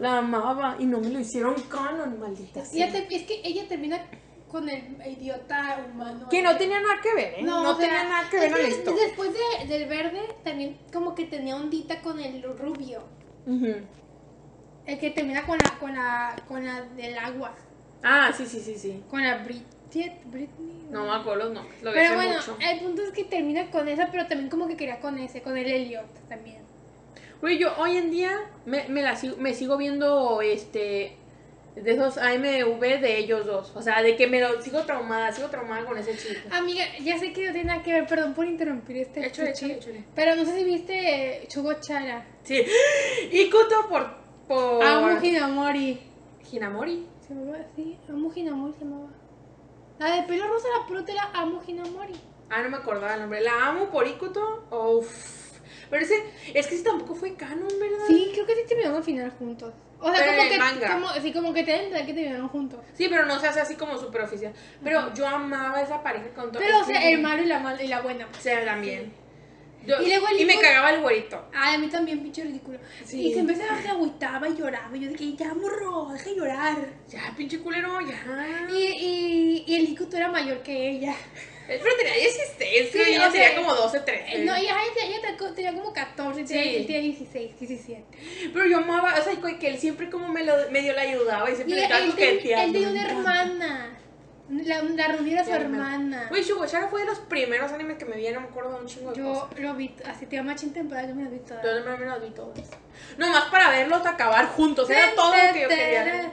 la 0.00 0.18
amaba 0.18 0.76
y 0.80 0.86
no 0.86 0.98
me 1.00 1.10
lo 1.10 1.20
hicieron 1.20 1.54
canon, 1.68 2.18
maldita 2.18 2.60
Y 2.62 2.64
sea. 2.66 2.90
te- 2.90 3.14
es 3.14 3.22
que 3.22 3.40
ella 3.44 3.68
termina 3.68 4.00
con 4.48 4.68
el 4.68 4.82
idiota 5.06 5.78
humano. 5.92 6.28
Que 6.28 6.42
no 6.42 6.56
tenía 6.56 6.80
nada 6.80 6.94
que 7.00 7.14
ver, 7.14 7.34
¿eh? 7.38 7.42
No, 7.42 7.70
o 7.70 7.76
sea, 7.76 7.86
tenía 7.86 8.02
nada 8.04 8.28
que 8.28 8.36
ver 8.40 8.46
es 8.50 8.52
con 8.52 8.66
esto. 8.66 8.94
Después 8.96 9.30
de- 9.32 9.66
del 9.68 9.88
verde, 9.88 10.20
también 10.42 10.76
como 10.92 11.14
que 11.14 11.26
tenía 11.26 11.54
ondita 11.54 12.00
con 12.02 12.18
el 12.18 12.42
rubio. 12.58 13.04
Ujú. 13.46 13.76
El 14.86 14.98
que 14.98 15.10
termina 15.10 15.46
con 15.46 15.58
la, 15.58 15.78
con 15.78 15.94
la, 15.94 16.36
con 16.48 16.64
la 16.64 16.82
del 16.82 17.16
agua. 17.16 17.54
Ah, 18.02 18.32
sí, 18.36 18.46
sí, 18.46 18.60
sí, 18.60 18.76
sí. 18.76 19.02
Con 19.08 19.22
la 19.22 19.38
Bridget, 19.38 20.24
Britney. 20.24 20.86
No 20.90 21.04
me 21.04 21.12
acuerdo 21.12 21.44
los 21.44 21.52
nombres, 21.54 21.82
lo 21.82 21.92
Pero 21.92 22.14
bueno, 22.16 22.34
mucho. 22.34 22.56
el 22.60 22.80
punto 22.80 23.02
es 23.02 23.10
que 23.12 23.24
termina 23.24 23.70
con 23.70 23.88
esa, 23.88 24.10
pero 24.10 24.26
también 24.26 24.50
como 24.50 24.66
que 24.66 24.76
quería 24.76 25.00
con 25.00 25.18
ese, 25.18 25.40
con 25.40 25.56
el 25.56 25.66
Elliot 25.66 26.28
también. 26.28 26.62
Güey, 27.40 27.58
yo 27.58 27.74
hoy 27.78 27.96
en 27.96 28.10
día 28.10 28.38
me, 28.66 28.88
me, 28.88 29.02
la 29.02 29.16
sigo, 29.16 29.36
me 29.36 29.52
sigo 29.54 29.76
viendo 29.76 30.40
este 30.42 31.16
De 31.74 31.92
esos 31.92 32.18
AMV 32.18 32.80
de 33.00 33.18
ellos 33.18 33.46
dos. 33.46 33.72
O 33.74 33.82
sea, 33.82 34.02
de 34.02 34.16
que 34.16 34.26
me 34.26 34.40
lo 34.40 34.60
sigo 34.62 34.82
traumada, 34.82 35.32
sigo 35.32 35.48
traumada 35.48 35.84
con 35.84 35.96
ese 35.98 36.16
chip. 36.16 36.38
Amiga, 36.52 36.84
ya 37.00 37.18
sé 37.18 37.32
que 37.32 37.46
no 37.46 37.52
tiene 37.52 37.68
nada 37.68 37.82
que 37.82 37.92
ver, 37.92 38.06
perdón 38.06 38.34
por 38.34 38.46
interrumpir 38.46 38.98
este 38.98 39.26
Échale, 39.26 39.50
échale, 39.50 39.74
chip, 39.74 39.82
échale. 39.82 40.04
Pero 40.14 40.36
no 40.36 40.44
sé 40.44 40.56
si 40.56 40.64
viste 40.64 41.44
Chugo 41.48 41.74
Chara. 41.80 42.24
Sí. 42.44 42.62
Y 43.32 43.48
Kuto 43.50 43.88
por. 43.88 44.21
Por... 44.52 44.84
Amu 44.84 45.20
Hinamori. 45.20 46.00
Hinamori. 46.50 47.06
¿Se 47.26 47.34
llamaba 47.34 47.58
así? 47.58 47.98
Amu 48.08 48.32
Hinamori 48.34 48.72
se 48.74 48.84
llamaba. 48.84 49.08
La 49.98 50.16
de 50.16 50.22
pelo 50.24 50.48
rosa, 50.48 50.68
la 50.78 50.86
prota 50.86 51.12
era 51.12 51.30
Amu 51.34 51.60
Hinamori. 51.66 52.14
Ah, 52.50 52.62
no 52.62 52.68
me 52.68 52.76
acordaba 52.76 53.14
el 53.14 53.20
nombre. 53.20 53.40
La 53.40 53.68
amo 53.68 53.88
por 53.88 54.06
Ikuto. 54.06 54.66
Uf. 54.70 55.58
Pero 55.88 56.04
ese. 56.04 56.16
Es 56.52 56.66
que 56.66 56.74
ese 56.74 56.84
tampoco 56.84 57.14
fue 57.14 57.34
canon, 57.34 57.68
¿verdad? 57.80 58.06
Sí, 58.06 58.30
creo 58.32 58.46
que 58.46 58.54
sí 58.54 58.60
terminaron 58.68 58.98
al 58.98 59.04
final 59.04 59.30
juntos. 59.38 59.72
O 59.98 60.10
sea, 60.12 60.18
Pero 60.18 60.36
como 60.36 60.50
que, 60.50 60.58
manga. 60.58 60.92
como, 60.92 61.08
sí, 61.22 61.32
como 61.32 61.54
que 61.54 61.62
te 61.62 61.90
que 61.90 62.12
terminaron 62.12 62.48
juntos. 62.48 62.80
Sí, 62.92 63.06
pero 63.08 63.24
no 63.24 63.38
se 63.38 63.46
hace 63.46 63.60
así 63.60 63.76
como 63.76 63.96
súper 63.96 64.22
oficial. 64.22 64.52
Pero 64.82 65.14
yo 65.14 65.26
amaba 65.26 65.80
esa 65.80 66.02
pareja 66.02 66.28
con 66.34 66.50
todo. 66.50 66.60
Pero, 66.60 66.80
o 66.80 66.84
sea, 66.84 67.08
el 67.08 67.22
malo 67.22 67.42
y 67.42 67.46
la 67.46 67.60
mala 67.60 67.82
y 67.82 67.88
la 67.88 68.00
buena. 68.00 68.26
O 68.26 68.40
sea, 68.40 68.64
también. 68.64 69.12
Yo- 69.86 70.00
Y 70.02 70.06
luego 70.08 70.26
y 70.38 70.44
me 70.44 70.58
cagaba 70.58 70.90
el 70.92 71.00
güerito. 71.00 71.44
Ay, 71.54 71.74
a 71.74 71.78
mí 71.78 71.88
también, 71.88 72.20
pinche 72.22 72.42
ridículo. 72.44 72.78
Sí. 73.04 73.28
Y 73.28 73.32
siempre 73.32 73.56
se 73.56 73.62
agüitaba 73.88 74.48
y 74.48 74.56
lloraba. 74.56 74.96
Y 74.96 75.00
yo 75.00 75.08
dije, 75.10 75.34
ya, 75.36 75.54
morro, 75.54 76.10
deja 76.12 76.30
de 76.30 76.36
llorar. 76.36 76.76
Ya, 77.08 77.34
pinche 77.36 77.58
culero, 77.60 78.00
ya. 78.00 78.68
Y, 78.72 78.76
y, 78.76 79.64
y 79.66 79.74
el 79.74 79.88
Ikuto 79.90 80.16
era 80.16 80.30
mayor 80.30 80.62
que 80.62 80.90
ella. 80.90 81.14
Pero 81.66 81.84
tenía 81.96 82.14
16, 82.14 82.90
Sí, 82.92 82.98
yo 82.98 83.04
tenía 83.04 83.30
sea, 83.30 83.54
como 83.56 83.72
12, 83.74 84.00
13. 84.00 84.36
Eh, 84.36 84.44
No, 84.44 84.54
ella, 84.54 84.74
ella, 84.94 85.06
ella 85.06 85.36
te- 85.38 85.52
tenía 85.54 85.72
como 85.72 85.92
14, 85.92 86.46
Sí. 86.46 86.52
tenía, 86.54 86.86
tenía 86.86 87.00
16, 87.00 87.58
17. 87.58 88.04
Pero 88.52 88.66
yo 88.66 88.78
amaba, 88.78 89.14
o 89.18 89.22
sea, 89.24 89.58
que 89.58 89.68
él 89.68 89.78
siempre 89.78 90.10
como 90.10 90.28
me 90.28 90.44
lo, 90.44 90.52
medio 90.70 90.92
le 90.92 91.00
ayudaba 91.00 91.48
y 91.48 91.52
Y 91.52 91.56
siempre 91.56 91.76
le 91.76 91.84
él, 91.86 91.92
estaba 91.92 92.10
coqueteando. 92.10 92.64
él 92.78 92.84
tenía 92.84 92.88
una 93.02 93.10
hermana. 93.10 93.98
La, 94.48 94.82
la 94.82 95.08
Ruby 95.16 95.32
era 95.32 95.44
su 95.44 95.52
hermana. 95.52 96.26
Güey, 96.28 96.42
Shugoshara 96.42 96.88
fue 96.88 97.00
de 97.00 97.06
los 97.06 97.18
primeros 97.20 97.72
animes 97.72 97.96
que 97.96 98.04
me 98.04 98.16
vi, 98.16 98.28
no 98.30 98.40
me 98.40 98.48
acuerdo 98.48 98.74
de 98.74 98.80
un 98.80 98.86
chingo 98.86 99.10
de 99.12 99.18
Yo 99.18 99.32
cosas. 99.32 99.58
lo 99.60 99.74
vi, 99.74 99.94
así 100.04 100.26
te 100.26 100.36
llama 100.36 100.54
chin 100.54 100.72
temporada, 100.72 101.08
yo 101.08 101.14
me 101.14 101.24
lo 101.24 101.30
vi 101.30 101.38
todas. 101.38 101.64
Yo 101.64 101.80
no 101.84 101.96
me 101.96 102.04
los 102.06 102.22
vi 102.22 102.30
todos. 102.30 102.58
Nomás 103.16 103.44
para 103.44 103.70
verlos 103.70 104.04
acabar 104.04 104.46
juntos, 104.48 104.90
era 104.90 105.14
todo 105.14 105.34
lo 105.34 105.52
que 105.52 105.62
yo 105.62 105.68
quería. 105.68 106.32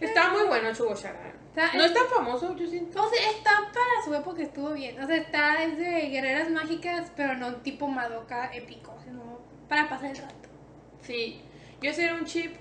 Estaba 0.00 0.30
muy 0.32 0.44
bueno 0.44 0.72
Shugoshara. 0.72 1.32
Está- 1.48 1.76
No 1.76 1.84
es 1.84 1.92
tan 1.94 2.06
famoso, 2.06 2.54
yo 2.56 2.66
siento. 2.68 3.02
O 3.02 3.10
sea, 3.10 3.30
está 3.30 3.50
para 3.72 4.04
su 4.04 4.14
época 4.14 4.42
estuvo 4.42 4.70
bien. 4.74 5.02
O 5.02 5.06
sea, 5.06 5.16
está 5.16 5.62
es 5.64 5.76
de 5.76 6.08
guerreras 6.08 6.50
mágicas, 6.50 7.10
pero 7.16 7.34
no 7.34 7.56
tipo 7.56 7.88
Madoka 7.88 8.50
épico, 8.54 8.96
sino 9.04 9.40
para 9.68 9.88
pasar 9.88 10.10
el 10.10 10.18
rato. 10.18 10.48
Sí, 11.02 11.40
yo 11.82 11.90
ese 11.90 12.04
era 12.04 12.14
un 12.14 12.24
chip 12.26 12.54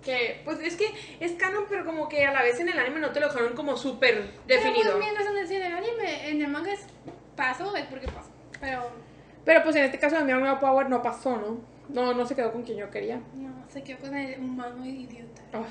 que, 0.00 0.40
pues 0.44 0.58
es 0.60 0.76
que 0.76 0.86
es 1.20 1.32
canon, 1.32 1.64
pero 1.68 1.84
como 1.84 2.08
que 2.08 2.24
a 2.24 2.32
la 2.32 2.42
vez 2.42 2.58
en 2.60 2.68
el 2.68 2.78
anime 2.78 3.00
no 3.00 3.10
te 3.10 3.20
lo 3.20 3.28
dejaron 3.28 3.54
como 3.54 3.76
súper 3.76 4.30
definido. 4.46 4.82
Pero 4.82 4.98
pues 4.98 5.04
mientras 5.04 5.50
en 5.50 5.62
el, 5.62 5.72
anime, 5.72 6.30
en 6.30 6.42
el 6.42 6.48
manga 6.48 6.72
es 6.72 6.86
paso, 7.36 7.74
es 7.76 7.86
porque 7.86 8.06
pasó. 8.06 8.30
Pero 8.60 8.90
Pero 9.44 9.62
pues 9.62 9.76
en 9.76 9.84
este 9.84 9.98
caso 9.98 10.16
de 10.16 10.24
mi 10.24 10.32
Girl 10.32 10.58
Power 10.58 10.88
no 10.88 11.02
pasó, 11.02 11.36
¿no? 11.36 11.60
No, 11.88 12.14
no 12.14 12.24
se 12.26 12.36
quedó 12.36 12.52
con 12.52 12.62
quien 12.62 12.78
yo 12.78 12.90
quería. 12.90 13.20
no, 13.34 13.64
se 13.68 13.82
quedó 13.82 13.98
con 13.98 14.14
el 14.14 14.40
humano 14.40 14.84
idiota. 14.86 15.42
Ay, 15.52 15.64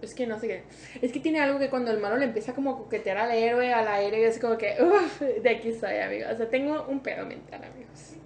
es 0.00 0.14
que 0.14 0.26
no 0.26 0.38
sé 0.38 0.46
qué. 0.46 0.62
Es 1.02 1.12
que 1.12 1.20
tiene 1.20 1.40
algo 1.40 1.58
que 1.58 1.68
cuando 1.68 1.90
el 1.90 1.98
malo 1.98 2.16
le 2.16 2.26
empieza 2.26 2.54
como 2.54 2.70
a 2.70 2.78
coquetear 2.78 3.18
al 3.18 3.32
héroe, 3.32 3.72
al 3.72 3.88
aire, 3.88 4.24
es 4.24 4.38
como 4.38 4.56
que, 4.56 4.76
uff, 4.80 5.20
de 5.20 5.50
aquí 5.50 5.72
soy, 5.72 5.96
amigos. 5.96 6.32
O 6.32 6.36
sea, 6.36 6.48
tengo 6.48 6.86
un 6.88 7.00
pedo 7.00 7.26
mental, 7.26 7.64
amigos. 7.64 8.17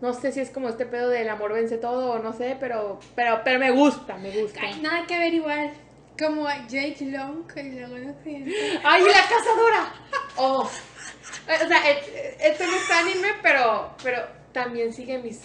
No 0.00 0.12
sé 0.12 0.30
si 0.32 0.40
es 0.40 0.50
como 0.50 0.68
este 0.68 0.84
pedo 0.86 1.08
del 1.08 1.28
amor 1.28 1.52
vence 1.54 1.78
todo 1.78 2.12
o 2.12 2.18
no 2.18 2.32
sé, 2.34 2.56
pero, 2.60 3.00
pero, 3.14 3.40
pero 3.44 3.58
me 3.58 3.70
gusta, 3.70 4.16
me 4.18 4.30
gusta. 4.30 4.60
Ay, 4.62 4.78
nada 4.80 5.06
que 5.06 5.18
ver 5.18 5.32
igual. 5.34 5.70
Como 6.18 6.46
Jake 6.68 6.96
Long 7.06 7.44
y 7.56 7.62
luego 7.72 7.98
no 7.98 8.14
sé. 8.24 8.44
¡Ay, 8.84 9.02
la 9.02 9.20
cazadora! 9.28 9.94
Oh. 10.36 10.60
O 10.62 11.68
sea, 11.68 11.90
et- 11.90 12.36
esto 12.40 12.64
no 12.64 12.74
es 12.76 12.90
anime, 12.90 13.28
pero, 13.42 13.94
pero 14.02 14.22
también 14.52 14.92
sigue 14.92 15.18
mis, 15.18 15.40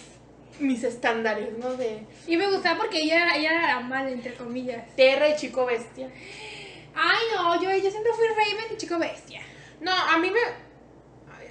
mis 0.60 0.82
estándares, 0.84 1.56
¿no? 1.58 1.74
De 1.74 2.06
Y 2.26 2.36
me 2.36 2.50
gustaba 2.50 2.78
porque 2.78 3.00
ella, 3.02 3.34
ella 3.36 3.52
era 3.52 3.66
la 3.74 3.80
mala, 3.80 4.10
entre 4.10 4.34
comillas. 4.34 4.84
Terra 4.96 5.28
y 5.28 5.36
Chico 5.36 5.64
Bestia. 5.66 6.08
Ay, 6.94 7.18
no, 7.34 7.54
yo, 7.62 7.70
yo 7.70 7.90
siempre 7.90 8.12
fui 8.12 8.26
Raven 8.28 8.72
y 8.72 8.76
chico 8.76 8.98
bestia. 8.98 9.40
No, 9.80 9.92
a 9.92 10.18
mí 10.18 10.30
me. 10.30 10.40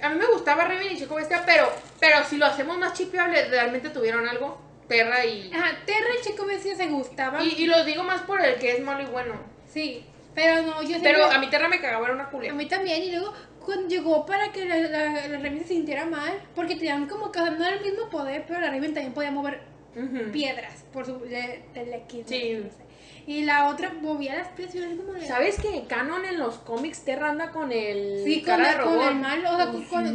A 0.02 0.08
mí 0.08 0.18
me 0.18 0.26
gustaba 0.26 0.64
Raven 0.64 0.92
y 0.92 0.96
Chico 0.98 1.14
Bestia, 1.14 1.42
pero, 1.46 1.70
pero 2.00 2.24
si 2.24 2.36
lo 2.36 2.46
hacemos 2.46 2.76
más 2.78 2.92
chipeable, 2.92 3.44
realmente 3.48 3.88
tuvieron 3.90 4.28
algo. 4.28 4.60
Terra 4.88 5.24
y. 5.24 5.50
Ajá, 5.54 5.78
Terra 5.86 6.08
y 6.20 6.24
chico 6.24 6.44
bestia 6.44 6.74
se 6.76 6.86
gustaban. 6.88 7.42
Y, 7.42 7.50
y 7.50 7.66
lo 7.66 7.82
digo 7.84 8.02
más 8.02 8.20
por 8.22 8.44
el 8.44 8.56
que 8.56 8.72
es 8.72 8.80
malo 8.82 9.02
y 9.02 9.06
bueno. 9.06 9.34
Sí, 9.66 10.04
pero 10.34 10.60
no, 10.62 10.82
yo 10.82 10.88
siempre... 10.88 11.12
Pero 11.14 11.30
a 11.30 11.38
mí 11.38 11.48
Terra 11.48 11.68
me 11.68 11.80
cagaba, 11.80 12.04
era 12.04 12.14
una 12.14 12.24
A 12.24 12.30
culera. 12.30 12.52
mí 12.52 12.66
también, 12.66 13.02
y 13.02 13.10
luego 13.12 13.32
cuando 13.64 13.88
llegó 13.88 14.26
para 14.26 14.50
que 14.52 14.64
la, 14.66 14.76
la, 14.76 15.28
la 15.28 15.36
Raven 15.38 15.60
se 15.60 15.68
sintiera 15.68 16.04
mal, 16.04 16.32
porque 16.54 16.74
tenían 16.74 17.06
como 17.06 17.30
que 17.32 17.38
no 17.40 17.64
era 17.64 17.76
el 17.76 17.80
mismo 17.82 18.10
poder, 18.10 18.44
pero 18.46 18.60
la 18.60 18.66
Raven 18.66 18.92
también 18.92 19.14
podía 19.14 19.30
mover 19.30 19.60
piedras 20.32 20.84
por 20.92 21.06
su 21.06 21.20
le- 21.24 21.62
telequis, 21.72 22.26
Sí. 22.26 22.62
Y 23.26 23.44
la 23.44 23.68
otra 23.68 23.92
movía 24.00 24.34
las 24.34 24.74
y 24.74 24.78
era 24.78 24.88
como 24.96 25.12
de... 25.12 25.26
¿Sabes 25.26 25.56
que 25.60 25.84
Canon 25.86 26.24
en 26.24 26.38
los 26.38 26.56
cómics 26.58 27.04
Terra 27.04 27.30
anda 27.30 27.50
con 27.50 27.70
el. 27.70 28.22
Sí, 28.24 28.42
con, 28.42 28.60
el, 28.60 28.66
de 28.66 28.82
con 28.82 28.94
robot? 28.94 29.08
el 29.10 29.14
mal, 29.16 29.46
o 29.46 29.56
sea, 29.56 29.66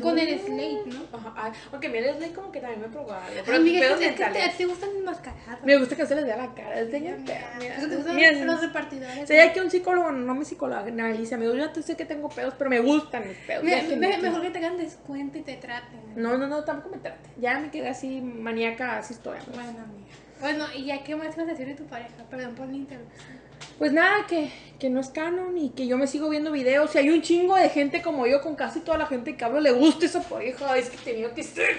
con, 0.02 0.20
el 0.20 0.40
Slate, 0.40 0.84
¿no? 0.88 1.18
Ajá, 1.18 1.34
ay, 1.38 1.52
aunque 1.72 1.88
a 1.88 1.90
mí 1.90 1.98
el 2.00 2.16
Slade 2.18 2.34
como 2.34 2.52
que 2.52 2.60
también 2.60 2.82
me 2.82 2.88
probaba. 2.90 3.24
Pero 3.46 3.64
pedos 3.64 4.02
es 4.02 4.12
que 4.14 4.26
te, 4.26 4.50
te 4.58 4.66
gustan 4.66 4.90
enmascarados. 4.98 5.64
Me 5.64 5.78
gusta 5.78 5.96
que 5.96 6.06
se 6.06 6.16
les 6.16 6.26
vea 6.26 6.38
la 6.38 6.54
cara. 6.54 6.80
Es 6.80 6.92
de 6.92 7.00
Mira, 7.00 7.16
mira, 7.18 7.54
mira. 7.60 7.76
Eso 7.78 7.88
te 7.88 7.96
gustan 7.96 8.16
Mira, 8.16 8.32
los 8.46 8.62
repartidores. 8.62 9.28
Sé 9.28 9.52
que 9.54 9.62
un 9.62 9.72
psicólogo 9.72 10.12
no 10.12 10.36
me 10.36 10.44
psicoanaliza. 10.44 11.38
Yo 11.38 11.56
ya 11.56 11.74
sé 11.74 11.96
que 11.96 12.06
tengo 12.06 12.28
pedos, 12.30 12.56
pero 12.58 12.70
me 12.70 12.80
gustan 12.82 13.28
mis 13.28 13.38
pedos. 13.38 13.64
Me- 13.64 13.72
ya 13.72 13.88
que 13.88 13.96
me- 13.96 14.08
me- 14.10 14.18
mejor 14.18 14.42
que 14.42 14.50
te 14.50 14.58
hagan 14.58 14.78
descuento 14.78 15.38
y 15.38 15.42
te 15.42 15.56
traten. 15.56 16.00
No, 16.16 16.38
no, 16.38 16.48
no, 16.48 16.64
tampoco 16.64 16.96
me 16.96 17.02
trate. 17.02 17.30
Ya 17.38 17.60
me 17.60 17.72
quedé 17.72 17.90
así 17.90 18.20
maníaca, 18.22 18.98
así 18.98 19.14
estoy. 19.14 19.38
amigo. 19.38 19.54
Bueno, 19.54 19.70
amiga. 19.70 20.27
Bueno, 20.40 20.66
¿y 20.76 20.86
ya 20.86 21.04
qué 21.04 21.16
más 21.16 21.36
ibas 21.36 21.40
a 21.48 21.52
decir 21.52 21.68
de 21.68 21.76
tu 21.76 21.86
pareja? 21.86 22.16
Perdón 22.30 22.56
por 22.56 22.68
la 22.68 22.74
interrupción. 22.76 23.38
Pues 23.80 23.92
nada, 23.92 24.26
que, 24.28 24.52
que 24.80 24.90
no 24.90 25.00
es 25.00 25.10
canon 25.10 25.58
y 25.58 25.70
que 25.72 25.88
yo 25.88 25.98
me 25.98 26.08
sigo 26.08 26.30
viendo 26.30 26.52
videos. 26.52 26.94
Y 26.96 27.00
hay 27.00 27.10
un 27.10 27.22
chingo 27.22 27.56
de 27.56 27.70
gente 27.70 28.02
como 28.02 28.28
yo, 28.28 28.42
con 28.42 28.56
casi 28.56 28.82
toda 28.82 28.98
la 28.98 29.06
gente 29.08 29.36
que 29.36 29.44
hablo, 29.46 29.60
le 29.60 29.72
gusta 29.72 30.06
esa 30.06 30.22
pareja. 30.22 30.78
Es 30.78 30.90
que 30.90 30.98
tenía 30.98 31.34
que 31.34 31.44
ser. 31.44 31.78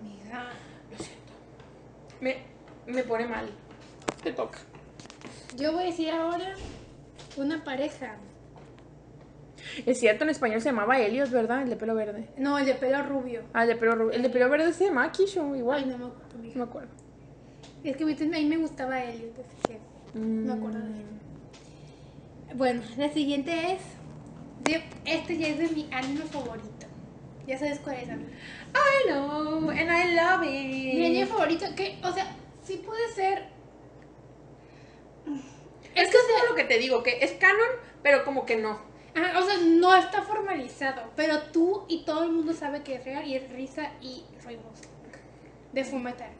Amiga. 0.00 0.50
Lo 0.90 0.96
siento. 1.04 1.32
Me, 2.20 2.36
me 2.86 3.02
pone 3.04 3.26
mal. 3.26 3.48
Te 4.22 4.32
toca. 4.32 4.58
Yo 5.56 5.72
voy 5.72 5.84
a 5.84 5.86
decir 5.86 6.10
ahora 6.10 6.54
una 7.36 7.62
pareja. 7.64 8.16
Es 9.86 9.98
cierto, 9.98 10.24
en 10.24 10.30
español 10.30 10.60
se 10.60 10.68
llamaba 10.68 10.98
Helios, 10.98 11.30
¿verdad? 11.30 11.62
El 11.62 11.70
de 11.70 11.76
pelo 11.76 11.94
verde. 11.94 12.28
No, 12.36 12.58
el 12.58 12.66
de 12.66 12.74
pelo 12.74 13.02
rubio. 13.02 13.42
Ah, 13.54 13.62
el 13.62 13.68
de 13.68 13.76
pelo, 13.76 13.92
ru- 13.94 14.14
el 14.14 14.22
de 14.22 14.30
pelo 14.30 14.48
verde 14.50 14.72
se 14.72 14.84
llama 14.86 15.10
Kisho, 15.10 15.52
Ay, 15.52 15.58
igual. 15.60 15.88
no 15.88 15.98
me 15.98 16.04
acuerdo. 16.06 16.38
No 16.38 16.54
me 16.56 16.62
acuerdo. 16.62 16.88
Es 17.84 17.96
que 17.98 18.04
a 18.04 18.06
mí 18.06 18.44
me 18.46 18.56
gustaba 18.56 19.04
Elliot, 19.04 19.38
así 19.38 19.56
que 19.68 20.18
me 20.18 20.52
acuerdo 20.54 20.78
de 20.78 20.86
él. 20.86 21.06
Bueno, 22.54 22.82
la 22.96 23.12
siguiente 23.12 23.72
es. 23.72 23.82
este 25.04 25.36
ya 25.36 25.48
es 25.48 25.58
de 25.58 25.68
mi 25.68 25.86
anime 25.92 26.24
favorito. 26.24 26.86
Ya 27.46 27.58
sabes 27.58 27.80
cuál 27.80 27.96
es. 27.96 28.08
I 28.08 29.08
know, 29.08 29.68
and 29.68 29.90
I 29.90 30.14
love 30.14 30.44
it. 30.44 30.94
Mi 30.94 31.06
anime 31.06 31.26
favorito, 31.26 31.66
que, 31.76 31.98
o 32.02 32.10
sea, 32.10 32.34
sí 32.62 32.78
puede 32.78 33.06
ser. 33.12 33.48
Es 35.94 36.10
que 36.10 36.16
es 36.16 36.24
como 36.24 36.50
lo 36.50 36.54
que 36.54 36.64
te 36.64 36.78
digo, 36.78 37.02
que 37.02 37.22
es 37.22 37.32
canon, 37.32 37.68
pero 38.02 38.24
como 38.24 38.46
que 38.46 38.56
no. 38.56 38.78
Ajá, 39.14 39.38
o 39.38 39.42
sea, 39.42 39.58
no 39.58 39.94
está 39.94 40.22
formalizado, 40.22 41.02
pero 41.16 41.40
tú 41.52 41.84
y 41.88 42.04
todo 42.04 42.24
el 42.24 42.30
mundo 42.30 42.54
sabe 42.54 42.82
que 42.82 42.94
es 42.94 43.04
real 43.04 43.26
y 43.26 43.36
es 43.36 43.48
Risa 43.52 43.92
y 44.00 44.24
Six, 44.40 44.88
de 45.74 45.84
Fullmetal. 45.84 46.30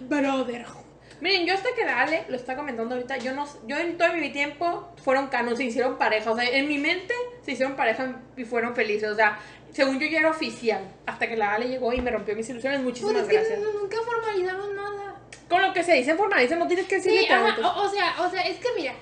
Brotherhood. 0.00 0.84
Miren, 1.20 1.46
yo 1.46 1.52
hasta 1.52 1.68
que 1.76 1.84
la 1.84 2.00
Ale 2.00 2.24
lo 2.28 2.36
está 2.36 2.56
comentando 2.56 2.94
ahorita, 2.94 3.18
yo 3.18 3.34
no 3.34 3.46
yo 3.66 3.76
en 3.76 3.98
todo 3.98 4.10
mi 4.14 4.30
tiempo 4.32 4.88
fueron 5.04 5.26
canon, 5.28 5.54
se 5.56 5.64
hicieron 5.64 5.98
pareja, 5.98 6.30
o 6.30 6.36
sea, 6.36 6.48
en 6.48 6.66
mi 6.66 6.78
mente 6.78 7.12
se 7.44 7.52
hicieron 7.52 7.76
pareja 7.76 8.16
y 8.38 8.44
fueron 8.44 8.74
felices, 8.74 9.10
o 9.10 9.14
sea, 9.14 9.38
según 9.70 10.00
yo 10.00 10.06
ya 10.06 10.20
era 10.20 10.30
oficial, 10.30 10.82
hasta 11.04 11.28
que 11.28 11.36
la 11.36 11.52
Ale 11.52 11.68
llegó 11.68 11.92
y 11.92 12.00
me 12.00 12.10
rompió 12.10 12.34
mis 12.34 12.48
ilusiones, 12.48 12.78
Pues 12.80 12.86
muchísimas 12.88 13.22
es 13.24 13.28
que 13.28 13.34
gracias. 13.36 13.58
nu- 13.60 13.80
nunca 13.82 13.98
formalizaron 14.02 14.74
nada. 14.74 15.20
Con 15.50 15.60
lo 15.60 15.72
que 15.74 15.82
se 15.84 15.92
dice 15.92 16.14
formaliza, 16.14 16.56
no 16.56 16.66
tienes 16.66 16.86
que 16.86 16.94
decir 16.96 17.12
Sí, 17.12 17.26
ajá, 17.28 17.54
o, 17.68 17.82
o 17.82 17.88
sea, 17.90 18.14
o 18.22 18.30
sea, 18.30 18.40
es 18.42 18.56
que 18.58 18.68
mira, 18.76 18.94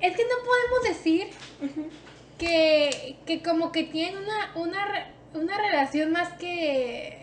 es 0.00 0.16
que 0.16 0.22
no 0.22 0.36
podemos 0.44 0.82
decir 1.00 1.30
que, 2.38 3.16
que 3.26 3.42
como 3.42 3.72
que 3.72 3.84
tienen 3.84 4.18
una, 4.22 4.52
una, 4.54 5.10
una 5.34 5.58
relación 5.58 6.12
más 6.12 6.28
que... 6.34 7.21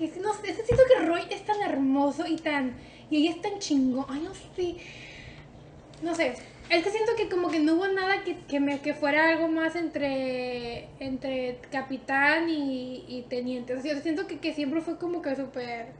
Ay, 0.00 0.12
no 0.20 0.34
sé, 0.34 0.54
siento 0.54 0.84
que 0.86 1.04
Roy 1.04 1.22
es 1.30 1.44
tan 1.44 1.60
hermoso 1.62 2.26
y 2.26 2.36
tan... 2.36 2.74
Y 3.10 3.18
ella 3.18 3.30
es 3.36 3.42
tan 3.42 3.58
chingón. 3.58 4.06
Ay, 4.08 4.20
no 4.20 4.34
sé. 4.34 4.76
No 6.02 6.14
sé. 6.14 6.34
Es 6.70 6.82
que 6.82 6.90
siento 6.90 7.12
que 7.16 7.28
como 7.28 7.50
que 7.50 7.58
no 7.58 7.74
hubo 7.74 7.88
nada 7.88 8.24
que, 8.24 8.38
que, 8.48 8.60
me, 8.60 8.80
que 8.80 8.94
fuera 8.94 9.28
algo 9.28 9.48
más 9.48 9.76
entre, 9.76 10.88
entre 11.00 11.58
capitán 11.70 12.48
y, 12.48 13.04
y 13.08 13.22
teniente. 13.28 13.74
O 13.74 13.82
sea, 13.82 13.94
yo 13.94 14.00
siento 14.00 14.26
que, 14.26 14.38
que 14.38 14.54
siempre 14.54 14.80
fue 14.80 14.96
como 14.98 15.20
que 15.20 15.36
súper... 15.36 15.92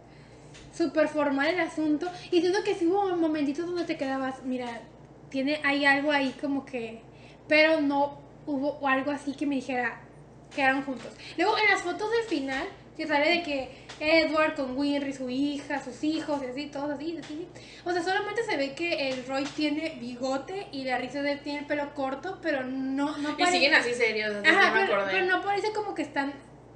súper 0.74 1.08
formal 1.08 1.48
el 1.48 1.60
asunto. 1.60 2.10
Y 2.30 2.40
siento 2.40 2.62
que 2.64 2.74
sí 2.74 2.86
hubo 2.86 3.14
momentitos 3.16 3.66
donde 3.66 3.84
te 3.84 3.96
quedabas, 3.96 4.42
mira, 4.44 4.80
tiene, 5.28 5.60
hay 5.64 5.84
algo 5.84 6.10
ahí 6.10 6.34
como 6.40 6.64
que. 6.64 7.02
Pero 7.48 7.80
no 7.80 8.18
hubo 8.46 8.88
algo 8.88 9.10
así 9.10 9.32
que 9.34 9.46
me 9.46 9.56
dijera, 9.56 10.00
quedaron 10.54 10.82
juntos. 10.84 11.12
Luego 11.36 11.58
en 11.58 11.70
las 11.70 11.82
fotos 11.82 12.10
del 12.10 12.24
final, 12.24 12.66
que 12.96 13.06
sale 13.06 13.30
de 13.30 13.42
que 13.42 13.68
Edward 14.00 14.54
con 14.54 14.76
Winry, 14.76 15.12
su 15.12 15.30
hija, 15.30 15.82
sus 15.82 16.02
hijos 16.04 16.42
y 16.42 16.46
así, 16.46 16.66
todos 16.66 16.90
así, 16.90 17.16
así. 17.16 17.48
O 17.84 17.92
sea, 17.92 18.02
solamente 18.02 18.42
se 18.44 18.56
ve 18.56 18.74
que 18.74 19.08
el 19.08 19.24
Roy 19.26 19.44
tiene 19.44 19.96
bigote 20.00 20.66
y 20.72 20.84
la 20.84 20.98
risa 20.98 21.22
de 21.22 21.32
él 21.32 21.40
tiene 21.40 21.60
el 21.60 21.66
pelo 21.66 21.94
corto, 21.94 22.38
pero 22.42 22.64
no, 22.64 23.16
no 23.18 23.30
Y 23.30 23.32
parece. 23.34 23.52
siguen 23.52 23.74
así 23.74 23.94
serios, 23.94 24.34
así 24.34 24.48
Ajá, 24.48 24.70
no 24.80 24.86
pero, 24.86 25.04
pero 25.10 25.26
no 25.26 25.42
parece 25.42 25.72
como 25.72 25.94
que 25.94 26.02
están 26.02 26.32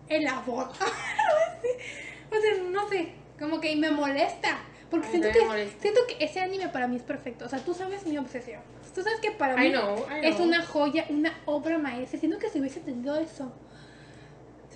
en 0.08 0.24
la 0.24 0.40
boda. 0.40 0.70
o 2.30 2.40
sea, 2.40 2.62
no 2.70 2.88
sé, 2.88 3.12
como 3.38 3.60
que 3.60 3.74
me 3.76 3.90
molesta. 3.90 4.58
Porque 4.90 5.06
Ay, 5.08 5.12
siento 5.20 5.38
que, 5.38 5.44
molesta. 5.44 5.82
siento 5.82 6.00
que 6.06 6.24
ese 6.24 6.40
anime 6.40 6.68
para 6.68 6.86
mí 6.86 6.96
es 6.96 7.02
perfecto. 7.02 7.44
O 7.44 7.48
sea, 7.48 7.58
tú 7.58 7.74
sabes 7.74 8.06
mi 8.06 8.16
obsesión. 8.18 8.62
Tú 8.94 9.02
sabes 9.02 9.18
que 9.20 9.32
para 9.32 9.62
I 9.62 9.68
mí 9.68 9.74
know, 9.74 10.06
es 10.22 10.38
una 10.38 10.64
joya, 10.64 11.04
una 11.08 11.36
obra 11.44 11.76
maestra. 11.76 12.18
Siento 12.20 12.38
que 12.38 12.48
si 12.48 12.60
hubiese 12.60 12.80
tenido 12.80 13.18
eso. 13.18 13.52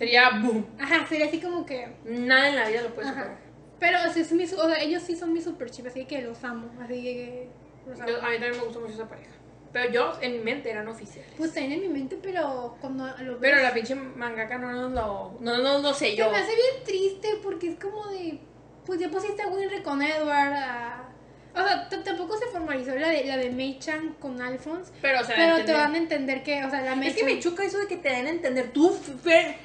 Sería 0.01 0.31
boom. 0.31 0.67
Ajá, 0.81 1.07
sería 1.07 1.27
así 1.27 1.39
como 1.41 1.65
que. 1.67 1.87
Nada 2.05 2.49
en 2.49 2.57
la 2.57 2.69
vida 2.69 2.81
lo 2.83 2.95
puede 2.95 3.07
superar. 3.09 3.37
Pero 3.79 3.99
sí 4.13 4.21
es 4.21 4.33
mi, 4.33 4.45
o 4.45 4.47
sea, 4.49 4.81
ellos 4.83 5.03
sí 5.03 5.15
son 5.15 5.33
mis 5.33 5.45
super 5.45 5.71
chips, 5.71 5.89
así 5.91 6.07
que 6.07 6.23
los 6.23 6.43
amo. 6.43 6.71
Así 6.83 7.03
que 7.03 7.49
los 7.87 8.01
amo. 8.01 8.09
Yo- 8.09 8.17
a 8.23 8.31
mí 8.31 8.33
también 8.39 8.53
me 8.59 8.65
gusta 8.65 8.81
mucho 8.81 8.95
esa 8.95 9.07
pareja. 9.09 9.31
Pero 9.73 9.93
yo, 9.93 10.13
en 10.21 10.33
mi 10.33 10.39
mente, 10.39 10.71
eran 10.71 10.89
oficiales. 10.89 11.31
Pues 11.37 11.51
están 11.51 11.71
en 11.71 11.81
mi 11.81 11.89
mente, 11.89 12.19
pero 12.21 12.77
cuando 12.81 13.07
lo 13.23 13.33
ves. 13.39 13.41
Pero 13.53 13.63
la 13.63 13.73
pinche 13.75 13.95
mangaka 13.95 14.59
no 14.59 14.73
nos 14.73 14.91
lo, 14.93 15.37
no, 15.41 15.59
no, 15.59 15.79
no 15.81 15.95
sé 15.95 16.07
Se 16.11 16.17
yo. 16.17 16.31
me 16.31 16.39
hace 16.39 16.53
bien 16.55 16.85
triste 16.85 17.29
porque 17.43 17.69
es 17.73 17.79
como 17.79 18.07
de. 18.09 18.41
Pues 18.87 18.99
ya 18.99 19.09
pusiste 19.11 19.43
a 19.43 19.49
Winry 19.49 19.83
con 19.83 20.01
Edward. 20.03 20.55
a- 20.55 21.07
O 21.55 21.63
sea, 21.67 21.89
tampoco 22.05 22.37
se 22.39 22.47
formalizó 22.47 22.95
la 22.95 23.09
de, 23.09 23.25
la 23.27 23.37
de 23.37 23.51
Mei 23.51 23.79
Chan 23.79 24.15
con 24.21 24.41
Alphonse. 24.41 24.93
Pero, 25.03 25.21
o 25.21 25.25
sea, 25.25 25.35
Pero 25.37 25.65
te 25.65 25.73
van 25.73 25.95
a 25.95 25.99
entender 25.99 26.43
que, 26.43 26.65
o 26.65 26.71
sea, 26.71 26.81
la 26.81 26.95
Mei 26.97 27.09
Es 27.11 27.17
que 27.17 27.25
me 27.25 27.39
choca 27.41 27.65
eso 27.65 27.79
de 27.79 27.87
que 27.89 27.97
te 27.97 28.09
den 28.09 28.27
a 28.27 28.31
entender. 28.31 28.71
Tú, 28.73 28.91
Fer, 29.23 29.57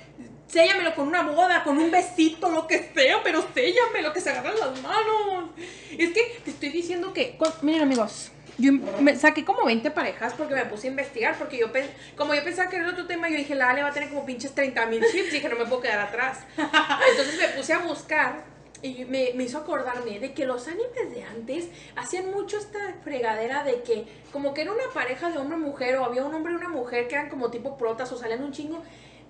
séllamelo 0.48 0.96
con 0.96 1.08
una 1.08 1.24
boda, 1.24 1.64
con 1.64 1.78
un 1.78 1.91
besito, 1.91 2.50
lo 2.50 2.68
que 2.68 2.91
sea, 2.93 3.22
pero 3.24 3.46
séllamelo, 3.54 4.14
que 4.14 4.22
se 4.22 4.30
agarran 4.30 4.60
las 4.60 4.82
manos. 4.82 5.50
Es 5.98 6.12
que 6.12 6.39
te 6.43 6.52
estoy 6.52 6.70
diciendo 6.70 7.14
que. 7.14 7.38
Miren, 7.62 7.82
amigos. 7.82 8.32
Yo 8.58 8.72
me 8.72 9.18
saqué 9.18 9.43
como 9.43 9.66
20 9.66 9.91
parejas 9.91 10.34
porque 10.34 10.56
me 10.56 10.66
puse 10.66 10.88
a 10.88 10.91
investigar. 10.91 11.38
Porque 11.38 11.58
yo, 11.58 11.68
como 12.16 12.34
yo 12.34 12.43
pensaba 12.43 12.70
que 12.70 12.78
era 12.78 12.89
otro 12.89 13.06
tema, 13.06 13.30
yo 13.30 13.36
dije, 13.36 13.54
la 13.54 13.72
Ale 13.72 13.84
va 13.84 13.89
a 13.89 13.93
tener 13.93 14.10
como 14.10 14.26
pinches 14.26 14.56
30 14.56 14.86
mil 14.86 15.02
chips. 15.12 15.28
Y 15.28 15.32
dije, 15.32 15.50
no 15.50 15.58
me 15.58 15.66
puedo 15.66 15.82
quedar 15.82 16.00
atrás. 16.00 16.39
Entonces 16.58 17.38
me 17.38 17.50
puse 17.50 17.74
a 17.74 17.80
buscar 17.80 18.56
y 18.82 19.06
me, 19.06 19.32
me 19.36 19.43
hizo 19.43 19.58
acordarme 19.58 20.20
de 20.20 20.34
que 20.34 20.46
los 20.46 20.68
animes 20.68 21.12
de 21.12 21.24
antes 21.24 21.70
hacían 21.96 22.32
mucho 22.32 22.58
esta 22.58 22.80
fregadera 23.04 23.64
de 23.64 23.82
que 23.82 24.06
como 24.32 24.54
que 24.54 24.62
era 24.62 24.72
una 24.72 24.93
pareja 24.93 25.32
de 25.32 25.38
hombre 25.38 25.58
y 25.58 25.62
mujer 25.62 25.96
o 25.98 26.06
había 26.06 26.24
un 26.24 26.34
hombre 26.34 26.54
y 26.54 26.56
una 26.56 26.70
mujer 26.70 27.08
que 27.08 27.16
eran 27.16 27.30
como 27.30 27.50
tipo 27.50 27.78
protas 27.78 28.12
o 28.12 28.18
salían 28.18 28.43
un 28.43 28.52
chingo. 28.52 28.84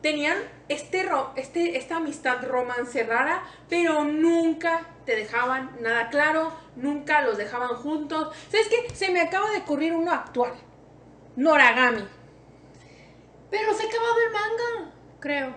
Tenían 0.06 0.38
este, 0.70 1.10
este, 1.36 1.78
esta 1.80 1.96
amistad 1.96 2.44
romance 2.48 3.02
rara, 3.06 3.44
pero 3.68 4.04
nunca 4.04 4.86
te 5.04 5.16
dejaban 5.16 5.78
nada 5.82 6.12
claro, 6.12 6.54
nunca 6.76 7.24
los 7.24 7.40
dejaban 7.40 7.70
juntos. 7.70 8.32
¿Sabes 8.52 8.68
qué? 8.68 8.94
Se 8.94 9.10
me 9.10 9.20
acaba 9.20 9.50
de 9.50 9.58
ocurrir 9.58 9.94
uno 9.94 10.12
actual. 10.12 10.54
Noragami. 11.36 12.08
Pero 13.50 13.74
se 13.74 13.84
ha 13.84 13.88
acabado 13.88 14.16
el 14.28 14.32
manga, 14.32 14.92
creo. 15.20 15.56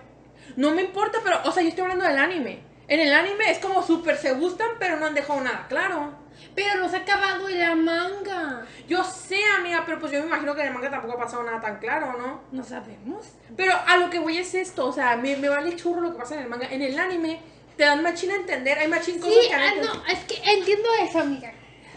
No 0.55 0.71
me 0.71 0.81
importa, 0.81 1.19
pero, 1.23 1.41
o 1.45 1.51
sea, 1.51 1.61
yo 1.61 1.69
estoy 1.69 1.83
hablando 1.83 2.05
del 2.05 2.17
anime. 2.17 2.63
En 2.87 3.01
el 3.01 3.13
anime 3.13 3.51
es 3.51 3.59
como 3.59 3.83
súper 3.83 4.17
se 4.17 4.33
gustan, 4.33 4.69
pero 4.79 4.97
no 4.97 5.05
han 5.05 5.13
dejado 5.13 5.41
nada 5.41 5.67
claro. 5.69 6.11
Pero 6.55 6.79
no 6.79 6.89
se 6.89 6.97
ha 6.97 6.99
acabado 6.99 7.47
el 7.47 7.75
manga. 7.77 8.65
Yo 8.87 9.03
sé, 9.03 9.39
amiga, 9.57 9.83
pero 9.85 9.99
pues 9.99 10.11
yo 10.11 10.19
me 10.19 10.27
imagino 10.27 10.53
que 10.55 10.61
en 10.61 10.67
el 10.67 10.73
manga 10.73 10.89
tampoco 10.89 11.13
ha 11.13 11.19
pasado 11.19 11.43
nada 11.43 11.61
tan 11.61 11.79
claro, 11.79 12.17
¿no? 12.17 12.41
No 12.51 12.63
sabemos. 12.63 13.27
Pero 13.55 13.73
a 13.87 13.97
lo 13.97 14.09
que 14.09 14.19
voy 14.19 14.37
es 14.37 14.53
esto, 14.55 14.87
o 14.87 14.91
sea, 14.91 15.15
me, 15.15 15.35
me 15.37 15.49
vale 15.49 15.75
churro 15.75 16.01
lo 16.01 16.11
que 16.11 16.19
pasa 16.19 16.35
en 16.35 16.41
el 16.41 16.49
manga. 16.49 16.67
En 16.69 16.81
el 16.81 16.97
anime 16.99 17.39
te 17.77 17.83
dan 17.83 18.03
machín 18.03 18.31
a 18.31 18.35
entender, 18.35 18.77
hay 18.77 18.87
machín 18.87 19.19
cosas 19.19 19.35
Sí, 19.41 19.47
que 19.49 19.55
ah, 19.55 19.71
no, 19.81 20.05
es 20.07 20.19
que 20.25 20.35
entiendo 20.51 20.89
eso, 21.01 21.19
amiga. 21.19 21.53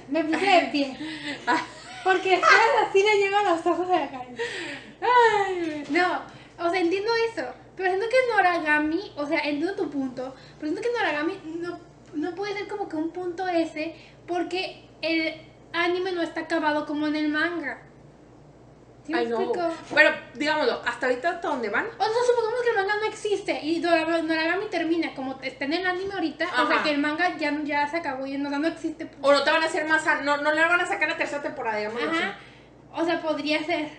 Me 0.09 0.23
puse 0.25 0.47
de 0.47 0.69
pie. 0.71 0.97
Ah, 1.47 1.61
Porque 2.05 2.35
así 2.87 3.03
le 3.03 3.17
llegan 3.19 3.45
los 3.45 3.65
ojos 3.67 3.89
a 3.91 4.01
la 4.01 4.11
cara. 4.11 4.27
ay, 5.01 5.85
No, 5.91 6.23
o 6.65 6.71
sea, 6.71 6.81
entiendo 6.81 7.11
eso. 7.33 7.47
Pero 7.77 7.89
siento 7.91 8.07
que 8.09 8.17
Noragami, 8.35 9.13
o 9.17 9.27
sea, 9.27 9.39
entiendo 9.41 9.75
tu 9.75 9.91
punto, 9.91 10.35
pero 10.61 10.73
siento 10.73 10.83
que 10.83 10.97
Noragami 10.97 11.41
no, 11.61 11.79
no 12.15 12.35
puede 12.35 12.53
ser 12.55 12.69
como 12.69 12.89
que 12.89 12.97
un 12.97 13.11
punto 13.11 13.49
ese 13.49 13.95
porque 14.33 14.89
el 15.03 15.35
anime 15.75 16.13
no 16.13 16.23
está 16.23 16.41
acabado 16.41 16.87
como 16.87 17.07
en 17.07 17.17
el 17.17 17.29
manga. 17.29 17.83
¿Sí 19.05 19.13
ay, 19.13 19.27
no. 19.27 19.53
Pero, 19.95 20.11
digámoslo, 20.35 20.81
hasta 20.87 21.07
ahorita 21.07 21.31
hasta 21.33 21.49
dónde 21.49 21.69
van. 21.69 21.87
O 21.99 22.05
sea, 22.05 22.23
supongamos 22.27 22.63
que 22.63 22.71
el 22.71 22.77
manga 22.77 22.97
no 22.97 23.05
existe 23.07 23.61
y 23.63 23.81
Noragami 23.81 24.67
termina 24.71 25.15
como 25.15 25.39
está 25.43 25.67
en 25.67 25.75
el 25.75 25.87
anime 25.87 26.15
ahorita, 26.15 26.47
o 26.63 26.67
sea 26.67 26.83
que 26.83 26.93
el 26.93 26.99
manga 26.99 27.37
ya, 27.37 27.53
ya 27.63 27.87
se 27.89 27.99
acabó 27.99 28.27
y 28.27 28.39
no, 28.39 28.49
no 28.49 28.69
existe. 28.69 29.05
pues. 29.07 29.19
O 29.21 29.33
no 29.33 29.43
te 29.43 29.51
van 29.51 29.63
a 29.63 29.67
hacer 29.67 29.87
más, 29.87 30.03
no, 30.23 30.39
no 30.39 30.53
le 30.53 30.61
van 30.61 30.81
a 30.81 30.87
sacar 30.87 31.11
la 31.11 31.17
tercera 31.19 31.43
temporada, 31.43 31.77
digamos 31.77 32.03
así. 32.03 32.23
Ajá. 32.23 32.39
O 32.95 33.05
sea, 33.05 33.21
podría 33.21 33.63
ser. 33.65 33.91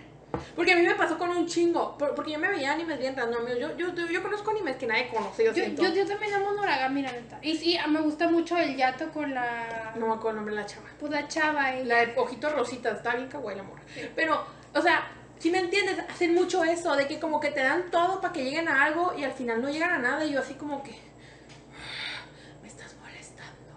Porque 0.56 0.72
a 0.72 0.76
mí 0.76 0.82
me 0.82 0.94
pasó 0.94 1.18
con 1.18 1.30
un 1.30 1.46
chingo. 1.46 1.96
por- 1.98 2.14
Porque 2.14 2.32
yo 2.32 2.38
me 2.38 2.48
veía 2.48 2.72
animes 2.72 2.98
bien 2.98 3.16
random. 3.16 3.46
Yo, 3.48 3.76
yo, 3.76 3.94
yo, 3.94 4.06
yo 4.06 4.22
conozco 4.22 4.50
animes 4.50 4.76
que 4.76 4.86
nadie 4.86 5.08
conoce, 5.08 5.44
yo, 5.44 5.50
Yo, 5.52 5.54
siento. 5.64 5.82
yo, 5.82 5.94
yo 5.94 6.06
también 6.06 6.34
amo 6.34 6.52
Noragami, 6.52 7.02
la 7.02 7.12
neta. 7.12 7.38
Y 7.42 7.56
sí, 7.56 7.76
me 7.88 8.00
gusta 8.00 8.28
mucho 8.28 8.56
el 8.56 8.76
yato 8.76 9.10
con 9.12 9.32
la. 9.34 9.92
No 9.96 10.06
me 10.08 10.12
acuerdo 10.14 10.30
el 10.30 10.36
nombre 10.36 10.54
de 10.54 10.60
la 10.62 10.66
chava. 10.66 10.86
Pues 10.98 11.12
la 11.12 11.26
chava 11.28 11.76
y. 11.76 11.84
La 11.84 12.06
de 12.06 12.14
ojitos 12.16 12.52
rositas, 12.52 12.96
está 12.96 13.14
bien 13.14 13.28
kawaii 13.28 13.56
la 13.56 13.62
morra. 13.62 13.82
Pero, 14.16 14.44
o 14.74 14.80
sea, 14.82 15.10
si 15.38 15.50
me 15.50 15.58
entiendes, 15.58 15.98
hacen 16.08 16.34
mucho 16.34 16.64
eso, 16.64 16.94
de 16.96 17.06
que 17.06 17.18
como 17.20 17.40
que 17.40 17.50
te 17.50 17.60
dan 17.60 17.90
todo 17.90 18.20
para 18.20 18.32
que 18.32 18.44
lleguen 18.44 18.68
a 18.68 18.84
algo 18.84 19.14
y 19.16 19.24
al 19.24 19.32
final 19.32 19.60
no 19.60 19.68
llegan 19.70 19.90
a 19.92 19.98
nada. 19.98 20.24
Y 20.24 20.32
yo 20.32 20.40
así 20.40 20.54
como 20.54 20.82
que. 20.82 20.92
"Ah, 20.92 22.24
Me 22.62 22.68
estás 22.68 22.94
molestando. 23.02 23.72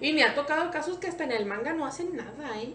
Y 0.00 0.12
me 0.12 0.22
ha 0.24 0.34
tocado 0.34 0.70
casos 0.70 0.98
que 0.98 1.08
hasta 1.08 1.24
en 1.24 1.32
el 1.32 1.46
manga 1.46 1.72
no 1.72 1.86
hacen 1.86 2.14
nada, 2.16 2.60
¿eh? 2.60 2.74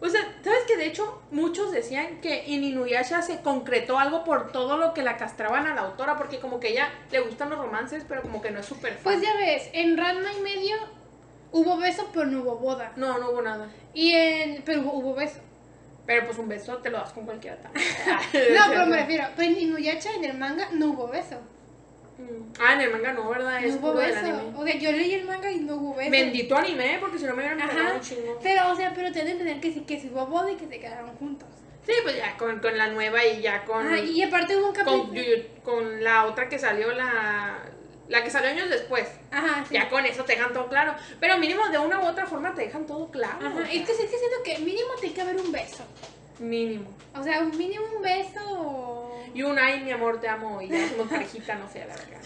O 0.00 0.08
sea, 0.08 0.20
¿sabes 0.44 0.64
que 0.66 0.76
de 0.76 0.86
hecho 0.86 1.22
muchos 1.30 1.72
decían 1.72 2.20
que 2.20 2.54
en 2.54 2.64
Inuyasha 2.64 3.22
se 3.22 3.40
concretó 3.40 3.98
algo 3.98 4.24
por 4.24 4.52
todo 4.52 4.76
lo 4.76 4.92
que 4.92 5.02
la 5.02 5.16
castraban 5.16 5.66
a 5.66 5.74
la 5.74 5.82
autora? 5.82 6.16
Porque 6.16 6.38
como 6.38 6.60
que 6.60 6.68
ella 6.68 6.90
le 7.10 7.20
gustan 7.20 7.48
los 7.50 7.58
romances, 7.58 8.04
pero 8.06 8.22
como 8.22 8.42
que 8.42 8.50
no 8.50 8.60
es 8.60 8.66
súper. 8.66 8.98
Pues 8.98 9.22
ya 9.22 9.34
ves, 9.36 9.70
en 9.72 9.96
Ranma 9.96 10.32
y 10.38 10.42
medio 10.42 10.76
hubo 11.52 11.78
beso, 11.78 12.08
pero 12.12 12.26
no 12.26 12.42
hubo 12.42 12.56
boda. 12.56 12.92
No, 12.96 13.18
no 13.18 13.30
hubo 13.30 13.40
nada. 13.42 13.68
Y 13.94 14.12
en. 14.12 14.62
Pero 14.62 14.82
hubo, 14.82 14.92
hubo 14.98 15.14
beso. 15.14 15.40
Pero 16.04 16.26
pues 16.26 16.38
un 16.38 16.48
beso 16.48 16.76
te 16.78 16.90
lo 16.90 16.98
das 16.98 17.12
con 17.12 17.24
cualquiera. 17.24 17.58
No, 17.74 18.60
pero 18.68 18.86
me 18.86 18.96
refiero. 19.00 19.24
Pero 19.34 19.48
en 19.50 19.60
Inuyasha, 19.60 20.14
en 20.14 20.24
el 20.24 20.36
manga, 20.36 20.68
no 20.72 20.90
hubo 20.90 21.08
beso. 21.08 21.40
Mm. 22.18 22.52
Ah, 22.58 22.72
en 22.74 22.80
el 22.80 22.90
manga 22.92 23.12
no, 23.12 23.28
¿verdad? 23.28 23.60
No 23.60 23.66
Es 23.66 23.74
hubo 23.74 23.88
puro 23.92 23.98
del 24.00 24.10
beso. 24.14 24.18
anime. 24.26 24.42
O 24.56 24.64
sea, 24.64 24.76
yo 24.78 24.92
leí 24.92 25.14
el 25.14 25.24
manga 25.26 25.50
y 25.50 25.60
no 25.60 25.76
hubo 25.76 25.94
beso. 25.94 26.10
Bendito 26.10 26.56
anime, 26.56 26.96
porque 27.00 27.18
si 27.18 27.24
no 27.26 27.34
me 27.34 27.42
hubieran 27.42 27.60
Ajá. 27.60 27.92
un 27.94 28.00
chingo. 28.00 28.38
Pero, 28.42 28.70
o 28.72 28.74
sea, 28.76 28.92
pero 28.94 29.08
te 29.12 29.18
deben 29.18 29.32
entender 29.32 29.60
que 29.60 29.72
sí, 29.72 29.80
que 29.82 30.00
sí 30.00 30.10
hubo 30.12 30.26
boda 30.26 30.50
y 30.50 30.56
que 30.56 30.66
se 30.66 30.78
quedaron 30.80 31.14
juntos. 31.16 31.48
Sí, 31.84 31.92
pues 32.02 32.16
ya 32.16 32.36
con, 32.36 32.58
con 32.60 32.76
la 32.76 32.88
nueva 32.88 33.24
y 33.24 33.42
ya 33.42 33.64
con. 33.64 33.86
Ajá, 33.86 33.98
y 34.00 34.22
aparte 34.22 34.56
hubo 34.56 34.68
un 34.68 34.74
capítulo. 34.74 35.12
con, 35.62 36.02
la 36.02 36.24
otra 36.24 36.48
que 36.48 36.58
salió, 36.58 36.90
la. 36.92 37.58
La 38.08 38.22
que 38.22 38.30
salió 38.30 38.50
años 38.50 38.70
después. 38.70 39.06
Ajá, 39.32 39.64
sí. 39.68 39.74
Ya 39.74 39.88
con 39.88 40.06
eso 40.06 40.22
te 40.24 40.36
dejan 40.36 40.52
todo 40.52 40.68
claro. 40.68 40.94
Pero 41.20 41.38
mínimo 41.38 41.68
de 41.68 41.78
una 41.78 41.98
u 42.00 42.06
otra 42.06 42.24
forma 42.24 42.54
te 42.54 42.62
dejan 42.62 42.86
todo 42.86 43.10
claro. 43.10 43.36
o 43.42 43.46
Ajá, 43.48 43.56
sea, 43.66 43.72
es 43.72 43.84
que 43.86 43.94
sí, 43.94 44.02
que 44.02 44.16
siento 44.16 44.36
que 44.44 44.58
mínimo 44.60 44.90
tiene 45.00 45.14
que 45.14 45.20
haber 45.22 45.36
un 45.40 45.50
beso. 45.52 45.84
Mínimo. 46.38 46.88
O 47.18 47.22
sea, 47.24 47.40
un 47.40 47.56
mínimo 47.58 47.84
un 47.96 48.02
beso. 48.02 48.40
o- 48.48 49.05
Y 49.34 49.42
un 49.42 49.58
ay, 49.58 49.82
mi 49.82 49.90
amor, 49.90 50.20
te 50.20 50.28
amo. 50.28 50.60
Y 50.62 50.68
ya 50.68 50.88
somos 50.90 51.08
parejita, 51.08 51.54
no 51.56 51.68
sé, 51.68 51.80
la 51.80 51.94
verdad. 51.94 52.20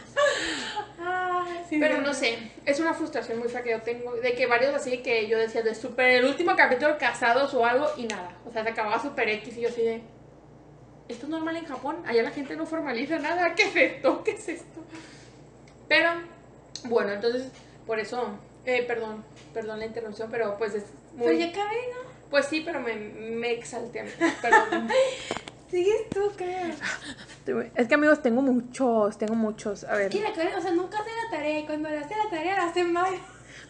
Sí, 1.68 1.78
Pero 1.78 1.96
sí. 1.96 2.02
no 2.02 2.14
sé, 2.14 2.38
es 2.66 2.80
una 2.80 2.94
frustración 2.94 3.38
muy 3.38 3.48
fea 3.48 3.62
que 3.62 3.70
yo 3.70 3.80
tengo. 3.82 4.12
De 4.14 4.34
que 4.34 4.46
varios 4.46 4.74
así 4.74 4.98
que 4.98 5.28
yo 5.28 5.38
decía 5.38 5.62
de 5.62 5.74
super 5.74 6.06
el 6.10 6.24
último 6.24 6.54
capítulo 6.56 6.98
casados 6.98 7.54
o 7.54 7.64
algo 7.64 7.86
y 7.96 8.06
nada. 8.06 8.32
O 8.46 8.52
sea, 8.52 8.62
se 8.62 8.70
acababa 8.70 9.00
super 9.00 9.28
X 9.28 9.56
y 9.56 9.60
yo 9.62 9.68
así 9.68 9.82
de. 9.82 10.02
Esto 11.08 11.26
es 11.26 11.30
normal 11.30 11.56
en 11.56 11.64
Japón. 11.66 12.02
Allá 12.06 12.22
la 12.22 12.30
gente 12.30 12.56
no 12.56 12.66
formaliza 12.66 13.18
nada. 13.18 13.54
¿Qué 13.54 13.64
es 13.64 13.76
esto? 13.76 14.22
¿Qué 14.22 14.32
es 14.32 14.48
esto? 14.48 14.80
Pero, 15.88 16.10
bueno, 16.84 17.12
entonces, 17.12 17.48
por 17.86 17.98
eso. 17.98 18.38
Eh, 18.66 18.84
perdón, 18.86 19.24
perdón 19.54 19.78
la 19.78 19.86
interrupción, 19.86 20.28
pero 20.30 20.56
pues 20.58 20.74
es 20.74 20.84
muy. 21.14 21.26
Pero 21.26 21.38
ya 21.38 21.46
acabé, 21.46 21.76
¿no? 21.92 22.10
Pues 22.30 22.46
sí, 22.46 22.62
pero 22.64 22.80
me, 22.80 22.94
me 22.94 23.52
exalté. 23.52 24.04
Perdón. 24.42 24.88
Sigues 25.70 26.10
tú, 26.10 26.32
creo. 26.36 26.74
es 27.76 27.88
que 27.88 27.94
amigos, 27.94 28.20
tengo 28.22 28.42
muchos, 28.42 29.16
tengo 29.18 29.34
muchos. 29.34 29.84
A 29.84 29.94
ver. 29.94 30.10
O 30.10 30.60
sea, 30.60 30.72
nunca 30.72 30.98
hace 30.98 31.10
la 31.10 31.30
tarea 31.36 31.60
y 31.60 31.66
cuando 31.66 31.88
le 31.88 31.98
hace 31.98 32.14
la 32.16 32.28
tarea 32.30 32.56
la 32.56 32.64
hace 32.66 32.84
mal. 32.84 33.14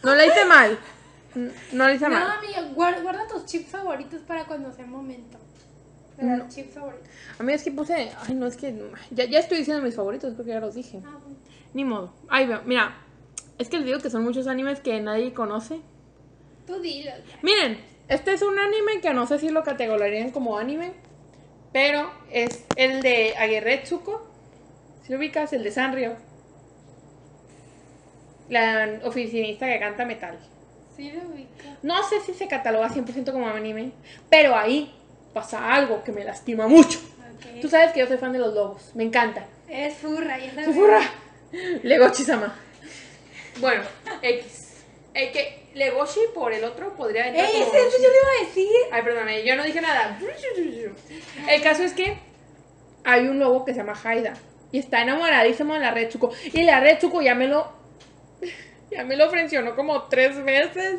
No 0.03 0.15
la 0.15 0.27
hice 0.27 0.45
mal. 0.47 0.79
No 1.73 1.85
la 1.85 1.93
hice 1.95 2.05
No, 2.09 2.11
mal. 2.11 2.31
amiga, 2.39 2.63
guarda, 2.75 3.03
guarda 3.03 3.27
tus 3.29 3.45
chips 3.45 3.71
favoritos 3.71 4.23
para 4.23 4.47
cuando 4.47 4.73
sea 4.73 4.85
el 4.85 4.91
momento. 4.91 5.39
No. 6.19 6.49
chips 6.49 6.75
favoritos. 6.75 7.09
A 7.39 7.43
mí 7.43 7.53
es 7.53 7.63
que 7.63 7.71
puse. 7.71 8.11
Ay, 8.27 8.35
no, 8.35 8.47
es 8.47 8.57
que. 8.57 8.75
Ya, 9.11 9.25
ya 9.25 9.39
estoy 9.39 9.59
diciendo 9.59 9.83
mis 9.83 9.95
favoritos, 9.95 10.33
creo 10.35 10.45
que 10.45 10.53
ya 10.53 10.61
los 10.61 10.75
dije. 10.75 11.01
Ah, 11.05 11.19
bueno. 11.23 11.37
Ni 11.75 11.85
modo. 11.85 12.13
Ahí 12.29 12.47
veo. 12.47 12.63
Mira. 12.65 12.97
Es 13.59 13.69
que 13.69 13.77
les 13.77 13.85
digo 13.87 13.99
que 13.99 14.09
son 14.09 14.25
muchos 14.25 14.47
animes 14.47 14.81
que 14.81 14.99
nadie 15.01 15.35
conoce. 15.35 15.81
Tú 16.67 16.81
dilo 16.81 17.11
ya. 17.11 17.39
Miren, 17.43 17.79
este 18.09 18.33
es 18.33 18.41
un 18.41 18.59
anime 18.59 19.01
que 19.03 19.13
no 19.13 19.27
sé 19.27 19.39
si 19.39 19.51
lo 19.51 19.63
categorizarían 19.63 20.31
como 20.31 20.57
anime, 20.57 20.95
pero 21.73 22.11
es 22.31 22.64
el 22.77 23.03
de 23.03 23.35
Aguerretsuko. 23.37 24.27
Si 25.05 25.12
lo 25.12 25.18
ubicas, 25.18 25.53
el 25.53 25.62
de 25.64 25.71
Sanrio. 25.71 26.16
La 28.49 29.01
oficinista 29.05 29.66
que 29.66 29.79
canta 29.79 30.05
metal. 30.05 30.39
Sí 30.97 31.12
lo. 31.12 31.23
No 31.83 32.03
sé 32.03 32.21
si 32.21 32.35
se 32.35 32.47
cataloga 32.47 32.89
100% 32.89 33.33
como 33.33 33.47
anime, 33.47 33.93
pero 34.29 34.55
ahí 34.55 34.95
pasa 35.33 35.73
algo 35.73 36.05
que 36.05 36.12
me 36.12 36.25
lastima 36.25 36.66
mucho. 36.66 36.99
Tú 37.62 37.68
sabes 37.68 37.93
que 37.93 38.01
yo 38.01 38.07
soy 38.07 38.18
fan 38.18 38.33
de 38.33 38.39
los 38.39 38.53
lobos, 38.53 38.91
me 38.95 39.05
encanta. 39.05 39.47
Eres 39.66 39.95
furra, 39.95 40.39
ya 40.39 40.51
sabes. 40.51 40.66
¡Qué 40.66 40.73
furra! 40.75 41.01
Legochi 41.83 42.23
sama. 42.23 42.55
Bueno, 43.61 43.83
X. 44.21 44.85
Que 45.14 45.60
Legoshi 45.75 46.21
por 46.35 46.53
el 46.53 46.64
otro 46.64 46.95
podría 46.97 47.29
entrar 47.29 47.47
¡Ey, 47.47 47.62
ese, 47.62 47.73
yo 47.73 48.09
le 48.09 48.16
iba 48.16 48.29
a 48.29 48.47
decir! 48.47 48.77
Ay, 48.93 49.03
perdóname, 49.03 49.45
yo 49.45 49.57
no 49.57 49.62
dije 49.64 49.81
nada. 49.81 50.18
El 51.49 51.62
caso 51.62 51.83
es 51.83 51.93
que 51.93 52.18
hay 53.05 53.27
un 53.27 53.39
lobo 53.39 53.64
que 53.64 53.73
se 53.73 53.79
llama 53.79 53.99
Haida 54.03 54.35
y 54.73 54.79
está 54.79 55.03
enamoradísimo 55.03 55.75
de 55.75 55.81
la 55.81 55.91
Retsuko. 55.93 56.31
Y 56.53 56.62
la 56.62 56.81
Retsuko 56.81 57.23
ya 57.23 57.35
me 57.35 57.49
lo. 57.49 57.79
Ya 58.93 59.05
me 59.05 59.14
lo 59.16 59.29
ofreció 59.29 59.77
como 59.77 60.09
tres 60.09 60.43
veces. 60.43 60.97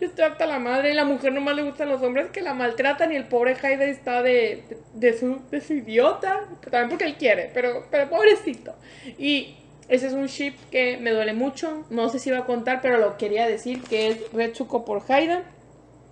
Yo 0.00 0.06
estoy 0.06 0.24
hasta 0.24 0.46
la 0.46 0.60
madre 0.60 0.90
y 0.90 0.94
la 0.94 1.04
mujer 1.04 1.32
nomás 1.32 1.56
le 1.56 1.64
gustan 1.64 1.88
los 1.88 2.00
hombres 2.00 2.30
que 2.30 2.42
la 2.42 2.54
maltratan 2.54 3.10
y 3.10 3.16
el 3.16 3.24
pobre 3.24 3.56
Haida 3.60 3.86
está 3.86 4.22
de, 4.22 4.62
de, 4.68 4.78
de 5.10 5.18
su, 5.18 5.42
de 5.50 5.60
su 5.60 5.72
idiota. 5.72 6.44
También 6.62 6.90
porque 6.90 7.06
él 7.06 7.16
quiere, 7.16 7.50
pero, 7.52 7.88
pero 7.90 8.08
pobrecito. 8.08 8.76
Y 9.18 9.56
ese 9.88 10.06
es 10.06 10.12
un 10.12 10.26
ship 10.26 10.54
que 10.70 10.96
me 10.96 11.10
duele 11.10 11.34
mucho. 11.34 11.84
No 11.90 12.08
sé 12.08 12.18
si 12.18 12.30
iba 12.30 12.38
a 12.38 12.46
contar, 12.46 12.80
pero 12.80 12.98
lo 12.98 13.16
quería 13.16 13.46
decir 13.46 13.82
que 13.82 14.08
es 14.08 14.32
Retsuko 14.32 14.84
por 14.84 15.02
Haida. 15.08 15.42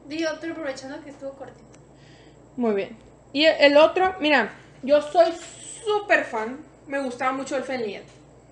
Di 0.07 0.25
otro 0.25 0.53
aprovechando 0.53 1.03
que 1.03 1.11
estuvo 1.11 1.33
cortito. 1.33 1.63
Muy 2.57 2.75
bien. 2.75 2.97
Y 3.33 3.45
el 3.45 3.77
otro, 3.77 4.17
mira, 4.21 4.53
yo 4.83 5.01
soy 5.01 5.33
súper 5.85 6.25
fan. 6.25 6.59
Me 6.87 7.01
gustaba 7.01 7.33
mucho 7.33 7.57
el 7.57 7.63
Fenliet. 7.63 8.05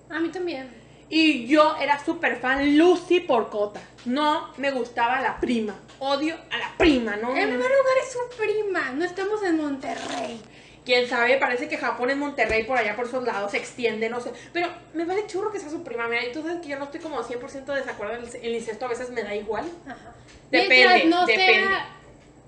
A 0.09 0.19
mí 0.19 0.29
también. 0.29 0.69
Y 1.09 1.45
yo 1.45 1.75
era 1.75 2.03
súper 2.03 2.37
fan 2.37 2.77
Lucy 2.77 3.19
por 3.19 3.49
Cota. 3.49 3.81
No 4.05 4.53
me 4.57 4.71
gustaba 4.71 5.21
la 5.21 5.39
prima. 5.39 5.75
Odio 5.99 6.35
a 6.49 6.57
la 6.57 6.73
prima, 6.77 7.17
¿no? 7.17 7.35
En 7.35 7.49
primer 7.49 7.57
lugar 7.57 7.97
es 8.01 8.11
su 8.11 8.37
prima. 8.37 8.91
No 8.91 9.05
estamos 9.05 9.43
en 9.43 9.57
Monterrey. 9.57 10.41
Quién 10.83 11.07
sabe, 11.07 11.37
parece 11.37 11.67
que 11.67 11.77
Japón 11.77 12.09
en 12.09 12.17
Monterrey, 12.19 12.63
por 12.63 12.75
allá 12.77 12.95
por 12.95 13.05
esos 13.05 13.23
lados, 13.23 13.51
se 13.51 13.57
extiende, 13.57 14.09
no 14.09 14.19
sé. 14.19 14.31
Pero 14.51 14.67
me 14.95 15.05
vale 15.05 15.27
churro 15.27 15.51
que 15.51 15.59
sea 15.59 15.69
su 15.69 15.83
prima. 15.83 16.07
Mira, 16.07 16.25
y 16.25 16.31
tú 16.31 16.41
sabes 16.41 16.59
que 16.61 16.69
yo 16.69 16.79
no 16.79 16.85
estoy 16.85 16.99
como 17.01 17.21
100% 17.23 17.65
de 17.65 17.75
desacuerdo. 17.81 18.15
El, 18.15 18.27
el 18.43 18.55
incesto 18.55 18.85
a 18.85 18.89
veces 18.89 19.11
me 19.11 19.21
da 19.21 19.35
igual. 19.35 19.65
Ajá. 19.85 20.15
Depende, 20.49 20.75
Mientras 20.75 21.05
no 21.05 21.25
depende. 21.27 21.53
sea 21.67 21.85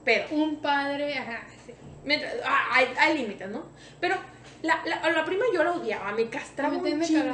Pero. 0.04 0.26
un 0.32 0.62
padre, 0.62 1.18
ajá, 1.18 1.44
sí. 1.66 1.74
Mientras- 2.04 2.34
ah, 2.44 2.70
hay, 2.72 2.88
hay 3.00 3.18
límites, 3.20 3.50
¿no? 3.50 3.64
Pero 4.02 4.16
la, 4.64 4.82
la, 4.86 5.10
la 5.12 5.26
prima 5.26 5.46
yo 5.54 5.64
la 5.64 5.72
odiaba, 5.74 6.12
me 6.14 6.28
castraba 6.30 6.76
un 6.78 7.02
chingo. 7.02 7.34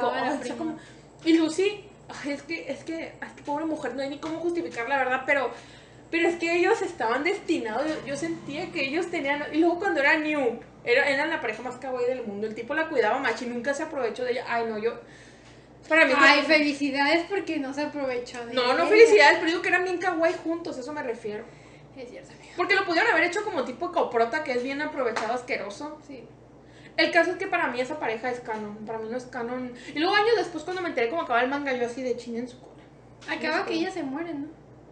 como- 0.57 0.77
y 1.25 1.33
Lucy, 1.37 1.85
ay, 2.23 2.31
es 2.33 2.43
que, 2.43 2.71
es 2.71 2.83
que, 2.83 3.03
es 3.21 3.31
que 3.35 3.41
pobre 3.43 3.65
mujer, 3.65 3.95
no 3.95 4.01
hay 4.03 4.09
ni 4.09 4.19
cómo 4.19 4.39
justificar 4.39 4.87
la 4.89 4.97
verdad, 4.97 5.23
pero, 5.25 5.51
pero 6.11 6.27
es 6.29 6.35
que 6.35 6.55
ellos 6.57 6.81
estaban 6.81 7.23
destinados, 7.23 7.87
yo, 7.87 8.05
yo 8.05 8.17
sentía 8.17 8.71
que 8.71 8.85
ellos 8.87 9.09
tenían, 9.09 9.43
y 9.53 9.57
luego 9.57 9.79
cuando 9.79 10.01
era 10.01 10.17
New, 10.17 10.59
era, 10.83 11.09
eran 11.09 11.29
la 11.29 11.41
pareja 11.41 11.61
más 11.61 11.75
kawaii 11.75 12.07
del 12.07 12.25
mundo, 12.25 12.47
el 12.47 12.55
tipo 12.55 12.73
la 12.73 12.89
cuidaba 12.89 13.19
macho 13.19 13.45
y 13.45 13.49
nunca 13.49 13.73
se 13.73 13.83
aprovechó 13.83 14.23
de 14.23 14.31
ella, 14.31 14.45
ay 14.47 14.65
no, 14.67 14.77
yo, 14.77 14.99
para 15.87 16.05
mí... 16.05 16.13
Ay, 16.15 16.43
felicidades 16.43 17.25
porque 17.29 17.57
no 17.57 17.73
se 17.73 17.81
aprovechó 17.81 18.45
de 18.45 18.53
no, 18.53 18.73
no 18.73 18.83
ella. 18.83 18.85
felicidades, 18.85 19.37
pero 19.39 19.49
digo 19.49 19.61
que 19.61 19.69
eran 19.69 19.83
bien 19.83 19.97
kawaii 19.97 20.35
juntos, 20.43 20.77
eso 20.77 20.93
me 20.93 21.03
refiero. 21.03 21.43
Es 21.97 22.09
cierto, 22.09 22.31
amigo. 22.31 22.53
Porque 22.55 22.75
lo 22.75 22.85
pudieron 22.85 23.11
haber 23.11 23.25
hecho 23.25 23.43
como 23.43 23.65
tipo 23.65 23.91
coprota, 23.91 24.43
que 24.43 24.53
es 24.53 24.63
bien 24.63 24.81
aprovechado, 24.81 25.33
asqueroso. 25.33 25.99
Sí. 26.07 26.23
El 26.95 27.11
caso 27.11 27.31
es 27.31 27.37
que 27.37 27.47
para 27.47 27.67
mí 27.67 27.79
esa 27.81 27.99
pareja 27.99 28.29
es 28.29 28.39
canon, 28.41 28.85
para 28.85 28.99
mí 28.99 29.09
no 29.09 29.17
es 29.17 29.25
canon. 29.25 29.73
Y 29.93 29.99
luego 29.99 30.15
años 30.15 30.35
después 30.37 30.63
cuando 30.63 30.81
me 30.81 30.89
enteré 30.89 31.09
cómo 31.09 31.23
acaba 31.23 31.41
el 31.41 31.49
manga, 31.49 31.73
yo 31.73 31.85
así 31.85 32.01
de 32.01 32.15
chin 32.17 32.37
en 32.37 32.47
su 32.47 32.59
cola. 32.59 32.83
Acaba 33.29 33.65
que 33.65 33.73
ella 33.73 33.91
se 33.91 34.03
muere, 34.03 34.33
¿no? 34.33 34.47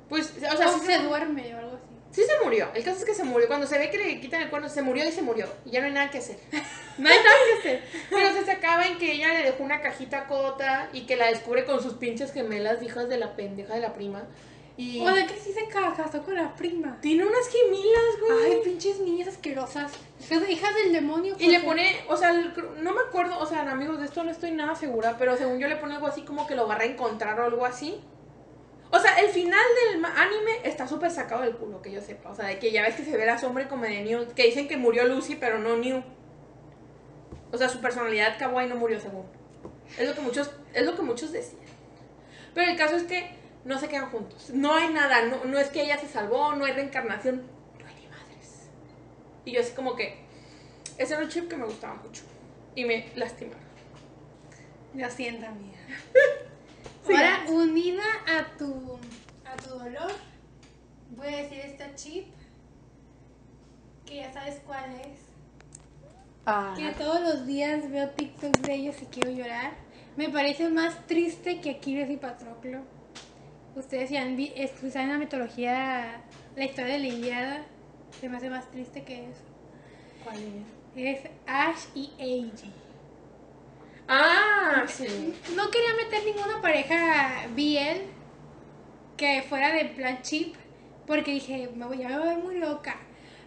Pues, 0.09 0.33
o 0.41 0.53
O 0.53 0.57
sea, 0.57 0.69
sí 0.69 0.79
se 0.79 0.97
se, 0.97 1.03
duerme 1.03 1.53
o 1.53 1.57
algo. 1.57 1.76
Sí 2.11 2.23
se 2.23 2.43
murió. 2.43 2.69
El 2.73 2.83
caso 2.83 2.99
es 2.99 3.05
que 3.05 3.13
se 3.13 3.23
murió. 3.23 3.47
Cuando 3.47 3.67
se 3.67 3.77
ve 3.77 3.89
que 3.89 3.97
le 3.97 4.19
quitan 4.19 4.41
el 4.41 4.49
cuerno, 4.49 4.69
se 4.69 4.81
murió 4.81 5.07
y 5.07 5.11
se 5.11 5.21
murió. 5.21 5.47
Y 5.65 5.71
ya 5.71 5.79
no 5.81 5.87
hay 5.87 5.93
nada 5.93 6.09
que 6.09 6.17
hacer. 6.19 6.37
No 6.97 7.07
hay 7.09 7.15
nada 7.17 7.35
que 7.45 7.59
hacer. 7.59 7.83
Pero 8.09 8.43
se 8.43 8.51
acaba 8.51 8.87
en 8.87 8.97
que 8.97 9.11
ella 9.11 9.31
le 9.31 9.43
dejó 9.43 9.63
una 9.63 9.81
cajita 9.81 10.21
a 10.21 10.27
Cota 10.27 10.89
y 10.93 11.01
que 11.05 11.15
la 11.15 11.27
descubre 11.27 11.63
con 11.63 11.79
sus 11.83 11.93
pinches 11.93 12.33
gemelas, 12.33 12.81
hijas 12.81 13.07
de 13.07 13.17
la 13.19 13.35
pendeja 13.35 13.75
de 13.75 13.81
la 13.81 13.93
prima. 13.93 14.23
Y 14.77 14.99
O 15.01 15.13
sea 15.13 15.27
que 15.27 15.35
sí 15.37 15.53
se 15.53 15.67
ca- 15.67 15.93
casó 15.95 16.23
con 16.23 16.33
la 16.33 16.55
prima. 16.55 16.97
tiene 17.01 17.23
unas 17.23 17.47
gemelas, 17.49 18.19
güey. 18.19 18.51
Ay, 18.51 18.61
pinches 18.63 18.99
niñas 18.99 19.27
asquerosas. 19.27 19.91
Hijas, 20.49 20.73
del 20.75 20.91
demonio. 20.93 21.35
Y 21.37 21.49
le 21.49 21.59
pone, 21.59 21.99
o 22.09 22.17
sea, 22.17 22.33
no 22.33 22.93
me 22.93 23.01
acuerdo, 23.07 23.37
o 23.39 23.45
sea, 23.45 23.61
amigos, 23.71 23.99
de 23.99 24.05
esto 24.05 24.23
no 24.23 24.31
estoy 24.31 24.51
nada 24.51 24.73
segura, 24.75 25.17
pero 25.19 25.37
según 25.37 25.59
yo 25.59 25.67
le 25.67 25.75
pone 25.75 25.93
algo 25.95 26.07
así 26.07 26.21
como 26.23 26.47
que 26.47 26.55
lo 26.55 26.67
va 26.67 26.73
a 26.75 26.77
reencontrar 26.79 27.39
o 27.39 27.45
algo 27.45 27.63
así. 27.65 27.99
O 28.89 28.99
sea, 28.99 29.19
el 29.19 29.29
final 29.29 29.65
del 29.91 30.05
anime 30.05 30.61
está 30.63 30.87
súper 30.87 31.11
sacado 31.11 31.41
del 31.41 31.55
culo, 31.55 31.81
que 31.81 31.91
yo 31.91 32.01
sepa. 32.01 32.29
O 32.29 32.35
sea, 32.35 32.45
de 32.47 32.59
que 32.59 32.71
ya 32.71 32.81
ves 32.81 32.95
que 32.95 33.03
se 33.03 33.17
ve 33.17 33.25
la 33.25 33.37
sombra 33.37 33.67
como 33.67 33.83
de 33.83 34.01
New, 34.01 34.33
que 34.33 34.45
dicen 34.45 34.67
que 34.67 34.77
murió 34.77 35.05
Lucy, 35.05 35.35
pero 35.35 35.59
no 35.59 35.75
New. 35.75 36.03
O 37.51 37.57
sea, 37.57 37.69
su 37.69 37.81
personalidad 37.81 38.37
kawaii 38.39 38.69
no 38.69 38.75
murió 38.75 38.99
según. 38.99 39.25
Es 39.97 40.07
lo 40.07 40.15
que 40.15 40.21
muchos, 40.21 40.51
es 40.73 40.85
lo 40.85 40.95
que 40.95 41.01
muchos 41.01 41.31
decían. 41.31 41.61
Pero 42.53 42.71
el 42.71 42.77
caso 42.77 42.95
es 42.95 43.03
que 43.03 43.29
no 43.65 43.77
se 43.77 43.89
quedan 43.89 44.09
juntos. 44.09 44.49
No 44.51 44.73
hay 44.73 44.93
nada, 44.93 45.25
no, 45.25 45.43
no 45.45 45.59
es 45.59 45.69
que 45.69 45.81
ella 45.81 45.97
se 45.97 46.07
salvó, 46.07 46.55
no 46.55 46.65
hay 46.65 46.73
reencarnación, 46.73 47.43
no 47.79 47.85
hay 47.85 47.95
ni 47.95 48.07
madres. 48.07 48.69
Y 49.45 49.51
yo 49.51 49.61
así 49.61 49.73
como 49.73 49.95
que, 49.95 50.17
ese 50.97 51.13
era 51.13 51.23
un 51.23 51.29
chip 51.29 51.49
que 51.49 51.57
me 51.57 51.65
gustaba 51.65 51.95
mucho. 51.95 52.23
Y 52.75 52.85
me 52.85 53.09
lastimaron. 53.15 53.67
Lo 54.93 55.09
siento, 55.09 55.45
amiga. 55.45 55.77
Sí. 57.07 57.13
Ahora, 57.15 57.45
unida 57.49 58.03
a 58.27 58.57
tu, 58.57 58.97
a 59.45 59.55
tu 59.57 59.69
dolor, 59.69 60.11
voy 61.15 61.27
a 61.27 61.37
decir 61.37 61.59
esta 61.59 61.95
chip, 61.95 62.25
que 64.05 64.17
ya 64.17 64.31
sabes 64.33 64.61
cuál 64.65 64.91
es. 64.95 65.19
Que 66.77 66.91
todos 66.93 67.21
los 67.21 67.45
días 67.45 67.89
veo 67.91 68.09
TikToks 68.11 68.61
de 68.61 68.73
ellos 68.73 68.95
y 69.01 69.05
quiero 69.07 69.31
llorar. 69.31 69.73
Me 70.15 70.29
parece 70.29 70.69
más 70.69 71.05
triste 71.05 71.59
que 71.61 71.71
Aquiles 71.71 72.09
y 72.09 72.17
Patroclo. 72.17 72.79
Ustedes 73.75 74.09
ya 74.09 74.21
han 74.21 74.35
vi- 74.37 74.53
es- 74.55 74.71
saben 74.91 75.09
la 75.09 75.17
mitología, 75.17 76.21
la 76.55 76.65
historia 76.65 76.93
de 76.93 76.99
la 76.99 77.07
Iliada. 77.07 77.65
Se 78.19 78.29
me 78.29 78.37
hace 78.37 78.49
más 78.49 78.71
triste 78.71 79.03
que 79.03 79.25
eso. 79.29 79.41
¿Cuál 80.23 80.37
Es 80.95 81.19
Ash 81.45 81.83
y 81.93 82.11
Eiji. 82.17 82.71
Ah, 84.07 84.85
sí. 84.87 85.33
No 85.55 85.69
quería 85.69 85.93
meter 85.95 86.23
ninguna 86.23 86.61
pareja 86.61 87.47
BL 87.55 88.01
que 89.17 89.43
fuera 89.43 89.71
de 89.73 89.85
plan 89.85 90.21
chip, 90.21 90.55
porque 91.05 91.31
dije, 91.31 91.69
me 91.75 91.85
voy, 91.85 91.97
ya 91.99 92.09
me 92.09 92.19
voy 92.19 92.27
a 92.27 92.33
ver 92.35 92.43
muy 92.43 92.57
loca. 92.59 92.95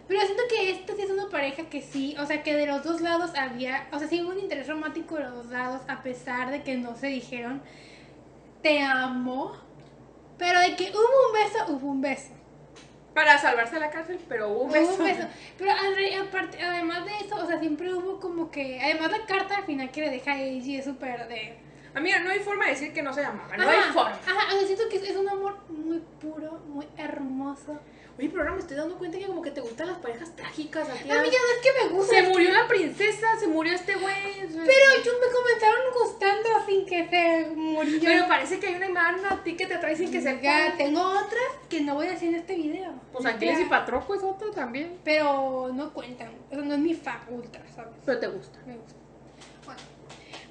Pero 0.07 0.21
siento 0.21 0.43
que 0.49 0.71
esta 0.71 0.95
sí 0.95 1.03
es 1.03 1.09
una 1.09 1.29
pareja 1.29 1.69
que 1.69 1.81
sí, 1.81 2.15
o 2.19 2.25
sea, 2.25 2.43
que 2.43 2.53
de 2.53 2.67
los 2.67 2.83
dos 2.83 3.01
lados 3.01 3.31
había, 3.35 3.87
o 3.93 3.99
sea, 3.99 4.07
sí 4.07 4.21
hubo 4.21 4.31
un 4.31 4.39
interés 4.39 4.67
romántico 4.67 5.15
de 5.15 5.23
los 5.23 5.33
dos 5.35 5.45
lados, 5.47 5.81
a 5.87 6.03
pesar 6.03 6.51
de 6.51 6.63
que 6.63 6.75
no 6.75 6.95
se 6.95 7.07
dijeron, 7.07 7.61
te 8.61 8.81
amo. 8.81 9.53
Pero 10.37 10.59
de 10.59 10.75
que 10.75 10.91
hubo 10.91 10.99
un 10.99 11.33
beso, 11.33 11.73
hubo 11.73 11.91
un 11.91 12.01
beso. 12.01 12.33
Para 13.13 13.37
salvarse 13.37 13.73
de 13.75 13.81
la 13.81 13.89
cárcel, 13.89 14.19
pero 14.29 14.49
hubo 14.49 14.61
un 14.63 14.69
Hubo 14.69 14.73
beso. 14.73 14.95
un 14.99 15.03
beso. 15.05 15.27
Pero 15.57 15.71
aparte, 16.23 16.63
además 16.63 17.05
de 17.05 17.11
eso, 17.25 17.35
o 17.35 17.45
sea, 17.45 17.59
siempre 17.59 17.93
hubo 17.93 18.19
como 18.19 18.49
que, 18.51 18.79
además 18.81 19.11
la 19.11 19.25
carta 19.25 19.57
al 19.57 19.65
final 19.65 19.91
que 19.91 20.01
le 20.01 20.09
deja 20.11 20.31
a 20.31 20.39
Eiji 20.41 20.77
es 20.77 20.85
súper 20.85 21.27
de... 21.27 21.57
Amiga, 21.93 22.19
no 22.19 22.29
hay 22.29 22.39
forma 22.39 22.65
de 22.65 22.71
decir 22.71 22.93
que 22.93 23.01
no 23.01 23.11
se 23.13 23.21
llamaban. 23.21 23.57
No 23.59 23.67
Ajá, 23.67 23.71
hay 23.87 23.91
forma. 23.91 24.11
Ajá, 24.11 24.55
o 24.55 24.57
sea, 24.57 24.65
siento 24.65 24.83
que 24.89 24.95
es, 24.95 25.03
es 25.09 25.17
un 25.17 25.27
amor 25.27 25.57
muy 25.69 26.01
puro, 26.21 26.59
muy 26.67 26.87
hermoso. 26.97 27.77
Oye, 28.21 28.29
pero 28.29 28.43
ahora 28.43 28.53
me 28.53 28.59
estoy 28.59 28.77
dando 28.77 28.99
cuenta 28.99 29.17
que 29.17 29.25
como 29.25 29.41
que 29.41 29.49
te 29.49 29.61
gustan 29.61 29.87
las 29.87 29.97
parejas 29.97 30.35
trágicas 30.35 30.87
a 30.87 30.93
ti. 30.93 31.09
Amiga, 31.09 31.15
no 31.15 31.25
es 31.25 31.61
que 31.63 31.83
me 31.83 31.89
guste. 31.89 32.15
Se 32.17 32.29
murió 32.29 32.51
la 32.51 32.67
princesa, 32.67 33.39
se 33.39 33.47
murió 33.47 33.73
este 33.73 33.95
güey. 33.95 34.13
Pero 34.47 35.03
yo 35.03 35.11
me 35.13 35.33
comenzaron 35.33 35.81
gustando 35.91 36.49
sin 36.67 36.85
que 36.85 37.09
se 37.09 37.55
murió. 37.55 37.99
Pero 37.99 38.27
parece 38.27 38.59
que 38.59 38.67
hay 38.67 38.75
una 38.75 38.89
imagen 38.89 39.25
a 39.25 39.43
ti 39.43 39.57
que 39.57 39.65
te 39.65 39.75
trae 39.79 39.95
sin 39.95 40.11
que 40.11 40.21
se 40.21 40.29
Amiga, 40.29 40.75
tengo 40.77 41.01
otras 41.01 41.41
que 41.67 41.81
no 41.81 41.95
voy 41.95 42.09
a 42.09 42.11
decir 42.11 42.29
en 42.29 42.35
este 42.35 42.55
video. 42.55 42.93
Pues 43.11 43.25
Aquiles 43.25 43.59
y 43.59 43.65
Patroco 43.65 44.13
es 44.13 44.21
otro 44.21 44.51
también. 44.51 44.99
Pero 45.03 45.71
no 45.73 45.91
cuentan. 45.91 46.29
O 46.51 46.53
sea, 46.53 46.63
no 46.63 46.75
es 46.75 46.79
mi 46.79 46.93
fa 46.93 47.25
ultra, 47.27 47.63
¿sabes? 47.73 47.95
Pero 48.05 48.19
te 48.19 48.27
gusta. 48.27 48.59
Me 48.67 48.75
gusta. 48.75 48.93
Bueno, 49.65 49.81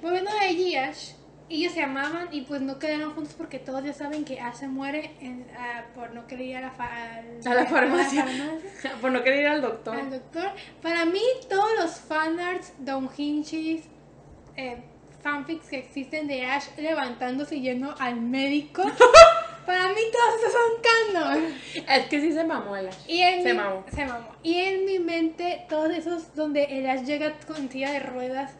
volviendo 0.01 0.29
a 0.29 0.45
Eiji 0.45 0.73
y 0.73 0.75
Ash, 0.75 1.11
ellos 1.55 1.73
se 1.73 1.81
amaban 1.83 2.29
y 2.31 2.41
pues 2.41 2.61
no 2.61 2.79
quedaron 2.79 3.13
juntos 3.13 3.33
porque 3.37 3.59
todos 3.59 3.83
ya 3.83 3.93
saben 3.93 4.23
que 4.25 4.39
Ash 4.39 4.55
se 4.55 4.67
muere 4.67 5.11
en- 5.21 5.45
por 5.95 6.13
no 6.13 6.27
querer 6.27 6.45
ir 6.45 6.57
a 6.57 6.61
la, 6.61 6.71
fa- 6.71 7.15
al- 7.15 7.39
A 7.45 7.53
la 7.53 7.65
farmacia. 7.65 8.23
a 8.23 8.25
la 8.25 8.31
farmacia. 8.31 8.91
Por 9.01 9.11
no 9.11 9.23
querer 9.23 9.39
ir 9.41 9.47
al 9.47 9.61
doctor. 9.61 9.95
al 9.95 10.09
doctor. 10.11 10.49
Para 10.81 11.05
mí, 11.05 11.21
todos 11.49 11.69
los 11.79 11.91
fanarts, 11.99 12.73
downhinchis, 12.79 13.83
eh, 14.57 14.77
fanfics 15.21 15.67
que 15.69 15.77
existen 15.79 16.27
de 16.27 16.45
Ash 16.45 16.65
levantándose 16.77 17.55
y 17.57 17.61
yendo 17.61 17.93
al 17.99 18.19
médico. 18.21 18.83
Para 19.65 19.89
mí 19.89 20.01
todos 20.11 20.35
esos 20.41 20.53
son 20.53 21.13
canon. 21.13 21.53
Es 21.87 22.05
que 22.07 22.19
sí 22.19 22.31
se 22.33 22.43
mamó 22.43 22.75
el 22.75 22.87
Ash. 22.87 22.95
Y 23.07 23.21
en 23.21 23.43
Se 23.43 23.53
mi, 23.53 23.59
mamó. 23.59 23.85
se 23.93 24.05
mamó. 24.05 24.27
Y 24.43 24.55
en 24.55 24.85
mi 24.85 24.97
mente, 24.99 25.65
todos 25.69 25.91
esos 25.91 26.33
donde 26.35 26.63
el 26.63 26.89
Ash 26.89 27.03
llega 27.03 27.33
con 27.47 27.69
silla 27.69 27.91
de 27.91 27.99
ruedas 27.99 28.51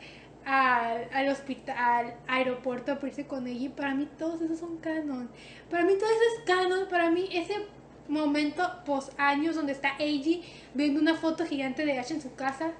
al, 0.45 1.07
al 1.13 1.30
hospital, 1.30 1.77
al 1.77 2.13
aeropuerto 2.27 2.91
a 3.01 3.05
irse 3.07 3.26
con 3.27 3.47
ella, 3.47 3.69
para 3.76 3.93
mí 3.95 4.07
todos 4.18 4.41
esos 4.41 4.59
son 4.59 4.77
canon. 4.77 5.30
Para 5.69 5.84
mí 5.85 5.93
todo 5.99 6.09
eso 6.09 6.19
es 6.38 6.43
canon. 6.45 6.88
Para 6.89 7.09
mí 7.11 7.30
ese 7.31 7.55
momento 8.07 8.63
post 8.85 9.13
años 9.19 9.55
donde 9.55 9.72
está 9.73 9.91
Eiji 9.99 10.43
viendo 10.73 10.99
una 10.99 11.15
foto 11.15 11.45
gigante 11.45 11.85
de 11.85 11.97
Ash 11.99 12.11
en 12.11 12.22
su 12.22 12.34
casa 12.35 12.72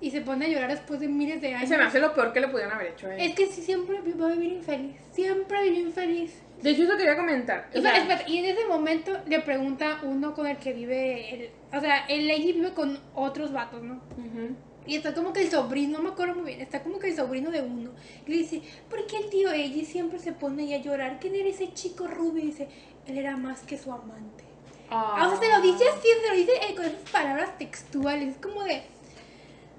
y 0.00 0.10
se 0.10 0.20
pone 0.20 0.46
a 0.46 0.48
llorar 0.48 0.70
después 0.70 1.00
de 1.00 1.08
miles 1.08 1.40
de 1.40 1.54
años. 1.54 1.68
Se 1.68 1.76
me 1.78 1.84
hace 1.84 2.00
lo 2.00 2.12
peor 2.14 2.32
que 2.32 2.40
le 2.40 2.48
pudieron 2.48 2.74
haber 2.74 2.88
hecho. 2.92 3.10
eh. 3.10 3.16
Es 3.26 3.34
que 3.34 3.46
sí, 3.46 3.62
siempre 3.62 4.00
va 4.20 4.26
a 4.26 4.32
vivir 4.32 4.52
infeliz. 4.54 4.96
Siempre 5.12 5.62
vivió 5.64 5.80
infeliz. 5.86 6.42
De 6.62 6.70
hecho, 6.70 6.84
eso 6.84 6.96
quería 6.96 7.16
comentar. 7.16 7.68
O 7.74 7.78
Y, 7.78 7.82
sea, 7.82 7.96
espérate, 7.96 8.30
y 8.30 8.38
en 8.38 8.46
ese 8.46 8.66
momento 8.66 9.12
le 9.26 9.40
pregunta 9.40 10.00
uno 10.02 10.34
con 10.34 10.46
el 10.46 10.56
que 10.56 10.72
vive, 10.72 11.34
el, 11.34 11.50
o 11.76 11.80
sea, 11.80 12.06
el 12.06 12.26
Lady 12.26 12.52
vive 12.54 12.72
con 12.72 12.98
otros 13.14 13.52
vatos, 13.52 13.82
¿no? 13.82 13.94
ujú. 14.16 14.54
Y 14.86 14.96
está 14.96 15.14
como 15.14 15.32
que 15.32 15.42
el 15.42 15.50
sobrino, 15.50 15.98
no 15.98 16.04
me 16.04 16.10
acuerdo 16.10 16.34
muy 16.34 16.44
bien, 16.44 16.60
está 16.60 16.82
como 16.82 16.98
que 16.98 17.08
el 17.08 17.16
sobrino 17.16 17.50
de 17.50 17.62
uno. 17.62 17.90
Y 18.26 18.30
le 18.30 18.36
dice, 18.38 18.62
¿por 18.88 19.06
qué 19.06 19.16
el 19.16 19.30
tío 19.30 19.50
Eiji 19.50 19.84
siempre 19.84 20.18
se 20.18 20.32
pone 20.32 20.62
ahí 20.62 20.74
a 20.74 20.78
llorar? 20.78 21.18
¿Quién 21.20 21.34
era 21.34 21.48
ese 21.48 21.72
chico 21.72 22.06
rubio? 22.06 22.42
Y 22.42 22.46
dice, 22.46 22.68
él 23.06 23.18
era 23.18 23.36
más 23.36 23.60
que 23.62 23.78
su 23.78 23.92
amante. 23.92 24.44
Ah, 24.90 25.26
o 25.26 25.30
sea, 25.30 25.40
se 25.40 25.56
lo 25.56 25.62
dice 25.62 25.84
así, 25.88 26.08
se 26.22 26.28
lo 26.28 26.34
dice 26.36 26.52
eh, 26.62 26.74
con 26.74 26.84
esas 26.84 27.10
palabras 27.10 27.58
textuales. 27.58 28.34
Es 28.34 28.38
como 28.38 28.62
de. 28.62 28.82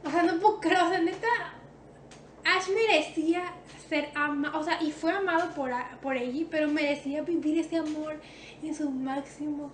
O 0.06 0.12
sea, 0.12 0.24
no 0.24 0.40
puedo 0.40 0.60
creer. 0.60 0.82
O 0.82 0.90
sea, 0.90 1.00
neta. 1.00 1.28
Ash 2.44 2.70
merecía 2.70 3.54
ser 3.90 4.10
amado. 4.16 4.60
O 4.60 4.64
sea, 4.64 4.82
y 4.82 4.92
fue 4.92 5.12
amado 5.12 5.54
por, 5.54 5.72
por 6.02 6.18
ella, 6.18 6.46
pero 6.50 6.68
merecía 6.70 7.22
vivir 7.22 7.60
ese 7.60 7.78
amor 7.78 8.20
en 8.62 8.76
su 8.76 8.90
máximo. 8.90 9.72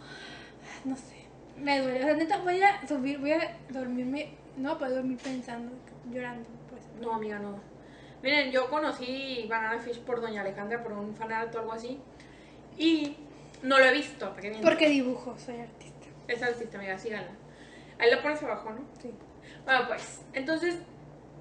No 0.86 0.96
sé. 0.96 1.26
Me 1.58 1.80
duele. 1.80 2.02
O 2.02 2.04
sea, 2.04 2.16
neta, 2.16 2.38
voy 2.40 2.62
a 2.62 2.88
subir, 2.88 3.18
voy 3.18 3.32
a 3.32 3.58
dormirme. 3.70 4.43
No 4.58 4.78
puedo 4.78 4.96
dormir 4.96 5.18
pensando, 5.18 5.72
llorando. 6.12 6.48
Pues. 6.70 6.84
No, 7.02 7.14
amiga, 7.16 7.40
no. 7.40 7.60
Miren, 8.22 8.52
yo 8.52 8.70
conocí 8.70 9.46
Banana 9.50 9.80
Fish 9.80 10.00
por 10.00 10.22
Doña 10.22 10.42
Alejandra, 10.42 10.82
por 10.82 10.94
un 10.94 11.16
fanart 11.16 11.54
o 11.56 11.60
algo 11.60 11.74
así. 11.74 12.00
Y 12.78 13.18
no 13.62 13.78
lo 13.80 13.86
he 13.86 13.92
visto. 13.92 14.30
¿para 14.30 14.42
qué 14.42 14.50
miento? 14.50 14.68
Porque 14.68 14.90
dibujo, 14.90 15.36
soy 15.38 15.60
artista. 15.60 16.08
Es 16.28 16.42
artista, 16.42 16.78
amiga, 16.78 16.98
síganla. 16.98 17.32
Ahí 18.00 18.10
lo 18.12 18.22
pones 18.22 18.42
abajo, 18.44 18.70
¿no? 18.72 18.82
Sí. 19.02 19.12
Bueno, 19.66 19.88
pues, 19.88 20.22
entonces, 20.34 20.78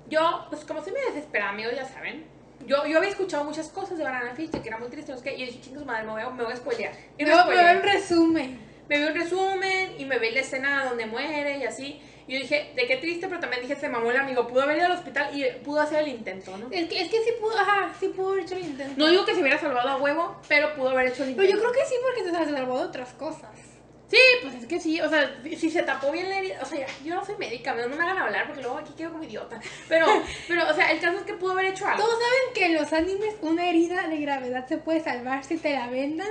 yo, 0.09 0.47
pues 0.51 0.65
como 0.65 0.83
soy 0.83 0.93
medio 0.93 1.09
desesperada, 1.13 1.53
amigos, 1.53 1.75
ya 1.77 1.85
saben. 1.85 2.25
Yo, 2.67 2.87
yo 2.87 2.99
había 2.99 3.11
escuchado 3.11 3.45
muchas 3.45 3.69
cosas 3.69 3.99
de 3.99 4.05
Banana 4.05 4.35
Fish, 4.35 4.51
de 4.51 4.61
que 4.61 4.69
era 4.69 4.79
muy 4.79 4.89
triste, 4.89 5.13
no 5.13 5.19
sé 5.19 5.25
qué, 5.25 5.35
y 5.37 5.41
yo 5.41 5.47
dije, 5.47 5.61
chingos 5.61 5.85
madre, 5.85 6.05
me 6.05 6.13
voy 6.13 6.23
a, 6.23 6.31
me 6.31 6.45
voy 6.45 6.53
a 6.53 6.57
spoilear. 6.57 6.93
Y 7.19 7.25
me 7.25 7.31
No, 7.31 7.43
spoileé. 7.43 7.63
pero 7.65 7.79
en 7.79 7.83
resumen. 7.85 8.61
Me 8.89 8.99
vi 8.99 9.05
un 9.05 9.15
resumen 9.15 9.95
y 9.99 10.05
me 10.05 10.19
vi 10.19 10.31
la 10.33 10.41
escena 10.41 10.85
donde 10.85 11.07
muere 11.07 11.59
y 11.59 11.65
así. 11.65 12.01
Y 12.27 12.35
yo 12.35 12.41
dije, 12.41 12.73
de 12.75 12.87
qué 12.87 12.97
triste, 12.97 13.29
pero 13.29 13.41
también 13.41 13.63
dije, 13.63 13.77
se 13.77 13.89
mamó 13.89 14.11
el 14.11 14.17
amigo. 14.17 14.47
Pudo 14.47 14.63
haber 14.63 14.79
ido 14.79 14.87
al 14.87 14.93
hospital 14.93 15.31
y 15.37 15.45
pudo 15.65 15.81
hacer 15.81 16.03
el 16.03 16.09
intento, 16.09 16.57
¿no? 16.57 16.69
Es 16.71 16.89
que, 16.89 17.03
es 17.03 17.09
que 17.09 17.23
sí 17.23 17.31
pudo, 17.41 17.59
ajá, 17.59 17.93
sí 17.99 18.09
pudo 18.09 18.31
haber 18.31 18.45
hecho 18.45 18.55
el 18.55 18.65
intento. 18.65 18.95
No 18.97 19.09
digo 19.09 19.25
que 19.25 19.35
se 19.35 19.41
hubiera 19.41 19.59
salvado 19.59 19.89
a 19.89 19.97
huevo, 19.97 20.37
pero 20.49 20.75
pudo 20.75 20.91
haber 20.91 21.09
hecho 21.09 21.25
el 21.25 21.31
intento. 21.31 21.51
Pero 21.51 21.59
yo 21.59 21.61
creo 21.61 21.73
que 21.73 21.89
sí 21.89 21.95
porque 22.03 22.31
te 22.31 22.53
salvó 22.55 22.79
de 22.79 22.85
otras 22.85 23.13
cosas. 23.15 23.73
Sí, 24.13 24.21
pues 24.43 24.55
es 24.57 24.67
que 24.67 24.79
sí, 24.79 25.01
o 25.01 25.09
sea, 25.09 25.41
si 25.57 25.71
se 25.71 25.83
tapó 25.85 26.13
bien 26.13 26.29
la 26.29 26.37
herida, 26.37 26.59
o 26.61 26.67
sea, 26.67 26.87
yo 27.03 27.15
no 27.15 27.25
soy 27.25 27.35
médica, 27.37 27.73
no 27.73 27.97
me 27.97 28.03
hagan 28.03 28.19
hablar 28.19 28.47
porque 28.47 28.61
luego 28.61 28.77
aquí 28.77 28.93
quedo 28.93 29.13
como 29.13 29.25
idiota. 29.25 29.59
Pero, 29.89 30.05
pero, 30.49 30.69
o 30.69 30.75
sea, 30.75 30.93
el 30.93 31.01
caso 31.01 31.17
es 31.17 31.25
que 31.25 31.33
pudo 31.33 31.53
haber 31.53 31.73
hecho 31.73 31.87
algo. 31.87 32.05
Todos 32.05 32.19
saben 32.19 32.55
que 32.55 32.67
en 32.67 32.75
los 32.75 32.93
animes 32.93 33.37
una 33.41 33.71
herida 33.71 34.07
de 34.09 34.19
gravedad 34.19 34.69
se 34.69 34.77
puede 34.77 35.01
salvar 35.01 35.45
si 35.45 35.57
te 35.57 35.73
la 35.73 35.87
vendan. 35.87 36.29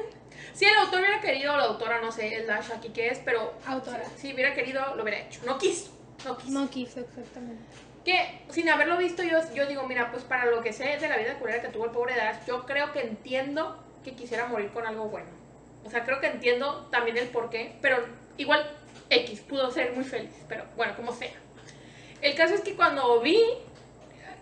Si 0.54 0.66
el 0.66 0.76
autor 0.76 1.00
hubiera 1.00 1.22
querido, 1.22 1.56
la 1.58 1.64
autora, 1.64 2.02
no 2.02 2.12
sé, 2.12 2.36
el 2.36 2.48
Dash 2.48 2.72
aquí 2.72 2.90
qué 2.90 3.08
es, 3.08 3.20
pero 3.20 3.54
Autora. 3.66 4.04
si, 4.16 4.28
si 4.30 4.34
hubiera 4.34 4.54
querido, 4.54 4.96
lo 4.96 5.04
hubiera 5.04 5.20
hecho. 5.20 5.42
No 5.46 5.58
quiso, 5.58 5.92
no 6.26 6.38
quiso. 6.38 6.52
No 6.52 6.70
quiso 6.70 7.00
exactamente. 7.00 7.64
Que 8.06 8.42
sin 8.50 8.68
haberlo 8.70 8.98
visto, 8.98 9.24
yo, 9.24 9.40
yo 9.54 9.68
digo, 9.68 9.84
mira, 9.84 10.12
pues 10.12 10.24
para 10.24 10.46
lo 10.46 10.62
que 10.62 10.74
sé 10.74 10.98
de 10.98 11.08
la 11.08 11.18
vida 11.18 11.36
culera 11.40 11.62
que 11.62 11.68
tuvo 11.70 11.86
el 11.86 11.92
pobre 11.92 12.16
Dash, 12.16 12.46
yo 12.48 12.66
creo 12.66 12.92
que 12.92 13.02
entiendo 13.02 13.82
que 14.04 14.14
quisiera 14.14 14.48
morir 14.48 14.70
con 14.72 14.86
algo 14.86 15.06
bueno. 15.06 15.30
O 15.86 15.90
sea, 15.90 16.04
creo 16.04 16.20
que 16.20 16.28
entiendo 16.28 16.88
también 16.92 17.18
el 17.18 17.28
por 17.30 17.50
qué, 17.50 17.76
pero 17.82 17.98
igual 18.38 18.70
X 19.10 19.42
pudo 19.42 19.72
ser 19.72 19.94
muy 19.94 20.04
feliz, 20.04 20.32
pero 20.48 20.66
bueno, 20.76 20.96
como 20.96 21.12
sea. 21.14 21.32
El 22.22 22.36
caso 22.36 22.54
es 22.56 22.62
que 22.62 22.76
cuando 22.76 23.20
vi, 23.22 23.42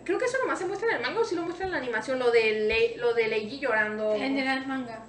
creo 0.04 0.18
que 0.18 0.24
eso 0.26 0.38
nomás 0.42 0.58
se 0.58 0.66
muestra 0.66 0.88
en 0.90 0.96
el 0.96 1.02
manga 1.02 1.20
o 1.20 1.24
si 1.24 1.34
lo 1.34 1.42
muestra 1.42 1.66
en 1.66 1.72
la 1.72 1.78
animación, 1.78 2.18
lo 2.18 2.30
de, 2.30 2.52
Le- 2.66 2.96
lo 2.98 3.14
de 3.14 3.28
Leiji 3.28 3.58
llorando. 3.58 4.14
En 4.14 4.38
el 4.38 4.66
manga. 4.66 5.00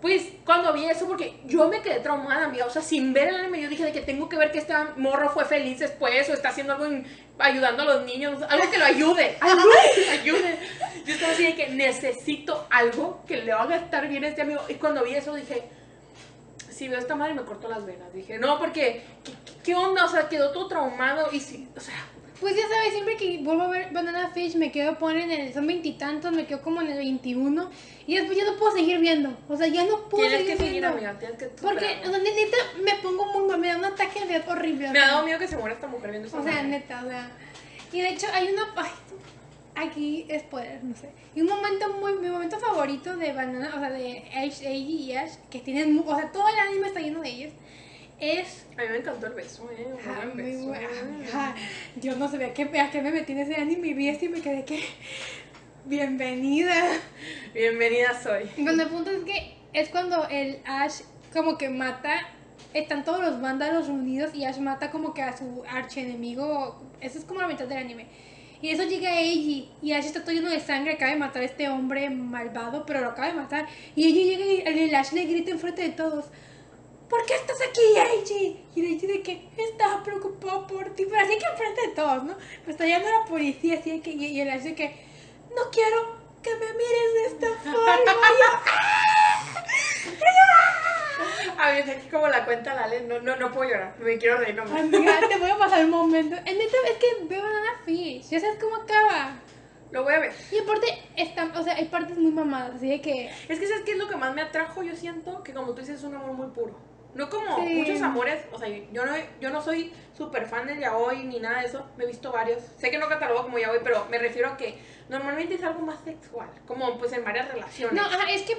Pues 0.00 0.24
cuando 0.44 0.72
vi 0.74 0.84
eso, 0.84 1.06
porque 1.08 1.40
yo 1.46 1.68
me 1.68 1.80
quedé 1.80 2.00
traumada, 2.00 2.44
amiga. 2.46 2.66
O 2.66 2.70
sea, 2.70 2.82
sin 2.82 3.12
ver 3.14 3.28
el 3.28 3.36
anime, 3.36 3.62
yo 3.62 3.68
dije 3.68 3.84
de 3.84 3.92
que 3.92 4.02
tengo 4.02 4.28
que 4.28 4.36
ver 4.36 4.52
que 4.52 4.58
este 4.58 4.74
morro 4.96 5.30
fue 5.30 5.44
feliz 5.46 5.78
después 5.78 6.28
o 6.28 6.34
está 6.34 6.50
haciendo 6.50 6.74
algo 6.74 6.84
en- 6.86 7.06
ayudando 7.38 7.82
a 7.82 7.86
los 7.86 8.04
niños, 8.04 8.42
algo 8.48 8.70
que 8.70 8.78
lo 8.78 8.84
ayude. 8.84 9.36
Algo 9.40 9.62
que 9.94 10.04
lo 10.04 10.12
ayude. 10.12 10.58
Yo 11.06 11.14
estaba 11.14 11.32
así 11.32 11.44
de 11.44 11.54
que 11.54 11.68
necesito 11.68 12.66
algo 12.70 13.22
que 13.26 13.38
le 13.38 13.52
haga 13.52 13.76
estar 13.76 14.06
bien 14.06 14.24
a 14.24 14.28
este 14.28 14.42
amigo. 14.42 14.60
Y 14.68 14.74
cuando 14.74 15.02
vi 15.02 15.14
eso 15.14 15.34
dije, 15.34 15.62
si 16.70 16.88
veo 16.88 16.98
a 16.98 17.00
esta 17.00 17.14
madre 17.14 17.32
me 17.34 17.42
corto 17.42 17.66
las 17.68 17.86
venas. 17.86 18.12
Dije, 18.12 18.38
no, 18.38 18.58
porque, 18.58 19.02
¿qué, 19.24 19.32
qué 19.64 19.74
onda? 19.74 20.04
O 20.04 20.08
sea, 20.08 20.28
quedó 20.28 20.50
todo 20.52 20.68
traumado 20.68 21.28
y 21.32 21.40
sí, 21.40 21.68
o 21.74 21.80
sea, 21.80 21.94
Pues 22.40 22.54
ya 22.54 22.62
sabes, 22.68 22.92
siempre 22.92 23.16
que 23.16 23.38
vuelvo 23.42 23.62
a 23.62 23.68
ver 23.68 23.92
Banana 23.92 24.30
Fish 24.34 24.56
me 24.56 24.70
quedo 24.70 24.98
ponen 24.98 25.30
en 25.30 25.40
el, 25.40 25.54
son 25.54 25.66
veintitantos, 25.66 26.32
me 26.32 26.46
quedo 26.46 26.60
como 26.60 26.82
en 26.82 26.90
el 26.90 26.98
21 26.98 27.70
y 28.06 28.14
después 28.14 28.36
ya 28.36 28.44
no 28.44 28.58
puedo 28.58 28.72
seguir 28.76 28.98
viendo. 28.98 29.34
O 29.48 29.56
sea, 29.56 29.66
ya 29.68 29.84
no 29.84 30.08
puedo 30.08 30.28
tienes 30.28 30.42
que 30.42 30.56
seguir 30.56 30.58
seguir, 30.58 30.72
viendo. 30.82 30.88
amiga, 30.88 31.18
tienes 31.18 31.38
que 31.38 31.46
Porque, 31.46 31.98
o 32.04 32.10
sea, 32.10 32.18
neta, 32.18 32.56
me 32.82 32.94
pongo 33.02 33.24
muy 33.32 33.48
mal, 33.48 33.58
me 33.58 33.68
da 33.68 33.78
un 33.78 33.84
ataque 33.86 34.14
de 34.14 34.20
ansiedad 34.20 34.48
horrible. 34.50 34.90
Me 34.90 34.98
ha 34.98 35.08
dado 35.08 35.24
miedo 35.24 35.38
que 35.38 35.48
se 35.48 35.56
muera 35.56 35.74
esta 35.74 35.86
mujer 35.86 36.10
viendo 36.10 36.28
esa 36.28 36.38
O 36.38 36.42
sea, 36.42 36.62
neta, 36.62 37.02
o 37.04 37.08
sea. 37.08 37.30
Y 37.92 38.00
de 38.00 38.10
hecho 38.10 38.26
hay 38.32 38.48
una. 38.52 38.68
Ay, 38.76 38.90
aquí 39.88 40.28
spoiler, 40.38 40.84
no 40.84 40.94
sé. 40.94 41.08
Y 41.34 41.40
un 41.40 41.48
momento 41.48 41.88
muy. 41.94 42.14
Mi 42.14 42.28
momento 42.28 42.58
favorito 42.58 43.16
de 43.16 43.32
Banana, 43.32 43.72
o 43.74 43.80
sea, 43.80 43.90
de 43.90 44.24
Ash, 44.34 44.62
Eiji 44.62 45.04
y 45.04 45.16
Ash, 45.16 45.32
que 45.50 45.60
tienen. 45.60 46.02
O 46.06 46.16
sea, 46.16 46.30
todo 46.30 46.46
el 46.48 46.58
anime 46.58 46.88
está 46.88 47.00
lleno 47.00 47.22
de 47.22 47.28
ellos. 47.30 47.52
Es. 48.18 48.66
A 48.78 48.82
mí 48.82 48.88
me 48.90 48.96
encantó 48.96 49.26
el 49.26 49.34
beso, 49.34 49.68
eh. 49.70 49.86
un 49.86 50.10
ah, 50.10 50.24
buen 50.24 50.36
muy 50.36 50.42
beso. 50.42 50.66
buena. 50.66 50.88
Ah, 51.34 51.54
Yo 51.96 52.16
no 52.16 52.28
sabía 52.28 52.54
que, 52.54 52.62
a 52.80 52.90
qué 52.90 53.02
me 53.02 53.10
metí 53.10 53.32
en 53.32 53.38
ese 53.38 53.56
anime 53.56 53.88
y 53.88 53.94
vi 53.94 54.08
esto 54.08 54.24
y 54.24 54.28
me 54.28 54.40
quedé 54.40 54.64
que. 54.64 54.82
Bienvenida. 55.84 56.74
Bienvenida 57.52 58.18
soy. 58.20 58.50
Bueno, 58.56 58.82
el 58.82 58.88
punto 58.88 59.10
es 59.10 59.22
que 59.24 59.56
es 59.72 59.90
cuando 59.90 60.26
el 60.28 60.58
Ash 60.64 61.02
como 61.32 61.58
que 61.58 61.68
mata, 61.68 62.26
están 62.72 63.04
todos 63.04 63.20
los 63.20 63.40
vándalos 63.40 63.86
reunidos 63.86 64.34
y 64.34 64.46
Ash 64.46 64.58
mata 64.58 64.90
como 64.90 65.12
que 65.12 65.20
a 65.22 65.36
su 65.36 65.62
archienemigo, 65.68 66.80
eso 67.02 67.18
es 67.18 67.24
como 67.26 67.42
la 67.42 67.48
mitad 67.48 67.66
del 67.66 67.78
anime. 67.78 68.06
Y 68.62 68.70
eso 68.70 68.84
llega 68.84 69.10
a 69.10 69.20
Eiji 69.20 69.68
y 69.82 69.92
Ash 69.92 70.06
está 70.06 70.22
todo 70.22 70.32
lleno 70.32 70.48
de 70.48 70.60
sangre, 70.60 70.94
acaba 70.94 71.12
de 71.12 71.18
matar 71.18 71.42
a 71.42 71.44
este 71.44 71.68
hombre 71.68 72.08
malvado, 72.08 72.86
pero 72.86 73.02
lo 73.02 73.10
acaba 73.10 73.28
de 73.28 73.34
matar. 73.34 73.66
Y 73.94 74.04
Eiji 74.04 74.24
llega 74.24 74.70
y 74.70 74.88
el 74.88 74.94
Ash 74.94 75.12
le 75.12 75.26
grita 75.26 75.50
enfrente 75.50 75.82
de 75.82 75.90
todos. 75.90 76.24
¿Por 77.08 77.24
qué 77.24 77.34
estás 77.34 77.58
aquí, 77.60 77.80
Eiji? 77.96 78.64
Y 78.74 78.84
Eiji 78.84 79.06
de 79.06 79.22
que 79.22 79.48
estaba 79.56 80.02
preocupado 80.02 80.66
por 80.66 80.90
ti, 80.94 81.06
pero 81.08 81.22
así 81.22 81.38
que 81.38 81.44
enfrente 81.44 81.88
de 81.88 81.94
todos, 81.94 82.24
¿no? 82.24 82.34
Pues 82.64 82.68
está 82.74 82.86
llamando 82.86 83.10
la 83.20 83.24
policía, 83.26 83.78
así 83.78 84.00
que, 84.00 84.10
y 84.10 84.26
y 84.26 84.40
el 84.40 84.62
de 84.62 84.74
que 84.74 85.06
no 85.54 85.70
quiero 85.70 86.16
que 86.42 86.54
me 86.54 86.66
mires 86.72 87.14
de 87.14 87.26
esta 87.26 87.46
forma. 87.62 88.12
Y 90.04 90.08
yo, 90.08 91.52
A 91.58 91.70
ver, 91.70 91.90
aquí 91.90 92.08
como 92.08 92.28
la 92.28 92.44
cuenta 92.44 92.74
Lale, 92.74 93.02
no, 93.02 93.20
no, 93.20 93.36
no 93.36 93.52
puedo 93.52 93.70
llorar, 93.70 93.94
me 94.00 94.18
quiero 94.18 94.38
reír 94.38 94.54
nomás. 94.56 94.80
Amiga, 94.80 95.20
te 95.28 95.36
voy 95.38 95.50
a 95.50 95.56
pasar 95.58 95.84
un 95.84 95.90
momento. 95.90 96.36
En 96.44 96.58
neta, 96.58 96.76
es 96.90 96.98
que 96.98 97.24
veo 97.24 97.42
Banana 97.42 97.80
Fish. 97.84 98.28
Ya 98.30 98.40
sabes 98.40 98.58
cómo 98.60 98.76
acaba. 98.76 99.40
Lo 99.92 100.02
voy 100.02 100.14
a 100.14 100.18
ver. 100.18 100.32
Y 100.50 100.58
aparte, 100.58 100.86
está, 101.16 101.52
o 101.56 101.62
sea, 101.62 101.76
hay 101.76 101.86
partes 101.86 102.18
muy 102.18 102.32
mamadas. 102.32 102.74
Así 102.76 102.88
de 102.88 103.00
que. 103.00 103.30
Es 103.48 103.58
que 103.60 103.66
¿sabes 103.68 103.84
qué 103.84 103.92
es 103.92 103.98
lo 103.98 104.08
que 104.08 104.16
más 104.16 104.34
me 104.34 104.42
atrajo? 104.42 104.82
Yo 104.82 104.96
siento 104.96 105.42
que 105.44 105.54
como 105.54 105.72
tú 105.74 105.80
dices 105.80 105.98
es 105.98 106.04
un 106.04 106.16
amor 106.16 106.32
muy 106.32 106.48
puro. 106.48 106.76
No 107.16 107.30
como 107.30 107.56
Sí. 107.56 107.74
muchos 107.74 108.02
amores, 108.02 108.44
o 108.52 108.58
sea, 108.58 108.68
yo 108.68 109.06
no, 109.06 109.12
yo 109.40 109.48
no 109.50 109.62
soy 109.62 109.90
súper 110.16 110.46
fan 110.46 110.66
del 110.66 110.78
yaoi 110.80 111.24
ni 111.24 111.40
nada 111.40 111.60
de 111.60 111.66
eso, 111.66 111.86
me 111.96 112.04
he 112.04 112.06
visto 112.06 112.30
varios. 112.30 112.62
Sé 112.78 112.90
que 112.90 112.98
no 112.98 113.08
catalogo 113.08 113.44
como 113.44 113.58
yaoi, 113.58 113.80
pero 113.82 114.06
me 114.10 114.18
refiero 114.18 114.50
a 114.50 114.56
que 114.58 114.78
normalmente 115.08 115.54
es 115.54 115.62
algo 115.64 115.80
más 115.80 115.98
sexual, 116.04 116.48
como 116.66 116.98
pues 116.98 117.12
en 117.14 117.24
varias 117.24 117.48
relaciones. 117.48 117.94
No, 117.94 118.06
ajá, 118.06 118.30
es 118.30 118.42
que. 118.42 118.56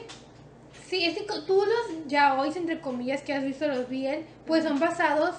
Sí, 0.87 1.05
es 1.05 1.17
que 1.17 1.25
tú 1.45 1.65
los 1.65 2.07
yaois, 2.07 2.55
entre 2.55 2.79
comillas, 2.81 3.21
que 3.21 3.33
has 3.33 3.43
visto 3.43 3.67
los 3.67 3.87
BL, 3.89 4.23
pues 4.45 4.63
son 4.63 4.79
basados. 4.79 5.35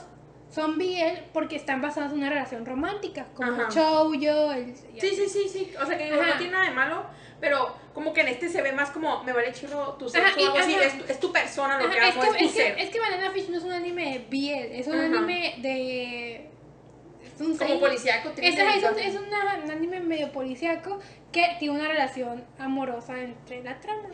Son 0.50 0.78
BL 0.78 1.24
porque 1.34 1.56
están 1.56 1.82
basados 1.82 2.12
en 2.12 2.18
una 2.18 2.30
relación 2.30 2.64
romántica. 2.64 3.26
Como 3.34 3.52
Ajá. 3.52 3.64
el 3.64 3.68
shoujo, 3.74 4.52
el. 4.52 4.76
Sí, 4.76 5.10
sí, 5.10 5.28
sí, 5.28 5.48
sí. 5.48 5.72
O 5.82 5.84
sea 5.84 5.98
que 5.98 6.04
digo, 6.04 6.22
no 6.22 6.36
tiene 6.38 6.52
nada 6.52 6.64
de 6.66 6.70
malo, 6.74 7.04
pero 7.40 7.74
como 7.94 8.12
que 8.12 8.20
en 8.22 8.28
este 8.28 8.48
se 8.48 8.62
ve 8.62 8.72
más 8.72 8.90
como 8.90 9.22
me 9.24 9.32
vale 9.32 9.52
chirro 9.52 9.94
tu 9.94 10.06
Ajá, 10.06 10.32
o 10.36 10.40
y- 10.40 10.44
algo 10.44 10.58
así. 10.58 10.74
ajá. 10.74 10.84
Es, 10.84 10.98
tu- 10.98 11.12
es 11.12 11.20
tu 11.20 11.32
persona 11.32 11.78
lo 11.78 11.84
Ajá, 11.86 11.92
que 11.92 12.08
es, 12.08 12.16
hago, 12.16 12.24
es, 12.24 12.30
que, 12.32 12.38
tu 12.38 12.44
es, 12.46 12.52
que, 12.52 12.62
ser. 12.62 12.78
es 12.78 12.90
que 12.90 13.00
Banana 13.00 13.30
Fish 13.30 13.48
no 13.48 13.58
es 13.58 13.64
un 13.64 13.72
anime 13.72 14.26
BL, 14.30 14.78
es 14.78 14.86
un 14.86 14.94
Ajá. 14.94 15.04
anime 15.04 15.54
de 15.58 16.50
Es 17.34 17.40
un 17.40 17.56
Como 17.56 17.78
policíaco, 17.80 18.30
Es, 18.30 18.34
thriller, 18.34 18.66
es, 18.68 19.06
es 19.14 19.20
una- 19.20 19.60
un 19.64 19.70
anime 19.70 20.00
medio 20.00 20.32
policíaco 20.32 20.98
que 21.30 21.46
tiene 21.60 21.78
una 21.78 21.86
relación 21.88 22.44
amorosa 22.58 23.16
entre 23.20 23.62
la 23.62 23.78
trama. 23.80 24.08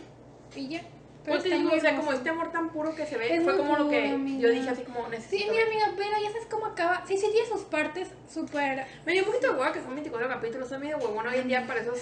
Y 0.55 0.69
ya. 0.69 0.83
Pero 1.25 1.39
Pues 1.39 1.45
te 1.51 1.57
digo, 1.57 1.73
o 1.75 1.81
sea, 1.81 1.97
como 1.97 2.13
este 2.13 2.29
amor 2.29 2.53
tan 2.53 2.69
puro 2.69 2.95
que 2.95 3.07
se 3.07 3.17
ve, 3.17 3.35
Es 3.37 3.43
fue 3.45 3.57
como 3.57 3.77
lo 3.79 3.89
que 3.89 4.11
amiga. 4.11 4.41
yo 4.43 4.51
dije 4.51 4.69
así 4.69 4.83
como 4.83 5.05
Sí, 5.07 5.11
necesito. 5.13 5.53
mi 5.53 5.57
ver. 5.57 5.69
amiga, 5.69 5.93
pero 5.97 6.11
ya 6.23 6.29
sabes 6.31 6.47
cómo 6.51 6.67
acaba. 6.67 7.03
Sí, 7.07 7.17
sí, 7.17 7.29
tiene 7.33 7.49
sus 7.49 7.63
partes 7.63 8.09
súper. 8.31 8.85
Me 9.07 9.13
dio 9.13 9.23
un 9.23 9.29
poquito 9.29 9.47
de 9.47 9.59
hueva 9.59 9.73
que 9.73 9.81
son 9.81 9.95
24 9.95 10.29
capítulos, 10.29 10.69
soy 10.69 10.79
medio 10.81 10.99
huevón 10.99 11.27
hoy 11.27 11.37
en 11.39 11.49
día 11.49 11.67
para 11.67 11.81
esos 11.81 11.99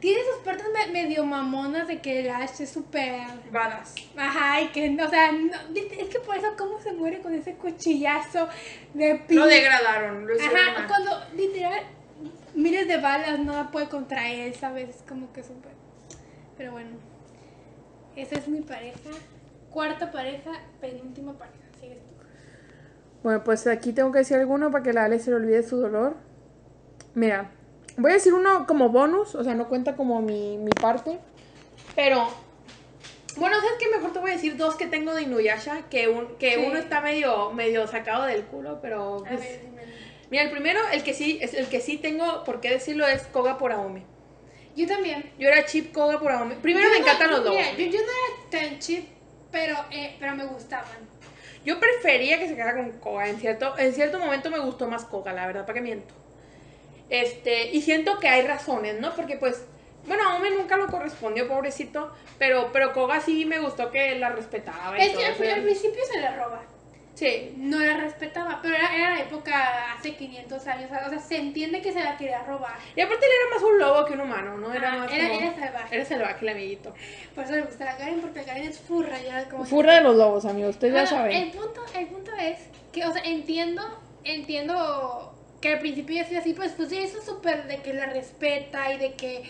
Tiene 0.00 0.20
sus 0.30 0.44
partes 0.44 0.66
me- 0.74 0.92
medio 0.92 1.24
mamonas 1.24 1.88
de 1.88 2.00
que 2.00 2.20
el 2.20 2.30
Ash 2.30 2.60
es 2.60 2.70
súper. 2.70 3.22
badas. 3.50 3.94
Ajá, 4.16 4.60
y 4.60 4.68
que, 4.68 4.94
o 5.02 5.08
sea, 5.08 5.32
no- 5.32 5.52
es 5.74 6.08
que 6.08 6.20
por 6.20 6.36
eso, 6.36 6.48
¿cómo 6.58 6.80
se 6.80 6.92
muere 6.92 7.20
con 7.22 7.34
ese 7.34 7.54
cuchillazo 7.54 8.48
de 8.94 9.14
pin? 9.26 9.38
Lo 9.38 9.46
degradaron, 9.46 10.26
lo 10.26 10.34
hicieron 10.36 10.56
Ajá, 10.58 10.78
mal. 10.80 10.86
cuando 10.88 11.10
literal 11.34 11.80
miles 12.54 12.86
de 12.88 12.98
balas 12.98 13.38
no 13.38 13.70
puede 13.70 13.88
contra 13.88 14.30
él, 14.30 14.54
¿sabes? 14.54 14.88
Es 14.96 15.02
como 15.08 15.32
que 15.32 15.42
súper. 15.42 15.72
Pero 16.58 16.72
bueno, 16.72 16.90
esa 18.16 18.34
es 18.36 18.48
mi 18.48 18.60
pareja. 18.60 18.98
Cuarta 19.70 20.10
pareja, 20.12 20.52
penúltima 20.80 21.32
pareja. 21.34 21.58
Sigues 21.80 21.98
tú. 21.98 22.26
Bueno, 23.22 23.42
pues 23.44 23.66
aquí 23.66 23.92
tengo 23.92 24.12
que 24.12 24.18
decir 24.18 24.36
alguno 24.36 24.70
para 24.70 24.84
que 24.84 24.92
la 24.92 25.04
Ale 25.04 25.18
se 25.18 25.30
le 25.30 25.36
olvide 25.36 25.62
su 25.62 25.78
dolor. 25.78 26.16
Mira, 27.14 27.50
voy 27.96 28.10
a 28.10 28.14
decir 28.14 28.34
uno 28.34 28.66
como 28.66 28.88
bonus, 28.90 29.34
o 29.34 29.44
sea, 29.44 29.54
no 29.54 29.68
cuenta 29.68 29.96
como 29.96 30.20
mi, 30.22 30.58
mi 30.58 30.70
parte. 30.72 31.18
Pero, 31.94 32.28
bueno, 33.36 33.56
¿sabes 33.56 33.74
qué? 33.78 33.88
Mejor 33.88 34.12
te 34.12 34.18
voy 34.18 34.30
a 34.30 34.34
decir 34.34 34.56
dos 34.56 34.74
que 34.76 34.86
tengo 34.86 35.14
de 35.14 35.22
Inuyasha, 35.22 35.82
que, 35.90 36.08
un, 36.08 36.36
que 36.36 36.54
Sí. 36.56 36.64
uno 36.66 36.78
está 36.78 37.00
medio, 37.00 37.52
medio 37.52 37.86
sacado 37.86 38.24
del 38.24 38.44
culo, 38.44 38.78
pero... 38.82 39.24
Pues, 39.26 39.40
ver. 39.40 39.60
Mira, 40.30 40.42
el 40.42 40.50
primero, 40.50 40.80
el 40.92 41.02
que 41.04 41.14
sí, 41.14 41.38
es 41.40 41.54
el 41.54 41.68
que 41.68 41.80
sí 41.80 41.98
tengo 41.98 42.42
por 42.44 42.60
qué 42.60 42.70
decirlo 42.70 43.06
es 43.06 43.22
Koga 43.28 43.58
por 43.58 43.70
Aome. 43.72 44.02
Yo 44.74 44.86
también. 44.88 45.30
Yo 45.38 45.48
era 45.48 45.64
chip 45.64 45.92
Koga 45.92 46.18
por 46.18 46.32
Aome. 46.32 46.56
Primero 46.56 46.86
Yo 46.88 46.92
me 46.92 46.98
no- 46.98 47.04
encantan 47.06 47.30
los 47.30 47.44
dos. 47.44 47.54
Mira, 47.54 47.70
yo, 47.72 47.84
yo 47.86 48.00
no 48.00 48.06
era 48.58 48.68
tan 48.68 48.78
chip, 48.80 49.08
pero, 49.52 49.76
eh, 49.92 50.16
pero 50.18 50.34
me 50.34 50.44
gustaban. 50.46 51.06
Yo 51.64 51.78
prefería 51.80 52.38
que 52.40 52.48
se 52.48 52.56
quedara 52.56 52.74
con 52.74 52.90
Koga. 52.98 53.28
En 53.28 53.38
cierto, 53.38 53.78
en 53.78 53.92
cierto 53.94 54.18
momento 54.18 54.50
me 54.50 54.58
gustó 54.58 54.88
más 54.88 55.04
Koga, 55.04 55.32
la 55.32 55.46
verdad, 55.46 55.62
para 55.62 55.74
que 55.74 55.80
miento. 55.80 56.12
Este, 57.08 57.70
y 57.72 57.82
siento 57.82 58.18
que 58.18 58.28
hay 58.28 58.42
razones, 58.46 59.00
¿no? 59.00 59.14
Porque 59.14 59.36
pues, 59.36 59.64
bueno, 60.06 60.28
Aome 60.28 60.50
nunca 60.50 60.76
lo 60.76 60.86
correspondió, 60.88 61.46
pobrecito, 61.48 62.12
pero, 62.38 62.70
pero 62.72 62.92
Koga 62.92 63.20
sí 63.20 63.44
me 63.44 63.58
gustó 63.60 63.90
que 63.90 64.16
la 64.16 64.30
respetaba. 64.30 64.98
y 64.98 65.02
Es 65.02 65.12
todo, 65.12 65.20
que 65.38 65.52
al, 65.52 65.62
principio 65.62 66.00
se 66.12 66.20
la 66.20 66.36
roba. 66.36 66.62
Sí, 67.14 67.54
No 67.56 67.78
la 67.78 67.96
respetaba, 67.96 68.58
pero 68.60 68.74
era, 68.76 68.94
era 68.94 69.10
la 69.14 69.20
época 69.22 69.94
hace 69.94 70.16
500 70.16 70.66
años. 70.66 70.90
O 71.06 71.08
sea, 71.08 71.18
se 71.18 71.38
entiende 71.38 71.80
que 71.80 71.90
se 71.90 72.04
la 72.04 72.16
quería 72.18 72.42
robar. 72.42 72.74
y 72.94 73.00
aparte 73.00 73.24
él 73.24 73.32
era 73.40 73.54
más 73.54 73.62
un 73.62 73.78
lobo 73.78 74.04
que 74.04 74.12
un 74.12 74.20
humano, 74.20 74.58
¿no? 74.58 74.70
Era 74.74 74.92
Ah, 74.92 74.96
más 74.98 75.12
era, 75.12 75.28
como- 75.28 75.40
era 75.40 75.54
salvaje. 75.54 75.94
Era 75.96 76.04
salvaje 76.04 76.38
el 76.42 76.48
amiguito. 76.50 76.92
Por 77.34 77.44
eso 77.44 77.54
le 77.54 77.62
gusta 77.62 77.90
a 77.90 77.96
Karen, 77.96 78.20
porque 78.20 78.42
Karen 78.42 78.64
es 78.64 78.78
furra. 78.80 79.18
Ya 79.22 79.48
como 79.48 79.64
Furra 79.64 79.94
de 79.94 80.00
los 80.02 80.14
lobos, 80.16 80.44
amigos, 80.44 80.70
ustedes 80.74 80.92
ya 80.92 81.06
saben. 81.06 81.32
El 81.32 81.50
punto, 81.52 81.80
el 81.94 82.06
punto 82.08 82.32
es 82.38 82.58
que, 82.92 83.06
o 83.06 83.12
sea, 83.12 83.22
entiendo, 83.22 83.82
entiendo 84.24 85.32
que 85.60 85.68
al 85.72 85.78
principio 85.78 86.16
ya 86.16 86.24
sido 86.24 86.40
así, 86.40 86.52
pues 86.52 86.72
pues 86.72 86.88
sí, 86.90 86.98
eso 86.98 87.18
es 87.18 87.24
súper 87.24 87.66
de 87.66 87.78
que 87.78 87.94
la 87.94 88.06
respeta 88.06 88.92
y 88.92 88.98
de 88.98 89.14
que 89.14 89.42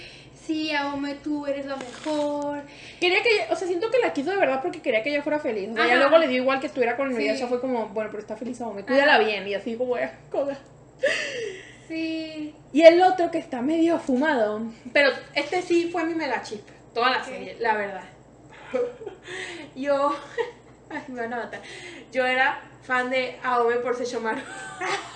sí, 0.46 0.72
Aome, 0.72 1.14
tú 1.14 1.46
eres 1.46 1.66
lo 1.66 1.76
mejor. 1.76 2.62
Quería 3.00 3.22
que 3.22 3.28
ella, 3.34 3.46
o 3.50 3.56
sea, 3.56 3.66
siento 3.66 3.90
que 3.90 3.98
la 3.98 4.12
quiso 4.12 4.30
de 4.30 4.36
verdad 4.36 4.60
porque 4.62 4.80
quería 4.80 5.02
que 5.02 5.10
ella 5.10 5.22
fuera 5.22 5.40
feliz. 5.40 5.70
O 5.72 5.74
sea, 5.74 5.96
luego 5.96 6.18
le 6.18 6.28
dio 6.28 6.42
igual 6.42 6.60
que 6.60 6.68
estuviera 6.68 6.96
con 6.96 7.10
Inuyasha, 7.10 7.38
Sí. 7.44 7.46
fue 7.48 7.60
como, 7.60 7.88
bueno, 7.88 8.10
pero 8.10 8.20
está 8.22 8.36
feliz 8.36 8.60
Aome, 8.60 8.84
cuídala 8.84 9.14
Ajá. 9.16 9.24
bien. 9.24 9.46
Y 9.48 9.54
así 9.54 9.74
como, 9.76 9.96
"Ah, 9.96 10.10
Koga. 10.30 10.56
Sí. 11.88 12.54
Y 12.72 12.82
el 12.82 13.00
otro 13.02 13.30
que 13.30 13.38
está 13.38 13.62
medio 13.62 13.98
fumado. 13.98 14.62
Pero 14.92 15.10
este 15.34 15.62
sí 15.62 15.88
fue 15.90 16.04
mi 16.04 16.14
mega 16.14 16.42
chip. 16.42 16.62
Toda 16.94 17.10
la 17.10 17.24
serie, 17.24 17.56
la 17.60 17.74
verdad. 17.76 18.04
Yo. 19.76 20.14
Ay, 20.90 21.02
me 21.08 21.20
van 21.22 21.32
a 21.32 21.36
matar. 21.36 21.60
Yo 22.12 22.24
era 22.24 22.60
fan 22.82 23.10
de 23.10 23.36
Aome 23.42 23.76
por 23.76 23.96
Sesshomaru. 23.96 24.40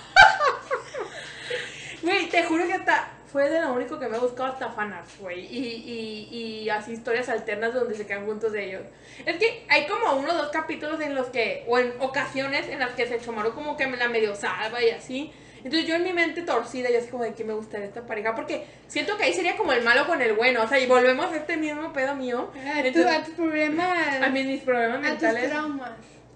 Güey, 2.01 2.29
te 2.29 2.43
juro 2.43 2.65
que 2.65 2.73
hasta. 2.73 3.09
Fue 3.31 3.49
de 3.49 3.61
lo 3.61 3.71
único 3.71 3.97
que 3.97 4.09
me 4.09 4.17
he 4.17 4.19
buscado 4.19 4.51
hasta 4.51 4.69
fanarts, 4.69 5.17
güey. 5.19 5.45
Y, 5.45 6.27
y, 6.29 6.63
y 6.63 6.69
así 6.69 6.91
historias 6.91 7.29
alternas 7.29 7.73
donde 7.73 7.95
se 7.95 8.05
quedan 8.05 8.25
juntos 8.25 8.51
de 8.51 8.65
ellos. 8.65 8.81
Es 9.25 9.37
que 9.37 9.65
hay 9.69 9.87
como 9.87 10.15
uno 10.15 10.33
o 10.33 10.35
dos 10.35 10.49
capítulos 10.49 10.99
en 10.99 11.15
los 11.15 11.27
que, 11.27 11.63
o 11.69 11.79
en 11.79 11.93
ocasiones 11.99 12.67
en 12.67 12.79
las 12.79 12.91
que 12.91 13.07
Sesshomaru 13.07 13.53
como 13.53 13.77
que 13.77 13.87
me 13.87 13.95
la 13.95 14.09
medio 14.09 14.35
salva 14.35 14.83
y 14.83 14.89
así. 14.89 15.31
Entonces 15.63 15.87
yo 15.87 15.95
en 15.95 16.03
mi 16.03 16.11
mente 16.11 16.41
torcida, 16.41 16.89
yo 16.89 16.97
así 16.97 17.07
como 17.07 17.23
de 17.23 17.33
que 17.33 17.43
me 17.43 17.53
gustaría 17.53 17.85
esta 17.85 18.01
pareja, 18.01 18.35
porque 18.35 18.65
siento 18.87 19.15
que 19.15 19.25
ahí 19.25 19.33
sería 19.33 19.55
como 19.55 19.71
el 19.73 19.83
malo 19.83 20.07
con 20.07 20.21
el 20.21 20.33
bueno, 20.33 20.63
o 20.63 20.67
sea, 20.67 20.79
y 20.79 20.87
volvemos 20.87 21.31
a 21.31 21.37
este 21.37 21.55
mismo 21.55 21.93
pedo 21.93 22.15
mío. 22.15 22.49
Entonces, 22.55 23.05
a 23.05 23.23
tus 23.23 23.35
problemas. 23.35 24.21
a 24.21 24.29
mí 24.29 24.43
mis 24.43 24.63
problemas 24.63 24.97
a 24.97 25.13
tus 25.13 25.21
mentales, 25.21 25.49
traumas. 25.49 25.91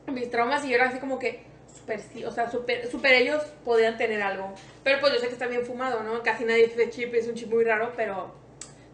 mis 0.08 0.30
traumas, 0.30 0.64
y 0.64 0.70
yo 0.70 0.76
era 0.76 0.90
así 0.90 1.00
como 1.00 1.18
que, 1.18 1.44
o 2.26 2.32
sea, 2.32 2.50
super, 2.50 2.90
super 2.90 3.14
ellos 3.14 3.44
podían 3.64 3.98
tener 3.98 4.22
algo. 4.22 4.54
Pero 4.84 5.00
pues 5.00 5.14
yo 5.14 5.20
sé 5.20 5.28
que 5.28 5.34
está 5.34 5.48
bien 5.48 5.66
fumado, 5.66 6.04
¿no? 6.04 6.22
Casi 6.24 6.44
nadie 6.46 6.68
dice 6.68 6.90
chip, 6.90 7.14
es 7.14 7.28
un 7.28 7.36
chip 7.36 7.50
muy 7.52 7.64
raro, 7.64 7.94
pero 7.96 8.34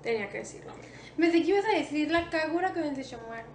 tenía 0.01 0.30
que 0.30 0.39
decirlo. 0.39 0.73
Pensé 1.18 1.41
que 1.43 1.49
ibas 1.49 1.65
a 1.65 1.77
decir 1.77 2.09
la 2.09 2.30
Kagura 2.30 2.73
con 2.73 2.84
el 2.84 2.95
de 2.95 3.03
Shomaru. 3.03 3.49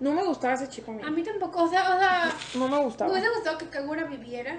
No 0.00 0.12
me 0.12 0.24
gustaba 0.24 0.54
ese 0.54 0.68
chico 0.68 0.90
a 0.92 0.94
mí. 0.94 1.02
A 1.06 1.10
mí 1.10 1.22
tampoco, 1.22 1.64
o 1.64 1.68
sea, 1.68 1.94
o 1.94 1.98
sea, 1.98 2.32
No 2.54 2.68
me 2.68 2.76
me 2.76 2.82
gustaba. 2.84 3.10
hubiese 3.10 3.28
gustado 3.28 3.58
que 3.58 3.68
Kagura 3.68 4.04
viviera. 4.04 4.58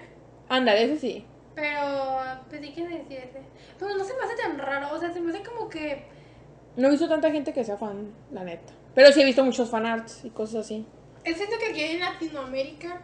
Ándale, 0.50 0.84
ese 0.84 1.00
sí. 1.00 1.26
Pero 1.56 2.20
pensé 2.50 2.74
que 2.74 2.88
decir 2.88 3.18
ese. 3.18 3.42
Pero 3.78 3.96
no 3.96 4.04
se 4.04 4.14
me 4.16 4.24
hace 4.24 4.36
tan 4.36 4.58
raro, 4.58 4.96
o 4.96 5.00
sea, 5.00 5.12
se 5.12 5.20
me 5.20 5.32
hace 5.32 5.44
como 5.44 5.68
que. 5.70 6.06
No 6.78 6.88
he 6.88 6.92
visto 6.92 7.10
tanta 7.10 7.30
gente 7.32 7.54
que 7.54 7.64
sea 7.64 7.78
fan, 7.78 8.14
la 8.32 8.44
neta. 8.44 8.74
Pero 8.96 9.12
sí 9.12 9.22
he 9.22 9.26
visto 9.26 9.44
muchos 9.44 9.70
fanarts 9.70 10.24
y 10.26 10.30
cosas 10.30 10.66
así. 10.66 10.86
Es 11.24 11.38
cierto 11.38 11.56
que 11.60 11.72
aquí 11.72 11.82
en 11.84 12.00
Latinoamérica, 12.00 13.02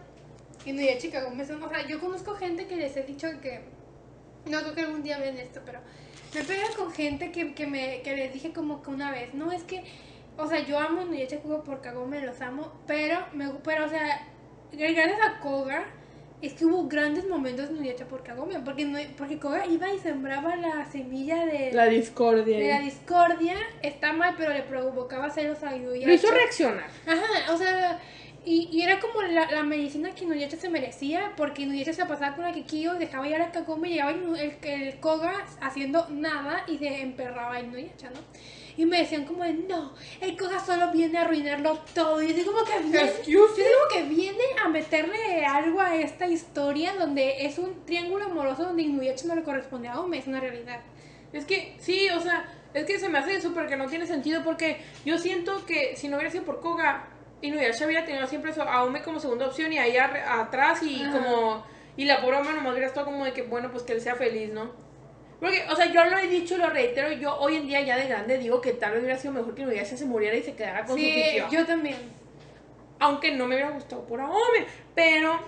y 0.68 0.73
no 0.73 0.81
ya 0.81 0.98
Chicago, 0.98 1.30
me 1.30 1.45
son, 1.45 1.64
o 1.64 1.69
sea, 1.69 1.88
yo 1.88 1.98
conozco 2.02 2.35
gente 2.35 2.68
que 2.68 2.76
les 2.76 2.95
he 2.98 3.03
dicho 3.03 3.30
que. 3.41 3.61
No 4.48 4.60
creo 4.60 4.76
que 4.76 4.81
algún 4.81 5.02
día 5.02 5.18
ven 5.18 5.38
esto, 5.38 5.61
pero 5.65 5.80
me 6.35 6.44
pega 6.44 6.68
con 6.76 6.91
gente 6.91 7.31
que, 7.31 7.53
que, 7.53 7.68
me, 7.68 8.02
que 8.02 8.15
les 8.18 8.34
dije 8.34 8.52
como 8.52 8.81
que 8.81 8.89
una 8.89 9.10
vez, 9.10 9.34
no 9.34 9.53
es 9.53 9.64
que, 9.64 9.85
o 10.38 10.45
sea, 10.45 10.60
yo 10.65 10.77
amo 10.77 11.06
Nuyacha 11.06 11.39
Kuga 11.39 11.64
por 11.64 11.80
Kagome, 11.80 12.19
los 12.22 12.41
amo, 12.41 12.73
pero, 12.85 13.18
me, 13.34 13.49
pero 13.64 13.85
o 13.85 13.89
sea, 13.89 14.27
gracias 14.73 15.19
a 15.22 15.39
Koga, 15.39 15.85
es 16.41 16.53
que 16.53 16.65
hubo 16.65 16.88
grandes 16.88 17.27
momentos 17.30 17.69
de 17.69 17.76
Nuyacha 17.76 18.06
por 18.06 18.23
Kagome, 18.23 18.60
porque, 18.60 18.84
no, 18.84 18.99
porque 19.18 19.39
Koga 19.39 19.65
iba 19.68 19.94
y 19.94 19.99
sembraba 19.99 20.57
la 20.57 20.85
semilla 20.91 21.45
de 21.45 21.72
La 21.72 21.85
discordia. 21.85 22.57
de 22.57 22.68
la 22.68 22.80
discordia, 22.81 23.56
está 23.84 24.11
mal, 24.11 24.35
pero 24.38 24.53
le 24.53 24.64
provocaba 24.64 25.30
celos 25.30 25.64
a 25.64 25.76
Inuyasha. 25.76 26.07
Lo 26.07 26.14
hizo 26.14 26.31
reaccionar. 26.31 26.89
Ajá, 27.06 27.53
o 27.53 27.57
sea, 27.57 27.99
y, 28.47 28.69
y 28.71 28.81
era 28.81 29.01
como 29.01 29.21
la, 29.23 29.51
la 29.51 29.63
medicina 29.63 30.15
que 30.15 30.23
Inuyasha 30.23 30.55
se 30.55 30.69
merecía, 30.69 31.33
porque 31.35 31.63
Inuyasha 31.63 31.91
se 31.91 32.05
pasaba 32.05 32.33
con 32.33 32.45
la 32.45 32.53
Kikyo, 32.53 32.93
dejaba 32.93 33.27
ya 33.27 33.37
la 33.39 33.51
Kagome, 33.51 33.89
llegaba 33.89 34.11
el, 34.11 34.57
el 34.63 34.99
Koga 35.01 35.45
haciendo 35.59 36.07
nada 36.09 36.63
y 36.65 36.77
se 36.77 37.01
emperraba 37.01 37.55
a 37.55 37.59
Inuyasha, 37.59 38.09
¿no? 38.09 38.21
Y 38.77 38.85
me 38.85 38.99
decían 38.99 39.25
como 39.25 39.43
de, 39.43 39.53
no, 39.53 39.91
el 40.21 40.37
Koga 40.37 40.63
solo 40.63 40.91
viene 40.93 41.17
a 41.17 41.23
arruinarlo 41.23 41.77
todo. 41.93 42.21
Y 42.21 42.33
yo 42.33 42.45
como 42.45 42.63
que 42.63 42.79
viene, 42.83 43.11
yo 43.27 43.47
digo 43.47 43.79
que 43.91 44.03
viene 44.03 44.43
a 44.63 44.69
meterle 44.69 45.45
algo 45.45 45.81
a 45.81 45.97
esta 45.97 46.27
historia 46.27 46.93
donde 46.95 47.45
es 47.45 47.57
un 47.57 47.83
triángulo 47.85 48.25
amoroso 48.25 48.63
donde 48.63 48.83
Inuyasha 48.83 49.27
no 49.27 49.35
le 49.35 49.43
corresponde 49.43 49.89
a 49.89 49.99
Ome, 49.99 50.19
es 50.19 50.27
una 50.27 50.39
realidad. 50.39 50.79
Es 51.33 51.43
que, 51.43 51.75
sí, 51.79 52.07
o 52.11 52.21
sea, 52.21 52.45
es 52.73 52.85
que 52.85 52.97
se 52.97 53.09
me 53.09 53.17
hace 53.17 53.41
súper 53.41 53.67
que 53.67 53.75
no 53.75 53.87
tiene 53.87 54.07
sentido 54.07 54.41
porque 54.45 54.77
yo 55.03 55.17
siento 55.17 55.65
que 55.65 55.97
si 55.97 56.07
no 56.07 56.15
hubiera 56.15 56.31
sido 56.31 56.45
por 56.45 56.61
Koga, 56.61 57.09
Inuyasha 57.41 57.85
hubiera 57.85 58.05
tenido 58.05 58.26
siempre 58.27 58.51
a 58.57 58.84
Ome 58.84 59.01
como 59.03 59.19
segunda 59.19 59.47
opción 59.47 59.72
y 59.72 59.77
ahí 59.77 59.97
atrás 59.97 60.81
y 60.84 61.03
Ajá. 61.03 61.11
como... 61.18 61.65
Y 61.95 62.05
la 62.05 62.22
pobre 62.22 62.38
Ome 62.38 62.53
nomás 62.53 62.72
hubiera 62.72 62.88
estado 62.88 63.05
como 63.05 63.26
de 63.26 63.34
que, 63.34 63.43
bueno, 63.43 63.72
pues 63.72 63.84
que 63.84 63.93
él 63.93 64.01
sea 64.01 64.15
feliz, 64.15 64.51
¿no? 64.51 64.72
Porque, 65.39 65.65
o 65.69 65.76
sea, 65.76 65.91
yo 65.91 66.03
lo 66.05 66.18
he 66.18 66.27
dicho, 66.27 66.57
lo 66.57 66.69
reitero, 66.69 67.11
yo 67.11 67.35
hoy 67.38 67.57
en 67.57 67.68
día 67.68 67.81
ya 67.81 67.95
de 67.95 68.07
grande 68.07 68.38
digo 68.39 68.59
que 68.59 68.73
tal 68.73 68.93
vez 68.93 69.03
hubiera 69.03 69.19
sido 69.19 69.34
mejor 69.34 69.53
que 69.53 69.61
Inuyasha 69.61 69.95
se 69.97 70.05
muriera 70.05 70.35
y 70.35 70.41
se 70.43 70.55
quedara 70.55 70.85
con 70.85 70.97
su 70.97 71.03
Sí, 71.03 71.14
Kikyo. 71.14 71.47
yo 71.51 71.65
también. 71.65 71.97
Aunque 72.99 73.31
no 73.31 73.45
me 73.45 73.55
hubiera 73.55 73.72
gustado 73.72 74.05
por 74.07 74.19
Aome, 74.19 74.65
pero 74.95 75.39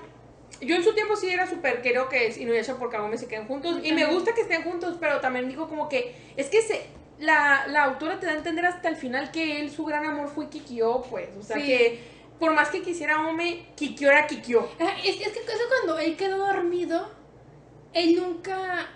yo 0.62 0.76
en 0.76 0.84
su 0.84 0.94
tiempo 0.94 1.16
sí 1.16 1.30
era 1.30 1.48
súper 1.48 1.82
creo 1.82 2.08
que 2.10 2.28
Inuyasha 2.38 2.76
por 2.76 2.92
Kagome 2.92 3.18
se 3.18 3.28
queden 3.28 3.48
juntos. 3.48 3.80
Y 3.84 3.92
me 3.94 4.06
gusta 4.06 4.34
que 4.34 4.42
estén 4.42 4.62
juntos, 4.64 4.98
pero 5.00 5.20
también 5.22 5.50
digo 5.50 5.68
como 5.68 5.90
que 5.90 6.16
es 6.38 6.48
que 6.50 6.62
se, 6.62 6.86
la, 7.20 7.68
la 7.68 7.84
autora 7.84 8.20
te 8.20 8.26
da 8.26 8.34
a 8.34 8.36
entender 8.38 8.66
hasta 8.66 8.90
el 8.90 8.96
final 8.96 9.32
que 9.32 9.62
él, 9.62 9.70
su 9.72 9.86
gran 9.86 10.06
amor 10.06 10.30
fue 10.30 10.50
Kikyo, 10.50 11.02
pues. 11.10 11.30
O 11.40 11.44
sea 11.44 11.58
Sí. 11.58 11.64
que 11.68 12.00
por 12.40 12.54
más 12.54 12.70
que 12.70 12.82
quisiera 12.82 13.16
Aome, 13.18 13.66
Kikyo 13.76 14.10
era 14.10 14.26
Kikyo. 14.28 14.68
Ajá, 14.80 14.94
Es, 15.06 15.20
es 15.20 15.28
que 15.34 15.40
eso 15.40 15.64
cuando 15.70 16.00
él 16.00 16.16
quedó 16.16 16.38
dormido, 16.38 17.10
él 17.94 18.16
nunca. 18.16 18.88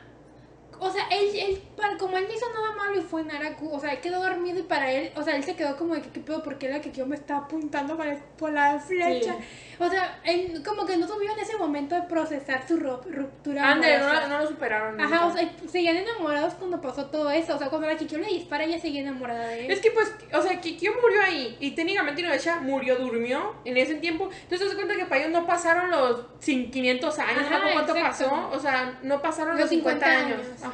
O 0.86 0.92
sea, 0.92 1.08
él, 1.10 1.30
él, 1.36 1.62
para, 1.78 1.98
como 1.98 2.18
él 2.18 2.26
no 2.28 2.34
hizo 2.34 2.46
nada 2.54 2.76
malo 2.76 3.00
y 3.00 3.02
fue 3.04 3.24
Naraku, 3.24 3.70
o 3.74 3.80
sea, 3.80 3.94
él 3.94 4.02
quedó 4.02 4.22
dormido 4.22 4.60
y 4.60 4.64
para 4.64 4.92
él, 4.92 5.12
o 5.16 5.24
sea, 5.24 5.36
él 5.36 5.44
se 5.44 5.56
quedó 5.56 5.78
como 5.78 5.96
de 5.96 6.02
que, 6.02 6.10
¿qué 6.10 6.20
pedo? 6.20 6.44
Porque 6.44 6.68
era 6.68 6.82
que 6.82 6.92
yo 6.92 7.06
me 7.06 7.16
estaba 7.16 7.46
apuntando 7.46 7.96
para, 7.98 8.18
por 8.38 8.52
la 8.52 8.80
flecha. 8.80 9.36
O 9.80 9.90
sea, 9.90 10.20
él 10.24 10.62
como 10.64 10.86
que 10.86 10.98
no 10.98 11.08
tuvieron 11.08 11.38
ese 11.40 11.58
momento 11.58 11.96
de 11.96 12.04
procesar 12.04 12.68
su 12.68 12.78
ru- 12.78 13.02
ruptura. 13.10 13.72
Ande, 13.72 13.98
no, 13.98 14.06
amorosa. 14.06 14.28
no 14.28 14.38
lo 14.40 14.48
superaron. 14.48 15.02
Ajá, 15.02 15.26
o 15.26 15.34
sea, 15.34 15.52
seguían 15.68 15.98
enamorados 15.98 16.54
cuando 16.54 16.80
pasó 16.80 17.06
todo 17.08 17.32
eso. 17.32 17.56
O 17.56 17.58
sea, 17.58 17.70
cuando 17.70 17.88
la 17.88 17.98
Kikyo 17.98 18.20
le 18.20 18.28
dispara, 18.28 18.66
ella 18.66 18.80
seguía 18.80 19.02
enamorada 19.02 19.48
de 19.48 19.66
él. 19.66 19.72
Es 19.72 19.80
que 19.80 19.90
pues, 19.92 20.14
o 20.32 20.42
sea, 20.42 20.62
Kikyo 20.62 20.92
murió 21.02 21.22
ahí 21.24 21.58
y 21.60 21.72
técnicamente 21.72 22.22
Inuyasha 22.22 22.60
murió, 22.62 22.98
durmió 22.98 23.56
en 23.66 23.78
ese 23.78 23.96
tiempo. 23.96 24.30
Entonces 24.44 24.68
das 24.68 24.76
cuenta 24.76 24.96
que 24.96 25.06
para 25.06 25.22
ellos 25.22 25.32
no 25.32 25.46
pasaron 25.48 25.90
los 25.90 26.22
cin- 26.40 26.70
500 26.72 27.20
años, 27.20 27.44
Ajá, 27.46 27.60
¿no? 27.66 27.72
¿Cuánto 27.74 27.96
exacto. 27.96 28.30
pasó? 28.30 28.50
O 28.56 28.60
sea, 28.60 29.00
no 29.02 29.22
pasaron 29.22 29.54
los, 29.54 29.62
Los 29.62 29.70
50, 29.70 30.06
50 30.06 30.28
años. 30.28 30.48
años. 30.48 30.64
Ajá. 30.64 30.73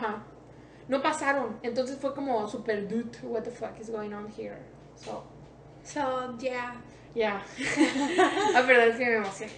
No 0.88 1.02
pasaron. 1.02 1.60
Entonces 1.62 1.98
fue 2.00 2.14
como 2.16 2.48
super 2.48 2.88
dude, 2.88 3.12
what 3.24 3.44
the 3.44 3.52
fuck 3.52 3.80
is 3.80 3.90
going 3.90 4.12
on 4.14 4.28
here? 4.32 4.58
So, 4.96 5.24
So, 5.84 6.38
yeah. 6.40 6.82
ya. 7.16 7.42
La 8.54 8.62
verdad 8.62 8.88
es 8.90 8.98
que 8.98 9.06
me 9.06 9.16
emocioné. 9.16 9.54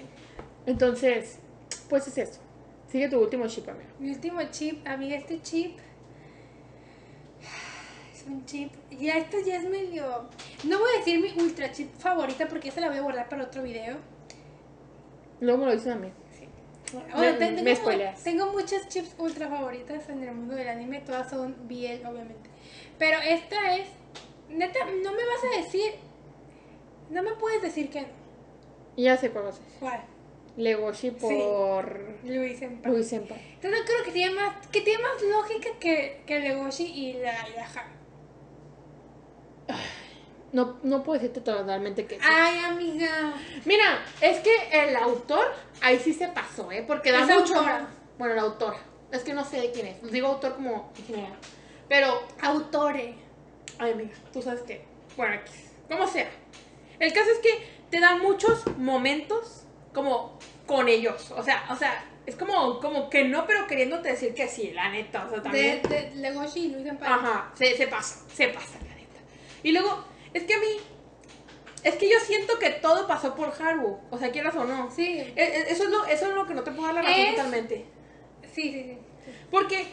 Entonces, 0.66 1.40
pues 1.90 2.08
es 2.08 2.18
eso. 2.18 2.40
Sigue 2.88 3.10
tu 3.10 3.20
último 3.20 3.48
chip, 3.48 3.68
amigo. 3.70 3.90
Mi 4.00 4.12
último 4.12 4.42
chip, 4.52 4.86
amiga, 4.88 5.18
este 5.18 5.42
chip. 5.42 5.78
Es 8.14 8.28
un 8.28 8.46
chip. 8.46 8.72
Ya, 8.92 9.18
esto 9.18 9.38
ya 9.44 9.56
es 9.58 9.68
medio. 9.68 10.30
No 10.64 10.78
voy 10.78 10.90
a 10.94 10.98
decir 11.00 11.20
mi 11.20 11.42
ultra 11.42 11.72
chip 11.72 11.92
favorita 11.98 12.48
porque 12.48 12.70
esa 12.70 12.80
la 12.82 12.90
voy 12.90 12.98
a 12.98 13.02
guardar 13.02 13.30
para 13.30 13.46
otro 13.46 13.64
video. 13.64 13.98
Luego 15.40 15.58
me 15.60 15.66
lo 15.66 15.72
dices 15.72 15.94
a 15.94 15.96
mí. 15.96 16.12
O 16.94 17.20
sea, 17.20 17.32
Me- 17.32 17.38
te- 17.38 17.52
me 17.52 17.62
tengo, 17.64 17.76
spoileas. 17.76 18.24
tengo 18.24 18.52
muchas 18.52 18.88
chips 18.90 19.14
ultra 19.18 19.48
favoritas 19.48 20.08
en 20.10 20.24
el 20.24 20.34
mundo 20.34 20.56
del 20.56 20.68
anime, 20.70 21.00
todas 21.02 21.30
son 21.30 21.56
BL, 21.68 22.06
obviamente. 22.06 22.50
Pero 23.00 23.20
esta 23.20 23.76
es. 23.76 23.88
Neta, 24.50 24.80
no 24.86 25.12
me 25.12 25.26
vas 25.26 25.44
a 25.54 25.58
decir. 25.64 25.94
No 27.10 27.24
me 27.24 27.34
puedes 27.34 27.62
decir 27.62 27.90
que 27.90 28.02
no. 28.02 28.08
Ya 28.98 29.18
sé 29.18 29.32
cuál. 29.32 29.52
¿Cuál? 29.80 30.02
Legoshi 30.58 31.12
por 31.12 31.98
Luis 32.26 32.60
Senpai. 32.60 32.92
Luis 32.92 33.08
Senpai. 33.08 33.40
Entonces 33.56 33.82
creo 33.86 34.04
que 34.04 34.12
tiene 34.12 34.34
más, 34.36 34.68
que 34.68 34.82
tiene 34.82 35.02
más 35.02 35.22
lógica 35.24 35.70
que, 35.80 36.22
que 36.28 36.40
Legoshi 36.40 36.84
y 36.86 37.14
la, 37.14 37.48
y 37.50 37.54
la. 37.56 37.68
No, 40.54 40.78
no 40.84 41.02
puedo 41.04 41.20
decirte 41.20 41.42
totalmente 41.42 42.06
que 42.06 42.16
sí. 42.16 42.22
Ay, 42.30 42.60
amiga. 42.60 43.34
Mira, 43.66 44.04
es 44.20 44.40
que 44.40 44.52
el 44.72 44.96
autor 44.98 45.54
ahí 45.82 45.98
sí 46.00 46.14
se 46.14 46.28
pasó, 46.28 46.72
¿eh? 46.72 46.84
Porque 46.86 47.12
da 47.12 47.20
Es 47.22 47.28
mucho. 47.28 47.56
autora. 47.56 47.88
Bueno, 48.18 48.36
la 48.36 48.42
autora. 48.42 48.78
Es 49.12 49.24
que 49.24 49.34
no 49.34 49.46
sé 49.46 49.62
de 49.62 49.72
quién 49.72 49.88
es. 49.88 50.12
Digo 50.12 50.28
autor 50.28 50.56
como 50.56 50.92
ingeniero. 50.98 51.36
Pero, 51.90 52.22
Autore. 52.42 53.16
ay, 53.80 53.92
amiga, 53.92 54.12
tú 54.32 54.42
sabes 54.42 54.62
que. 54.62 54.86
Bueno, 55.18 55.36
X. 55.36 55.52
Como 55.90 56.08
sea. 56.08 56.30
El 57.00 57.12
caso 57.14 57.30
es 57.32 57.40
que 57.40 57.68
te 57.90 58.00
da 58.00 58.16
muchos 58.16 58.66
momentos 58.78 59.64
como 59.94 60.38
con 60.66 60.88
ellos. 60.88 61.32
O 61.32 61.44
sea, 61.44 61.66
o 61.70 61.76
sea, 61.76 62.06
es 62.26 62.36
como, 62.36 62.80
como 62.80 63.10
que 63.10 63.26
no, 63.26 63.46
pero 63.46 63.68
queriéndote 63.68 64.10
decir 64.10 64.34
que 64.34 64.48
sí, 64.48 64.72
la 64.72 64.90
neta. 64.90 65.26
O 65.26 65.30
sea, 65.30 65.38
De, 65.40 65.44
también. 65.44 65.82
de 65.84 66.12
Legoshi 66.16 66.60
y 66.60 66.70
Luis. 66.76 66.88
Ajá, 67.02 67.52
se, 67.56 67.76
se 67.76 67.88
pasa, 67.88 68.24
se 68.34 68.48
pasa, 68.50 68.78
la 68.88 68.96
neta. 68.96 69.20
Y 69.64 69.72
luego, 69.74 70.06
es 70.34 70.44
que 70.44 70.54
a 70.54 70.60
mí, 70.60 70.68
es 71.84 71.96
que 71.96 72.10
yo 72.10 72.20
siento 72.20 72.60
que 72.60 72.70
todo 72.70 73.08
pasó 73.08 73.36
por 73.36 73.52
Haru, 73.60 73.98
o 74.10 74.18
sea, 74.18 74.32
quieras 74.32 74.56
o 74.56 74.64
no. 74.66 74.92
Sí. 74.92 75.18
E- 75.20 75.34
e- 75.36 75.72
Eso 75.72 75.84
es 75.86 75.90
lo, 75.90 76.06
eso 76.06 76.28
es 76.30 76.34
lo 76.36 76.46
que 76.48 76.54
no 76.54 76.64
te 76.64 76.72
puedo 76.72 76.86
dar 76.88 76.96
la 76.96 77.02
razón 77.02 77.20
Es- 77.26 77.36
totalmente. 77.36 77.86
Sí, 78.54 78.72
sí, 78.72 78.84
sí. 78.84 78.98
Porque 79.50 79.88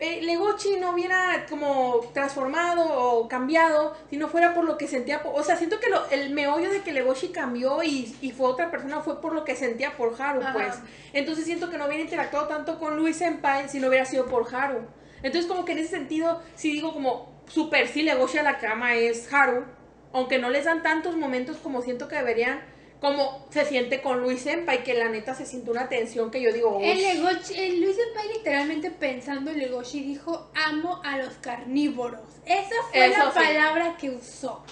eh, 0.00 0.22
Legochi 0.22 0.76
no 0.76 0.90
hubiera 0.92 1.46
como 1.48 2.00
transformado 2.12 2.84
o 2.84 3.28
cambiado 3.28 3.94
si 4.10 4.16
no 4.16 4.28
fuera 4.28 4.52
por 4.54 4.64
lo 4.64 4.76
que 4.76 4.88
sentía. 4.88 5.22
por- 5.22 5.38
o 5.38 5.42
sea, 5.44 5.56
siento 5.56 5.78
que 5.78 5.88
lo- 5.88 6.08
el 6.10 6.30
meollo 6.30 6.70
de 6.70 6.80
que 6.82 6.92
Legochi 6.92 7.28
cambió 7.28 7.82
y, 7.82 8.16
y 8.20 8.32
fue 8.32 8.48
otra 8.48 8.70
persona 8.70 9.00
fue 9.02 9.20
por 9.20 9.32
lo 9.34 9.44
que 9.44 9.54
sentía 9.54 9.96
por 9.96 10.20
Haru, 10.20 10.40
Ajá. 10.40 10.52
pues. 10.52 10.74
Entonces 11.12 11.44
siento 11.44 11.70
que 11.70 11.78
no 11.78 11.86
hubiera 11.86 12.02
interactuado 12.02 12.48
tanto 12.48 12.78
con 12.78 12.96
Luis 12.96 13.18
Senpai 13.18 13.68
si 13.68 13.78
no 13.78 13.88
hubiera 13.88 14.04
sido 14.04 14.26
por 14.26 14.52
Haru. 14.54 14.80
Entonces, 15.22 15.46
como 15.50 15.64
que 15.64 15.72
en 15.72 15.78
ese 15.78 15.88
sentido, 15.88 16.42
sí 16.54 16.72
digo 16.72 16.92
como 16.92 17.33
super 17.48 17.88
sí, 17.88 18.02
Legoshi 18.02 18.38
a 18.38 18.42
la 18.42 18.58
cama 18.58 18.94
es 18.96 19.32
Haru. 19.32 19.64
Aunque 20.12 20.38
no 20.38 20.50
les 20.50 20.64
dan 20.64 20.82
tantos 20.82 21.16
momentos 21.16 21.56
como 21.58 21.82
siento 21.82 22.08
que 22.08 22.16
deberían. 22.16 22.60
Como 23.00 23.46
se 23.50 23.66
siente 23.66 24.00
con 24.00 24.22
Luis 24.22 24.40
Senpai, 24.42 24.82
que 24.82 24.94
la 24.94 25.10
neta 25.10 25.34
se 25.34 25.44
siente 25.44 25.70
una 25.70 25.90
tensión 25.90 26.30
que 26.30 26.40
yo 26.40 26.52
digo, 26.52 26.78
El, 26.80 26.98
el 27.04 27.80
Luis 27.82 27.96
Senpai 27.96 28.28
literalmente 28.32 28.90
pensando 28.90 29.50
en 29.50 29.58
Legoshi 29.58 30.02
dijo 30.02 30.50
amo 30.54 31.02
a 31.04 31.18
los 31.18 31.34
carnívoros. 31.34 32.22
Esa 32.46 32.74
fue 32.90 33.06
Eso 33.06 33.18
la 33.18 33.30
sí. 33.32 33.38
palabra 33.38 33.96
que 33.98 34.08
usó. 34.08 34.64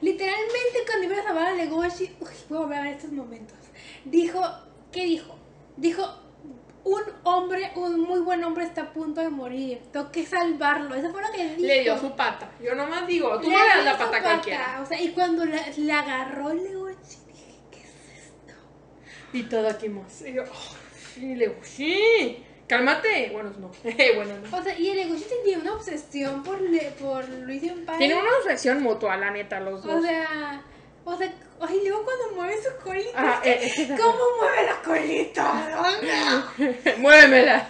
Literalmente 0.00 0.78
cuando 0.86 1.06
iba 1.06 1.20
a 1.20 1.22
salvar 1.22 1.46
a 1.48 1.52
Legoshi, 1.54 2.16
uy, 2.20 2.28
voy 2.48 2.58
a 2.58 2.60
volver 2.62 2.78
a 2.78 2.82
ver 2.82 2.92
estos 2.94 3.12
momentos. 3.12 3.58
Dijo, 4.06 4.40
¿qué 4.90 5.04
dijo? 5.04 5.36
Dijo, 5.76 6.06
un 6.84 7.02
hombre, 7.24 7.72
un 7.76 8.00
muy 8.00 8.20
buen 8.20 8.44
hombre 8.44 8.64
está 8.64 8.82
a 8.82 8.92
punto 8.92 9.20
de 9.20 9.30
morir. 9.30 9.80
Tengo 9.92 10.12
que 10.12 10.24
salvarlo. 10.26 10.94
Eso 10.94 11.10
fue 11.10 11.22
lo 11.22 11.32
que 11.32 11.48
dijo. 11.50 11.60
Le 11.66 11.80
dio 11.82 11.98
su 11.98 12.14
pata. 12.14 12.50
Yo 12.62 12.74
nomás 12.74 13.06
digo, 13.06 13.40
tú 13.40 13.48
Le 13.50 13.56
no 13.56 13.62
le 13.62 13.68
das 13.68 13.84
la 13.84 13.98
pata 13.98 14.16
a 14.18 14.22
cualquiera. 14.22 14.80
O 14.82 14.86
sea, 14.86 15.00
y 15.00 15.08
cuando 15.10 15.44
la, 15.46 15.62
la 15.78 16.00
agarró 16.00 16.52
Legoshi, 16.52 17.18
dije, 17.26 17.54
¿qué 17.70 17.78
es 17.80 18.24
esto? 18.26 18.54
Y 19.32 19.42
todo 19.44 19.68
aquí 19.68 19.88
más. 19.88 20.22
Y 20.22 20.34
yo, 20.34 20.42
oh, 20.42 20.74
sí, 21.14 21.34
le 21.34 21.56
sí, 21.62 22.44
cálmate. 22.68 23.30
Bueno, 23.32 23.52
no. 23.58 23.70
bueno, 24.14 24.34
no. 24.50 24.56
O 24.56 24.62
sea, 24.62 24.78
y 24.78 24.90
el 24.90 24.96
Legoshi 24.96 25.24
tenía 25.42 25.58
una 25.58 25.72
obsesión 25.74 26.42
por, 26.42 26.60
le, 26.60 26.90
por 27.00 27.26
Luis 27.28 27.62
Senpai. 27.62 27.96
Tiene 27.98 28.14
una 28.14 28.30
obsesión 28.42 28.82
mutua, 28.82 29.16
la 29.16 29.30
neta, 29.30 29.58
los 29.60 29.82
O 29.84 29.88
dos. 29.88 30.04
sea, 30.04 30.62
o 31.04 31.16
sea, 31.16 31.30
ay, 31.60 31.80
luego 31.86 32.04
cuando 32.04 32.36
mueve 32.36 32.54
su 32.62 32.82
colita. 32.82 33.10
Ajá, 33.20 33.40
es 33.44 33.78
eh, 33.78 33.86
que, 33.88 33.96
¿Cómo 33.96 34.18
mueve 34.40 34.66
la 34.66 34.82
colita? 34.82 35.52
Muévemela. 36.98 37.66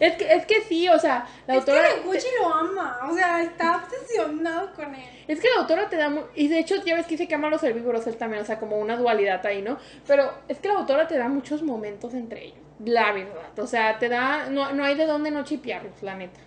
Es 0.00 0.16
que, 0.16 0.32
es 0.32 0.44
que 0.46 0.60
sí, 0.62 0.88
o 0.88 0.98
sea, 0.98 1.26
la 1.46 1.54
Es 1.56 1.64
que 1.64 1.70
autora. 1.70 1.96
Legoshi 1.96 2.26
lo 2.40 2.52
ama, 2.52 2.98
o 3.08 3.14
sea, 3.14 3.42
está 3.42 3.76
obsesionado 3.76 4.72
con 4.74 4.92
él. 4.94 5.04
Es 5.28 5.40
que 5.40 5.48
la 5.50 5.60
autora 5.60 5.88
te 5.88 5.96
da. 5.96 6.08
mu- 6.10 6.24
Y 6.34 6.48
de 6.48 6.58
hecho, 6.58 6.74
ya 6.84 6.96
ves 6.96 7.06
que 7.06 7.12
dice 7.12 7.28
que 7.28 7.34
ama 7.36 7.46
a 7.46 7.50
los 7.50 7.62
herbívoros 7.62 8.04
él 8.08 8.16
también, 8.16 8.42
o 8.42 8.44
sea, 8.44 8.58
como 8.58 8.76
una 8.78 8.96
dualidad 8.96 9.46
ahí, 9.46 9.62
¿no? 9.62 9.78
Pero 10.06 10.32
es 10.48 10.58
que 10.58 10.68
la 10.68 10.74
autora 10.74 11.06
te 11.06 11.16
da 11.16 11.28
muchos 11.28 11.62
momentos 11.62 12.12
entre 12.14 12.46
ellos. 12.46 12.58
La 12.84 13.12
verdad. 13.12 13.56
O 13.58 13.66
sea, 13.68 13.98
te 14.00 14.08
da. 14.08 14.46
No, 14.50 14.72
no 14.72 14.84
hay 14.84 14.96
de 14.96 15.06
dónde 15.06 15.30
no 15.30 15.44
chipearlos, 15.44 16.02
la 16.02 16.16
neta. 16.16 16.40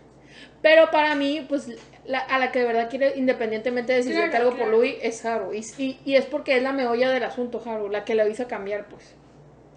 Pero 0.62 0.90
para 0.92 1.16
mí, 1.16 1.46
pues, 1.48 1.70
la- 2.06 2.20
a 2.20 2.40
la 2.40 2.52
que 2.52 2.60
de 2.60 2.66
verdad 2.66 2.90
quiere, 2.90 3.14
independientemente 3.18 3.94
de 3.94 4.04
si 4.04 4.10
Claro, 4.10 4.22
siente 4.24 4.38
algo 4.38 4.50
por 4.52 4.60
claro. 4.60 4.72
Louis, 4.78 4.96
es 5.02 5.24
Haru. 5.26 5.54
Y, 5.54 5.66
y, 5.78 6.00
y 6.06 6.16
es 6.16 6.26
porque 6.26 6.58
es 6.58 6.64
la 6.64 6.74
meolla 6.74 7.10
del 7.10 7.24
asunto, 7.24 7.62
Haru, 7.66 7.90
la 7.90 8.04
que 8.06 8.16
la 8.16 8.28
hizo 8.28 8.48
cambiar, 8.48 8.88
pues. 8.88 9.16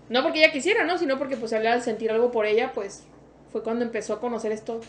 No 0.08 0.22
porque 0.22 0.42
ella 0.42 0.52
quisiera, 0.52 0.84
¿no? 0.84 0.98
Sino 0.98 1.18
porque, 1.18 1.36
pues, 1.36 1.52
al 1.52 1.82
sentir 1.82 2.10
algo 2.10 2.30
por 2.30 2.46
ella, 2.46 2.72
pues, 2.72 3.04
fue 3.52 3.62
cuando 3.62 3.84
empezó 3.84 4.14
a 4.14 4.20
conocer 4.20 4.52
esto. 4.52 4.80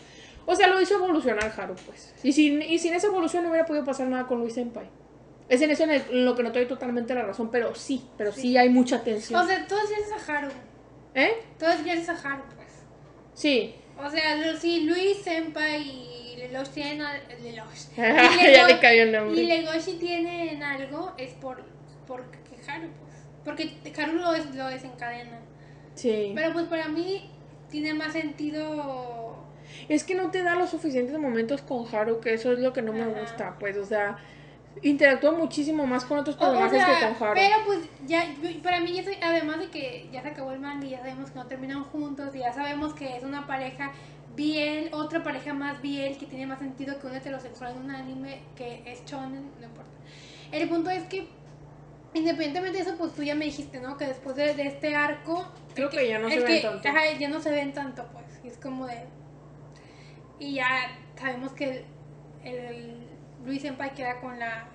O 0.46 0.56
sea, 0.56 0.66
lo 0.66 0.80
hizo 0.80 0.94
evolucionar 0.96 1.52
Haru, 1.56 1.74
pues. 1.86 2.12
Y 2.24 2.32
sin, 2.32 2.60
y 2.62 2.78
sin 2.78 2.94
esa 2.94 3.06
evolución 3.06 3.44
no 3.44 3.50
hubiera 3.50 3.66
podido 3.66 3.84
pasar 3.84 4.08
nada 4.08 4.26
con 4.26 4.40
Luis 4.40 4.54
Senpai. 4.54 4.86
Es 5.48 5.60
en 5.60 5.70
eso 5.70 5.84
en, 5.84 5.90
el- 5.90 6.04
en 6.10 6.24
lo 6.24 6.34
que 6.34 6.42
no 6.42 6.50
te 6.50 6.58
doy 6.60 6.66
totalmente 6.68 7.14
la 7.14 7.22
razón, 7.22 7.50
pero 7.50 7.74
sí, 7.74 8.02
pero 8.16 8.32
sí, 8.32 8.56
hay 8.56 8.68
mucha 8.68 9.02
tensión. 9.04 9.38
O 9.40 9.46
sea, 9.46 9.66
todos 9.66 9.84
quieres 9.84 10.08
a 10.10 10.38
Haru. 10.38 10.48
¿Eh? 11.14 11.32
Todos 11.58 11.76
quieres 11.76 12.08
a 12.08 12.12
Haru, 12.12 12.42
pues. 12.56 12.68
Sí. 13.34 13.74
O 13.98 14.10
sea, 14.10 14.36
lo- 14.36 14.56
si 14.58 14.80
Luis, 14.84 15.18
Senpai 15.18 15.82
y 15.82 16.36
Lelouch 16.38 16.68
tienen 16.68 17.06
Lelouch. 17.42 17.68
Y 17.96 18.00
ya 18.00 18.66
Lego- 18.66 18.66
le 18.68 18.78
cayó 18.80 19.02
el 19.04 19.12
nombre. 19.12 19.40
Y 19.40 19.46
Legoshi 19.46 19.92
tienen 19.98 20.62
algo, 20.62 21.12
es 21.18 21.32
por, 21.34 21.62
por 22.06 22.24
que 22.30 22.70
Haru, 22.70 22.88
pues. 23.00 23.12
Porque 23.44 24.02
Haru 24.02 24.14
lo, 24.14 24.32
lo 24.36 24.66
desencadena. 24.68 25.38
Sí. 25.94 26.32
Pero 26.34 26.52
pues 26.52 26.66
para 26.66 26.88
mí 26.88 27.30
tiene 27.70 27.94
más 27.94 28.12
sentido. 28.12 29.36
Es 29.88 30.04
que 30.04 30.14
no 30.14 30.30
te 30.30 30.42
da 30.42 30.54
los 30.54 30.70
suficientes 30.70 31.18
momentos 31.18 31.62
con 31.62 31.86
Haru, 31.94 32.20
que 32.20 32.34
eso 32.34 32.52
es 32.52 32.58
lo 32.58 32.72
que 32.72 32.82
no 32.82 32.92
me 32.92 33.06
gusta, 33.06 33.56
pues, 33.58 33.76
o 33.76 33.84
sea, 33.84 34.16
interactúa 34.82 35.32
muchísimo 35.32 35.86
más 35.86 36.04
con 36.04 36.18
otros 36.18 36.36
o 36.36 36.38
personajes 36.38 36.78
sea, 36.82 36.86
que 37.10 37.14
con 37.18 37.28
Haru. 37.28 37.34
pero 37.34 37.56
pues 37.66 37.78
ya, 38.06 38.24
para 38.62 38.80
mí, 38.80 38.92
ya 38.92 39.02
además 39.22 39.58
de 39.58 39.68
que 39.68 40.08
ya 40.12 40.22
se 40.22 40.28
acabó 40.28 40.52
el 40.52 40.60
manga 40.60 40.86
y 40.86 40.90
ya 40.90 40.98
sabemos 41.00 41.30
que 41.30 41.38
no 41.38 41.46
terminan 41.46 41.84
juntos 41.84 42.34
y 42.34 42.38
ya 42.38 42.52
sabemos 42.52 42.94
que 42.94 43.16
es 43.16 43.22
una 43.22 43.46
pareja 43.46 43.92
bien, 44.34 44.88
otra 44.94 45.22
pareja 45.22 45.52
más 45.52 45.82
bien 45.82 46.16
que 46.16 46.24
tiene 46.26 46.46
más 46.46 46.58
sentido 46.58 46.98
que 46.98 47.06
un 47.06 47.14
heterosexual 47.14 47.72
en 47.76 47.82
un 47.82 47.90
anime 47.90 48.40
que 48.56 48.82
es 48.86 49.04
shonen, 49.04 49.50
no 49.60 49.66
importa. 49.66 49.90
El 50.50 50.68
punto 50.68 50.88
es 50.90 51.02
que, 51.04 51.28
independientemente 52.14 52.78
de 52.78 52.84
eso, 52.84 52.96
pues 52.96 53.12
tú 53.14 53.22
ya 53.22 53.34
me 53.34 53.44
dijiste, 53.44 53.78
¿no? 53.80 53.96
Que 53.98 54.06
después 54.06 54.34
de, 54.36 54.54
de 54.54 54.66
este 54.68 54.96
arco, 54.96 55.46
Creo 55.74 55.90
que 55.90 56.08
ya 56.08 56.18
no 56.18 56.28
se 56.30 56.38
ven 56.40 56.46
que- 56.46 56.60
tanto. 56.60 56.88
ajá, 56.88 57.00
ya 57.18 57.28
no 57.28 57.40
se 57.40 57.50
ven 57.50 57.72
tanto, 57.72 58.06
pues. 58.12 58.24
Y 58.44 58.48
es 58.48 58.56
como 58.58 58.86
de. 58.86 59.04
Y 60.38 60.54
ya 60.54 60.66
sabemos 61.18 61.52
que 61.52 61.84
el, 62.44 62.54
el 62.56 63.01
Luis 63.44 63.62
Senpai 63.62 63.94
queda 63.94 64.20
con 64.20 64.38
la. 64.38 64.66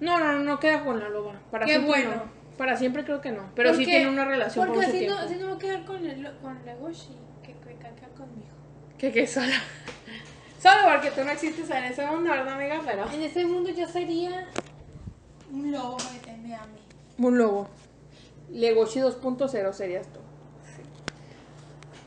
No, 0.00 0.18
no, 0.18 0.32
no, 0.32 0.38
no 0.40 0.60
queda 0.60 0.84
con 0.84 0.98
la 1.00 1.08
loba. 1.08 1.34
Para 1.50 1.66
Qué 1.66 1.72
siempre 1.76 2.04
bueno. 2.04 2.16
no. 2.16 2.56
Para 2.56 2.76
siempre 2.76 3.04
creo 3.04 3.20
que 3.20 3.32
no. 3.32 3.50
Pero 3.54 3.74
sí 3.74 3.84
tiene 3.84 4.08
una 4.08 4.24
relación 4.24 4.66
por 4.66 4.74
Porque 4.74 4.86
mucho 4.86 4.98
si 4.98 5.04
tiempo. 5.06 5.20
no, 5.22 5.28
si 5.28 5.34
no 5.36 5.48
va 5.48 5.54
a 5.54 5.58
quedar 5.58 5.84
con, 5.84 6.06
el, 6.06 6.32
con 6.42 6.64
Legoshi. 6.64 7.16
que 7.42 7.52
que 7.54 8.08
conmigo. 8.16 8.50
Que 8.98 9.12
que 9.12 9.26
sola. 9.26 9.54
Solo 10.60 10.76
porque 10.92 11.10
tú 11.10 11.24
no 11.24 11.30
existes 11.30 11.70
en 11.70 11.84
ese 11.84 12.06
mundo, 12.06 12.30
¿verdad, 12.30 12.54
amiga? 12.54 12.80
Pero. 12.84 13.10
En 13.10 13.22
ese 13.22 13.46
mundo 13.46 13.70
yo 13.70 13.88
sería 13.88 14.46
un 15.50 15.72
lobo 15.72 15.96
para 15.96 16.10
que 16.10 16.18
te 16.18 16.36
me 16.36 16.54
ame. 16.54 16.78
Un 17.18 17.38
lobo. 17.38 17.68
Legoshi 18.50 19.00
2.0 19.00 19.72
serías 19.72 20.06
tú. 20.08 20.19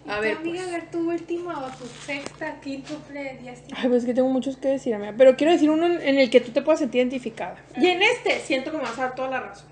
¿Y 0.05 0.09
A 0.09 0.19
ver, 0.19 0.37
amiga, 0.37 0.59
pues. 0.63 0.67
a 0.67 0.71
ver, 0.77 0.91
tu 0.91 1.09
última 1.09 1.65
o 1.65 1.69
tu 1.77 1.85
sexta, 1.85 2.59
quíntuple 2.59 3.37
días 3.37 3.61
Ay, 3.75 3.87
pues 3.87 4.01
es 4.03 4.05
que 4.05 4.13
tengo 4.13 4.27
muchos 4.29 4.57
que 4.57 4.67
decir, 4.67 4.93
amiga. 4.93 5.13
Pero 5.17 5.35
quiero 5.37 5.53
decir 5.53 5.69
uno 5.69 5.85
en 5.85 6.19
el 6.19 6.29
que 6.29 6.41
tú 6.41 6.51
te 6.51 6.61
puedas 6.61 6.79
sentir 6.79 6.99
identificada. 6.99 7.55
Y 7.77 7.87
en 7.87 8.01
este 8.01 8.39
siento 8.39 8.71
que 8.71 8.77
me 8.77 8.83
vas 8.83 8.97
a 8.99 9.03
dar 9.03 9.15
toda 9.15 9.29
la 9.29 9.39
razón. 9.39 9.67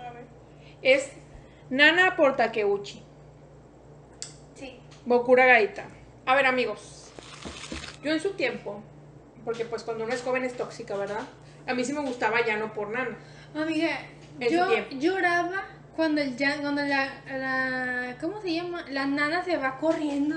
A 0.00 0.10
ver. 0.12 0.24
Es 0.82 1.10
Nana 1.70 2.16
por 2.16 2.34
Takeuchi. 2.36 3.02
Sí. 4.54 4.78
Bokura 5.06 5.46
Gaita. 5.46 5.84
A 6.26 6.34
ver, 6.34 6.46
amigos. 6.46 7.10
Yo 8.02 8.12
en 8.12 8.20
su 8.20 8.30
tiempo, 8.32 8.82
porque 9.44 9.64
pues 9.64 9.82
cuando 9.84 10.04
uno 10.04 10.12
es 10.14 10.22
joven 10.22 10.44
es 10.44 10.54
tóxica, 10.56 10.96
¿verdad? 10.96 11.20
A 11.66 11.74
mí 11.74 11.84
sí 11.84 11.92
me 11.92 12.00
gustaba 12.00 12.44
Yano 12.44 12.72
por 12.74 12.90
Nana. 12.90 13.16
Amiga, 13.54 13.98
En 14.40 14.50
yo 14.52 14.64
su 14.64 14.70
tiempo. 14.72 14.96
lloraba 14.98 15.64
cuando 15.98 16.20
el 16.20 16.36
ya, 16.36 16.60
cuando 16.60 16.80
la, 16.82 17.08
la 17.26 18.16
¿cómo 18.20 18.40
se 18.40 18.54
llama? 18.54 18.84
La 18.88 19.04
nana 19.04 19.42
se 19.42 19.56
va 19.56 19.76
corriendo. 19.78 20.36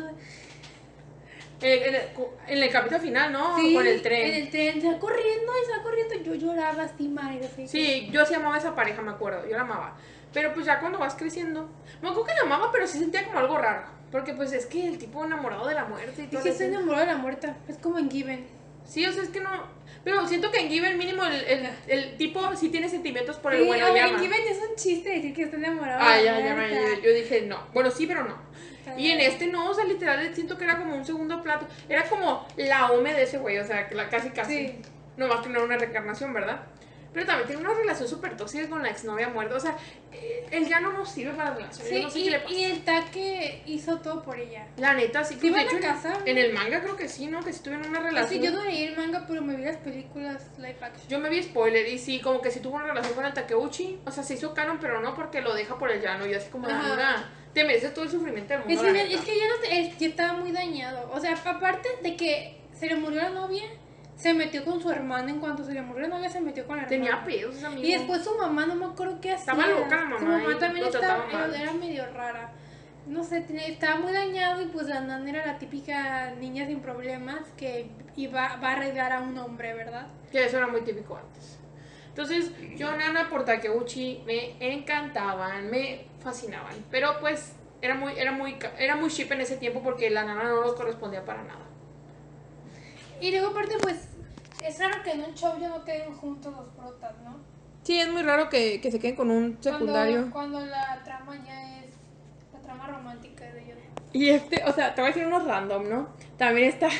En 1.62 1.94
el, 1.94 2.02
en 2.48 2.64
el 2.64 2.72
capítulo 2.72 3.00
final, 3.00 3.32
¿no? 3.32 3.56
Sí, 3.60 3.76
Con 3.76 3.86
el 3.86 4.02
tren. 4.02 4.26
En 4.32 4.36
el 4.46 4.50
tren, 4.50 4.82
se 4.82 4.88
va 4.92 4.98
corriendo 4.98 5.52
y 5.62 5.66
se 5.68 5.78
va 5.78 5.84
corriendo. 5.84 6.16
Yo 6.16 6.34
lloraba 6.34 6.82
así, 6.82 7.08
madre. 7.08 7.46
así. 7.46 7.68
Sí, 7.68 8.10
yo 8.12 8.26
sí 8.26 8.34
amaba 8.34 8.56
a 8.56 8.58
esa 8.58 8.74
pareja, 8.74 9.04
me 9.04 9.12
acuerdo. 9.12 9.48
Yo 9.48 9.56
la 9.56 9.62
amaba. 9.62 9.96
Pero 10.34 10.52
pues 10.52 10.66
ya 10.66 10.80
cuando 10.80 10.98
vas 10.98 11.14
creciendo, 11.14 11.70
me 12.02 12.10
acuerdo 12.10 12.26
que 12.26 12.34
la 12.34 12.42
amaba, 12.42 12.72
pero 12.72 12.88
sí 12.88 12.98
sentía 12.98 13.24
como 13.28 13.38
algo 13.38 13.60
raro. 13.60 13.84
Porque 14.12 14.34
pues 14.34 14.52
es 14.54 14.66
que 14.66 14.88
el 14.88 14.98
tipo 14.98 15.24
enamorado 15.24 15.68
de 15.68 15.76
la 15.76 15.86
muerte 15.86 16.22
y 16.24 16.26
Es 16.26 16.32
todo 16.32 16.42
que 16.42 16.50
eso. 16.50 16.64
estoy 16.64 16.76
enamorada 16.76 17.06
de 17.06 17.12
la 17.12 17.18
muerta. 17.20 17.56
Es 17.68 17.78
como 17.78 18.00
en 18.00 18.10
Given. 18.10 18.48
Sí, 18.84 19.06
o 19.06 19.12
sea, 19.14 19.22
es 19.22 19.30
que 19.30 19.42
no. 19.42 19.52
Pero 20.04 20.28
siento 20.28 20.50
que 20.52 20.60
en 20.62 20.70
Given 20.70 20.98
mínimo 20.98 21.24
el, 21.26 21.36
el, 21.46 21.70
el 21.88 22.18
tipo 22.18 22.56
sí 22.56 22.70
tiene 22.70 22.90
sentimientos 22.90 23.38
por 23.38 23.54
el 23.54 23.62
Sí, 23.62 23.68
bueno 23.68 23.88
llama. 23.94 24.00
en 24.10 24.20
Given 24.20 24.42
es 24.50 24.58
un 24.70 24.76
chiste 24.76 25.10
decir 25.10 25.34
que 25.34 25.44
está 25.44 25.58
enamorada 25.58 26.00
Ah, 26.02 26.20
ya, 26.20 26.40
ya, 26.40 26.56
ya, 26.56 27.02
yo 27.04 27.14
dije 27.14 27.42
no. 27.44 27.68
Bueno, 27.74 27.92
sí, 27.92 28.08
pero 28.08 28.24
no. 28.24 28.36
Está 28.80 29.00
Y 29.00 29.12
en 29.12 29.20
este 29.22 29.46
no, 29.48 29.70
o 29.70 29.74
sea, 29.76 29.86
literal 29.86 30.34
siento 30.34 30.58
que 30.58 30.64
era 30.64 30.78
como 30.80 30.96
un 30.96 31.06
segundo 31.06 31.42
plato. 31.44 31.68
Era 31.88 32.04
como 32.10 32.48
la 32.58 32.92
home 32.92 33.14
de 33.14 33.24
ese 33.24 33.38
güey, 33.38 33.60
o 33.60 33.64
sea, 33.66 33.88
casi 34.10 34.32
casi. 34.32 34.68
Sí. 34.68 34.82
No 35.18 35.28
más 35.28 35.42
que 35.42 35.50
no 35.50 35.58
era 35.58 35.66
una 35.66 35.78
reencarnación, 35.78 36.34
¿verdad? 36.34 36.62
Pero 37.14 37.26
también 37.26 37.48
tiene 37.48 37.62
una 37.62 37.74
relación 37.74 38.08
súper 38.08 38.38
tóxica 38.38 38.70
con 38.70 38.82
la 38.82 38.90
exnovia 38.90 39.28
muerta. 39.28 39.56
O 39.56 39.60
sea, 39.60 39.76
eh, 40.14 40.48
él 40.50 40.66
ya 40.68 40.80
no 40.80 40.94
nos 40.94 41.12
sirve 41.12 41.34
para 41.34 41.50
la 41.50 41.56
relación. 41.56 41.88
Sí, 41.88 41.96
yo 41.96 42.04
no 42.04 42.10
sé 42.10 42.20
y, 42.20 42.24
qué 42.24 42.30
le 42.32 42.40
pasa. 42.40 42.54
y 42.54 42.64
el 42.64 42.84
taque 42.86 43.64
hizo 43.66 43.98
todo 44.00 44.24
por 44.24 44.40
ella. 44.40 44.68
La 44.78 44.94
neta, 44.94 45.24
sí. 45.24 45.34
¿Sí 45.34 45.50
pues, 45.50 45.52
de 45.52 45.80
van 45.80 45.84
a 45.84 46.00
hecho, 46.00 46.24
en- 46.26 46.38
el 46.38 46.54
manga 46.54 46.82
creo 46.82 46.96
que 46.96 47.10
sí, 47.10 47.28
¿no? 47.28 47.42
Que 47.44 47.52
sí 47.52 47.62
tuvieron 47.64 47.90
una 47.90 48.00
relación. 48.00 48.26
Así 48.26 48.40
yo 48.40 48.52
no 48.52 48.64
leí 48.64 48.84
el 48.84 48.96
manga, 48.96 49.26
pero 49.28 49.42
me 49.42 49.56
vi 49.56 49.64
las 49.66 49.78
películas 49.78 50.48
live 50.58 50.78
action. 50.82 51.08
Yo 51.10 51.20
me 51.20 51.30
vi 51.30 51.44
spoiler 51.44 51.88
y 51.88 51.98
sí, 51.98 52.22
como 52.22 52.42
que 52.42 52.50
sí 52.50 52.62
tuvo 52.62 52.78
una 52.78 52.86
relación 52.86 53.14
con 53.14 53.26
el 53.26 53.34
Takeuchi. 53.34 54.00
O 54.06 54.12
sea, 54.12 54.24
se 54.24 54.36
hizo 54.36 54.54
canon, 54.54 54.78
pero 54.80 55.02
no 55.02 55.14
porque 55.14 55.42
lo 55.42 55.54
deja 55.54 55.78
por 55.78 55.92
el 55.92 56.02
llano. 56.02 56.26
Y 56.26 56.34
así 56.34 56.50
como, 56.50 56.68
amiga, 56.68 57.30
te 57.54 57.66
mereces 57.66 57.94
todo 57.94 58.06
el 58.06 58.12
sufrimiento 58.12 58.54
del 58.54 58.60
mundo. 58.64 58.74
Es 58.74 58.82
la 58.82 58.94
que, 58.94 59.04
neta. 59.04 59.16
es 59.16 59.22
que 59.26 59.38
ya, 59.38 59.48
no, 59.48 60.00
ya 60.00 60.08
estaba 60.08 60.34
muy 60.34 60.52
dañado. 60.54 61.12
O 61.14 61.20
sea, 61.20 61.34
aparte 61.34 61.90
de 62.02 62.16
que 62.16 62.62
se 62.74 62.88
le 62.88 62.96
murió 62.96 63.22
la 63.22 63.30
novia, 63.30 63.64
se 64.22 64.36
metió 64.36 64.64
con 64.64 64.80
su 64.80 64.92
hermana. 64.92 65.32
En 65.32 65.40
cuanto 65.40 65.64
se 65.64 65.74
le 65.74 65.82
murió 65.82 66.04
la 66.08 66.16
novia, 66.16 66.30
se 66.30 66.40
metió 66.42 66.68
con 66.68 66.78
la 66.78 66.84
hermana. 66.84 67.04
Tenía 67.04 67.26
pedos. 67.26 67.56
Y 67.78 67.94
después 67.94 68.24
su 68.24 68.38
mamá, 68.38 68.68
no 68.68 68.76
me 68.76 68.86
acuerdo 68.86 69.20
qué 69.20 69.32
hacía. 69.32 69.54
Estaba 69.54 69.68
loca 69.68 69.96
la 69.96 70.04
mamá 70.04 70.20
Su 70.20 70.26
mamá 70.26 70.60
también 70.60 70.86
estaba, 70.86 71.26
mal. 71.32 71.56
era, 71.56 71.74
medio 71.74 72.06
rara. 72.14 72.52
No 73.08 73.24
sé, 73.24 73.42
tenía- 73.42 73.66
estaba 73.66 74.00
muy 74.00 74.14
dañado 74.14 74.62
y 74.62 74.66
pues 74.68 74.86
la 74.88 75.02
nana 75.02 75.28
era 75.28 75.46
la 75.46 75.58
típica 75.58 76.36
niña 76.36 76.68
sin 76.68 76.82
problemas 76.82 77.40
que 77.58 77.90
iba, 78.16 78.58
va 78.58 78.70
a 78.70 78.72
arreglar 78.74 79.12
a 79.12 79.22
un 79.22 79.36
hombre, 79.40 79.74
¿verdad? 79.74 80.06
Que 80.32 80.46
eso 80.46 80.58
era 80.58 80.68
muy 80.68 80.82
típico 80.82 81.18
antes. 81.18 81.58
Entonces, 82.10 82.52
yo, 82.76 82.96
Nana 82.96 83.28
por 83.30 83.44
Takeuchi, 83.46 84.22
me 84.28 84.54
encantaban, 84.60 85.72
me 85.72 86.06
fascinaban. 86.20 86.76
Pero 86.92 87.20
pues, 87.22 87.54
era 87.82 87.96
muy, 87.96 88.14
era 88.20 88.34
muy, 88.34 88.56
era 88.78 88.96
muy 88.98 89.10
ship 89.10 89.32
en 89.32 89.42
ese 89.42 89.58
tiempo 89.58 89.82
porque 89.82 90.10
la 90.12 90.24
nana 90.24 90.44
no 90.44 90.62
nos 90.62 90.74
correspondía 90.76 91.26
para 91.26 91.42
nada. 91.44 91.66
Y 93.22 93.32
luego 93.32 93.48
aparte 93.48 93.76
pues 93.82 94.10
es 94.64 94.80
raro 94.80 95.04
que 95.04 95.12
en 95.12 95.24
un 95.24 95.34
show 95.34 95.60
ya 95.60 95.70
no 95.70 95.84
queden 95.84 96.16
juntos 96.16 96.54
los 96.56 96.68
protas, 96.70 97.14
¿no? 97.24 97.38
Sí, 97.84 98.00
es 98.00 98.10
muy 98.10 98.22
raro 98.22 98.50
que, 98.50 98.80
que 98.80 98.92
se 98.92 99.00
queden 99.00 99.16
con 99.16 99.32
un 99.32 99.58
Cuando, 99.62 100.32
cuando 100.32 100.66
la 100.66 101.02
trama 101.04 101.36
ya 101.46 101.80
es 101.80 101.94
la 102.54 102.60
trama 102.60 102.88
romántica 102.88 103.46
de 103.46 103.64
ellos. 103.64 103.78
Y 104.14 104.30
este, 104.30 104.64
o 104.66 104.72
sea, 104.72 104.94
te 104.94 105.02
voy 105.02 105.10
a 105.10 105.14
decir 105.14 105.28
unos 105.28 105.46
random, 105.46 105.90
¿no? 105.90 106.10
También 106.38 106.70
está. 106.70 106.90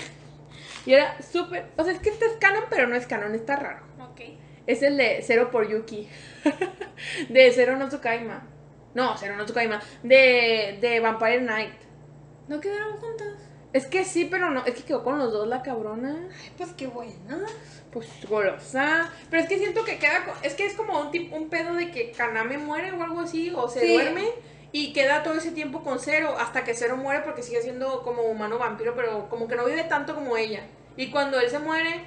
Y 0.84 0.94
era 0.94 1.22
súper. 1.22 1.68
O 1.78 1.84
sea, 1.84 1.94
es 1.94 2.00
que 2.00 2.10
este 2.10 2.26
es 2.26 2.32
canon, 2.40 2.64
pero 2.68 2.88
no 2.88 2.96
es 2.96 3.06
canon, 3.06 3.36
está 3.36 3.56
raro. 3.56 3.86
Ok. 4.00 4.22
Es 4.66 4.82
el 4.82 4.98
de 4.98 5.22
Zero 5.22 5.52
por 5.52 5.70
Yuki. 5.70 6.10
de 7.30 7.52
Zero 7.52 7.78
no 7.78 7.88
Tsukaima. 7.88 8.48
No, 8.96 9.16
Zero 9.16 9.36
no 9.36 9.46
Tsukaima. 9.46 9.80
De, 10.02 10.80
de 10.82 11.00
Vampire 11.00 11.42
Knight. 11.42 11.76
¿No 12.48 12.60
quedaron 12.60 12.98
juntos? 12.98 13.51
Es 13.74 13.86
que 13.88 14.04
sí, 14.04 14.26
pero 14.30 14.50
no. 14.52 14.66
Es 14.66 14.76
que 14.76 14.84
quedó 14.84 15.04
con 15.04 15.18
los 15.18 15.32
dos 15.32 15.48
la 15.48 15.62
cabrona. 15.62 16.16
Ay, 16.30 16.52
pues 16.58 16.72
qué 16.74 16.88
bueno. 16.88 17.38
Pues 17.92 18.08
golosa. 18.28 19.10
Pero 19.30 19.44
es 19.44 19.48
que 19.50 19.58
siento 19.58 19.86
que 19.86 19.98
queda. 19.98 20.26
co- 20.26 20.34
Es 20.44 20.56
que 20.56 20.66
es 20.66 20.74
como 20.74 21.00
un, 21.00 21.12
tipo, 21.12 21.36
un 21.36 21.50
pedo 21.50 21.74
de 21.76 21.90
que 21.92 22.12
Kaname 22.12 22.58
muere 22.58 22.92
o 22.92 23.02
algo 23.04 23.22
así. 23.22 23.52
O 23.56 23.70
se 23.70 23.82
Sí. 23.82 23.94
duerme. 23.94 24.26
Y 24.74 24.94
queda 24.94 25.24
todo 25.24 25.36
ese 25.36 25.52
tiempo 25.52 25.84
con 25.84 26.00
Zero. 26.00 26.36
Hasta 26.38 26.64
que 26.64 26.74
Zero 26.74 26.98
muere 26.98 27.22
porque 27.22 27.44
sigue 27.44 27.62
siendo 27.62 28.02
como 28.04 28.24
humano 28.24 28.58
vampiro. 28.58 28.94
Pero 28.96 29.30
como 29.30 29.48
que 29.48 29.56
no 29.56 29.66
vive 29.66 29.84
tanto 29.86 30.16
como 30.16 30.36
ella. 30.38 30.64
Y 30.98 31.10
cuando 31.12 31.40
él 31.40 31.50
se 31.50 31.60
muere. 31.60 32.04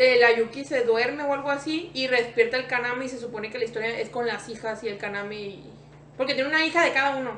eh, 0.00 0.16
la 0.20 0.32
Yuki 0.36 0.64
se 0.64 0.84
duerme 0.84 1.24
o 1.24 1.32
algo 1.34 1.50
así. 1.50 1.90
Y 1.94 2.06
despierta 2.08 2.56
el 2.56 2.66
Kaname. 2.68 3.04
Y 3.04 3.08
se 3.08 3.18
supone 3.18 3.50
que 3.50 3.58
la 3.58 3.64
historia 3.64 3.98
es 3.98 4.08
con 4.10 4.26
las 4.26 4.48
hijas 4.48 4.82
y 4.84 4.88
el 4.88 4.98
Kaname. 4.98 5.36
Y... 5.40 5.72
Porque 6.16 6.34
tiene 6.34 6.48
una 6.48 6.64
hija 6.64 6.84
de 6.84 6.92
cada 6.92 7.16
uno. 7.16 7.32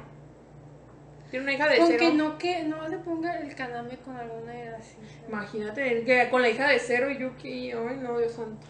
Tiene 1.31 1.45
una 1.45 1.53
hija 1.55 1.69
de 1.69 1.79
Con 1.79 1.87
Zero. 1.87 1.99
que 1.99 2.13
no 2.13 2.39
que 2.39 2.63
no 2.65 2.89
se 2.89 2.99
ponga 2.99 3.39
el 3.39 3.55
caname 3.55 3.97
con 3.99 4.17
alguna 4.17 4.53
de 4.53 4.71
las 4.73 4.81
hijas. 4.93 5.29
Imagínate, 5.29 6.05
que 6.05 6.29
con 6.31 6.43
la 6.43 6.49
hija 6.49 6.69
de 6.69 6.79
Zero 6.79 7.11
y 7.11 7.19
Yuki, 7.19 7.73
ay 7.73 7.97
no, 8.03 8.19
Dios 8.19 8.33
santo. 8.33 8.67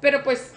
Pero 0.00 0.22
pues, 0.22 0.52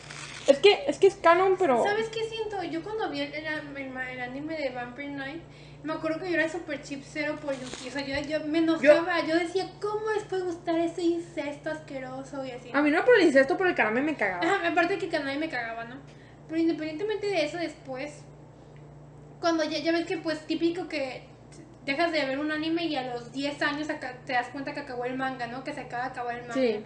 es 0.47 0.57
que, 0.59 0.83
es 0.87 0.97
que 0.99 1.07
es 1.07 1.15
canon, 1.15 1.55
pero... 1.59 1.83
¿Sabes 1.83 2.07
qué 2.09 2.23
siento? 2.23 2.63
Yo 2.63 2.81
cuando 2.81 3.09
vi 3.09 3.21
el, 3.21 3.33
el, 3.33 3.45
el- 3.45 3.97
el 3.97 4.19
anime 4.21 4.57
de 4.57 4.69
Vampire 4.69 5.09
Knight, 5.13 5.41
me 5.83 5.91
acuerdo 5.91 6.21
que 6.21 6.29
yo 6.31 6.35
era 6.37 6.47
super 6.47 6.81
chip 6.81 7.03
cero 7.05 7.37
por 7.41 7.53
Yuki. 7.53 7.89
O 7.89 7.91
sea, 7.91 8.01
yo, 8.05 8.17
yo 8.25 8.45
me 8.47 8.59
enojaba. 8.59 9.19
Yo, 9.27 9.37
decía, 9.37 9.69
¿cómo 9.81 10.09
les 10.15 10.23
puede 10.23 10.43
gustar 10.43 10.79
ese 10.79 11.01
incesto 11.01 11.69
asqueroso 11.71 12.45
y 12.45 12.51
así? 12.51 12.69
A 12.73 12.81
mí 12.81 12.89
no 12.89 13.03
por 13.03 13.17
el 13.17 13.23
incesto, 13.25 13.57
por 13.57 13.67
el 13.67 13.75
carame 13.75 14.01
me 14.01 14.15
cagaba. 14.15 14.45
Ajá, 14.45 14.69
aparte 14.69 14.97
que 14.97 15.09
Kaname 15.09 15.37
me 15.39 15.49
cagaba, 15.49 15.83
¿no? 15.83 15.97
Pero 16.47 16.61
independientemente 16.61 17.27
de 17.27 17.43
eso, 17.43 17.57
después, 17.57 18.23
cuando 19.41 19.65
ya, 19.65 19.79
ya 19.79 19.91
ves 19.91 20.05
que 20.05 20.17
pues 20.17 20.39
típico 20.47 20.87
que 20.87 21.23
dejas 21.85 22.11
de 22.11 22.25
ver 22.25 22.39
un 22.39 22.51
anime 22.51 22.85
y 22.85 22.95
a 22.95 23.13
los 23.13 23.31
10 23.31 23.61
años 23.61 23.87
te 24.25 24.33
das 24.33 24.47
cuenta 24.49 24.73
que 24.73 24.79
acabó 24.81 25.05
el 25.05 25.15
manga, 25.15 25.47
¿no? 25.47 25.63
Que 25.63 25.73
se 25.73 25.81
acaba 25.81 26.03
de 26.03 26.09
acabar 26.09 26.35
el 26.35 26.41
manga. 26.41 26.53
Sí. 26.53 26.83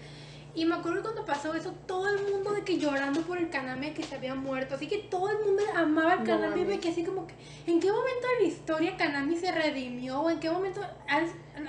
Y 0.56 0.66
me 0.66 0.74
acuerdo 0.74 0.98
que 0.98 1.02
cuando 1.04 1.24
pasó 1.26 1.54
eso, 1.54 1.72
todo 1.86 2.08
el 2.10 2.20
mundo 2.32 2.52
de 2.52 2.64
que 2.64 2.80
llorando 2.80 3.22
por 3.22 3.38
el 3.38 3.52
Kaname 3.52 3.94
que 3.94 4.02
se 4.02 4.16
había 4.16 4.34
muerto. 4.34 4.74
Así 4.74 4.88
que 4.88 4.98
todo 4.98 5.30
el 5.30 5.38
mundo 5.46 5.62
amaba 5.76 6.16
No 6.16 6.24
Kaname. 6.24 6.48
y 6.48 6.50
mames. 6.62 6.68
me 6.68 6.80
quedé 6.80 6.92
así 6.94 7.04
como 7.04 7.28
que, 7.28 7.36
¿en 7.68 7.80
qué 7.80 7.92
momento 7.92 8.28
de 8.28 8.42
la 8.42 8.48
historia 8.48 8.98
Kaname 8.98 9.36
se 9.36 9.52
redimió? 9.52 10.20
¿O 10.22 10.32
en 10.32 10.40
qué 10.40 10.50
momento 10.50 10.82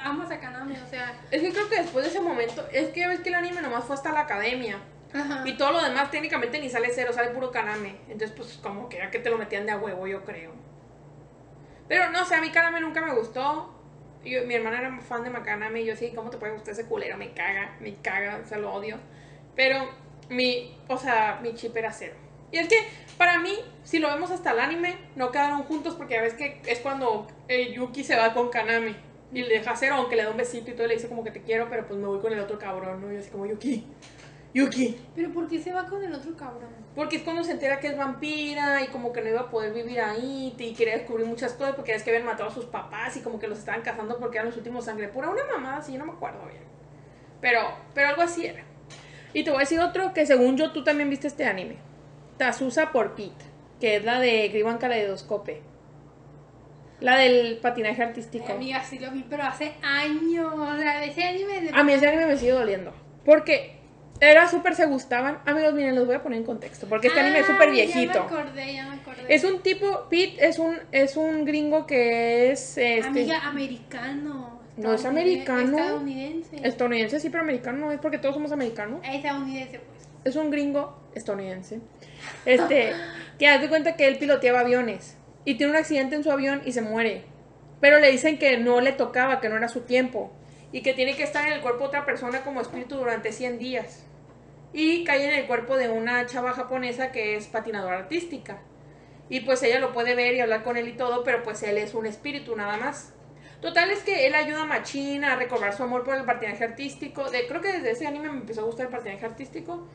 amas 0.02 0.30
a 0.30 0.40
Kaname? 0.40 0.80
O 0.80 0.86
sea, 0.88 1.12
Es 1.30 1.42
que 1.42 1.50
creo 1.52 1.68
que 1.68 1.76
después 1.82 2.04
de 2.06 2.10
ese 2.12 2.20
momento, 2.20 2.66
es 2.72 2.88
que 2.88 3.00
ya 3.00 3.08
ves 3.08 3.20
que 3.20 3.28
el 3.28 3.34
anime 3.34 3.60
nomás 3.60 3.84
fue 3.84 3.94
hasta 3.94 4.10
la 4.10 4.20
academia. 4.20 4.78
ajá. 5.12 5.42
Y 5.46 5.58
todo 5.58 5.72
lo 5.72 5.82
demás 5.84 6.10
técnicamente 6.10 6.58
ni 6.58 6.70
sale 6.70 6.88
cero, 6.94 7.12
sale 7.12 7.30
puro 7.32 7.50
kaname. 7.50 7.96
Entonces 8.08 8.30
pues 8.34 8.58
como 8.62 8.88
que 8.88 8.96
era 8.96 9.10
que 9.10 9.18
te 9.18 9.28
lo 9.28 9.36
metían 9.36 9.66
de 9.66 9.72
a 9.72 9.76
huevo, 9.76 10.06
yo 10.06 10.24
creo. 10.24 10.52
Pero 11.88 12.10
no 12.10 12.24
sé, 12.24 12.34
a 12.34 12.40
mí 12.40 12.50
kaname 12.50 12.80
nunca 12.80 13.00
me 13.00 13.14
gustó. 13.14 13.74
Yo, 14.24 14.44
mi 14.46 14.54
hermana 14.54 14.78
era 14.78 15.00
fan 15.00 15.24
de 15.24 15.30
Makaname 15.30 15.80
y 15.80 15.86
yo 15.86 15.96
sí, 15.96 16.12
¿cómo 16.14 16.30
te 16.30 16.36
puede 16.36 16.52
gustar 16.52 16.74
ese 16.74 16.86
culero? 16.86 17.16
Me 17.16 17.32
caga, 17.32 17.76
me 17.80 17.96
caga, 17.96 18.40
o 18.44 18.46
sea, 18.46 18.58
lo 18.58 18.72
odio. 18.72 18.98
Pero 19.56 19.88
mi, 20.28 20.76
o 20.88 20.98
sea, 20.98 21.40
mi 21.42 21.54
chip 21.54 21.76
era 21.76 21.92
cero. 21.92 22.14
Y 22.50 22.58
es 22.58 22.68
que 22.68 22.76
para 23.16 23.38
mí, 23.38 23.54
si 23.84 23.98
lo 23.98 24.08
vemos 24.08 24.30
hasta 24.30 24.52
el 24.52 24.60
anime, 24.60 24.96
no 25.16 25.30
quedaron 25.30 25.62
juntos 25.64 25.94
porque 25.94 26.14
ya 26.14 26.22
ves 26.22 26.34
que 26.34 26.60
es 26.66 26.80
cuando 26.80 27.26
eh, 27.48 27.72
Yuki 27.72 28.04
se 28.04 28.16
va 28.16 28.32
con 28.34 28.48
Kaname 28.48 28.94
y 29.32 29.42
le 29.42 29.48
deja 29.48 29.76
cero, 29.76 29.96
aunque 29.98 30.16
le 30.16 30.24
da 30.24 30.30
un 30.30 30.36
besito 30.36 30.70
y 30.70 30.74
todo, 30.74 30.86
le 30.86 30.94
dice 30.94 31.08
como 31.08 31.24
que 31.24 31.30
te 31.30 31.42
quiero, 31.42 31.68
pero 31.68 31.86
pues 31.86 31.98
me 31.98 32.06
voy 32.06 32.20
con 32.20 32.32
el 32.32 32.40
otro 32.40 32.58
cabrón, 32.58 33.00
¿no? 33.02 33.12
Y 33.12 33.16
así 33.16 33.30
como 33.30 33.46
Yuki, 33.46 33.86
Yuki. 34.54 34.98
Pero 35.14 35.32
¿por 35.32 35.48
qué 35.48 35.60
se 35.60 35.72
va 35.72 35.86
con 35.86 36.02
el 36.02 36.14
otro 36.14 36.34
cabrón? 36.36 36.70
Porque 36.98 37.18
es 37.18 37.22
cuando 37.22 37.44
se 37.44 37.52
entera 37.52 37.78
que 37.78 37.86
es 37.86 37.96
vampira 37.96 38.82
y 38.82 38.88
como 38.88 39.12
que 39.12 39.20
no 39.20 39.28
iba 39.28 39.42
a 39.42 39.50
poder 39.50 39.72
vivir 39.72 40.00
ahí 40.00 40.52
y 40.58 40.74
quería 40.74 40.96
descubrir 40.96 41.28
muchas 41.28 41.52
cosas 41.52 41.76
porque 41.76 41.94
es 41.94 42.02
que 42.02 42.10
habían 42.10 42.26
matado 42.26 42.50
a 42.50 42.52
sus 42.52 42.64
papás 42.64 43.16
y 43.16 43.20
como 43.20 43.38
que 43.38 43.46
los 43.46 43.60
estaban 43.60 43.82
cazando 43.82 44.18
porque 44.18 44.38
eran 44.38 44.48
los 44.48 44.56
últimos 44.56 44.86
sangre 44.86 45.06
pura. 45.06 45.30
Una 45.30 45.44
mamada 45.44 45.76
así, 45.76 45.92
yo 45.92 46.00
no 46.00 46.06
me 46.06 46.12
acuerdo 46.14 46.44
bien. 46.46 46.60
Pero, 47.40 47.60
pero 47.94 48.08
algo 48.08 48.22
así 48.22 48.46
era. 48.46 48.64
Y 49.32 49.44
te 49.44 49.50
voy 49.50 49.58
a 49.58 49.60
decir 49.60 49.78
otro 49.78 50.12
que 50.12 50.26
según 50.26 50.56
yo 50.56 50.72
tú 50.72 50.82
también 50.82 51.08
viste 51.08 51.28
este 51.28 51.44
anime. 51.44 51.76
Tazusa 52.36 52.90
por 52.90 53.14
Pete, 53.14 53.44
que 53.78 53.94
es 53.94 54.04
la 54.04 54.18
de 54.18 54.48
Griban 54.48 54.78
Kaleidoscope. 54.78 55.62
La 56.98 57.16
del 57.16 57.58
patinaje 57.58 58.02
artístico. 58.02 58.52
Amiga, 58.52 58.82
sí 58.82 58.98
lo 58.98 59.12
vi, 59.12 59.24
pero 59.30 59.44
hace 59.44 59.76
años. 59.82 60.52
O 60.52 60.76
sea, 60.76 61.04
ese 61.04 61.22
anime 61.22 61.60
de... 61.60 61.70
A 61.72 61.84
mí 61.84 61.92
ese 61.92 62.08
anime 62.08 62.26
me 62.26 62.36
sigue 62.36 62.50
doliendo. 62.50 62.92
Porque 63.24 63.77
era 64.20 64.48
súper, 64.48 64.74
se 64.74 64.86
gustaban. 64.86 65.38
Amigos, 65.46 65.74
miren, 65.74 65.94
los 65.94 66.06
voy 66.06 66.16
a 66.16 66.22
poner 66.22 66.38
en 66.38 66.44
contexto. 66.44 66.86
Porque 66.88 67.08
este 67.08 67.20
anime 67.20 67.40
es 67.40 67.46
súper 67.46 67.68
Ah, 67.68 67.72
viejito. 67.72 68.12
Ya 68.14 68.20
me 68.20 68.26
acordé, 68.40 68.74
ya 68.74 68.86
me 68.88 68.94
acordé. 68.96 69.34
Es 69.34 69.44
un 69.44 69.62
tipo, 69.62 70.06
Pete 70.10 70.46
es 70.46 70.58
un, 70.58 70.76
es 70.92 71.16
un 71.16 71.44
gringo 71.44 71.86
que 71.86 72.50
es 72.52 72.78
este, 72.78 73.02
Amiga, 73.06 73.46
americano. 73.46 74.60
No 74.76 74.92
es 74.94 75.04
americano. 75.04 75.76
Estadounidense. 75.76 76.56
estadounidense, 76.62 77.20
sí, 77.20 77.30
pero 77.30 77.42
americano 77.42 77.78
no 77.78 77.92
es 77.92 77.98
porque 77.98 78.18
todos 78.18 78.34
somos 78.34 78.52
americanos. 78.52 79.00
Estadounidense, 79.04 79.80
pues. 79.80 80.08
Es 80.24 80.36
un 80.36 80.50
gringo 80.50 80.96
estadounidense. 81.14 81.80
Este, 82.44 82.92
que 83.38 83.48
haz 83.48 83.60
de 83.60 83.68
cuenta 83.68 83.96
que 83.96 84.06
él 84.06 84.18
piloteaba 84.18 84.60
aviones. 84.60 85.16
Y 85.44 85.54
tiene 85.54 85.72
un 85.72 85.78
accidente 85.78 86.14
en 86.16 86.22
su 86.24 86.30
avión 86.30 86.62
y 86.64 86.72
se 86.72 86.82
muere. 86.82 87.22
Pero 87.80 87.98
le 88.00 88.10
dicen 88.10 88.38
que 88.38 88.58
no 88.58 88.80
le 88.80 88.92
tocaba, 88.92 89.40
que 89.40 89.48
no 89.48 89.56
era 89.56 89.68
su 89.68 89.80
tiempo. 89.82 90.32
Y 90.72 90.82
que 90.82 90.92
tiene 90.94 91.16
que 91.16 91.22
estar 91.22 91.46
en 91.46 91.52
el 91.52 91.60
cuerpo 91.60 91.80
de 91.80 91.86
otra 91.86 92.04
persona 92.04 92.42
como 92.42 92.60
espíritu 92.60 92.96
durante 92.96 93.32
100 93.32 93.58
días. 93.58 94.04
Y 94.72 95.04
cae 95.04 95.24
en 95.24 95.38
el 95.38 95.46
cuerpo 95.46 95.76
de 95.76 95.88
una 95.88 96.26
chava 96.26 96.52
japonesa 96.52 97.10
que 97.10 97.36
es 97.36 97.46
patinadora 97.46 97.98
artística. 97.98 98.60
Y 99.30 99.40
pues 99.40 99.62
ella 99.62 99.78
lo 99.78 99.92
puede 99.92 100.14
ver 100.14 100.34
y 100.34 100.40
hablar 100.40 100.62
con 100.62 100.76
él 100.76 100.88
y 100.88 100.92
todo, 100.92 101.24
pero 101.24 101.42
pues 101.42 101.62
él 101.62 101.78
es 101.78 101.94
un 101.94 102.06
espíritu 102.06 102.56
nada 102.56 102.76
más. 102.76 103.12
Total 103.60 103.90
es 103.90 104.00
que 104.00 104.26
él 104.26 104.34
ayuda 104.34 104.62
a 104.62 104.66
Machín 104.66 105.24
a 105.24 105.36
recobrar 105.36 105.74
su 105.74 105.82
amor 105.82 106.04
por 106.04 106.14
el 106.14 106.24
patinaje 106.24 106.64
artístico. 106.64 107.30
De, 107.30 107.46
creo 107.46 107.60
que 107.60 107.72
desde 107.72 107.90
ese 107.90 108.06
anime 108.06 108.28
me 108.30 108.38
empezó 108.38 108.60
a 108.60 108.64
gustar 108.64 108.86
el 108.86 108.92
patinaje 108.92 109.26
artístico. 109.26 109.86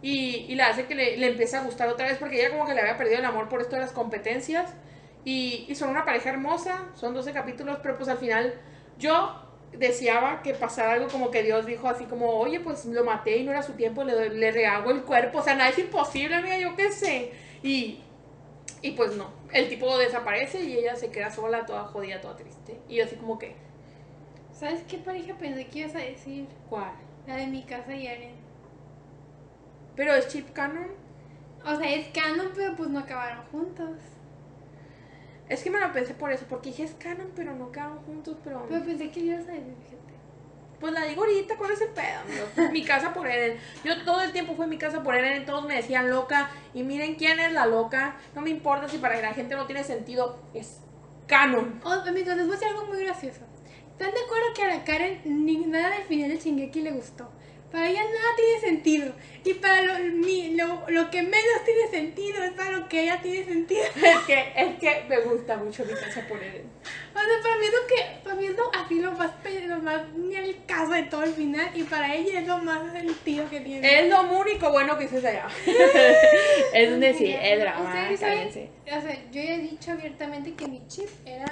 Y, 0.00 0.46
y 0.48 0.54
la 0.56 0.68
hace 0.68 0.86
que 0.86 0.94
le, 0.94 1.16
le 1.16 1.28
empiece 1.28 1.56
a 1.56 1.62
gustar 1.62 1.88
otra 1.88 2.06
vez 2.06 2.18
porque 2.18 2.40
ella 2.40 2.50
como 2.50 2.66
que 2.66 2.74
le 2.74 2.80
había 2.80 2.96
perdido 2.96 3.18
el 3.18 3.24
amor 3.24 3.48
por 3.48 3.60
esto 3.60 3.76
de 3.76 3.82
las 3.82 3.92
competencias. 3.92 4.72
Y, 5.24 5.66
y 5.68 5.74
son 5.74 5.90
una 5.90 6.04
pareja 6.04 6.30
hermosa, 6.30 6.88
son 6.94 7.14
12 7.14 7.32
capítulos, 7.32 7.78
pero 7.82 7.96
pues 7.96 8.08
al 8.08 8.18
final 8.18 8.54
yo 8.98 9.51
deseaba 9.78 10.42
que 10.42 10.54
pasara 10.54 10.92
algo 10.92 11.08
como 11.08 11.30
que 11.30 11.42
Dios 11.42 11.66
dijo 11.66 11.88
así 11.88 12.04
como, 12.06 12.30
oye, 12.30 12.60
pues 12.60 12.84
lo 12.86 13.04
maté 13.04 13.38
y 13.38 13.44
no 13.44 13.52
era 13.52 13.62
su 13.62 13.72
tiempo, 13.74 14.04
le, 14.04 14.14
doy- 14.14 14.30
le 14.38 14.52
rehago 14.52 14.90
el 14.90 15.02
cuerpo. 15.02 15.38
O 15.38 15.42
sea, 15.42 15.54
nada 15.54 15.70
es 15.70 15.78
imposible, 15.78 16.34
amiga, 16.36 16.58
yo 16.58 16.76
qué 16.76 16.92
sé. 16.92 17.32
Y, 17.62 18.00
y 18.82 18.92
pues 18.92 19.14
no, 19.16 19.30
el 19.52 19.68
tipo 19.68 19.96
desaparece 19.98 20.62
y 20.62 20.78
ella 20.78 20.96
se 20.96 21.10
queda 21.10 21.30
sola, 21.30 21.66
toda 21.66 21.84
jodida, 21.84 22.20
toda 22.20 22.36
triste. 22.36 22.78
Y 22.88 22.96
yo 22.96 23.04
así 23.04 23.16
como 23.16 23.38
que, 23.38 23.56
¿Sabes 24.52 24.82
qué 24.88 24.98
pareja 24.98 25.34
pensé 25.36 25.66
que 25.66 25.80
ibas 25.80 25.94
a 25.96 25.98
decir? 25.98 26.46
¿cuál? 26.68 26.92
La 27.26 27.36
de 27.36 27.46
mi 27.48 27.62
casa 27.64 27.94
y 27.96 28.06
Eren. 28.06 28.36
Pero 29.96 30.12
es 30.14 30.28
chip 30.28 30.52
canon. 30.52 30.90
O 31.64 31.76
sea, 31.76 31.90
es 31.94 32.08
canon, 32.08 32.52
pero 32.54 32.76
pues 32.76 32.90
no 32.90 32.98
acabaron 33.00 33.44
juntos. 33.50 33.96
Es 35.52 35.62
que 35.62 35.70
me 35.70 35.78
lo 35.78 35.92
pensé 35.92 36.14
por 36.14 36.32
eso, 36.32 36.46
porque 36.48 36.70
dije 36.70 36.84
es 36.84 36.92
canon, 36.92 37.30
pero 37.36 37.54
no 37.54 37.70
quedaron 37.70 37.98
juntos, 38.04 38.38
pero... 38.42 38.64
Pero 38.70 38.84
pensé 38.84 39.10
que 39.10 39.20
ibas 39.20 39.46
a 39.46 39.52
decir, 39.52 39.74
fíjate. 39.84 40.12
Pues 40.80 40.94
la 40.94 41.04
digo 41.04 41.22
ahorita, 41.22 41.56
¿cuál 41.58 41.72
es 41.72 41.80
el 41.82 41.90
pedo? 41.90 42.70
Mi 42.72 42.82
casa 42.82 43.12
por 43.12 43.26
Eren. 43.26 43.58
Yo 43.84 44.02
todo 44.02 44.22
el 44.22 44.32
tiempo 44.32 44.54
fue 44.54 44.66
mi 44.66 44.78
casa 44.78 45.02
por 45.02 45.14
Eren, 45.14 45.44
todos 45.44 45.66
me 45.66 45.76
decían 45.76 46.08
loca. 46.08 46.50
Y 46.72 46.82
miren 46.84 47.16
quién 47.16 47.38
es 47.38 47.52
la 47.52 47.66
loca. 47.66 48.16
No 48.34 48.40
me 48.40 48.48
importa 48.48 48.88
si 48.88 48.96
para 48.96 49.20
la 49.20 49.34
gente 49.34 49.54
no 49.54 49.66
tiene 49.66 49.84
sentido. 49.84 50.38
Es 50.54 50.80
canon. 51.26 51.80
Oh, 51.84 51.92
amigos, 51.92 52.34
les 52.34 52.46
voy 52.46 52.56
a 52.56 52.58
decir 52.58 52.68
algo 52.68 52.86
muy 52.86 53.04
gracioso. 53.04 53.42
¿Están 53.90 54.10
de 54.12 54.20
acuerdo 54.20 54.46
que 54.56 54.62
a 54.62 54.68
la 54.68 54.84
Karen 54.84 55.20
ni 55.24 55.58
nada 55.58 55.90
del 55.90 56.04
final 56.04 56.30
de 56.30 56.38
Shingeki 56.38 56.80
le 56.80 56.92
gustó? 56.92 57.30
Para 57.72 57.88
ella 57.88 58.02
nada 58.04 58.36
tiene 58.36 58.60
sentido. 58.60 59.12
Y 59.44 59.54
para 59.54 59.80
lo, 59.82 59.98
mi- 60.14 60.54
lo, 60.54 60.84
lo 60.88 61.10
que 61.10 61.22
menos 61.22 61.64
tiene 61.64 61.88
sentido 61.90 62.44
es 62.44 62.50
para 62.52 62.70
lo 62.72 62.86
que 62.88 63.02
ella 63.04 63.18
tiene 63.22 63.44
sentido. 63.44 63.82
Es 63.96 64.18
que, 64.26 64.52
es 64.54 64.78
que 64.78 65.04
me 65.08 65.20
gusta 65.22 65.56
mucho 65.56 65.84
mi 65.86 65.94
casa 65.94 66.20
por 66.28 66.40
Eren. 66.42 66.66
O 67.14 67.18
sea, 67.18 67.42
para 67.42 67.56
mí 67.56 67.64
es 67.66 67.72
lo 67.72 67.86
que, 67.86 68.20
para 68.24 68.36
mí 68.36 68.46
es 68.46 68.56
lo, 68.56 68.70
así 68.74 69.00
lo 69.00 69.12
más, 69.12 69.32
lo 69.66 69.78
más 69.78 70.02
ni 70.14 70.36
el 70.36 70.56
caso 70.66 70.92
de 70.92 71.04
todo 71.04 71.24
el 71.24 71.32
final. 71.32 71.70
Y 71.74 71.82
para 71.84 72.14
ella 72.14 72.40
es 72.40 72.46
lo 72.46 72.58
más 72.58 72.92
sentido 72.92 73.48
que 73.48 73.60
tiene. 73.60 74.00
Es 74.00 74.10
lo 74.10 74.22
único 74.38 74.70
bueno 74.70 74.96
que 74.98 75.04
hice 75.04 75.26
allá. 75.26 75.48
es 76.74 76.90
donde 76.90 77.14
sí, 77.14 77.34
es 77.34 77.58
drama, 77.58 77.84
Ustedes 77.84 78.20
saben, 78.20 78.36
cállense. 78.38 78.68
o 78.86 79.00
sea, 79.00 79.14
yo 79.32 79.42
ya 79.42 79.54
he 79.54 79.58
dicho 79.58 79.90
abiertamente 79.92 80.52
que 80.54 80.68
mi 80.68 80.86
chip 80.88 81.08
era. 81.26 81.46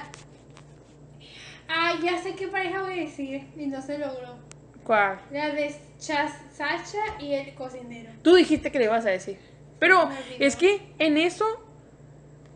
Ah, 1.69 1.95
ya 2.03 2.19
sé 2.19 2.35
qué 2.35 2.49
pareja 2.49 2.83
voy 2.83 2.93
a 2.99 3.03
decir 3.05 3.43
y 3.57 3.67
no 3.67 3.81
se 3.81 3.97
logró. 3.99 4.39
¿Cuál? 4.85 5.21
La 5.31 5.51
de 5.51 5.75
Chas, 5.99 6.33
Sacha 6.53 6.99
y 7.19 7.35
el 7.35 7.55
cocinero. 7.55 8.11
Tú 8.23 8.35
dijiste 8.35 8.71
que 8.73 8.79
le 8.79 8.85
ibas 8.87 9.05
a 9.07 9.11
decir. 9.11 9.39
Pero 9.79 10.09
es 10.39 10.57
que 10.57 10.93
en 10.99 11.17
eso, 11.17 11.45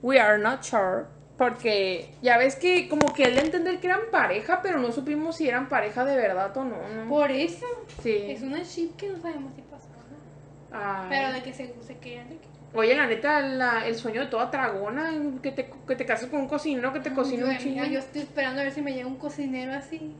we 0.03 0.19
are 0.21 0.39
not 0.43 0.63
sure. 0.63 1.05
Porque 1.37 2.15
ya 2.23 2.39
ves 2.39 2.55
que 2.57 2.89
como 2.89 3.13
que 3.13 3.25
él 3.25 3.35
de 3.35 3.41
entender 3.43 3.81
que 3.81 3.89
eran 3.89 4.03
pareja, 4.13 4.61
pero 4.63 4.79
no 4.79 4.93
supimos 4.93 5.37
si 5.37 5.49
eran 5.49 5.69
pareja 5.69 6.05
de 6.05 6.17
verdad 6.17 6.57
o 6.57 6.65
no. 6.65 6.77
¿no? 6.89 7.09
Por 7.09 7.31
eso 7.33 7.67
Sí. 8.03 8.17
es 8.29 8.43
una 8.43 8.63
chip 8.63 8.95
que 8.97 9.09
no 9.09 9.19
sabemos 9.21 9.53
si 9.57 9.63
pasó. 9.63 9.89
¿no? 9.89 10.79
Ay. 10.79 11.07
Pero 11.09 11.33
de 11.33 11.43
que 11.43 11.53
se, 11.53 11.75
se 11.83 11.99
querían 11.99 12.29
de 12.29 12.37
que. 12.37 12.47
Oye, 12.75 12.95
la 12.97 13.07
neta, 13.07 13.41
la- 13.41 13.87
el 13.87 13.95
sueño 13.97 14.21
de 14.23 14.27
toda 14.29 14.51
tragona, 14.51 15.13
que 15.43 15.51
te, 15.53 15.71
que 15.87 15.97
te 15.97 16.05
cases 16.07 16.29
con 16.29 16.41
un 16.41 16.49
cocinero, 16.49 16.93
que 16.93 17.01
te 17.01 17.13
cocine 17.13 17.45
un 17.45 17.57
chingo. 17.59 17.85
yo 17.85 17.99
estoy 18.01 18.23
esperando 18.23 18.61
a 18.61 18.65
ver 18.65 18.73
si 18.73 18.83
me 18.83 18.93
llega 18.93 19.07
un 19.07 19.17
cocinero 19.17 19.73
así. 19.73 20.15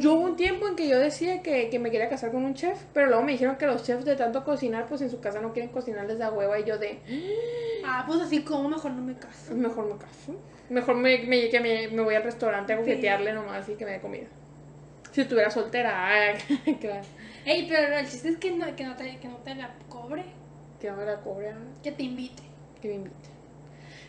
Yo 0.00 0.14
hubo 0.14 0.22
un 0.24 0.36
tiempo 0.36 0.66
en 0.68 0.76
que 0.76 0.88
yo 0.88 0.98
decía 0.98 1.42
que, 1.42 1.68
que 1.68 1.78
me 1.78 1.90
quería 1.90 2.08
casar 2.08 2.30
con 2.32 2.44
un 2.44 2.54
chef, 2.54 2.82
pero 2.92 3.06
luego 3.08 3.22
me 3.22 3.32
dijeron 3.32 3.56
que 3.56 3.66
los 3.66 3.82
chefs 3.82 4.04
de 4.04 4.16
tanto 4.16 4.42
cocinar, 4.44 4.86
pues 4.86 5.00
en 5.02 5.10
su 5.10 5.20
casa 5.20 5.40
no 5.40 5.52
quieren 5.52 5.70
cocinar 5.70 6.06
les 6.06 6.18
da 6.18 6.30
hueva 6.30 6.58
y 6.58 6.64
yo 6.64 6.78
de, 6.78 6.98
Ah, 7.84 8.04
pues 8.06 8.20
así 8.20 8.42
como 8.42 8.68
mejor 8.70 8.92
no 8.92 9.02
me 9.02 9.14
caso. 9.14 9.54
mejor 9.54 9.86
me 9.92 9.98
caso. 9.98 10.34
Mejor 10.70 10.96
me, 10.96 11.18
me, 11.26 11.50
que 11.50 11.60
me, 11.60 11.88
me 11.88 12.02
voy 12.02 12.14
al 12.14 12.22
restaurante 12.22 12.72
a 12.72 12.76
Sí. 12.76 12.82
coquetearle 12.82 13.32
nomás 13.34 13.68
y 13.68 13.74
que 13.74 13.84
me 13.84 13.92
dé 13.92 14.00
comida. 14.00 14.26
Si 15.12 15.20
estuviera 15.20 15.50
soltera, 15.50 15.92
ah, 16.08 16.34
claro. 16.80 17.02
Ey, 17.44 17.66
pero 17.68 17.98
el 17.98 18.08
chiste 18.08 18.30
es 18.30 18.38
que 18.38 18.50
no, 18.52 18.74
que 18.74 18.84
no, 18.84 18.96
te, 18.96 19.18
que 19.18 19.28
no 19.28 19.36
te 19.36 19.54
la 19.54 19.74
cobre, 19.88 20.24
Que 20.80 20.90
no 20.90 20.96
me 20.96 21.04
la 21.04 21.20
cobre, 21.20 21.50
ah, 21.50 21.58
que 21.82 21.92
te 21.92 22.02
invite. 22.02 22.42
que 22.80 22.88
me 22.88 22.94
invite. 22.94 23.28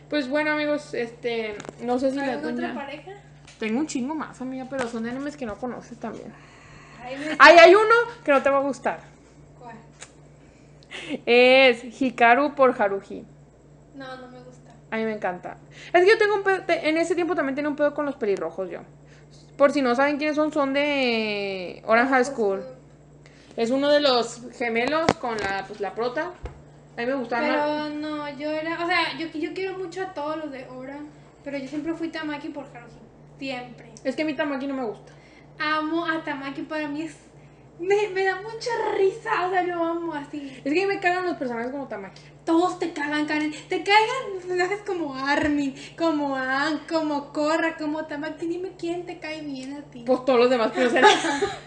Pues 0.08 0.28
bueno 0.28 0.52
amigos, 0.52 0.94
este, 0.94 1.54
no 1.82 1.98
sé 1.98 2.12
si 2.12 2.18
¿Alguna 2.18 2.52
otra 2.52 2.74
pareja? 2.74 3.10
Tengo 3.58 3.80
un 3.80 3.86
chingo 3.86 4.14
más, 4.14 4.40
amiga, 4.40 4.66
pero 4.68 4.86
son 4.88 5.06
animes 5.06 5.36
que 5.36 5.46
no 5.46 5.56
conoces 5.56 5.98
también. 5.98 6.32
Ahí 7.38 7.56
hay 7.58 7.74
uno 7.74 7.94
que 8.24 8.32
no 8.32 8.42
te 8.42 8.50
va 8.50 8.58
a 8.58 8.62
gustar. 8.62 9.00
¿Cuál? 9.58 9.76
Es 11.24 12.00
Hikaru 12.00 12.54
por 12.54 12.80
Haruhi. 12.80 13.24
No, 13.94 14.16
no 14.16 14.28
me 14.28 14.40
gusta. 14.40 14.72
A 14.90 14.96
mí 14.96 15.04
me 15.04 15.12
encanta. 15.12 15.56
Es 15.92 16.04
que 16.04 16.10
yo 16.10 16.18
tengo 16.18 16.34
un 16.34 16.42
pedo, 16.42 16.62
en 16.68 16.96
ese 16.98 17.14
tiempo 17.14 17.34
también 17.34 17.54
tenía 17.54 17.68
un 17.70 17.76
pedo 17.76 17.94
con 17.94 18.04
los 18.06 18.16
pelirrojos 18.16 18.68
yo. 18.70 18.80
Por 19.56 19.72
si 19.72 19.80
no 19.80 19.94
saben 19.94 20.18
quiénes 20.18 20.36
son, 20.36 20.52
son 20.52 20.74
de 20.74 21.82
Orange 21.86 22.10
High 22.12 22.24
School. 22.26 22.62
Es 23.56 23.70
uno 23.70 23.88
de 23.88 24.00
los 24.00 24.42
gemelos 24.58 25.06
con 25.18 25.38
la, 25.38 25.64
pues, 25.66 25.80
la 25.80 25.94
prota. 25.94 26.32
A 26.96 27.00
mí 27.00 27.06
me 27.06 27.14
gustaban 27.14 27.50
más- 27.50 27.64
Pero 27.64 27.88
no, 28.00 28.28
yo 28.38 28.50
era, 28.50 28.84
o 28.84 28.86
sea, 28.86 29.16
yo, 29.18 29.28
yo 29.28 29.54
quiero 29.54 29.78
mucho 29.78 30.02
a 30.02 30.12
todos 30.12 30.36
los 30.36 30.50
de 30.50 30.66
Ora, 30.68 30.98
pero 31.42 31.56
yo 31.56 31.66
siempre 31.68 31.94
fui 31.94 32.08
Tamaki 32.08 32.48
por 32.50 32.64
Haruhi. 32.64 33.05
Siempre. 33.38 33.90
Es 34.04 34.16
que 34.16 34.22
a 34.22 34.24
mí 34.24 34.34
Tamaki 34.34 34.66
no 34.66 34.74
me 34.74 34.84
gusta. 34.84 35.12
Amo 35.58 36.04
a 36.06 36.22
Tamaki, 36.24 36.62
para 36.62 36.88
mí 36.88 37.02
es. 37.02 37.16
Me, 37.78 38.08
me 38.08 38.24
da 38.24 38.36
mucha 38.36 38.70
risa, 38.96 39.46
o 39.46 39.50
sea, 39.50 39.62
lo 39.62 39.84
amo 39.84 40.14
así. 40.14 40.50
Es 40.64 40.72
que 40.72 40.86
me 40.86 40.98
cagan 40.98 41.26
los 41.26 41.36
personajes 41.36 41.70
como 41.70 41.86
Tamaki. 41.88 42.22
Todos 42.46 42.78
te 42.78 42.92
cagan, 42.92 43.26
Karen. 43.26 43.52
Te 43.68 43.82
cagan 43.82 44.38
personajes 44.40 44.80
como 44.86 45.14
Armin, 45.14 45.74
como 45.98 46.36
An, 46.36 46.80
como 46.88 47.32
Korra, 47.32 47.76
como 47.76 48.06
Tamaki. 48.06 48.46
Dime 48.46 48.70
quién 48.78 49.04
te 49.04 49.18
cae 49.18 49.42
bien 49.42 49.74
a 49.74 49.82
ti. 49.82 50.04
Pues 50.06 50.24
todos 50.24 50.38
los 50.38 50.48
demás 50.50 50.72
sean- 50.74 51.04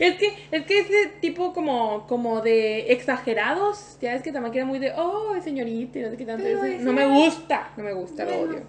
Es 0.00 0.16
que, 0.16 0.34
es 0.50 0.66
que 0.66 0.80
ese 0.80 1.06
tipo 1.22 1.54
como, 1.54 2.06
como 2.06 2.42
de 2.42 2.92
exagerados, 2.92 3.96
ya 4.02 4.14
es 4.14 4.22
que 4.22 4.30
Tamaki 4.32 4.58
era 4.58 4.66
muy 4.66 4.78
de, 4.78 4.92
oh, 4.96 5.34
señorita, 5.42 5.98
no 6.00 6.10
sé 6.10 6.16
qué 6.16 6.26
tanto. 6.26 6.42
Pero 6.44 6.62
ese- 6.64 6.78
No 6.84 6.92
me 6.92 7.06
gusta, 7.06 7.70
no 7.76 7.84
me 7.84 7.92
gusta, 7.94 8.24
lo 8.24 8.36
odio. 8.40 8.62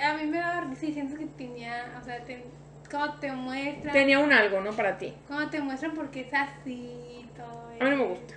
A 0.00 0.14
mí 0.14 0.26
me 0.26 0.38
daba 0.38 0.60
siento 0.74 1.16
que 1.16 1.26
tenía, 1.26 1.94
o 2.00 2.04
sea, 2.04 2.24
te, 2.24 2.44
como 2.90 3.14
te 3.14 3.32
muestran. 3.32 3.92
Tenía 3.92 4.18
un 4.18 4.32
algo, 4.32 4.60
¿no? 4.60 4.72
Para 4.72 4.98
ti. 4.98 5.12
Como 5.28 5.48
te 5.48 5.60
muestran 5.60 5.92
porque 5.94 6.22
es 6.22 6.34
así 6.34 7.24
todo. 7.36 7.68
A 7.80 7.84
mí 7.84 7.90
no 7.90 7.96
me 7.96 8.04
gusta. 8.06 8.34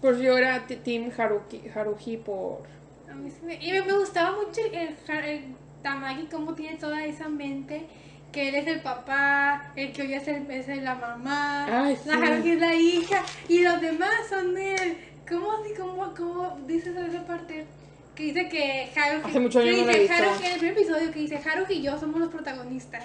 Pues 0.00 0.18
yo 0.18 0.36
era 0.36 0.66
Team 0.66 1.10
Haruki, 1.16 1.62
Haruhi 1.74 2.16
por... 2.16 2.62
A 3.10 3.14
mí 3.14 3.30
sí 3.30 3.44
me, 3.44 3.54
y 3.54 3.70
me, 3.72 3.82
me 3.82 3.92
gustaba 3.98 4.36
mucho 4.36 4.60
el, 4.72 4.74
el, 4.74 5.24
el 5.24 5.44
Tamaki, 5.82 6.26
cómo 6.26 6.54
tiene 6.54 6.76
toda 6.78 7.04
esa 7.04 7.28
mente. 7.28 7.86
Que 8.32 8.48
él 8.48 8.54
es 8.54 8.66
el 8.66 8.80
papá, 8.80 9.72
el 9.76 9.92
que 9.92 10.02
hoy 10.02 10.14
es, 10.14 10.26
el, 10.26 10.50
es 10.50 10.66
el- 10.66 10.84
la 10.84 10.94
mamá, 10.94 11.84
Ay, 11.84 11.98
la 12.06 12.14
sí. 12.14 12.22
Haruki 12.22 12.50
es 12.52 12.58
la 12.60 12.74
hija, 12.74 13.22
y 13.46 13.62
los 13.62 13.78
demás 13.78 14.10
son 14.30 14.56
él. 14.56 14.96
¿Cómo, 15.28 15.52
así- 15.52 15.74
cómo, 15.78 16.14
cómo 16.16 16.58
dices 16.66 16.96
esa 16.96 17.26
parte? 17.26 17.66
Que 18.14 18.24
dice 18.24 18.48
que 18.48 18.90
Haruki. 18.94 19.30
Hace 19.30 19.40
mucho 19.40 19.60
que 19.60 19.66
no 19.66 19.72
lo 19.72 19.76
dice 19.86 19.96
he 19.96 20.00
visto. 20.00 20.14
Haruki, 20.14 20.46
en 20.46 20.52
el 20.52 20.58
primer 20.58 20.78
episodio 20.78 21.10
que 21.12 21.18
dice 21.20 21.36
Haruki 21.44 21.72
y 21.74 21.82
yo 21.82 21.98
somos 21.98 22.20
los 22.20 22.28
protagonistas. 22.30 23.04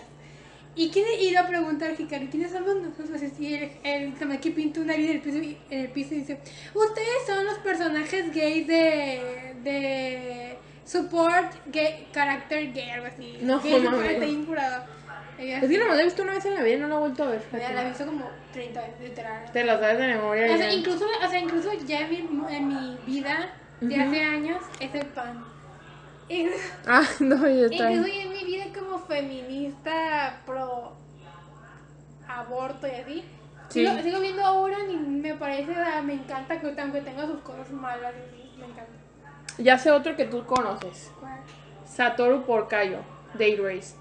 ¿Y 0.76 0.92
quién 0.92 1.06
y 1.20 1.30
iba 1.30 1.42
a 1.42 1.48
preguntar 1.48 1.90
a 1.90 1.94
Hikaru, 2.00 2.28
¿quiénes 2.30 2.52
somos 2.52 2.76
nosotros? 2.76 3.20
Y 3.40 3.54
el, 3.56 3.72
el 3.84 4.14
Tamaki 4.14 4.52
pinta 4.52 4.80
una 4.82 4.94
línea 4.94 5.10
en 5.12 5.16
el 5.18 5.22
piso, 5.24 5.38
y- 5.40 5.58
en 5.72 5.80
el 5.82 5.90
piso 5.90 6.14
y 6.14 6.18
dice, 6.20 6.40
ustedes 6.76 7.26
son 7.26 7.44
los 7.46 7.58
personajes 7.60 8.32
gays 8.32 8.68
de, 8.68 9.56
de 9.64 10.58
support 10.86 11.52
gay, 11.68 12.08
character 12.14 12.72
gay, 12.74 12.90
algo 12.92 13.08
así. 13.08 13.40
No, 13.42 13.60
gay 13.60 13.80
mames. 13.82 14.14
support, 14.20 14.46
curado. 14.46 14.86
Ella 15.40 15.60
Es 15.62 15.70
que 15.70 15.78
nomás 15.80 15.96
la 15.96 16.02
he 16.02 16.06
visto 16.06 16.22
una 16.24 16.34
vez 16.34 16.46
en 16.46 16.54
la 16.56 16.62
vida 16.64 16.76
y 16.76 16.80
no 16.80 16.88
la 16.90 16.96
he 16.96 17.00
vuelto 17.00 17.24
a 17.24 17.28
ver. 17.30 17.42
Ya 17.54 17.72
la 17.74 17.84
he 17.84 17.88
visto 17.90 18.06
como 18.06 18.30
30 18.54 18.82
veces, 18.82 19.02
literal. 19.02 19.52
Te 19.52 19.64
la 19.64 19.80
sabes 19.80 19.98
de 19.98 20.08
memoria. 20.08 20.54
O 20.54 20.58
sea, 20.58 20.74
incluso, 20.74 21.06
o 21.26 21.30
sea, 21.30 21.40
incluso 21.40 21.74
ya 21.88 22.02
en 22.02 22.10
mi, 22.12 22.56
en 22.56 22.68
mi 22.68 22.98
vida 23.08 23.50
de 23.82 23.96
hace 24.02 24.24
años 24.24 24.62
es 24.80 24.94
el 24.96 25.06
pan. 25.08 25.44
Y- 26.30 26.48
Ah, 26.88 27.04
no, 27.20 27.46
está. 27.46 27.92
Incluso 27.92 28.14
en 28.14 28.30
mi 28.32 28.44
vida 28.46 28.66
como 28.78 29.00
feminista 29.00 30.42
pro 30.46 30.94
aborto 32.28 32.88
y 32.88 32.92
así. 32.92 33.26
Sí. 33.70 33.86
Sigo, 33.86 34.02
sigo 34.02 34.20
viendo 34.20 34.44
ahora 34.46 34.78
y 34.90 34.96
me 34.96 35.34
parece, 35.36 35.74
me 36.04 36.14
encanta 36.14 36.60
que 36.60 36.82
aunque 36.82 37.02
tenga 37.02 37.26
sus 37.26 37.40
cosas 37.42 37.70
malas, 37.72 38.14
me 38.58 38.66
encanta. 38.66 38.92
Ya 39.58 39.78
sé 39.78 39.92
otro 39.92 40.16
que 40.16 40.26
tú 40.26 40.46
conoces. 40.46 41.12
¿Cuál? 41.20 41.40
Satoru 41.86 42.44
Porcayo, 42.46 43.00
de 43.34 43.54
Erased. 43.54 43.98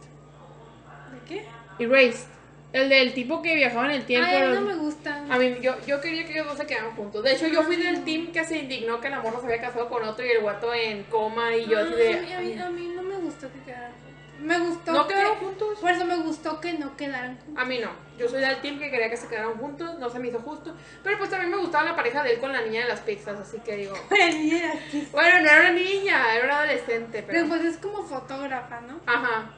¿De 1.12 1.20
qué? 1.28 1.46
Erased. 1.84 2.28
El 2.76 2.88
del 2.90 3.14
tipo 3.14 3.40
que 3.40 3.54
viajaba 3.54 3.86
en 3.86 3.92
el 3.92 4.04
tiempo. 4.04 4.28
Ay, 4.30 4.42
a 4.42 4.46
mí 4.48 4.54
no 4.54 4.60
me 4.60 4.74
gustan. 4.74 5.32
A 5.32 5.38
mí, 5.38 5.56
yo, 5.62 5.74
yo 5.86 6.00
quería 6.00 6.24
que 6.26 6.32
ellos 6.32 6.46
dos 6.46 6.58
se 6.58 6.66
quedaran 6.66 6.94
juntos. 6.94 7.22
De 7.24 7.32
hecho, 7.32 7.46
yo 7.46 7.62
fui 7.62 7.76
del 7.76 8.04
team 8.04 8.32
que 8.32 8.44
se 8.44 8.58
indignó 8.58 9.00
que 9.00 9.08
la 9.08 9.20
morra 9.20 9.40
se 9.40 9.46
había 9.46 9.60
casado 9.60 9.88
con 9.88 10.04
otro 10.04 10.24
y 10.26 10.28
el 10.30 10.40
guato 10.40 10.74
en 10.74 11.04
coma 11.04 11.56
y 11.56 11.66
yo 11.66 11.78
así 11.78 11.94
Ay, 11.98 12.12
a, 12.14 12.20
mí, 12.20 12.32
a, 12.32 12.40
mí, 12.40 12.52
de... 12.54 12.62
a 12.62 12.70
mí 12.70 12.92
no 12.94 13.02
me 13.02 13.16
gustó 13.16 13.50
que 13.52 13.60
quedaran 13.60 13.92
juntos. 13.92 14.06
Me 14.38 14.58
gustó 14.58 14.92
¿No 14.92 15.08
que- 15.08 15.14
quedaron 15.14 15.36
juntos? 15.36 15.78
Por 15.80 15.90
eso 15.90 16.04
me 16.04 16.16
gustó 16.16 16.60
que 16.60 16.74
no 16.74 16.94
quedaran 16.98 17.38
juntos. 17.38 17.62
A 17.62 17.66
mí 17.66 17.78
no. 17.78 17.90
Yo 18.18 18.28
soy 18.28 18.42
del 18.42 18.60
team 18.60 18.78
que 18.78 18.90
quería 18.90 19.08
que 19.08 19.16
se 19.16 19.28
quedaran 19.28 19.54
juntos, 19.56 19.98
no 19.98 20.10
se 20.10 20.18
me 20.18 20.28
hizo 20.28 20.40
justo. 20.40 20.74
Pero 21.02 21.16
pues 21.16 21.30
también 21.30 21.50
me 21.50 21.56
gustaba 21.56 21.84
la 21.84 21.96
pareja 21.96 22.22
de 22.22 22.34
él 22.34 22.38
con 22.40 22.52
la 22.52 22.60
niña 22.60 22.82
de 22.82 22.88
las 22.88 23.00
pizzas, 23.00 23.40
así 23.40 23.58
que 23.60 23.76
digo... 23.76 23.94
Bueno, 25.12 25.40
no 25.40 25.48
era 25.48 25.60
una 25.60 25.70
niña, 25.72 26.34
era 26.34 26.44
una 26.44 26.58
adolescente, 26.58 27.22
pero... 27.26 27.38
Pero 27.38 27.48
pues 27.48 27.64
es 27.64 27.78
como 27.78 28.02
fotógrafa, 28.02 28.82
¿no? 28.82 29.00
Ajá. 29.06 29.50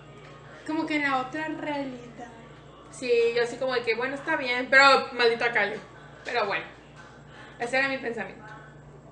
Como 0.66 0.86
que 0.86 0.96
en 0.96 1.02
la 1.02 1.18
otra 1.22 1.48
realidad. 1.48 2.07
Sí, 2.90 3.10
yo 3.36 3.42
así 3.42 3.56
como 3.56 3.74
de 3.74 3.82
que, 3.82 3.94
bueno, 3.94 4.14
está 4.14 4.36
bien, 4.36 4.66
pero 4.70 5.08
maldita 5.12 5.52
Cali. 5.52 5.76
Pero 6.24 6.46
bueno, 6.46 6.64
ese 7.58 7.78
era 7.78 7.88
mi 7.88 7.98
pensamiento. 7.98 8.44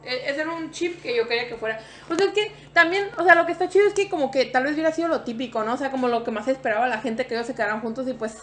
E- 0.03 0.31
Ese 0.31 0.41
era 0.43 0.51
un 0.53 0.71
chip 0.71 1.03
que 1.03 1.17
yo 1.17 1.27
quería 1.27 1.49
que 1.49 1.57
fuera. 1.57 1.81
O 2.11 2.15
sea, 2.15 2.27
es 2.27 2.33
que 2.33 2.53
también, 2.73 3.09
o 3.19 3.25
sea, 3.25 3.35
lo 3.35 3.45
que 3.47 3.53
está 3.53 3.69
chido 3.69 3.87
es 3.87 3.95
que 3.95 4.09
como 4.09 4.31
que 4.31 4.45
tal 4.47 4.65
vez 4.65 4.75
hubiera 4.75 4.93
sido 4.93 5.09
lo 5.09 5.23
típico, 5.23 5.63
¿no? 5.65 5.75
O 5.75 5.77
sea, 5.77 5.91
como 5.91 6.09
lo 6.09 6.25
que 6.25 6.31
más 6.31 6.47
esperaba 6.49 6.87
la 6.89 6.99
gente 7.01 7.27
que 7.27 7.35
ellos 7.35 7.47
se 7.47 7.55
quedaran 7.55 7.81
juntos 7.81 8.07
y 8.09 8.13
pues, 8.13 8.37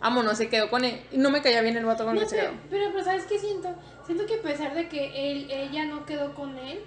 vámonos, 0.00 0.36
se 0.38 0.48
quedó 0.48 0.68
con 0.70 0.84
él. 0.84 1.00
Y 1.10 1.18
no 1.18 1.30
me 1.30 1.40
caía 1.42 1.62
bien 1.62 1.76
el 1.76 1.84
vato 1.86 2.04
con 2.04 2.14
el 2.16 2.22
No 2.22 2.28
se 2.28 2.36
sé, 2.36 2.42
quedó. 2.42 2.52
pero, 2.70 2.84
pero 2.92 3.04
¿sabes 3.04 3.24
qué 3.24 3.38
siento? 3.38 3.74
Siento 4.04 4.26
que 4.26 4.36
a 4.36 4.42
pesar 4.42 4.74
de 4.74 4.88
que 4.88 5.32
él, 5.32 5.50
ella 5.50 5.84
no 5.86 6.04
quedó 6.06 6.34
con 6.34 6.56
él, 6.58 6.80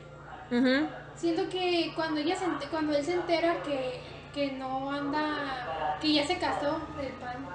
Ujú. 0.52 0.88
siento 1.16 1.50
que 1.50 1.92
cuando 1.96 2.20
ella 2.20 2.36
se 2.36 2.46
cuando 2.70 2.96
él 2.96 3.04
se 3.04 3.14
entera 3.14 3.62
que, 3.64 4.00
que 4.34 4.52
no 4.54 4.92
anda, 4.92 5.98
que 6.02 6.14
ya 6.14 6.26
se 6.26 6.38
casó, 6.38 6.82
el 7.02 7.10
pan, 7.14 7.48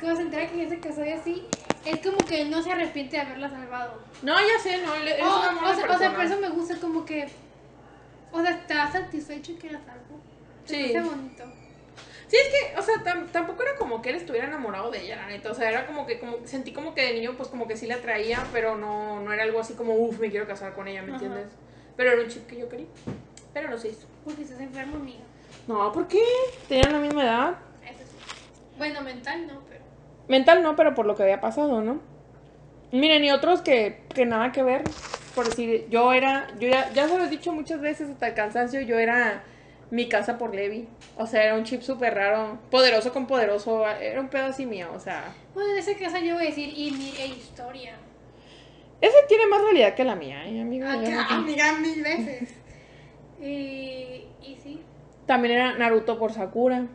cuando 0.00 0.16
se 0.16 0.22
entera 0.22 0.46
que 0.50 0.68
se 0.68 0.80
casó 0.80 1.04
y 1.04 1.10
así, 1.12 1.46
es 1.84 2.00
como 2.00 2.18
que 2.18 2.42
él 2.42 2.50
no 2.50 2.62
se 2.62 2.72
arrepiente 2.72 3.16
de 3.16 3.22
haberla 3.22 3.50
salvado. 3.50 4.00
No, 4.22 4.34
ya 4.34 4.58
sé, 4.62 4.78
no, 4.84 4.94
él 4.94 5.08
es 5.08 5.22
O, 5.22 5.42
sea, 5.74 5.94
o 5.94 5.98
sea, 5.98 6.14
por 6.14 6.24
eso 6.24 6.38
me 6.38 6.48
gusta 6.50 6.76
como 6.80 7.04
que, 7.04 7.28
o 8.32 8.40
sea, 8.42 8.50
está 8.50 8.90
satisfecho 8.90 9.58
que 9.58 9.70
la 9.70 9.80
salvó. 9.84 10.20
Sí. 10.64 10.92
bonito. 10.92 11.44
Sí, 12.26 12.36
es 12.38 12.48
que, 12.48 12.78
o 12.78 12.82
sea, 12.82 12.94
tam- 13.04 13.30
tampoco 13.30 13.62
era 13.62 13.76
como 13.76 14.00
que 14.00 14.08
él 14.10 14.16
estuviera 14.16 14.46
enamorado 14.46 14.90
de 14.90 15.02
ella, 15.02 15.16
la 15.16 15.26
neta. 15.26 15.50
O 15.50 15.54
sea, 15.54 15.68
era 15.68 15.86
como 15.86 16.06
que, 16.06 16.18
como, 16.18 16.38
sentí 16.46 16.72
como 16.72 16.94
que 16.94 17.02
de 17.02 17.12
niño, 17.14 17.34
pues 17.36 17.48
como 17.50 17.68
que 17.68 17.76
sí 17.76 17.86
la 17.86 17.96
atraía, 17.96 18.44
pero 18.52 18.76
no, 18.76 19.20
no 19.20 19.32
era 19.32 19.42
algo 19.44 19.60
así 19.60 19.74
como, 19.74 19.94
uff, 19.94 20.18
me 20.18 20.30
quiero 20.30 20.46
casar 20.46 20.74
con 20.74 20.88
ella, 20.88 21.02
¿me 21.02 21.08
Ajá. 21.14 21.16
entiendes? 21.24 21.52
Pero 21.96 22.12
era 22.12 22.22
un 22.22 22.28
chip 22.28 22.46
que 22.46 22.56
yo 22.58 22.68
quería. 22.68 22.86
Pero 23.52 23.68
no 23.68 23.76
se 23.78 23.88
hizo. 23.88 24.06
Porque 24.24 24.42
estás 24.42 24.58
enfermo, 24.58 24.96
amiga. 24.96 25.20
No, 25.68 25.92
¿por 25.92 26.08
qué? 26.08 26.22
Tenían 26.66 26.92
la 26.94 26.98
misma 26.98 27.22
edad. 27.24 27.54
Eso 27.84 27.98
sí. 28.00 28.16
Bueno, 28.78 29.02
mental 29.02 29.46
no, 29.46 29.60
pero. 29.68 29.73
Mental 30.28 30.62
no, 30.62 30.76
pero 30.76 30.94
por 30.94 31.06
lo 31.06 31.14
que 31.16 31.22
había 31.22 31.40
pasado, 31.40 31.82
¿no? 31.82 32.00
Miren, 32.92 33.24
y 33.24 33.30
otros 33.30 33.60
que, 33.60 33.96
que 34.14 34.24
nada 34.24 34.52
que 34.52 34.62
ver. 34.62 34.82
Por 35.34 35.46
decir, 35.46 35.86
yo 35.90 36.12
era, 36.12 36.46
yo 36.60 36.68
ya, 36.68 36.92
ya 36.92 37.08
se 37.08 37.18
lo 37.18 37.24
he 37.24 37.28
dicho 37.28 37.52
muchas 37.52 37.80
veces 37.80 38.08
hasta 38.08 38.28
el 38.28 38.34
cansancio, 38.34 38.80
yo 38.82 38.98
era 38.98 39.42
mi 39.90 40.08
casa 40.08 40.38
por 40.38 40.54
Levi. 40.54 40.86
O 41.16 41.26
sea, 41.26 41.44
era 41.44 41.54
un 41.54 41.64
chip 41.64 41.82
súper 41.82 42.14
raro. 42.14 42.58
Poderoso 42.70 43.12
con 43.12 43.26
poderoso. 43.26 43.86
Era 43.88 44.20
un 44.20 44.28
pedo 44.28 44.46
así 44.46 44.64
mío, 44.66 44.88
o 44.94 45.00
sea. 45.00 45.24
Bueno, 45.54 45.72
en 45.72 45.78
ese 45.78 45.96
caso 45.96 46.18
yo 46.18 46.34
voy 46.34 46.44
a 46.44 46.48
decir 46.48 46.72
y 46.76 46.90
mi 46.92 47.10
e 47.20 47.26
historia. 47.26 47.94
Ese 49.00 49.16
tiene 49.28 49.46
más 49.48 49.60
realidad 49.62 49.94
que 49.94 50.04
la 50.04 50.14
mía, 50.14 50.44
¿eh, 50.46 50.60
amiga? 50.60 50.92
Acá, 50.92 51.10
no- 51.30 51.36
amiga, 51.36 51.72
mil 51.74 52.02
veces. 52.02 52.48
y, 53.40 54.24
y 54.42 54.56
sí, 54.62 54.80
También 55.26 55.54
era 55.54 55.78
Naruto 55.78 56.18
por 56.18 56.32
Sakura. 56.32 56.86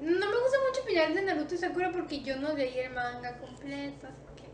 No 0.00 0.30
me 0.30 0.38
gusta 0.40 0.56
mucho 0.68 0.82
opinar 0.82 1.12
de 1.14 1.22
Naruto 1.22 1.54
y 1.54 1.58
Sakura 1.58 1.90
porque 1.92 2.20
yo 2.20 2.36
no 2.36 2.54
leí 2.54 2.78
el 2.78 2.92
manga 2.92 3.36
completo. 3.38 4.06
así 4.06 4.42
que- 4.42 4.50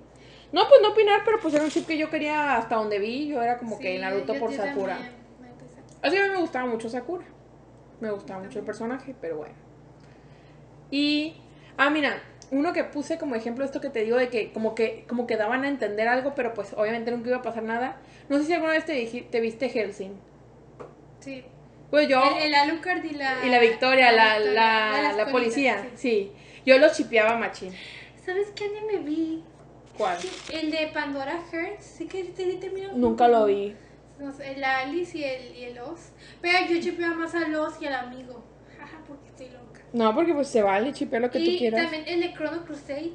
No, 0.52 0.68
pues 0.68 0.80
no 0.82 0.90
opinar, 0.90 1.22
pero 1.24 1.38
pues 1.40 1.54
era 1.54 1.62
un 1.64 1.70
chip 1.70 1.86
que 1.86 1.96
yo 1.98 2.10
quería 2.10 2.56
hasta 2.56 2.76
donde 2.76 2.98
vi. 2.98 3.28
Yo 3.28 3.42
era 3.42 3.58
como 3.58 3.78
que 3.78 3.94
Sí, 3.94 3.98
Naruto 4.00 4.34
yo- 4.34 4.40
por 4.40 4.50
yo 4.50 4.56
Sakura. 4.56 4.98
me. 4.98 5.16
Así 6.02 6.16
que 6.16 6.22
a 6.22 6.26
mí 6.26 6.30
me 6.34 6.40
gustaba 6.40 6.66
mucho 6.66 6.88
Sakura. 6.88 7.24
Me 8.00 8.10
gustaba 8.10 8.42
mucho 8.42 8.58
el 8.58 8.64
personaje, 8.64 9.14
pero 9.20 9.38
bueno. 9.38 9.54
Y. 10.90 11.34
Ah, 11.78 11.90
mira, 11.90 12.22
uno 12.50 12.72
que 12.72 12.84
puse 12.84 13.18
como 13.18 13.34
ejemplo 13.34 13.64
esto 13.64 13.80
que 13.80 13.90
te 13.90 14.00
digo 14.04 14.16
de 14.16 14.28
que 14.28 14.52
como 14.52 14.74
que 14.74 15.04
como 15.08 15.26
que 15.26 15.36
daban 15.36 15.64
a 15.64 15.68
entender 15.68 16.08
algo, 16.08 16.34
pero 16.34 16.54
pues 16.54 16.72
obviamente 16.74 17.10
nunca 17.10 17.28
iba 17.28 17.38
a 17.38 17.42
pasar 17.42 17.62
nada. 17.62 17.96
No 18.28 18.38
sé 18.38 18.44
si 18.44 18.52
alguna 18.52 18.72
vez 18.72 18.84
te, 18.84 19.04
te 19.30 19.40
viste 19.40 19.68
Helsing. 19.68 20.12
Sí. 21.20 21.44
Pues 21.90 22.08
yo. 22.08 22.22
El, 22.22 22.48
el 22.48 22.54
Alucard 22.54 23.04
y 23.04 23.10
la. 23.10 23.44
y 23.44 23.48
la 23.48 23.58
Victoria, 23.58 24.12
la, 24.12 24.38
Victoria, 24.38 25.02
la, 25.02 25.12
la 25.12 25.26
policía, 25.30 25.86
sí. 25.94 26.32
sí. 26.32 26.32
Yo 26.64 26.78
los 26.78 26.96
chipeaba 26.96 27.36
machín. 27.36 27.72
¿Sabes 28.24 28.48
qué 28.56 28.64
anime 28.64 28.98
vi? 29.04 29.44
¿Cuál? 29.96 30.18
El 30.52 30.70
de 30.70 30.88
Pandora 30.88 31.40
Hearts. 31.52 31.84
Sí 31.84 32.06
que 32.06 32.24
te 32.24 32.54
terminó. 32.54 32.92
Nunca 32.94 33.28
lo 33.28 33.46
vi. 33.46 33.74
No 34.18 34.32
sé, 34.32 34.56
la 34.56 34.80
Alice 34.80 35.16
y 35.16 35.24
el, 35.24 35.56
y 35.56 35.64
el 35.64 35.78
Oz. 35.78 36.10
Pero 36.40 36.58
yo 36.68 36.80
chipeaba 36.80 37.14
más 37.14 37.34
al 37.34 37.54
Oz 37.54 37.80
y 37.80 37.86
al 37.86 37.94
amigo. 37.94 38.44
Jaja, 38.78 38.98
porque 39.06 39.28
estoy 39.28 39.48
loca. 39.50 39.82
No, 39.92 40.14
porque 40.14 40.34
pues 40.34 40.48
se 40.48 40.62
vale 40.62 40.92
chipear 40.92 41.22
lo 41.22 41.30
que 41.30 41.38
y 41.38 41.52
tú 41.52 41.58
quieras. 41.58 41.82
también 41.82 42.04
el 42.06 42.20
de 42.20 42.34
Chrono 42.34 42.64
Crusade. 42.64 43.12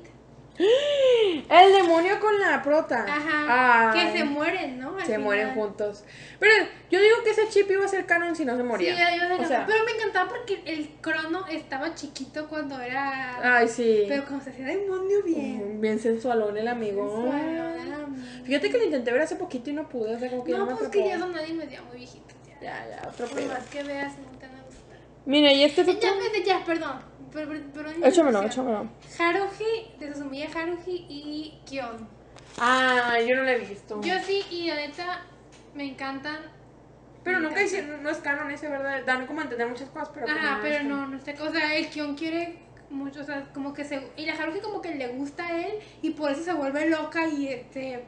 El 1.49 1.73
demonio 1.73 2.19
con 2.19 2.39
la 2.39 2.61
prota. 2.61 3.05
Ajá. 3.07 3.91
Ay, 3.91 3.99
Que 4.11 4.17
se 4.19 4.23
mueren, 4.25 4.79
¿no? 4.79 4.95
Al 4.97 5.05
se 5.05 5.17
mueren 5.17 5.53
juntos. 5.53 6.03
Pero 6.39 6.51
yo 6.89 7.01
digo 7.01 7.17
que 7.23 7.31
ese 7.31 7.47
chip 7.49 7.69
iba 7.71 7.85
a 7.85 7.87
ser 7.87 8.05
canon 8.05 8.35
si 8.35 8.45
no 8.45 8.53
se 8.55 8.61
Sí, 8.61 8.67
moría. 8.67 8.93
ya 8.95 9.15
iba 9.15 9.25
a 9.25 9.29
ser 9.29 9.41
o 9.41 9.47
sea, 9.47 9.65
Pero 9.65 9.83
me 9.85 9.91
encantaba 9.91 10.29
porque 10.29 10.61
el 10.65 10.89
Crono 11.01 11.45
estaba 11.47 11.93
chiquito 11.95 12.47
cuando 12.47 12.79
era. 12.79 13.57
ay, 13.57 13.67
sí. 13.67 14.05
Pero 14.07 14.23
cuando 14.25 14.43
se 14.43 14.51
hacía 14.51 14.65
demonio 14.67 15.23
bien. 15.23 15.81
Bien 15.81 15.99
sensualón 15.99 16.57
el 16.57 16.67
amigo. 16.67 17.09
Sensualón, 17.09 17.79
el 17.79 17.93
amigo. 17.93 18.23
Fíjate 18.45 18.69
que 18.69 18.77
lo 18.77 18.83
intenté 18.85 19.11
ver 19.11 19.21
hace 19.21 19.35
poquito 19.35 19.69
y 19.69 19.73
no 19.73 19.89
pude. 19.89 20.15
O 20.15 20.19
sea, 20.19 20.29
como 20.29 20.43
que 20.43 20.51
No, 20.53 20.65
me 20.65 20.75
pues 20.75 20.89
que 20.89 21.07
ya 21.07 21.19
son 21.19 21.31
nadie 21.33 21.53
media 21.53 21.81
muy 21.81 21.97
viejitos. 21.97 22.37
Ya. 22.47 22.59
Ya, 22.61 22.87
ya, 23.01 23.09
otro 23.09 23.25
Por 23.27 23.45
más 23.47 23.65
que 23.67 23.83
veas, 23.83 24.13
no 24.19 24.37
te. 24.39 24.51
Mira, 25.25 25.51
y 25.53 25.63
este 25.63 25.85
ya, 25.85 26.11
ya, 26.45 26.65
perdón. 26.65 27.10
Pero, 27.33 27.49
pero, 27.49 27.63
pero 27.73 28.05
Échamelo, 28.05 28.43
échamelo. 28.43 28.89
Haruhi, 29.19 29.91
de 29.99 30.13
Susumiya 30.13 30.49
Haruhi 30.53 31.05
y 31.09 31.59
Kion. 31.65 32.07
Ah, 32.59 33.15
yo 33.27 33.35
no 33.35 33.43
lo 33.43 33.49
he 33.49 33.59
visto. 33.59 34.01
Yo 34.01 34.13
sí, 34.25 34.43
y 34.51 34.67
la 34.67 34.75
neta, 34.75 35.21
me 35.73 35.85
encantan. 35.85 36.37
Pero 37.23 37.39
Me 37.39 37.43
nunca 37.47 37.61
encanta. 37.61 37.77
hicieron, 37.77 38.03
no 38.03 38.09
es 38.09 38.17
canon 38.17 38.51
ese, 38.51 38.67
¿verdad? 38.67 39.03
Dan 39.05 39.27
como 39.27 39.41
a 39.41 39.43
entender 39.43 39.67
muchas 39.67 39.89
cosas, 39.89 40.09
pero. 40.13 40.27
Ajá, 40.27 40.59
pero 40.61 40.83
no, 40.83 41.07
no 41.07 41.19
sé. 41.19 41.35
O 41.39 41.51
sea, 41.51 41.75
el 41.75 41.87
Kion 41.87 42.15
quiere 42.15 42.57
mucho, 42.89 43.21
o 43.21 43.23
sea, 43.23 43.45
como 43.53 43.73
que 43.73 43.85
se. 43.85 44.01
Y 44.17 44.25
la 44.25 44.33
Haruhi 44.33 44.59
como 44.59 44.81
que 44.81 44.95
le 44.95 45.07
gusta 45.09 45.45
a 45.47 45.57
él 45.65 45.73
y 46.01 46.09
por 46.11 46.31
eso 46.31 46.43
se 46.43 46.53
vuelve 46.53 46.89
loca 46.89 47.27
y 47.27 47.47
este. 47.47 48.03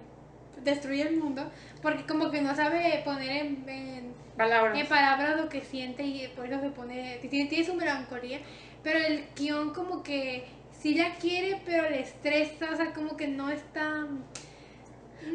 destruye 0.63 1.03
el 1.03 1.17
mundo. 1.17 1.49
Porque 1.81 2.05
como 2.05 2.31
que 2.31 2.41
no 2.41 2.55
sabe 2.55 3.01
poner 3.05 3.45
en, 3.45 3.69
en, 3.69 4.13
Palabras. 4.35 4.79
en 4.79 4.87
palabras 4.87 5.37
lo 5.39 5.47
que 5.47 5.61
siente 5.61 6.03
y 6.03 6.27
por 6.35 6.47
eso 6.47 6.59
se 6.59 6.69
pone. 6.71 7.19
Tiene, 7.29 7.47
tiene 7.49 7.63
su 7.65 7.75
melancolía. 7.75 8.39
Pero 8.83 8.99
el 8.99 9.23
Kion 9.35 9.73
como 9.73 10.03
que 10.03 10.45
sí 10.77 10.95
la 10.95 11.15
quiere, 11.15 11.61
pero 11.65 11.89
le 11.89 12.01
estresa, 12.01 12.69
o 12.71 12.75
sea, 12.75 12.93
como 12.93 13.15
que 13.15 13.27
no 13.27 13.49
está. 13.49 14.05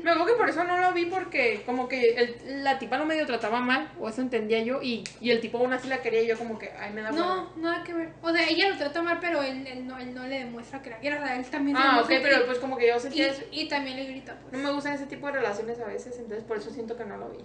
Me 0.04 0.10
acuerdo 0.10 0.26
que 0.34 0.38
por 0.38 0.48
eso 0.50 0.64
no 0.64 0.76
lo 0.78 0.92
vi 0.92 1.06
porque 1.06 1.62
como 1.64 1.88
que 1.88 2.10
el- 2.10 2.62
la 2.62 2.78
tipa 2.78 2.98
no 2.98 3.06
medio 3.06 3.24
trataba 3.24 3.60
mal, 3.60 3.90
o 3.98 4.10
eso 4.10 4.20
entendía 4.20 4.62
yo, 4.62 4.82
y, 4.82 5.02
y 5.18 5.30
el 5.30 5.40
tipo 5.40 5.56
aún 5.56 5.72
así 5.72 5.88
la 5.88 6.02
quería 6.02 6.20
y 6.22 6.26
yo 6.26 6.36
como 6.36 6.58
que, 6.58 6.70
ay, 6.78 6.92
me 6.92 7.00
da 7.00 7.10
No, 7.10 7.50
nada 7.56 7.82
que 7.84 7.94
ver. 7.94 8.10
O 8.20 8.30
sea, 8.30 8.46
ella 8.46 8.68
lo 8.68 8.76
trata 8.76 9.00
mal, 9.00 9.16
pero 9.18 9.42
él, 9.42 9.66
él, 9.66 9.86
no, 9.86 9.98
él 9.98 10.14
no 10.14 10.26
le 10.26 10.40
demuestra 10.40 10.82
que 10.82 10.90
la 10.90 10.98
quiere. 10.98 11.16
O 11.18 11.22
sea, 11.24 11.36
él 11.38 11.46
también 11.46 11.74
Ah, 11.78 12.02
ok, 12.04 12.10
y- 12.10 12.18
pero 12.22 12.44
pues 12.44 12.58
como 12.58 12.76
que 12.76 12.86
yo 12.86 12.96
y, 12.96 13.00
sentía 13.00 13.28
eso. 13.28 13.42
y 13.50 13.66
también 13.66 13.96
le 13.96 14.04
grita, 14.04 14.34
No 14.34 14.50
pues. 14.50 14.62
me 14.62 14.70
gustan 14.72 14.92
ese 14.92 15.06
tipo 15.06 15.26
de 15.28 15.32
relaciones 15.32 15.80
a 15.80 15.86
veces, 15.86 16.18
entonces 16.18 16.44
por 16.44 16.58
eso 16.58 16.70
siento 16.70 16.94
que 16.94 17.06
no 17.06 17.16
lo 17.16 17.30
vi. 17.30 17.38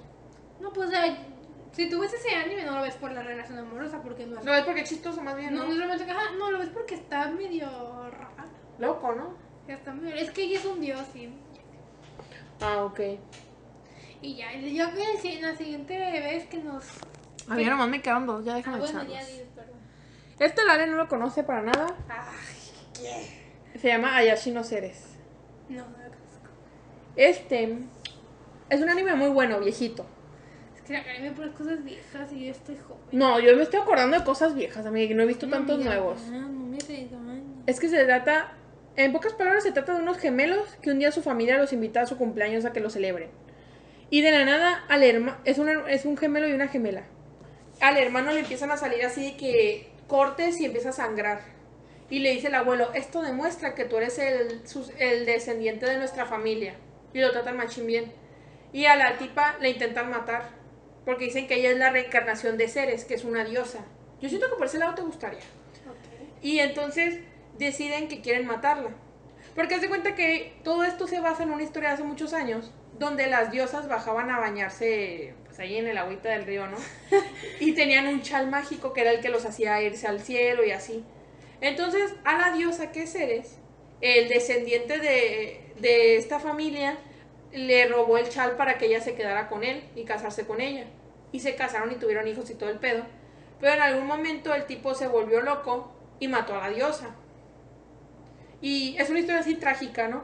No, 0.59 0.73
pues, 0.73 0.89
o 0.89 0.91
sea, 0.91 1.17
si 1.73 1.89
tú 1.89 1.99
ves 1.99 2.13
ese 2.13 2.35
anime, 2.35 2.63
no 2.63 2.75
lo 2.75 2.81
ves 2.81 2.95
por 2.95 3.11
la 3.11 3.21
relación 3.23 3.57
amorosa, 3.59 4.01
porque 4.01 4.25
no 4.25 4.39
es. 4.39 4.45
No, 4.45 4.53
es 4.53 4.63
porque 4.63 4.81
es 4.81 4.89
chistoso 4.89 5.21
más 5.21 5.35
bien, 5.35 5.53
no, 5.53 5.63
¿no? 5.63 5.65
no 5.69 5.73
es 5.73 5.79
romántico. 5.81 6.11
Ajá, 6.11 6.31
no, 6.37 6.51
lo 6.51 6.59
ves 6.59 6.69
porque 6.69 6.95
está 6.95 7.27
medio 7.29 7.67
rara. 8.09 8.45
Loco, 8.79 9.13
¿no? 9.13 9.35
Está 9.67 9.93
medio- 9.93 10.15
Es 10.15 10.31
que 10.31 10.43
ella 10.43 10.59
es 10.59 10.65
un 10.65 10.79
dios, 10.81 11.01
sí. 11.13 11.33
Ah, 12.61 12.83
ok. 12.83 12.99
Y 14.21 14.35
ya, 14.37 14.53
yo 14.55 14.93
que 14.93 15.17
si 15.21 15.33
en 15.33 15.41
la 15.41 15.55
siguiente 15.55 15.97
vez 15.97 16.45
que 16.47 16.57
nos 16.59 16.85
A 17.49 17.55
mí 17.55 17.65
nomás 17.65 17.89
me 17.89 18.01
quedan 18.01 18.25
dos, 18.25 18.45
ya 18.45 18.55
déjame 18.55 18.77
Ah, 18.77 18.79
bueno, 18.79 19.03
ya 19.03 19.19
dices, 19.19 19.47
perdón. 19.53 19.75
Este 20.39 20.63
Lale 20.65 20.87
no 20.87 20.95
lo 20.97 21.07
conoce 21.07 21.43
para 21.43 21.61
nada. 21.61 21.87
Ay, 22.07 23.79
Se 23.79 23.87
llama 23.87 24.15
Ayashi 24.15 24.51
no 24.51 24.63
Seres. 24.63 25.15
no, 25.69 25.77
no 25.81 25.89
lo 25.89 25.93
conozco. 25.93 26.49
Este 27.15 27.77
es 28.69 28.81
un 28.81 28.89
anime 28.89 29.15
muy 29.15 29.29
bueno, 29.29 29.59
viejito. 29.59 30.05
Que 30.87 30.93
la 30.93 31.03
me 31.21 31.31
por 31.31 31.51
cosas 31.53 31.83
viejas 31.83 32.31
y 32.33 32.45
yo 32.45 32.51
estoy 32.51 32.75
joven. 32.77 33.01
No, 33.11 33.39
yo 33.39 33.55
me 33.55 33.63
estoy 33.63 33.79
acordando 33.79 34.17
de 34.19 34.23
cosas 34.25 34.53
viejas, 34.55 34.85
amiga, 34.85 35.07
que 35.07 35.15
no 35.15 35.23
he 35.23 35.27
visto 35.27 35.45
No, 35.47 35.53
tantos 35.57 35.75
amiga, 35.75 35.91
nuevos. 35.95 36.21
No, 36.27 36.41
no 36.41 36.65
me 36.67 36.77
regañes. 36.79 37.43
Es 37.67 37.79
que 37.79 37.87
se 37.87 38.03
trata, 38.03 38.53
en 38.97 39.13
pocas 39.13 39.33
palabras, 39.33 39.63
se 39.63 39.71
trata 39.71 39.93
de 39.95 40.01
unos 40.01 40.17
gemelos 40.17 40.67
que 40.81 40.91
un 40.91 40.99
día 40.99 41.11
su 41.11 41.21
familia 41.21 41.57
los 41.57 41.71
invita 41.73 42.01
a 42.01 42.05
su 42.05 42.17
cumpleaños 42.17 42.65
a 42.65 42.73
que 42.73 42.81
lo 42.81 42.89
celebren. 42.89 43.29
Y 44.09 44.21
de 44.21 44.31
la 44.31 44.43
nada, 44.45 44.83
al 44.89 45.03
hermano, 45.03 45.37
es, 45.45 45.57
una- 45.57 45.89
es 45.89 46.05
un 46.05 46.17
gemelo 46.17 46.47
y 46.49 46.53
una 46.53 46.67
gemela. 46.67 47.03
Al 47.79 47.97
hermano 47.97 48.31
le 48.31 48.41
empiezan 48.41 48.69
a 48.71 48.77
salir 48.77 49.03
así 49.05 49.31
de 49.31 49.37
que 49.37 49.91
cortes 50.07 50.59
y 50.59 50.65
empieza 50.65 50.89
a 50.89 50.93
sangrar. 50.93 51.41
Y 52.09 52.19
le 52.19 52.31
dice 52.31 52.47
el 52.47 52.55
abuelo, 52.55 52.91
esto 52.93 53.21
demuestra 53.21 53.73
que 53.73 53.85
tú 53.85 53.97
eres 53.97 54.19
el, 54.19 54.67
sus- 54.67 54.91
el 54.99 55.25
descendiente 55.25 55.85
de 55.87 55.97
nuestra 55.97 56.25
familia. 56.25 56.75
Y 57.13 57.21
lo 57.21 57.31
tratan 57.31 57.57
machín 57.57 57.87
bien. 57.87 58.11
Y 58.73 58.85
a 58.85 58.95
la 58.95 59.17
tipa 59.17 59.55
le 59.61 59.69
intentan 59.69 60.09
matar. 60.09 60.61
Porque 61.05 61.25
dicen 61.25 61.47
que 61.47 61.55
ella 61.55 61.71
es 61.71 61.77
la 61.77 61.89
reencarnación 61.89 62.57
de 62.57 62.67
Ceres, 62.67 63.05
que 63.05 63.15
es 63.15 63.23
una 63.23 63.43
diosa. 63.43 63.79
Yo 64.21 64.29
siento 64.29 64.49
que 64.49 64.55
por 64.55 64.67
ese 64.67 64.79
lado 64.79 64.95
te 64.95 65.01
gustaría. 65.01 65.41
Y 66.41 66.59
entonces 66.59 67.19
deciden 67.57 68.07
que 68.07 68.21
quieren 68.21 68.45
matarla. 68.45 68.91
Porque 69.55 69.75
haz 69.75 69.81
de 69.81 69.89
cuenta 69.89 70.15
que 70.15 70.53
todo 70.63 70.83
esto 70.83 71.07
se 71.07 71.19
basa 71.19 71.43
en 71.43 71.51
una 71.51 71.63
historia 71.63 71.89
de 71.89 71.95
hace 71.95 72.03
muchos 72.03 72.33
años, 72.33 72.71
donde 72.97 73.27
las 73.27 73.51
diosas 73.51 73.87
bajaban 73.87 74.29
a 74.29 74.39
bañarse 74.39 75.33
pues 75.45 75.59
ahí 75.59 75.77
en 75.77 75.87
el 75.87 75.97
agüita 75.97 76.29
del 76.29 76.45
río, 76.45 76.67
¿no? 76.67 76.77
y 77.59 77.73
tenían 77.73 78.07
un 78.07 78.21
chal 78.21 78.49
mágico 78.49 78.93
que 78.93 79.01
era 79.01 79.11
el 79.11 79.21
que 79.21 79.29
los 79.29 79.45
hacía 79.45 79.81
irse 79.81 80.07
al 80.07 80.21
cielo 80.21 80.65
y 80.65 80.71
así. 80.71 81.03
Entonces 81.61 82.13
a 82.23 82.37
la 82.37 82.51
diosa 82.53 82.91
que 82.91 83.03
es 83.03 83.13
Ceres, 83.13 83.57
el 84.01 84.27
descendiente 84.29 84.99
de, 84.99 85.61
de 85.79 86.17
esta 86.17 86.39
familia, 86.39 86.97
le 87.53 87.87
robó 87.87 88.17
el 88.17 88.29
chal 88.29 88.57
para 88.57 88.77
que 88.77 88.87
ella 88.87 89.01
se 89.01 89.15
quedara 89.15 89.47
con 89.47 89.63
él 89.63 89.83
y 89.95 90.03
casarse 90.03 90.45
con 90.45 90.59
ella. 90.59 90.85
Y 91.31 91.39
se 91.39 91.55
casaron 91.55 91.91
y 91.91 91.95
tuvieron 91.95 92.27
hijos 92.27 92.49
y 92.49 92.55
todo 92.55 92.69
el 92.69 92.79
pedo. 92.79 93.05
Pero 93.59 93.73
en 93.73 93.81
algún 93.81 94.07
momento 94.07 94.53
el 94.53 94.65
tipo 94.65 94.93
se 94.93 95.07
volvió 95.07 95.41
loco 95.41 95.93
y 96.19 96.27
mató 96.27 96.55
a 96.55 96.67
la 96.67 96.75
diosa. 96.75 97.15
Y 98.61 98.95
es 98.97 99.09
una 99.09 99.19
historia 99.19 99.41
así 99.41 99.55
trágica, 99.55 100.07
¿no? 100.07 100.23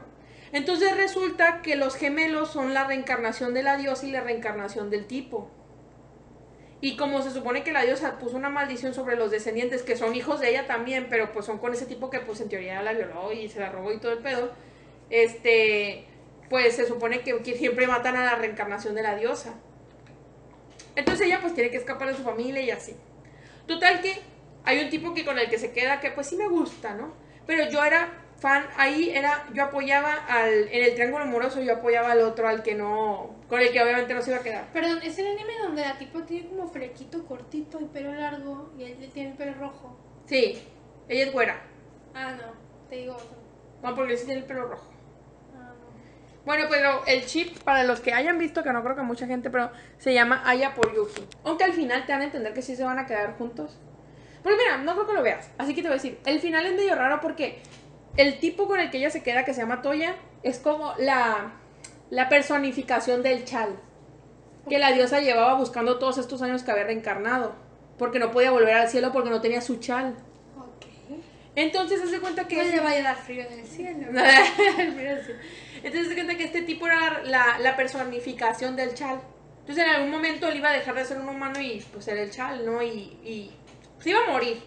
Entonces 0.52 0.96
resulta 0.96 1.62
que 1.62 1.76
los 1.76 1.94
gemelos 1.94 2.50
son 2.50 2.74
la 2.74 2.84
reencarnación 2.84 3.54
de 3.54 3.62
la 3.62 3.76
diosa 3.76 4.06
y 4.06 4.10
la 4.10 4.20
reencarnación 4.20 4.90
del 4.90 5.06
tipo. 5.06 5.50
Y 6.80 6.96
como 6.96 7.22
se 7.22 7.30
supone 7.30 7.62
que 7.62 7.72
la 7.72 7.82
diosa 7.82 8.18
puso 8.18 8.36
una 8.36 8.48
maldición 8.48 8.94
sobre 8.94 9.16
los 9.16 9.30
descendientes, 9.30 9.82
que 9.82 9.96
son 9.96 10.14
hijos 10.14 10.40
de 10.40 10.50
ella 10.50 10.66
también, 10.66 11.08
pero 11.10 11.32
pues 11.32 11.44
son 11.44 11.58
con 11.58 11.74
ese 11.74 11.84
tipo 11.86 12.08
que 12.08 12.20
pues 12.20 12.40
en 12.40 12.48
teoría 12.48 12.82
la 12.82 12.94
violó 12.94 13.32
y 13.32 13.48
se 13.48 13.60
la 13.60 13.70
robó 13.70 13.92
y 13.92 13.98
todo 13.98 14.12
el 14.12 14.20
pedo, 14.20 14.50
este, 15.10 16.06
pues 16.50 16.74
se 16.74 16.86
supone 16.86 17.20
que, 17.20 17.38
que 17.38 17.56
siempre 17.56 17.86
matan 17.86 18.16
a 18.16 18.24
la 18.24 18.34
reencarnación 18.34 18.94
de 18.94 19.02
la 19.02 19.14
diosa. 19.14 19.54
Entonces 20.96 21.26
ella 21.26 21.38
pues 21.40 21.54
tiene 21.54 21.70
que 21.70 21.76
escapar 21.76 22.08
de 22.08 22.16
su 22.16 22.22
familia 22.22 22.60
y 22.60 22.70
así. 22.70 22.96
Total 23.66 24.02
que 24.02 24.20
hay 24.64 24.82
un 24.82 24.90
tipo 24.90 25.14
que 25.14 25.24
con 25.24 25.38
el 25.38 25.48
que 25.48 25.58
se 25.58 25.72
queda 25.72 26.00
que 26.00 26.10
pues 26.10 26.26
sí 26.26 26.36
me 26.36 26.48
gusta, 26.48 26.94
¿no? 26.94 27.14
Pero 27.46 27.70
yo 27.70 27.82
era 27.84 28.12
fan, 28.40 28.66
ahí 28.76 29.10
era, 29.10 29.46
yo 29.54 29.64
apoyaba 29.64 30.12
al, 30.28 30.68
en 30.72 30.84
el 30.84 30.94
triángulo 30.94 31.24
amoroso, 31.24 31.60
yo 31.62 31.74
apoyaba 31.74 32.10
al 32.10 32.22
otro, 32.22 32.48
al 32.48 32.64
que 32.64 32.74
no, 32.74 33.36
con 33.48 33.60
el 33.60 33.70
que 33.70 33.80
obviamente 33.80 34.12
no 34.12 34.20
se 34.20 34.30
iba 34.30 34.40
a 34.40 34.42
quedar. 34.42 34.72
Perdón, 34.72 35.00
es 35.04 35.18
el 35.18 35.26
anime 35.28 35.52
donde 35.62 35.82
la 35.82 35.98
tipo 35.98 36.24
tiene 36.24 36.48
como 36.48 36.66
flequito 36.66 37.24
cortito 37.26 37.80
y 37.80 37.84
pelo 37.84 38.12
largo 38.12 38.72
y 38.76 38.84
él 38.84 39.10
tiene 39.14 39.30
el 39.30 39.36
pelo 39.36 39.54
rojo. 39.54 39.96
Sí, 40.26 40.60
ella 41.08 41.26
es 41.26 41.32
güera. 41.32 41.62
Ah, 42.12 42.32
no, 42.32 42.88
te 42.88 42.96
digo 42.96 43.14
otro. 43.14 43.38
No, 43.82 43.94
porque 43.94 44.16
sí 44.16 44.26
tiene 44.26 44.40
el 44.40 44.46
pelo 44.46 44.66
rojo. 44.66 44.90
No. 46.40 46.46
Bueno, 46.46 46.66
pero 46.70 47.02
el 47.06 47.26
chip, 47.26 47.58
para 47.62 47.84
los 47.84 48.00
que 48.00 48.12
hayan 48.12 48.38
visto, 48.38 48.62
que 48.62 48.72
no 48.72 48.82
creo 48.82 48.96
que 48.96 49.02
mucha 49.02 49.26
gente, 49.26 49.50
pero 49.50 49.70
se 49.98 50.14
llama 50.14 50.42
Aya 50.44 50.74
por 50.74 50.94
Yuki. 50.94 51.26
Aunque 51.44 51.64
al 51.64 51.72
final 51.72 52.06
te 52.06 52.12
van 52.12 52.22
a 52.22 52.24
entender 52.24 52.54
que 52.54 52.62
sí 52.62 52.76
se 52.76 52.84
van 52.84 52.98
a 52.98 53.06
quedar 53.06 53.36
juntos. 53.36 53.78
Pero 54.42 54.56
mira, 54.56 54.78
no 54.78 54.94
creo 54.94 55.06
que 55.06 55.12
lo 55.12 55.22
veas. 55.22 55.50
Así 55.58 55.74
que 55.74 55.82
te 55.82 55.88
voy 55.88 55.98
a 55.98 56.02
decir, 56.02 56.18
el 56.24 56.40
final 56.40 56.64
es 56.66 56.74
medio 56.74 56.94
raro 56.94 57.20
porque 57.20 57.60
el 58.16 58.38
tipo 58.38 58.66
con 58.66 58.80
el 58.80 58.90
que 58.90 58.98
ella 58.98 59.10
se 59.10 59.22
queda, 59.22 59.44
que 59.44 59.54
se 59.54 59.60
llama 59.60 59.82
Toya, 59.82 60.16
es 60.42 60.58
como 60.58 60.94
la, 60.98 61.52
la 62.10 62.28
personificación 62.28 63.22
del 63.22 63.44
chal. 63.44 63.78
Que 64.68 64.78
la 64.78 64.92
diosa 64.92 65.20
llevaba 65.20 65.54
buscando 65.54 65.98
todos 65.98 66.18
estos 66.18 66.42
años 66.42 66.62
que 66.62 66.70
había 66.70 66.84
reencarnado. 66.84 67.54
Porque 67.98 68.18
no 68.18 68.30
podía 68.30 68.50
volver 68.50 68.74
al 68.74 68.88
cielo 68.88 69.12
porque 69.12 69.30
no 69.30 69.40
tenía 69.40 69.60
su 69.60 69.76
chal. 69.76 70.16
Entonces, 71.56 72.08
se 72.08 72.20
cuenta 72.20 72.46
que... 72.46 72.56
Que 72.56 72.64
le 72.64 72.80
vaya 72.80 73.00
a 73.00 73.02
dar 73.02 73.16
frío 73.16 73.44
en 73.44 73.58
el 73.58 73.66
cielo. 73.66 74.06
El 74.78 74.92
frío 74.92 75.14
del 75.16 75.24
cielo. 75.24 75.40
Entonces 75.82 76.08
se 76.08 76.14
cuenta 76.14 76.36
que 76.36 76.44
este 76.44 76.62
tipo 76.62 76.86
era 76.86 77.22
la, 77.24 77.58
la 77.58 77.76
personificación 77.76 78.76
del 78.76 78.94
chal. 78.94 79.20
Entonces 79.60 79.84
en 79.84 79.90
algún 79.90 80.10
momento 80.10 80.48
él 80.48 80.56
iba 80.56 80.70
a 80.70 80.72
dejar 80.72 80.94
de 80.94 81.04
ser 81.04 81.18
un 81.18 81.28
humano 81.28 81.60
y 81.60 81.84
pues 81.92 82.08
era 82.08 82.22
el 82.22 82.30
chal, 82.30 82.64
¿no? 82.66 82.82
Y, 82.82 83.18
y 83.24 83.52
se 83.98 84.10
iba 84.10 84.24
a 84.24 84.30
morir. 84.30 84.62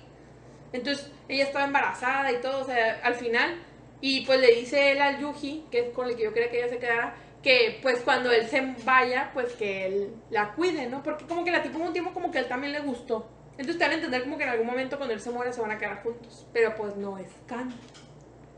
Entonces 0.72 1.12
ella 1.28 1.44
estaba 1.44 1.66
embarazada 1.66 2.32
y 2.32 2.42
todo, 2.42 2.62
o 2.62 2.66
sea, 2.66 3.00
al 3.04 3.16
final. 3.16 3.56
Y 4.02 4.26
pues 4.26 4.40
le 4.40 4.54
dice 4.56 4.92
él 4.92 5.02
al 5.02 5.20
Yuji, 5.20 5.66
que 5.72 5.80
es 5.80 5.90
con 5.92 6.10
el 6.10 6.16
que 6.16 6.24
yo 6.24 6.34
quería 6.34 6.50
que 6.50 6.60
ella 6.60 6.70
se 6.70 6.78
quedara, 6.78 7.16
que 7.42 7.80
pues 7.82 8.00
cuando 8.00 8.32
él 8.32 8.48
se 8.48 8.76
vaya, 8.84 9.32
pues 9.34 9.54
que 9.54 9.86
él 9.86 10.16
la 10.30 10.54
cuide, 10.54 10.88
¿no? 10.88 11.04
Porque 11.04 11.26
como 11.26 11.44
que 11.44 11.52
la 11.52 11.64
tipo 11.64 11.78
un 11.80 11.94
tiempo 11.94 12.14
como 12.14 12.32
que 12.32 12.40
él 12.40 12.48
también 12.48 12.74
le 12.74 12.80
gustó. 12.82 13.30
Entonces 13.52 13.78
te 13.78 13.84
van 13.84 13.92
a 13.92 13.96
entender 13.96 14.24
como 14.24 14.38
que 14.38 14.44
en 14.44 14.50
algún 14.50 14.66
momento 14.66 14.98
cuando 14.98 15.14
él 15.14 15.22
se 15.22 15.30
muera 15.30 15.54
se 15.54 15.62
van 15.62 15.72
a 15.72 15.78
quedar 15.78 16.02
juntos. 16.02 16.48
Pero 16.52 16.76
pues 16.76 16.96
no 16.96 17.18
es 17.18 17.30
canon. 17.48 17.74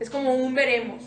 Es 0.00 0.10
como 0.10 0.34
un 0.34 0.54
veremos. 0.54 1.02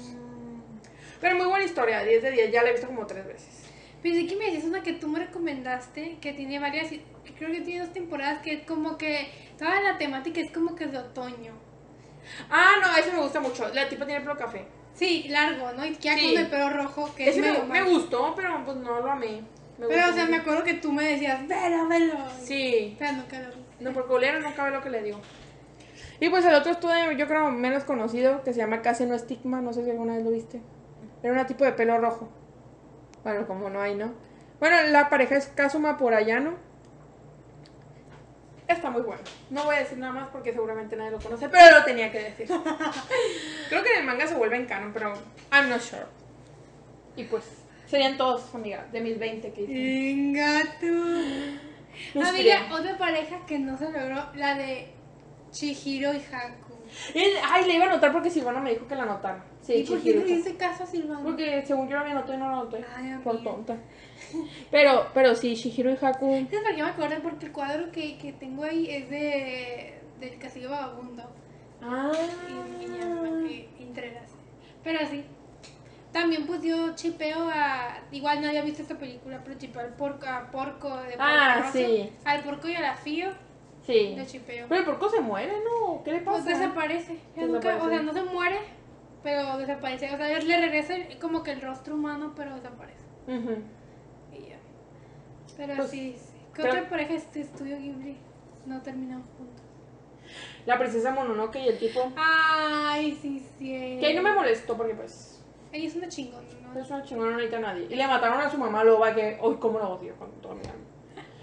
Pero 1.21 1.35
muy 1.35 1.45
buena 1.47 1.65
historia, 1.65 2.03
10 2.03 2.21
de 2.23 2.31
10, 2.31 2.51
ya 2.51 2.63
la 2.63 2.69
he 2.69 2.71
visto 2.73 2.87
como 2.87 3.05
tres 3.05 3.25
veces. 3.27 3.63
Pensé 4.01 4.25
que 4.27 4.35
me 4.37 4.45
decías 4.45 4.63
una 4.63 4.81
que 4.81 4.93
tú 4.93 5.07
me 5.09 5.19
recomendaste, 5.19 6.17
que 6.21 6.31
tiene 6.33 6.59
varias, 6.59 6.87
que 6.89 7.01
creo 7.37 7.51
que 7.51 7.61
tiene 7.61 7.81
dos 7.81 7.93
temporadas, 7.93 8.41
que 8.41 8.53
es 8.53 8.63
como 8.65 8.97
que, 8.97 9.29
toda 9.57 9.81
la 9.81 9.97
temática 9.97 10.39
es 10.39 10.51
como 10.51 10.75
que 10.75 10.85
es 10.85 10.91
de 10.93 10.99
otoño. 10.99 11.53
Ah, 12.49 12.73
no, 12.81 12.95
ese 12.97 13.11
me 13.11 13.19
gusta 13.21 13.39
mucho. 13.39 13.67
La 13.73 13.89
tipa 13.89 14.05
tiene 14.05 14.17
el 14.19 14.23
pelo 14.23 14.37
café. 14.37 14.65
Sí, 14.93 15.25
largo, 15.29 15.71
¿no? 15.73 15.85
Y 15.85 15.95
ya 15.97 16.15
Sí. 16.17 16.33
con 16.33 16.43
el 16.43 16.49
pelo 16.49 16.69
rojo, 16.69 17.13
que 17.15 17.23
es 17.23 17.29
Ese 17.31 17.41
me, 17.41 17.51
medio 17.51 17.63
me 17.65 17.81
mal. 17.81 17.89
gustó, 17.89 18.33
pero 18.35 18.63
pues 18.65 18.77
no 18.77 18.99
lo 19.01 19.11
amé. 19.11 19.41
Me 19.77 19.87
Pero, 19.87 20.07
gustó 20.07 20.11
o 20.11 20.13
sea, 20.13 20.25
me 20.25 20.37
acuerdo 20.37 20.63
que 20.63 20.73
tú 20.75 20.91
me 20.91 21.03
decías, 21.03 21.47
velo, 21.47 21.87
velo. 21.87 22.13
Sí. 22.41 22.95
Pero 22.99 23.13
nunca 23.13 23.39
lo. 23.39 23.49
No, 23.79 23.93
porque 23.93 24.13
Olera 24.13 24.39
no 24.39 24.53
cabe 24.55 24.71
lo 24.71 24.81
que 24.81 24.89
le 24.89 25.01
digo. 25.03 25.19
Y 26.19 26.29
pues 26.29 26.43
el 26.45 26.53
otro 26.53 26.71
estudio, 26.73 27.11
yo 27.13 27.27
creo 27.27 27.49
menos 27.51 27.85
conocido, 27.85 28.43
que 28.43 28.51
se 28.53 28.59
llama 28.59 28.81
Casi 28.81 29.05
no 29.05 29.15
estigma, 29.15 29.61
no 29.61 29.71
sé 29.71 29.85
si 29.85 29.91
alguna 29.91 30.15
vez 30.15 30.23
lo 30.25 30.31
viste. 30.31 30.61
Era 31.23 31.33
una 31.33 31.45
tipo 31.45 31.65
de 31.65 31.73
pelo 31.73 31.97
rojo. 31.97 32.29
Bueno, 33.23 33.45
como 33.47 33.69
no 33.69 33.81
hay, 33.81 33.95
¿no? 33.95 34.13
Bueno, 34.59 34.77
la 34.89 35.09
pareja 35.09 35.35
es 35.35 35.47
Kazuma 35.47 35.97
Porayano. 35.97 36.55
Está 38.67 38.89
muy 38.91 39.01
bueno. 39.01 39.21
No 39.49 39.63
voy 39.65 39.77
a 39.77 39.79
decir 39.79 39.97
nada 39.97 40.13
más 40.13 40.27
porque 40.29 40.53
seguramente 40.53 40.95
nadie 40.95 41.11
lo 41.11 41.19
conoce, 41.19 41.49
pero 41.49 41.79
lo 41.79 41.83
tenía 41.83 42.11
que 42.11 42.19
decir. 42.19 42.47
creo 43.69 43.83
que 43.83 43.93
en 43.93 43.99
el 43.99 44.05
manga 44.05 44.27
se 44.27 44.35
vuelve 44.35 44.57
en 44.57 44.65
canon, 44.67 44.93
pero 44.93 45.13
I'm 45.51 45.69
not 45.69 45.81
sure. 45.81 46.05
Y 47.15 47.23
pues, 47.23 47.43
serían 47.87 48.15
todos, 48.17 48.53
amiga, 48.53 48.85
de 48.91 49.01
mis 49.01 49.17
20 49.17 49.51
que 49.51 49.61
hice. 49.63 49.73
Venga 49.73 50.61
tú. 50.79 51.59
Los 52.13 52.29
Amiga, 52.29 52.65
creo. 52.67 52.77
otra 52.77 52.97
pareja 52.97 53.45
que 53.45 53.59
no 53.59 53.77
se 53.77 53.91
logró, 53.91 54.23
la 54.35 54.55
de 54.55 54.93
Chihiro 55.51 56.13
y 56.13 56.17
Haku. 56.17 56.73
Ay, 57.51 57.65
le 57.65 57.73
iba 57.73 57.85
a 57.85 57.89
anotar 57.89 58.11
porque 58.11 58.29
Silvana 58.29 58.59
me 58.59 58.69
dijo 58.69 58.87
que 58.87 58.95
la 58.95 59.03
anotara. 59.03 59.43
Sí, 59.69 59.75
¿Y 59.75 59.83
por 59.83 60.01
qué 60.01 60.15
no 60.15 60.25
le 60.25 60.31
hice 60.31 60.55
caso 60.55 60.83
a 60.83 60.87
Silvana? 60.87 61.21
Porque 61.23 61.63
según 61.63 61.87
yo 61.87 61.93
lo 61.93 61.99
había 61.99 62.13
anotado 62.13 62.33
y 62.33 62.37
no 62.37 62.49
lo 62.49 62.53
anoté. 62.61 62.83
Ay, 62.95 63.19
por 63.23 63.43
tonta. 63.43 63.77
Pero, 64.71 65.05
pero 65.13 65.35
sí, 65.35 65.53
Shihiro 65.53 65.91
y 65.91 65.93
Haku. 65.93 66.25
¿Sabes 66.25 66.47
por 66.49 66.75
qué 66.75 66.83
me 66.83 66.89
acuerdo? 66.89 67.15
Porque 67.21 67.45
el 67.45 67.51
cuadro 67.51 67.91
que, 67.91 68.17
que 68.17 68.33
tengo 68.33 68.63
ahí 68.63 68.89
es 68.89 69.09
de 69.11 69.93
del 70.19 70.39
Castillo 70.39 70.71
Vagabundo. 70.71 71.23
Ah. 71.83 72.11
Y, 72.49 72.87
no 72.87 73.21
me 73.21 73.47
que 73.47 73.69
entrelace. 73.79 74.33
Pero 74.83 75.05
sí. 75.07 75.23
También 76.11 76.47
pues 76.47 76.63
yo 76.63 76.95
chipeo 76.95 77.47
a. 77.53 77.99
Igual 78.11 78.41
nadie 78.41 78.57
ha 78.57 78.63
visto 78.63 78.81
esta 78.81 78.97
película, 78.97 79.39
pero 79.45 79.59
chipeo 79.59 79.83
al 79.83 79.93
porco, 79.93 80.25
a 80.25 80.49
porco 80.49 80.89
de 80.97 81.11
Porco 81.11 81.17
Ah, 81.19 81.69
sí. 81.71 82.09
Al 82.25 82.43
porco 82.43 82.67
y 82.67 82.73
a 82.73 82.81
la 82.81 82.95
fío. 82.95 83.29
Sí. 83.85 84.15
Lo 84.17 84.25
chipeo. 84.25 84.65
Pero 84.67 84.81
el 84.81 84.85
porco 84.87 85.09
se 85.09 85.21
muere, 85.21 85.53
¿no? 85.63 86.01
¿Qué 86.03 86.13
le 86.13 86.19
Pues 86.21 86.37
pasa? 86.43 86.49
desaparece. 86.57 87.17
Ya 87.35 87.45
nunca- 87.45 87.59
Desaparece. 87.73 87.85
o 87.85 87.89
sea, 87.89 88.01
no 88.01 88.13
se 88.13 88.23
muere, 88.23 88.57
pero 89.23 89.57
desaparece. 89.57 90.13
O 90.13 90.17
sea, 90.17 90.39
le 90.39 90.61
regresa 90.61 90.93
como 91.21 91.43
que 91.43 91.51
el 91.51 91.61
rostro 91.61 91.95
humano, 91.95 92.33
pero 92.35 92.55
desaparece. 92.55 93.03
Ujú. 93.27 93.57
Y 94.33 94.49
ya. 94.49 94.57
Pero 95.57 95.75
Pues, 95.75 95.89
sí, 95.89 96.15
sí. 96.17 96.37
¿Qué 96.53 96.61
pero- 96.63 96.69
otra 96.73 96.89
pareja 96.89 97.13
este 97.13 97.41
estudio 97.41 97.77
Ghibli? 97.77 98.17
No 98.65 98.81
terminamos 98.81 99.25
juntos. 99.37 99.65
La 100.65 100.77
princesa 100.77 101.11
Mononoke 101.11 101.55
y 101.59 101.67
el 101.69 101.77
tipo. 101.79 102.11
Ay, 102.15 103.17
sí, 103.21 103.45
sí. 103.57 103.97
Que 103.99 104.05
ahí 104.07 104.15
no 104.15 104.21
me 104.21 104.33
molestó 104.33 104.77
porque 104.77 104.93
pues. 104.93 105.43
Ella 105.71 105.87
es 105.87 105.95
una 105.95 106.07
chingona, 106.07 106.47
¿no? 106.73 106.79
Es 106.79 106.89
una 106.89 107.03
chingona, 107.03 107.31
no 107.31 107.37
necesita 107.37 107.57
a 107.57 107.61
nadie. 107.61 107.87
Y 107.89 107.95
le 107.95 108.07
mataron 108.07 108.39
a 108.41 108.49
su 108.49 108.57
mamá 108.57 108.83
loba 108.83 109.13
que. 109.15 109.39
Uy, 109.41 109.55
cómo 109.57 109.79
la 109.79 109.87
odio 109.87 110.15
con 110.17 110.31
toda 110.41 110.55
mi 110.55 110.61
alma. 110.61 110.73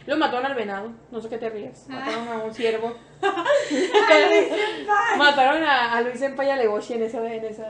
Lo 0.07 0.17
mataron 0.17 0.47
al 0.47 0.55
venado. 0.55 0.93
No 1.11 1.21
sé 1.21 1.29
qué 1.29 1.39
te 1.39 1.51
ríes. 1.51 1.87
Ah. 1.91 1.95
Mataron 1.95 2.29
a 2.29 2.45
un 2.45 2.55
ciervo. 2.55 2.95
mataron 5.19 5.65
a, 5.65 5.97
a 5.97 6.01
Luis 6.01 6.19
Senpai 6.19 6.47
y 6.47 6.51
a 6.51 6.57
Legoshi 6.57 6.95
en 6.95 7.03
esa, 7.03 7.35
en 7.35 7.45
esa. 7.45 7.69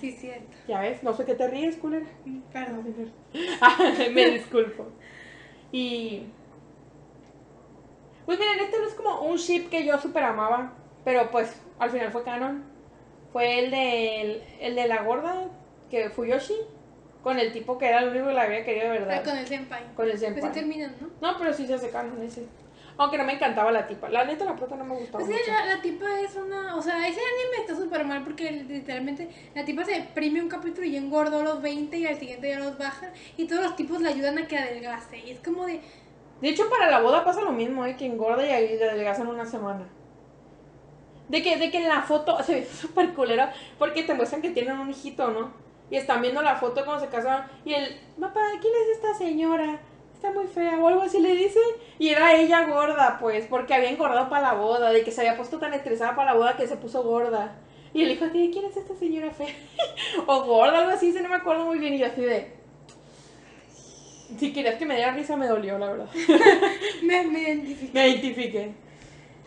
Sí, 0.00 0.12
cierto. 0.12 0.56
Ya 0.66 0.80
ves, 0.80 1.02
no 1.02 1.12
sé 1.12 1.24
qué 1.24 1.34
te 1.34 1.46
ríes, 1.48 1.76
culera. 1.76 2.06
Perdón. 2.52 3.12
Ah, 3.60 3.76
Me 4.12 4.30
disculpo. 4.30 4.88
Y. 5.70 6.26
Pues 8.24 8.38
miren, 8.38 8.60
este 8.60 8.78
no 8.78 8.86
es 8.86 8.94
como 8.94 9.20
un 9.20 9.36
ship 9.36 9.68
que 9.68 9.84
yo 9.84 9.98
super 9.98 10.24
amaba. 10.24 10.72
Pero 11.04 11.30
pues 11.30 11.60
al 11.78 11.90
final 11.90 12.10
fue 12.10 12.24
canon. 12.24 12.64
Fue 13.32 13.58
el 13.58 13.70
de, 13.70 14.42
el 14.60 14.74
de 14.76 14.88
la 14.88 15.02
gorda, 15.02 15.48
que 15.90 16.08
Fuyoshi. 16.08 16.54
Con 17.24 17.38
el 17.38 17.50
tipo 17.52 17.76
que 17.78 17.88
era 17.88 17.98
el 18.00 18.10
único 18.10 18.26
que 18.28 18.32
la 18.34 18.42
había 18.42 18.64
querido 18.64 18.92
de 18.92 18.98
verdad. 19.00 19.24
con 19.24 19.36
el 19.36 19.46
senpai. 19.46 19.82
Con 19.96 20.04
el 20.04 20.10
Pues 20.12 20.20
sí 20.20 20.26
senpai. 20.26 20.52
terminan, 20.52 20.94
¿no? 21.00 21.08
No, 21.32 21.38
pero 21.38 21.52
sí 21.52 21.66
se 21.66 21.74
hace 21.74 21.90
canon 21.90 22.22
ese. 22.22 22.46
Aunque 22.96 23.18
no 23.18 23.24
me 23.24 23.32
encantaba 23.32 23.72
la 23.72 23.86
tipa. 23.88 24.08
La 24.08 24.24
neta, 24.24 24.44
la 24.44 24.54
prota 24.54 24.76
no 24.76 24.84
me 24.84 24.94
gustaba 24.94 25.24
Pues 25.24 25.36
mucho. 25.36 25.50
la, 25.50 25.74
la 25.74 25.82
tipa 25.82 26.04
es 26.20 26.36
una. 26.36 26.76
O 26.76 26.82
sea, 26.82 26.98
ese 27.08 27.18
anime 27.18 27.56
está 27.62 27.74
súper 27.74 28.04
mal 28.04 28.22
porque 28.22 28.52
literalmente 28.52 29.28
la 29.54 29.64
tipa 29.64 29.84
se 29.84 29.92
deprime 29.94 30.40
un 30.40 30.48
capítulo 30.48 30.86
y 30.86 30.92
ya 30.92 30.98
engordó 30.98 31.42
los 31.42 31.60
20 31.60 31.96
y 31.96 32.06
al 32.06 32.16
siguiente 32.20 32.48
ya 32.50 32.60
los 32.60 32.78
baja. 32.78 33.10
Y 33.36 33.46
todos 33.48 33.64
los 33.64 33.74
tipos 33.74 34.00
le 34.00 34.10
ayudan 34.10 34.38
a 34.38 34.46
que 34.46 34.56
adelgace. 34.58 35.18
Y 35.18 35.30
es 35.32 35.40
como 35.40 35.66
de. 35.66 35.80
De 36.40 36.48
hecho, 36.50 36.68
para 36.70 36.88
la 36.90 37.00
boda 37.00 37.24
pasa 37.24 37.40
lo 37.40 37.50
mismo, 37.52 37.84
¿eh? 37.86 37.96
Que 37.96 38.06
engorda 38.06 38.46
y 38.46 38.50
adelgazan 38.52 39.26
una 39.26 39.46
semana. 39.46 39.88
De 41.28 41.42
que, 41.42 41.56
de 41.56 41.70
que 41.70 41.78
en 41.78 41.88
la 41.88 42.02
foto 42.02 42.40
se 42.44 42.54
ve 42.60 42.64
súper 42.66 43.14
culera 43.14 43.52
porque 43.78 44.02
te 44.02 44.12
muestran 44.14 44.42
que 44.42 44.50
tienen 44.50 44.78
un 44.78 44.90
hijito, 44.90 45.30
¿no? 45.30 45.63
Y 45.90 45.96
están 45.96 46.22
viendo 46.22 46.42
la 46.42 46.56
foto 46.56 46.84
cuando 46.84 47.04
se 47.04 47.10
casaron 47.10 47.46
y 47.64 47.74
el, 47.74 48.00
papá, 48.18 48.40
¿quién 48.60 48.72
es 48.74 48.96
esta 48.96 49.14
señora? 49.14 49.80
Está 50.14 50.32
muy 50.32 50.46
fea 50.46 50.78
o 50.78 50.88
algo 50.88 51.02
así 51.02 51.20
le 51.20 51.34
dice. 51.34 51.60
Y 51.98 52.08
era 52.08 52.34
ella 52.34 52.66
gorda, 52.66 53.18
pues, 53.20 53.46
porque 53.46 53.74
había 53.74 53.90
engordado 53.90 54.28
para 54.28 54.42
la 54.42 54.54
boda, 54.54 54.90
de 54.90 55.04
que 55.04 55.10
se 55.10 55.20
había 55.20 55.36
puesto 55.36 55.58
tan 55.58 55.74
estresada 55.74 56.16
para 56.16 56.32
la 56.32 56.38
boda 56.38 56.56
que 56.56 56.66
se 56.66 56.76
puso 56.76 57.02
gorda. 57.02 57.56
Y 57.92 58.02
el 58.02 58.10
hijo 58.10 58.24
así, 58.24 58.50
¿quién 58.52 58.64
es 58.64 58.76
esta 58.76 58.94
señora 58.94 59.30
fea? 59.30 59.54
o 60.26 60.44
gorda, 60.44 60.78
algo 60.78 60.90
así, 60.90 61.12
se 61.12 61.22
no 61.22 61.28
me 61.28 61.36
acuerdo 61.36 61.66
muy 61.66 61.78
bien. 61.78 61.94
Y 61.94 61.98
yo 61.98 62.06
así 62.06 62.22
de... 62.22 62.52
Si 64.38 64.52
querías 64.52 64.76
que 64.76 64.86
me 64.86 64.96
diera 64.96 65.12
risa, 65.12 65.36
me 65.36 65.46
dolió, 65.46 65.78
la 65.78 65.90
verdad. 65.90 66.08
Me, 67.02 67.24
me 67.24 67.40
identifico. 67.40 67.90
Me 67.92 68.08
identifiqué. 68.08 68.72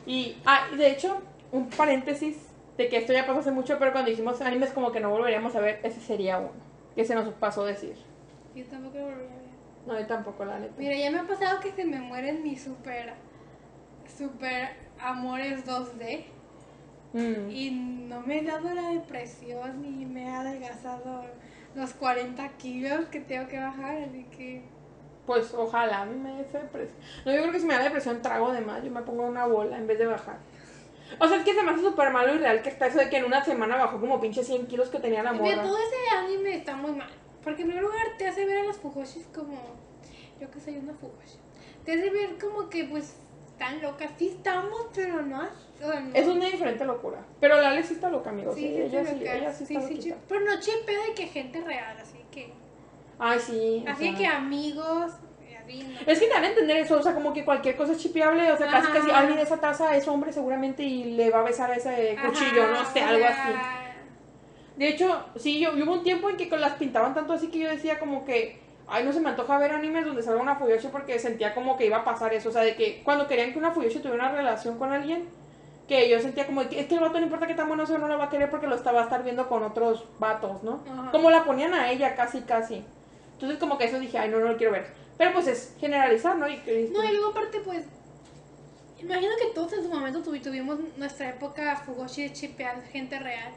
Y, 0.06 0.38
ah, 0.46 0.68
de 0.78 0.92
hecho, 0.92 1.18
un 1.52 1.70
paréntesis 1.70 2.47
de 2.78 2.90
que 2.90 2.98
esto 2.98 3.14
ya 3.14 3.26
pasó 3.26 3.40
hace 3.40 3.52
mucho, 3.52 3.78
pero 3.80 3.92
cuando 3.92 4.12
dijimos 4.12 4.40
animes 4.42 4.72
como 4.72 4.92
que 4.92 5.00
no 5.00 5.10
volveríamos 5.10 5.56
a 5.56 5.60
ver, 5.60 5.80
ese 5.84 6.00
sería 6.00 6.38
uno. 6.38 6.52
Que 6.96 7.06
se 7.06 7.16
nos 7.16 7.28
pasó 7.34 7.66
decir. 7.66 7.96
Yo 8.56 8.66
tampoco 8.66 8.98
lo 8.98 9.06
volví 9.06 9.24
a 9.24 9.28
ver. 9.28 9.48
No, 9.88 10.00
yo 10.00 10.06
tampoco, 10.06 10.46
la 10.46 10.60
neta. 10.60 10.74
Mira, 10.78 10.96
ya 10.96 11.12
me 11.12 11.20
ha 11.20 11.24
pasado 11.24 11.60
que 11.60 11.72
se 11.72 11.86
me 11.86 12.00
mueren 12.00 12.44
mis 12.44 12.64
super. 12.64 13.14
Super 14.18 14.70
amores 15.00 15.66
2D. 15.66 16.26
Mm. 17.14 17.50
Y 17.50 17.72
no 17.72 18.22
me 18.22 18.40
he 18.40 18.44
dado 18.44 18.74
la 18.74 18.90
depresión 18.90 19.82
ni 19.82 20.06
me 20.06 20.26
he 20.26 20.30
adelgazado 20.30 21.24
los 21.74 21.94
40 21.94 22.48
kilos 22.58 23.06
que 23.06 23.22
tengo 23.22 23.48
que 23.48 23.60
bajar. 23.60 24.04
Así 24.04 24.26
que. 24.26 24.64
Pues 25.26 25.54
ojalá 25.54 26.02
a 26.02 26.06
mí 26.06 26.16
me 26.16 26.32
dé 26.32 26.44
depresión. 26.44 26.98
No, 27.26 27.34
yo 27.34 27.42
creo 27.42 27.52
que 27.52 27.60
si 27.60 27.66
me 27.66 27.74
da 27.74 27.84
depresión 27.84 28.22
trago 28.22 28.52
de 28.52 28.62
más, 28.62 28.84
yo 28.84 28.92
me 28.92 29.02
pongo 29.02 29.26
una 29.26 29.46
bola 29.46 29.78
en 29.78 29.88
vez 29.88 30.00
de 30.00 30.06
bajar. 30.06 30.38
O 31.20 31.28
sea, 31.28 31.38
es 31.38 31.44
que 31.44 31.54
se 31.54 31.64
me 31.64 31.72
hace 31.72 31.82
súper 31.82 32.12
malo 32.12 32.36
y 32.36 32.38
real 32.38 32.62
que 32.62 32.70
está 32.70 32.88
eso 32.88 33.00
de 33.00 33.10
que 33.10 33.18
en 33.18 33.26
una 33.26 33.44
semana 33.44 33.76
bajó 33.78 34.00
como 34.00 34.20
pinche 34.20 34.44
100 34.44 34.68
kilos 34.68 34.90
que 34.90 35.00
tenía 35.00 35.24
la 35.24 35.34
morra. 35.34 35.64
todo 35.64 35.78
ese 35.78 36.16
anime 36.18 36.56
está 36.56 36.76
muy 36.76 36.92
mal. 36.92 37.10
Porque 37.44 37.62
en 37.62 37.68
primer 37.70 37.84
lugar 37.84 38.06
te 38.18 38.28
hace 38.28 38.46
ver 38.46 38.60
a 38.60 38.64
las 38.64 38.78
Fujoshis 38.78 39.28
como. 39.34 39.58
Yo 40.40 40.52
que 40.52 40.60
soy 40.60 40.78
una 40.78 40.94
Fujoshi. 40.94 41.38
Te 41.86 41.94
hace 41.94 42.10
ver 42.10 42.38
como 42.38 42.70
que, 42.70 42.84
pues, 42.84 43.16
están 43.48 43.82
locas. 43.82 44.12
Sí 44.18 44.28
estamos, 44.36 44.88
pero 44.94 45.22
no. 45.22 45.42
O 45.82 45.88
sea, 45.92 46.00
no. 46.02 46.14
Es 46.14 46.28
una 46.28 46.46
diferente 46.46 46.84
locura. 46.86 47.26
Pero 47.40 47.62
la 47.62 47.70
Alex 47.70 47.88
sí 47.88 47.94
está 47.94 48.10
loca, 48.10 48.30
amigos. 48.32 48.54
Sí, 48.56 48.62
Sí, 48.62 48.68
sí, 48.76 48.82
ella, 48.82 49.06
sí, 49.06 49.24
ella 49.24 49.54
sí 49.54 49.64
está 49.64 49.88
sí, 49.88 50.14
Pero 50.28 50.42
no 50.42 50.60
chipeo 50.60 51.04
de 51.04 51.14
que 51.14 51.28
gente 51.28 51.62
real, 51.62 51.98
así 52.02 52.20
que. 52.32 52.52
Ay, 53.18 53.40
sí. 53.40 53.84
o 53.88 53.90
Así 53.90 54.04
sea. 54.10 54.16
que 54.18 54.26
amigos. 54.28 55.14
Es 56.06 56.20
que 56.20 56.32
a 56.32 56.46
entender 56.46 56.78
eso, 56.78 56.98
o 56.98 57.04
sea, 57.04 57.14
como 57.14 57.34
que 57.34 57.44
cualquier 57.44 57.76
cosa 57.76 57.94
es 57.94 58.00
chipeable, 58.00 58.52
o 58.52 58.58
sea, 58.58 58.68
casi 58.68 58.88
Ajá. 58.88 59.00
casi 59.00 59.12
alguien 59.12 59.38
de 59.38 59.44
esa 59.44 59.58
taza 59.58 59.96
es 59.96 60.08
hombre 60.08 60.32
seguramente 60.32 60.84
y 60.84 61.16
le 61.16 61.30
va 61.30 61.40
a 61.40 61.44
besar 61.44 61.72
a 61.72 61.76
ese 61.76 62.18
cuchillo, 62.26 62.64
Ajá, 62.64 62.72
no 62.72 62.86
sé, 62.92 63.02
algo 63.02 63.26
así. 63.26 63.54
De 64.78 64.90
hecho, 64.90 65.26
sí, 65.36 65.60
yo, 65.60 65.76
yo 65.76 65.86
hubo 65.86 65.94
un 65.94 66.04
tiempo 66.04 66.30
en 66.30 66.38
que 66.38 66.48
las 66.56 66.74
pintaban 66.74 67.14
tanto 67.14 67.34
así 67.34 67.48
que 67.50 67.60
yo 67.60 67.70
decía 67.70 68.00
como 68.00 68.26
que, 68.26 68.62
ay, 68.88 69.04
no 69.04 69.12
se 69.12 69.20
me 69.20 69.30
antoja 69.30 69.58
ver 69.58 69.72
animes 69.72 70.06
donde 70.06 70.24
salga 70.24 70.42
una 70.42 70.56
Fuyoshi 70.56 70.88
porque 70.88 71.20
sentía 71.20 71.54
como 71.56 71.78
que 71.78 71.88
iba 71.88 71.98
a 71.98 72.06
pasar 72.06 72.34
eso, 72.34 72.50
o 72.50 72.52
sea, 72.52 72.62
de 72.62 72.76
que 72.76 73.02
cuando 73.04 73.28
querían 73.28 73.52
que 73.52 73.60
una 73.60 73.72
Fuyoshi 73.72 74.00
tuviera 74.00 74.28
una 74.28 74.32
relación 74.32 74.78
con 74.78 74.94
alguien, 74.94 75.28
que 75.88 76.10
yo 76.10 76.20
sentía 76.20 76.46
como 76.46 76.68
que 76.68 76.80
es 76.80 76.88
que 76.88 76.96
el 76.96 77.02
vato 77.02 77.18
no 77.18 77.26
importa 77.26 77.48
que 77.48 77.56
tan 77.56 77.68
bueno 77.68 77.86
sea, 77.86 77.98
no 77.98 78.08
la 78.08 78.18
va 78.18 78.26
a 78.26 78.30
querer 78.30 78.50
porque 78.50 78.68
lo 78.68 78.76
estaba 78.76 79.02
a 79.02 79.04
estar 79.06 79.24
viendo 79.24 79.48
con 79.48 79.64
otros 79.64 80.06
vatos, 80.20 80.62
¿no? 80.62 80.84
Ajá. 80.92 81.12
Como 81.12 81.32
la 81.32 81.44
ponían 81.44 81.74
a 81.74 81.90
ella 81.92 82.16
casi, 82.16 82.42
casi. 82.42 82.84
Entonces 83.34 83.58
como 83.58 83.78
que 83.78 83.86
eso 83.86 84.00
dije, 84.00 84.18
ay, 84.18 84.30
no, 84.30 84.40
no 84.40 84.50
lo 84.50 84.58
quiero 84.58 84.74
ver. 84.74 84.88
Pero 85.18 85.34
pues 85.34 85.48
es 85.48 85.74
generalizar, 85.80 86.38
¿no? 86.38 86.48
Y, 86.48 86.58
que- 86.60 86.90
No, 86.92 87.04
y 87.04 87.12
luego 87.12 87.32
aparte, 87.32 87.60
pues. 87.62 87.86
Imagino 89.00 89.32
que 89.40 89.54
todos 89.54 89.74
en 89.74 89.84
su 89.84 89.90
momento 89.90 90.24
tuvi- 90.24 90.42
tuvimos 90.42 90.80
nuestra 90.98 91.30
época 91.30 91.76
Fugoshi 91.86 92.24
de 92.24 92.34
chipear 92.34 92.82
gente 92.88 93.20
real 93.20 93.52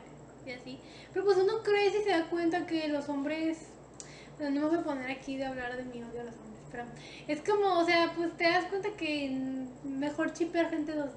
y 0.47 0.51
así. 0.51 0.79
Pero 1.13 1.25
pues 1.25 1.39
uno 1.39 1.63
crece 1.63 1.99
y 2.01 2.03
se 2.03 2.11
da 2.11 2.29
cuenta 2.29 2.67
que 2.67 2.89
los 2.89 3.09
hombres. 3.09 3.59
Bueno, 4.39 4.55
no 4.55 4.61
me 4.63 4.69
voy 4.69 4.79
a 4.79 4.83
poner 4.85 5.11
aquí 5.11 5.37
de 5.37 5.47
hablar 5.47 5.77
de 5.77 5.85
mi 5.85 6.03
odio 6.03 6.21
a 6.21 6.25
los 6.25 6.35
hombres, 6.35 6.63
pero 6.71 6.85
es 7.29 7.41
como, 7.43 7.79
o 7.79 7.85
sea, 7.85 8.13
pues 8.17 8.35
te 8.37 8.45
das 8.45 8.65
cuenta 8.67 8.91
que 8.97 9.31
mejor 9.85 10.33
chipear 10.33 10.71
gente 10.71 10.95
2D. 10.95 11.11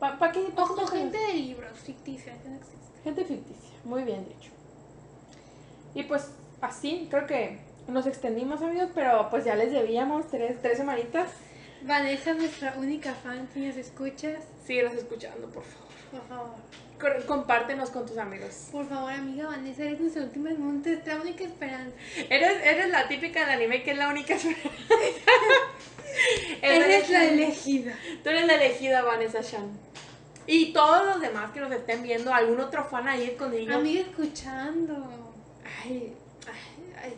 ¿Para 0.00 0.18
pa 0.18 0.30
qué? 0.32 0.40
pa' 0.54 0.64
O, 0.64 0.72
o 0.82 0.86
gente 0.86 1.18
de 1.18 1.32
libros 1.34 1.78
ficticia 1.78 2.32
que 2.42 2.48
no 2.48 2.56
existe. 2.56 2.76
Gente 3.04 3.24
ficticia, 3.24 3.76
muy 3.84 4.02
bien 4.04 4.24
dicho. 4.26 4.50
Y 5.94 6.02
pues 6.04 6.30
así, 6.60 7.06
creo 7.10 7.26
que 7.26 7.58
nos 7.88 8.06
extendimos 8.06 8.62
amigos, 8.62 8.90
pero 8.94 9.28
pues 9.30 9.44
ya 9.44 9.54
les 9.54 9.72
debíamos 9.72 10.28
tres, 10.28 10.60
tres 10.60 10.78
semanitas. 10.78 11.30
Vanessa, 11.82 12.34
nuestra 12.34 12.74
única 12.78 13.14
fan, 13.14 13.48
si 13.52 13.66
nos 13.66 13.76
escuchas, 13.76 14.44
Síguenos 14.66 14.94
escuchando, 14.94 15.46
por 15.48 15.62
favor. 15.62 15.86
por 16.10 16.22
favor. 16.28 16.54
Compártenos 17.26 17.90
con 17.90 18.06
tus 18.06 18.16
amigos. 18.16 18.68
Por 18.72 18.88
favor, 18.88 19.12
amiga 19.12 19.46
Vanessa, 19.48 19.82
eres 19.84 20.00
nuestra 20.00 20.22
última, 20.22 20.50
nuestra 20.50 21.20
única 21.20 21.44
esperanza. 21.44 21.94
Eres, 22.30 22.64
eres 22.64 22.88
la 22.88 23.06
típica 23.06 23.40
del 23.40 23.50
anime 23.50 23.82
que 23.82 23.90
es 23.92 23.98
la 23.98 24.08
única 24.08 24.34
Eres 26.62 27.10
la 27.10 27.24
elegida. 27.26 27.92
Tú 28.22 28.30
eres 28.30 28.46
la 28.46 28.54
elegida, 28.54 29.02
Vanessa 29.02 29.42
Shan. 29.42 29.68
Y 30.46 30.72
todos 30.72 31.04
los 31.06 31.20
demás 31.20 31.50
que 31.52 31.60
nos 31.60 31.70
estén 31.72 32.02
viendo, 32.02 32.32
algún 32.32 32.60
otro 32.60 32.84
fan 32.84 33.06
ahí 33.08 33.24
escondido. 33.24 33.76
Amiga 33.76 34.00
escuchando. 34.00 35.34
Ay, 35.84 36.14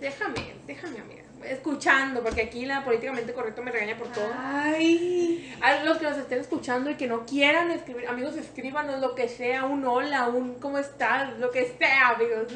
déjame, 0.00 0.54
déjame, 0.66 0.98
amiga. 1.00 1.22
Escuchando, 1.44 2.20
porque 2.22 2.42
aquí 2.42 2.66
la 2.66 2.84
políticamente 2.84 3.32
correcto 3.32 3.62
me 3.62 3.70
regaña 3.70 3.96
por 3.96 4.08
todo. 4.12 4.28
Ay. 4.36 5.54
A 5.60 5.84
los 5.84 5.98
que 5.98 6.04
nos 6.04 6.18
estén 6.18 6.40
escuchando 6.40 6.90
y 6.90 6.94
que 6.96 7.06
no 7.06 7.24
quieran 7.26 7.70
escribir, 7.70 8.08
amigos, 8.08 8.36
escríbanos 8.36 9.00
lo 9.00 9.14
que 9.14 9.28
sea, 9.28 9.64
un 9.64 9.84
hola, 9.86 10.28
un 10.28 10.54
cómo 10.58 10.78
estás, 10.78 11.38
lo 11.38 11.50
que 11.52 11.64
sea, 11.78 12.08
amigos. 12.10 12.48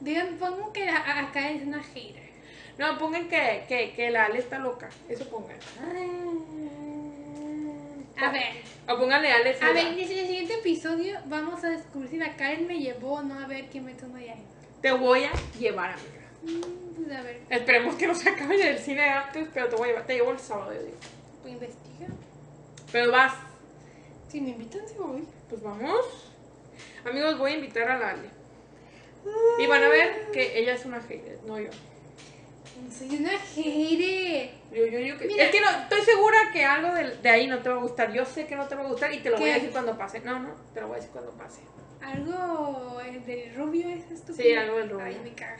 Digan, 0.00 0.36
pongo 0.38 0.70
que 0.72 0.86
a- 0.88 0.96
a- 0.98 1.20
acá 1.28 1.50
es 1.50 1.62
una 1.66 1.82
hater. 1.82 2.26
No, 2.76 2.98
pongan 2.98 3.26
que, 3.28 3.64
que, 3.68 3.94
que 3.96 4.10
la 4.10 4.26
Ale 4.26 4.38
está 4.38 4.58
loca, 4.58 4.90
eso 5.08 5.26
pongan. 5.30 5.56
A 8.18 8.30
ver, 8.30 8.52
O 8.88 8.98
pónganle 8.98 9.30
Ale. 9.32 9.56
a 9.60 9.72
ver, 9.72 9.86
en 9.88 9.98
el 9.98 10.06
siguiente 10.06 10.54
episodio 10.54 11.18
vamos 11.26 11.62
a 11.64 11.68
descubrir 11.70 12.10
si 12.10 12.16
la 12.18 12.36
Karen 12.36 12.66
me 12.66 12.78
llevó 12.78 13.14
o 13.14 13.22
no 13.22 13.38
a 13.38 13.46
ver 13.46 13.66
quién 13.70 13.84
me 13.84 13.92
de 13.94 14.30
ahí. 14.30 14.42
Te 14.80 14.92
voy 14.92 15.24
a 15.24 15.30
llevar, 15.58 15.90
amiga. 15.92 16.25
Pues 16.96 17.16
a 17.16 17.22
ver, 17.22 17.40
Esperemos 17.50 17.94
que 17.96 18.06
no 18.06 18.14
se 18.14 18.28
acabe 18.28 18.70
el 18.70 18.78
cine 18.78 19.02
antes, 19.08 19.48
pero 19.52 19.68
te 19.68 19.76
voy 19.76 19.88
a 19.88 19.92
llevar, 19.92 20.06
te 20.06 20.14
llevo 20.14 20.30
el 20.32 20.38
sábado, 20.38 20.72
yo 20.72 20.82
digo. 20.82 20.96
pues 21.42 21.54
investiga. 21.54 22.06
Pero 22.92 23.10
vas, 23.12 23.34
Si 24.28 24.40
me 24.40 24.50
invitan, 24.50 24.86
sí 24.88 24.94
voy. 24.98 25.24
pues 25.48 25.62
vamos. 25.62 26.32
Amigos, 27.04 27.38
voy 27.38 27.52
a 27.52 27.54
invitar 27.56 27.88
a 27.90 27.98
la 27.98 28.10
Ale. 28.10 28.30
Y 29.58 29.66
van 29.66 29.82
a 29.82 29.88
ver 29.88 30.30
que 30.32 30.58
ella 30.58 30.74
es 30.74 30.84
una 30.84 31.00
hater, 31.00 31.38
no 31.46 31.58
yo. 31.58 31.68
No 32.82 32.92
soy 32.92 33.16
una 33.16 33.30
hater. 33.30 34.50
Yo, 34.72 34.86
yo 34.86 34.98
digo 34.98 35.18
que. 35.18 35.26
Mira. 35.26 35.44
Es 35.44 35.50
que 35.50 35.60
no, 35.60 35.68
estoy 35.70 36.02
segura 36.02 36.38
que 36.52 36.64
algo 36.64 36.94
de, 36.94 37.16
de 37.16 37.28
ahí 37.28 37.46
no 37.48 37.58
te 37.60 37.68
va 37.68 37.76
a 37.76 37.80
gustar. 37.80 38.12
Yo 38.12 38.24
sé 38.24 38.46
que 38.46 38.54
no 38.54 38.68
te 38.68 38.74
va 38.76 38.82
a 38.82 38.86
gustar 38.88 39.12
y 39.12 39.18
te 39.20 39.30
lo 39.30 39.38
voy 39.38 39.50
a 39.50 39.54
decir 39.54 39.70
cuando 39.70 39.96
pase. 39.98 40.20
No, 40.20 40.38
no, 40.38 40.50
te 40.74 40.80
lo 40.80 40.88
voy 40.88 40.94
a 40.94 40.98
decir 40.98 41.10
cuando 41.12 41.32
pase. 41.32 41.60
Algo 42.02 43.00
eh, 43.04 43.18
del 43.26 43.54
rubio 43.56 43.88
es 43.88 44.10
estúpido. 44.12 44.36
Sí, 44.48 44.54
algo 44.54 44.76
del 44.76 44.90
rubio. 44.90 45.06
Ay, 45.06 45.20
me 45.24 45.32
caga. 45.34 45.58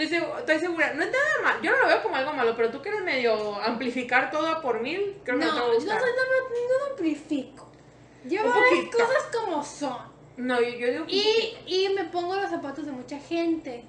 Estoy, 0.00 0.18
segu- 0.18 0.38
estoy 0.38 0.58
segura. 0.58 0.94
No 0.94 1.02
es 1.02 1.10
nada 1.10 1.24
mal. 1.42 1.62
Yo 1.62 1.70
no 1.72 1.78
lo 1.82 1.86
veo 1.88 2.02
como 2.02 2.16
algo 2.16 2.32
malo, 2.32 2.54
pero 2.56 2.70
tú 2.70 2.80
quieres 2.82 3.02
medio 3.02 3.54
amplificar 3.62 4.30
todo 4.30 4.48
a 4.48 4.62
por 4.62 4.80
mil. 4.80 5.16
Creo 5.24 5.38
que 5.38 5.44
no, 5.44 5.52
No, 5.52 5.54
te 5.54 5.60
va 5.60 5.66
a 5.66 5.68
no, 5.68 5.74
gustar. 5.74 6.00
no, 6.00 6.06
no, 6.06 6.78
no 6.86 6.90
amplifico. 6.92 7.68
Yo 8.24 8.42
veo 8.42 8.52
las 8.52 8.94
cosas 8.94 9.22
como 9.32 9.64
son. 9.64 9.98
No, 10.36 10.60
yo, 10.60 10.68
yo 10.70 10.90
digo 10.92 11.06
que 11.06 11.12
Y, 11.12 11.56
y 11.66 11.88
me 11.94 12.04
pongo 12.04 12.36
los 12.36 12.50
zapatos 12.50 12.86
de 12.86 12.92
mucha 12.92 13.18
gente. 13.18 13.84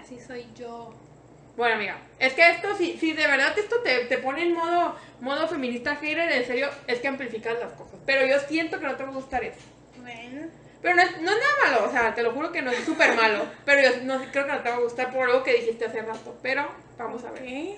Así 0.00 0.18
soy 0.18 0.46
yo. 0.56 0.92
Bueno, 1.56 1.74
amiga, 1.76 1.98
es 2.18 2.32
que 2.32 2.48
esto, 2.48 2.74
si, 2.76 2.96
si 2.98 3.12
de 3.12 3.26
verdad 3.26 3.56
esto 3.58 3.80
te, 3.82 4.06
te 4.06 4.18
pone 4.18 4.42
en 4.44 4.54
modo, 4.54 4.96
modo 5.20 5.46
feminista 5.46 5.94
hater, 5.96 6.30
en 6.32 6.46
serio, 6.46 6.68
es 6.86 7.00
que 7.00 7.08
amplificas 7.08 7.58
las 7.60 7.72
cosas. 7.72 8.00
Pero 8.06 8.24
yo 8.26 8.38
siento 8.40 8.78
que 8.80 8.86
no 8.86 8.96
te 8.96 9.02
va 9.04 9.10
a 9.10 9.14
gustar 9.14 9.44
eso. 9.44 9.58
Bueno. 10.00 10.48
Pero 10.82 10.94
no 10.94 11.02
es, 11.02 11.20
no 11.20 11.30
es 11.30 11.38
nada 11.38 11.54
malo, 11.64 11.88
o 11.88 11.92
sea, 11.92 12.14
te 12.14 12.22
lo 12.22 12.32
juro 12.32 12.50
que 12.50 12.62
no 12.62 12.70
es 12.70 12.84
súper 12.84 13.14
malo. 13.14 13.44
Pero 13.64 13.82
yo 13.82 14.02
no, 14.04 14.18
creo 14.30 14.46
que 14.46 14.52
no 14.52 14.60
te 14.60 14.70
va 14.70 14.76
a 14.76 14.80
gustar 14.80 15.12
por 15.12 15.28
algo 15.28 15.42
que 15.42 15.54
dijiste 15.54 15.84
hace 15.84 16.00
rato. 16.00 16.36
Pero 16.42 16.66
vamos 16.96 17.22
a 17.24 17.30
ver. 17.32 17.42
¿Qué? 17.42 17.76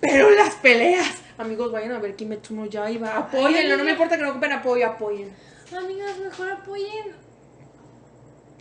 Pero 0.00 0.30
las 0.30 0.54
peleas. 0.54 1.16
Amigos, 1.36 1.72
vayan 1.72 1.92
a 1.92 1.98
ver 1.98 2.14
Kimetsu 2.14 2.54
no 2.54 2.66
Yaiba. 2.66 3.16
Apóyenlo, 3.16 3.76
no 3.76 3.84
me 3.84 3.92
importa 3.92 4.16
que 4.16 4.22
no 4.22 4.30
ocupen 4.30 4.52
apoyo, 4.52 4.86
apoyen. 4.86 5.34
Amigas, 5.76 6.18
mejor 6.18 6.50
apoyen. 6.50 7.14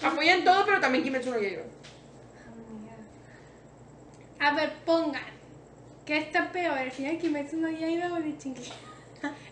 Apoyen 0.01 0.43
todo, 0.43 0.65
pero 0.65 0.79
también 0.79 1.03
Kimetsu 1.03 1.29
no 1.29 1.39
Yaiba. 1.39 1.63
A 4.39 4.55
ver, 4.55 4.73
pongan. 4.85 5.37
¿Qué 6.05 6.17
está 6.17 6.51
peor? 6.51 6.77
¿El 6.77 6.91
final 6.91 7.17
Kimetsu 7.19 7.57
no 7.57 7.69
Yaiba 7.69 8.13
o 8.13 8.15
de? 8.15 8.33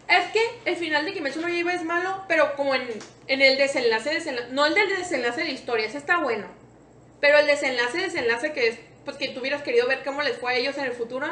Es 0.08 0.32
que 0.32 0.42
el 0.66 0.76
final 0.76 1.06
de 1.06 1.14
Kimetsu 1.14 1.42
no 1.42 1.50
Yaiba 1.50 1.74
es 1.74 1.84
malo, 1.84 2.24
pero 2.28 2.56
como 2.56 2.76
en, 2.76 2.88
en 3.28 3.42
el 3.42 3.58
desenlace, 3.58 4.12
desenlace, 4.12 4.52
no 4.52 4.66
el 4.66 4.76
del 4.76 4.90
desenlace 4.90 5.42
de 5.42 5.48
la 5.48 5.54
historia, 5.54 5.88
ese 5.88 5.98
está 5.98 6.20
bueno. 6.20 6.46
Pero 7.20 7.40
el 7.40 7.48
desenlace, 7.48 7.98
desenlace 7.98 8.54
que 8.54 8.68
es, 8.68 8.80
pues 9.04 9.18
que 9.18 9.30
tú 9.30 9.40
hubieras 9.40 9.64
querido 9.64 9.88
ver 9.88 10.04
cómo 10.04 10.22
les 10.22 10.38
fue 10.38 10.54
a 10.54 10.56
ellos 10.58 10.78
en 10.78 10.86
el 10.86 10.92
futuro. 10.92 11.28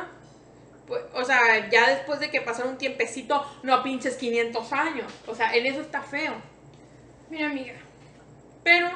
Pues, 0.88 1.02
o 1.14 1.24
sea, 1.24 1.70
ya 1.70 1.90
después 1.90 2.20
de 2.20 2.32
que 2.32 2.42
pasaron 2.42 2.74
un 2.74 2.78
tiempecito, 2.78 3.46
no 3.62 3.84
pinches 3.84 4.16
500 4.16 4.74
años. 4.74 5.14
O 5.28 5.36
sea, 5.36 5.56
en 5.56 5.66
eso 5.66 5.82
está 5.82 6.02
feo. 6.02 6.34
Mira, 7.30 7.48
amiga. 7.48 7.76
Pero 8.64 8.90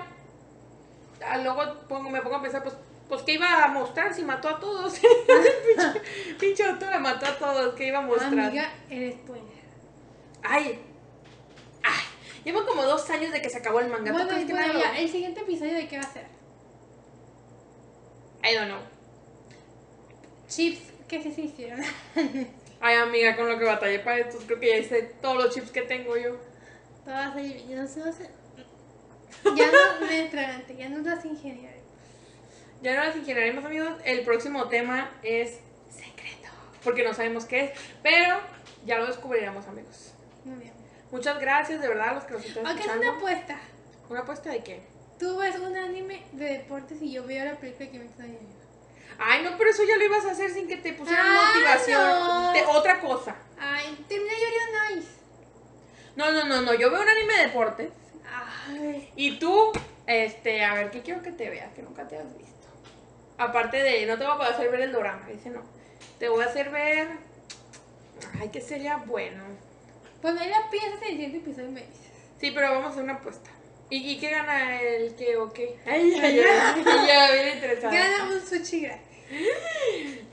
luego 1.43 1.81
pongo, 1.88 2.09
me 2.09 2.22
pongo 2.22 2.38
a 2.38 2.41
pensar, 2.41 2.64
pues, 2.64 2.76
pues 3.10 3.22
¿qué 3.24 3.34
iba 3.34 3.64
a 3.64 3.68
mostrar 3.70 4.14
si 4.14 4.24
mató 4.24 4.50
a 4.50 4.60
todos? 4.60 4.94
pinche, 5.00 6.02
pinche 6.40 6.64
autora 6.64 7.00
mató 7.00 7.26
a 7.26 7.38
todos, 7.38 7.76
¿qué 7.76 7.88
iba 7.88 8.00
a 8.00 8.02
mostrar? 8.02 8.34
Amiga, 8.34 8.72
eres 8.90 9.16
spoiler. 9.16 9.48
Ay, 10.44 10.80
ay, 11.84 12.04
llevo 12.44 12.66
como 12.66 12.84
dos 12.84 13.10
años 13.10 13.32
de 13.32 13.42
que 13.42 13.50
se 13.50 13.58
acabó 13.58 13.80
el 13.80 13.90
manga. 13.90 14.12
¿Tú 14.12 14.18
Bueno, 14.24 14.30
que 14.48 14.54
bueno, 14.54 14.74
lo- 14.74 14.80
ya, 14.80 14.98
el 15.00 15.10
siguiente 15.10 15.42
episodio 15.42 15.74
de 15.74 15.88
qué 15.88 15.98
va 15.98 16.04
a 16.04 16.12
ser? 16.14 16.26
I 18.44 18.54
don't 18.56 18.68
know. 18.70 18.80
Chips 20.48 20.80
que 21.08 21.22
sí 21.24 21.32
se 21.34 21.42
hicieron. 21.42 21.82
Ay, 22.80 22.96
amiga, 22.96 23.36
con 23.36 23.50
lo 23.50 23.58
que 23.58 23.66
batallé 23.66 24.00
para 24.00 24.20
estos, 24.20 24.44
creo 24.46 24.60
que 24.60 24.70
ya 24.70 24.78
hice 24.78 25.02
todos 25.22 25.38
los 25.38 25.54
chips 25.54 25.72
que 25.72 25.82
tengo 25.82 26.16
yo. 26.18 26.38
Bien. 27.36 27.68
Yo 27.70 27.76
no 27.82 27.88
sé, 27.88 28.00
no 28.02 28.12
sé. 28.12 28.30
Ya 29.56 29.72
no 29.72 30.06
me 30.06 30.22
extravagante, 30.22 30.76
ya 30.76 30.90
no 30.90 31.00
las 31.00 31.24
ingeniería. 31.26 31.72
Ya 32.82 32.95
no 32.95 33.04
las 33.04 33.16
ingeniaremos, 33.16 33.66
amigos. 33.66 33.91
El 34.06 34.22
próximo 34.22 34.68
tema 34.68 35.10
es 35.24 35.60
secreto, 35.90 36.49
porque 36.84 37.04
no 37.04 37.14
sabemos 37.14 37.45
qué 37.45 37.66
es, 37.66 37.72
pero 38.04 38.40
ya 38.86 38.98
lo 38.99 39.08
descubriremos, 39.08 39.66
amigos. 39.68 40.14
Muy 40.45 40.58
bien. 40.60 40.74
Muchas 41.12 41.40
gracias, 41.40 41.82
de 41.82 41.88
verdad, 41.88 42.10
a 42.10 42.14
los 42.14 42.24
que 42.26 42.34
nos 42.34 42.45
están 42.45 42.66
Aunque 42.68 42.82
es 42.84 42.88
escuchando. 42.88 43.10
una 43.12 43.18
apuesta. 43.20 43.60
¿Una 44.10 44.20
apuesta 44.22 44.49
de 44.52 44.64
qué? 44.64 44.82
Tú 45.20 45.38
ves 45.38 45.56
un 45.58 45.76
anime 45.76 46.24
de 46.34 46.45
deportes 46.45 47.02
y 47.02 47.12
yo 47.12 47.26
veo 47.26 47.44
la 47.45 47.56
película 47.56 47.90
que 47.90 47.99
me 47.99 48.06
está 48.06 48.24
viendo. 48.24 48.56
Ay, 49.20 49.41
no, 49.44 49.58
pero 49.58 49.72
eso 49.72 49.84
ya 49.84 49.98
lo 49.98 50.06
ibas 50.06 50.26
a 50.26 50.32
hacer 50.32 50.52
sin 50.52 50.68
que 50.68 50.78
te 50.78 50.94
pusieran 50.94 51.26
Ah, 51.28 51.52
motivación. 51.54 52.02
no. 52.02 52.54
De 52.54 52.64
otra 52.66 52.99
cosa. 52.99 53.36
Ay, 53.60 54.06
termina 54.08 54.32
Yuri 54.34 54.94
on 54.94 54.98
Ice. 54.99 55.10
No, 56.16 56.32
no, 56.32 56.45
no, 56.45 56.62
no. 56.62 56.74
Yo 56.76 56.91
veo 56.91 57.02
un 57.02 57.10
anime 57.10 57.34
de 57.38 57.44
deportes. 57.48 57.90
Ay. 58.70 59.12
Y 59.16 59.40
tú, 59.40 59.72
este, 60.06 60.64
a 60.64 60.76
ver, 60.76 60.91
¿qué 60.91 61.02
quiero 61.02 61.24
que 61.24 61.32
te 61.32 61.49
veas? 61.49 61.74
Que 61.74 61.82
nunca 61.82 62.08
te 62.08 62.18
has 62.18 62.38
visto. 62.38 62.57
Aparte 63.38 63.77
de, 63.77 64.05
no 64.05 64.18
te 64.18 64.26
voy 64.26 64.45
a 64.45 64.49
hacer 64.49 64.72
ver 64.72 64.81
el 64.81 64.91
drama, 64.91 65.27
dice 65.27 65.49
no. 65.49 65.61
Te 66.19 66.30
voy 66.30 66.43
a 66.43 66.47
hacer 66.47 66.69
ver. 66.72 67.07
Ay, 68.39 68.49
que 68.49 68.61
sería 68.61 68.97
bueno. 68.97 69.43
Pues 70.22 70.39
ahí 70.39 70.49
la 70.49 70.69
piensas 70.72 71.01
en 71.01 71.07
el 71.07 71.14
siguiente 71.14 71.38
episodio 71.38 71.69
y 71.69 71.72
me 71.72 71.81
dices. 71.81 72.07
Sí, 72.39 72.51
pero 72.51 72.72
vamos 72.72 72.85
a 72.85 72.89
hacer 72.89 73.03
una 73.03 73.14
apuesta. 73.14 73.49
¿Y, 73.89 73.97
y 74.11 74.19
qué 74.19 74.31
gana 74.31 74.81
el 74.81 75.15
qué 75.15 75.38
o 75.38 75.53
qué? 75.53 75.77
Ay, 75.85 76.14
ay, 76.22 76.39
ay. 76.39 76.84
ya, 77.07 77.31
bien 77.31 77.55
interesada. 77.55 77.93
Gana 77.93 78.34
un 78.34 78.41
sushi 78.41 78.81
gratis. 78.81 79.07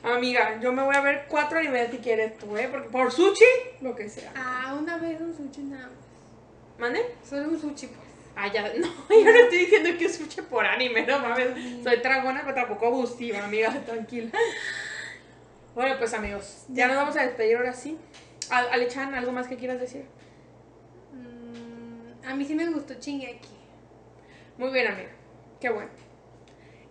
Amiga, 0.02 0.60
yo 0.60 0.72
me 0.72 0.82
voy 0.82 0.94
a 0.96 1.00
ver 1.00 1.26
cuatro 1.28 1.58
animes 1.58 1.90
si 1.90 1.98
quieres 1.98 2.36
tú, 2.38 2.56
¿eh? 2.56 2.68
Porque 2.70 2.88
por 2.88 3.12
sushi, 3.12 3.44
lo 3.80 3.94
que 3.94 4.08
sea. 4.08 4.32
Ah, 4.34 4.76
una 4.78 4.98
vez 4.98 5.20
un 5.20 5.36
sushi 5.36 5.62
nada 5.62 5.86
más. 5.88 5.96
¿Mande? 6.78 7.14
Solo 7.28 7.48
un 7.48 7.60
sushi, 7.60 7.86
pues. 7.88 8.03
Ah, 8.36 8.52
ya, 8.52 8.62
no, 8.78 8.86
yo 9.08 9.24
no 9.24 9.38
estoy 9.38 9.58
diciendo 9.58 9.90
que 9.98 10.08
sushi 10.08 10.42
por 10.42 10.64
anime, 10.66 11.06
no 11.06 11.18
mames. 11.20 11.82
Soy 11.84 12.00
tragona, 12.02 12.42
pero 12.42 12.54
tampoco 12.54 12.86
abusiva, 12.86 13.44
amiga, 13.44 13.70
tranquila. 13.86 14.30
Bueno, 15.74 15.96
pues 15.98 16.14
amigos, 16.14 16.64
ya 16.68 16.86
nos 16.88 16.96
vamos 16.96 17.16
a 17.16 17.22
despedir 17.26 17.56
ahora 17.56 17.72
sí. 17.72 17.96
Al- 18.50 18.68
Alechan, 18.72 19.14
¿algo 19.14 19.32
más 19.32 19.46
que 19.48 19.56
quieras 19.56 19.80
decir? 19.80 20.04
Mm, 21.12 22.26
a 22.28 22.34
mí 22.34 22.44
sí 22.44 22.54
me 22.54 22.66
gustó 22.70 22.94
Shingeki. 22.94 23.48
Muy 24.58 24.70
bien, 24.72 24.86
amiga. 24.88 25.10
Qué 25.60 25.70
bueno. 25.70 25.90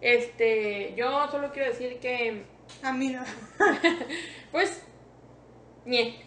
Este, 0.01 0.93
yo 0.95 1.29
solo 1.31 1.51
quiero 1.53 1.69
decir 1.69 1.99
que, 1.99 2.43
A 2.81 2.91
mí 2.91 3.09
no. 3.09 3.23
pues, 4.51 4.81
ñe. 5.85 6.21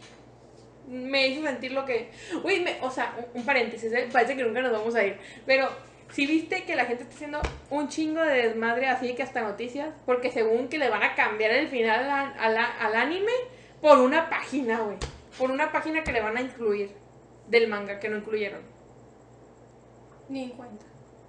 Me 0.88 1.26
hizo 1.28 1.42
sentir 1.42 1.72
lo 1.72 1.84
que. 1.84 2.10
Uy, 2.44 2.60
me, 2.60 2.78
o 2.80 2.90
sea, 2.90 3.14
un, 3.18 3.40
un 3.40 3.46
paréntesis, 3.46 3.92
¿eh? 3.92 4.08
parece 4.12 4.36
que 4.36 4.42
nunca 4.44 4.62
nos 4.62 4.72
vamos 4.72 4.94
a 4.94 5.04
ir. 5.04 5.18
Pero, 5.44 5.68
si 6.10 6.26
viste 6.26 6.62
que 6.64 6.76
la 6.76 6.84
gente 6.84 7.02
está 7.02 7.14
haciendo 7.16 7.40
un 7.70 7.88
chingo 7.88 8.22
de 8.22 8.42
desmadre 8.48 8.86
así 8.88 9.14
que 9.14 9.22
hasta 9.24 9.42
noticias? 9.42 9.88
Porque 10.06 10.30
según 10.30 10.68
que 10.68 10.78
le 10.78 10.88
van 10.88 11.02
a 11.02 11.14
cambiar 11.16 11.50
el 11.50 11.66
final 11.68 12.08
a- 12.08 12.28
a 12.38 12.48
la- 12.48 12.70
al 12.78 12.94
anime 12.94 13.32
por 13.80 13.98
una 13.98 14.30
página, 14.30 14.78
güey. 14.80 14.96
Por 15.38 15.50
una 15.50 15.72
página 15.72 16.04
que 16.04 16.12
le 16.12 16.20
van 16.20 16.36
a 16.36 16.40
incluir 16.42 16.92
del 17.48 17.66
manga 17.68 17.98
que 17.98 18.08
no 18.08 18.16
incluyeron. 18.18 18.60
Ni 20.28 20.44
en 20.44 20.50
cuenta. 20.50 20.84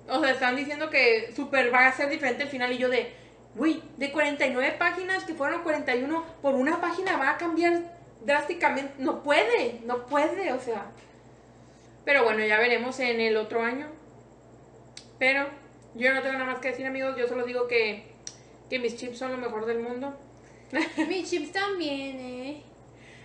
O 0.09 0.19
sea, 0.21 0.31
están 0.31 0.55
diciendo 0.55 0.89
que 0.89 1.31
super 1.35 1.73
va 1.73 1.87
a 1.87 1.91
ser 1.93 2.09
diferente 2.09 2.43
el 2.43 2.49
final 2.49 2.71
y 2.71 2.77
yo 2.77 2.89
de, 2.89 3.11
güey, 3.55 3.81
de 3.97 4.11
49 4.11 4.75
páginas 4.79 5.23
que 5.25 5.33
fueron 5.33 5.63
41, 5.63 6.23
por 6.41 6.55
una 6.55 6.79
página 6.79 7.17
va 7.17 7.31
a 7.31 7.37
cambiar 7.37 7.96
drásticamente. 8.27 8.93
No 8.99 9.23
puede, 9.23 9.79
no 9.85 10.05
puede, 10.05 10.51
o 10.53 10.59
sea. 10.59 10.91
Pero 12.05 12.23
bueno, 12.23 12.45
ya 12.45 12.59
veremos 12.59 12.99
en 12.99 13.19
el 13.21 13.37
otro 13.37 13.63
año. 13.63 13.87
Pero 15.17 15.47
yo 15.95 16.13
no 16.13 16.21
tengo 16.21 16.33
nada 16.37 16.45
más 16.51 16.59
que 16.59 16.69
decir, 16.69 16.85
amigos. 16.85 17.15
Yo 17.17 17.27
solo 17.27 17.45
digo 17.45 17.67
que, 17.67 18.03
que 18.69 18.79
mis 18.79 18.95
chips 18.97 19.17
son 19.17 19.31
lo 19.31 19.37
mejor 19.37 19.65
del 19.65 19.79
mundo. 19.79 20.15
Mis 21.07 21.29
chips 21.29 21.53
también, 21.53 22.19
eh. 22.19 22.61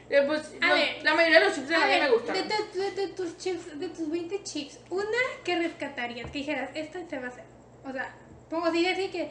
Eh, 0.09 0.23
pues 0.27 0.53
A 0.61 0.69
los- 0.69 0.79
ver. 0.79 1.03
la 1.03 1.15
mayoría 1.15 1.41
de 1.41 1.47
los 1.47 1.55
chips 1.57 1.69
de 1.69 1.77
la 1.79 1.87
vida 1.87 1.99
me 2.05 2.11
gustan. 2.11 2.35
de, 2.37 2.43
tu- 2.73 2.79
de- 2.81 2.91
de 2.93 3.09
tus 3.09 3.37
chips, 3.39 3.79
de 3.81 3.89
tus 3.89 4.09
20 4.11 4.43
chips, 4.45 4.79
una 4.91 5.19
que 5.45 5.59
rescatarías, 5.59 6.31
que 6.31 6.39
dijeras, 6.39 6.71
esta 6.75 7.01
se 7.09 7.19
va 7.19 7.27
a 7.27 7.29
hacer. 7.31 7.45
O 7.85 7.91
sea, 7.93 8.15
pongo 8.49 8.67
así, 8.67 8.85
decir 8.85 9.11
que. 9.11 9.31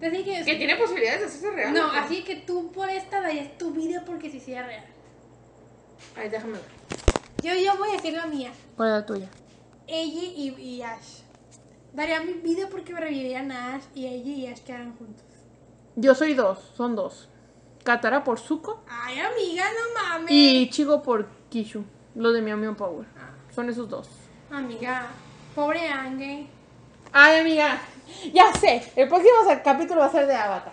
Decir 0.00 0.24
que. 0.24 0.42
Que 0.44 0.54
tiene 0.56 0.76
posibilidades 0.76 1.20
de 1.20 1.26
hacerse 1.26 1.50
real. 1.50 1.74
no, 1.74 1.90
así 1.92 2.22
que 2.24 2.36
tú 2.36 2.72
por 2.72 2.88
esta 2.88 3.20
darías 3.20 3.58
tu 3.58 3.72
vida 3.72 4.02
porque 4.06 4.30
se 4.30 4.38
hiciera 4.38 4.66
real. 4.66 4.84
Ay, 6.16 6.28
déjame 6.28 6.52
ver. 6.54 6.62
Yo, 7.42 7.54
yo 7.54 7.76
voy 7.78 7.90
a 7.90 7.92
decir 7.92 8.12
la 8.14 8.26
mía. 8.26 8.52
¿Cuál 8.76 8.88
es 8.90 8.94
la 8.96 9.06
tuya? 9.06 9.28
Ella 9.86 10.20
y, 10.22 10.48
y 10.58 10.82
Ash. 10.82 11.22
Daría 11.92 12.20
mi 12.20 12.34
vida 12.34 12.68
porque 12.70 12.92
me 12.92 13.00
revivirían 13.00 13.50
a 13.50 13.74
Ash 13.76 13.84
y 13.94 14.06
ella 14.06 14.30
y 14.30 14.46
Ash 14.46 14.60
quedaran 14.60 14.96
juntos. 14.96 15.24
Yo 15.96 16.14
soy 16.14 16.34
dos, 16.34 16.58
son 16.76 16.94
dos. 16.94 17.28
Katara 17.82 18.22
por 18.22 18.38
Zuko 18.38 18.84
Ay, 18.88 19.18
amiga, 19.18 19.64
no 19.72 20.00
mames. 20.02 20.30
y 20.30 20.68
Chigo 20.70 21.02
por 21.02 21.26
Kishu, 21.48 21.84
lo 22.14 22.30
de 22.32 22.42
mi 22.42 22.50
amigo 22.50 22.76
Power. 22.76 23.06
Son 23.54 23.68
esos 23.68 23.88
dos. 23.88 24.08
Amiga, 24.50 25.08
pobre 25.54 25.88
Ange. 25.88 26.46
Ay, 27.12 27.40
amiga, 27.40 27.80
ya 28.32 28.52
sé, 28.54 28.92
el 28.94 29.08
próximo 29.08 29.32
capítulo 29.64 30.00
va 30.00 30.06
a 30.06 30.12
ser 30.12 30.26
de 30.26 30.34
Avatar. 30.34 30.72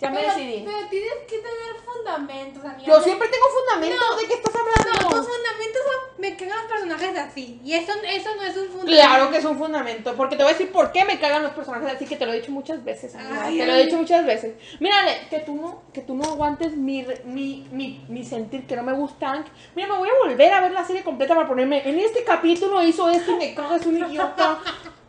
Ya 0.00 0.10
me 0.10 0.22
decidí. 0.22 0.62
pero 0.64 0.88
tienes 0.88 1.14
que 1.28 1.36
tener 1.38 1.81
fundamentos, 1.92 2.64
amiga. 2.64 2.86
Yo 2.88 2.96
No- 2.98 3.02
siempre 3.02 3.28
tengo 3.28 3.44
fundamento 3.46 4.04
No. 4.10 4.16
de 4.16 4.26
qué 4.26 4.34
estás 4.34 4.54
No, 4.54 4.60
hablando. 4.60 5.08
tus 5.16 5.26
fundamentos 5.34 5.82
son. 5.82 6.12
Me 6.22 6.36
cagan 6.36 6.56
los 6.56 6.66
personajes 6.70 7.18
así. 7.18 7.60
Y 7.64 7.74
eso, 7.74 7.92
eso 8.08 8.30
no 8.36 8.42
es 8.42 8.56
un 8.56 8.66
fundamento. 8.68 8.86
Claro 8.86 9.30
que 9.30 9.36
es 9.38 9.44
un 9.44 9.58
fundamento, 9.58 10.14
porque 10.14 10.36
te 10.36 10.44
voy 10.44 10.52
a 10.52 10.56
decir 10.56 10.70
por 10.70 10.92
qué 10.92 11.04
me 11.04 11.18
cagan 11.18 11.42
los 11.42 11.52
personajes 11.52 11.94
así 11.96 12.06
que 12.06 12.16
te 12.16 12.26
lo 12.26 12.32
he 12.32 12.36
dicho 12.40 12.52
muchas 12.52 12.84
veces, 12.84 13.14
amiga, 13.16 13.42
Ay, 13.44 13.58
te 13.58 13.66
lo 13.66 13.72
he 13.74 13.84
dicho 13.86 13.96
muchas 13.96 14.24
veces. 14.24 14.54
Mírale, 14.78 15.26
que 15.30 15.40
tú 15.40 15.54
no, 15.56 15.82
que 15.92 16.00
tú 16.02 16.14
no 16.14 16.22
aguantes 16.24 16.76
mi, 16.76 17.04
mi, 17.24 17.66
mi, 17.72 18.04
mi 18.08 18.24
sentir 18.24 18.66
que 18.68 18.76
no 18.76 18.84
me 18.84 18.92
gusta. 18.92 19.44
Mira, 19.74 19.88
me 19.88 19.98
voy 19.98 20.08
a 20.08 20.28
volver 20.28 20.52
a 20.52 20.60
ver 20.60 20.70
la 20.72 20.84
serie 20.86 21.02
completa 21.02 21.34
para 21.34 21.48
ponerme, 21.48 21.88
en 21.88 21.98
este 21.98 22.22
capítulo 22.22 22.80
hizo 22.84 23.10
esto 23.10 23.32
y 23.32 23.36
me 23.36 23.54
cagas 23.54 23.84
un 23.86 23.98
idiota. 23.98 24.58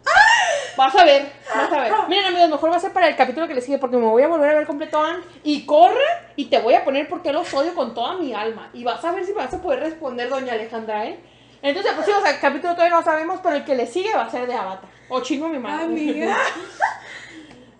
Vas 0.76 0.96
a 0.96 1.06
ver, 1.06 1.32
vas 1.54 1.72
a 1.72 1.82
ver. 1.82 1.94
Miren 2.10 2.26
amigos, 2.26 2.50
mejor 2.50 2.72
va 2.72 2.78
a 2.78 2.80
ser 2.80 2.92
para 2.94 3.08
el 3.08 3.16
capítulo 3.16 3.48
que 3.48 3.54
le 3.54 3.62
sigue 3.62 3.78
porque 3.78 3.98
me 3.98 4.08
voy 4.08 4.24
a 4.24 4.28
volver 4.28 4.50
a 4.50 4.54
ver 4.56 4.66
completo 4.66 5.04
Ang 5.04 5.22
y 5.44 5.66
corre 5.66 6.04
y 6.36 6.46
te 6.46 6.60
voy 6.60 6.74
a 6.74 6.84
poner 6.84 7.08
porque 7.08 7.32
los 7.32 7.54
odio 7.54 7.76
con 7.76 7.94
toda 7.94 8.18
mi 8.18 8.34
alma. 8.34 8.70
Y 8.74 8.84
vas 8.84 9.04
a 9.06 9.12
ver 9.12 9.26
si 9.26 9.34
vas 9.34 9.54
a 9.54 9.62
poder 9.62 9.82
responder, 9.82 10.30
doña 10.30 10.54
Alejandra, 10.54 11.06
¿eh? 11.06 11.20
Entonces 11.62 11.92
el 11.92 11.98
próximo 11.98 12.18
capítulo 12.42 12.74
todavía 12.74 12.98
no 12.98 13.04
sabemos, 13.04 13.40
pero 13.42 13.56
el 13.56 13.64
que 13.64 13.76
le 13.76 13.86
sigue 13.86 14.14
va 14.16 14.24
a 14.24 14.30
ser 14.30 14.48
de 14.48 14.54
Avatar. 14.54 14.90
O 15.10 15.22
chingo 15.22 15.48
mi 15.48 15.60
madre. 15.60 15.86
Amiga. 15.86 16.38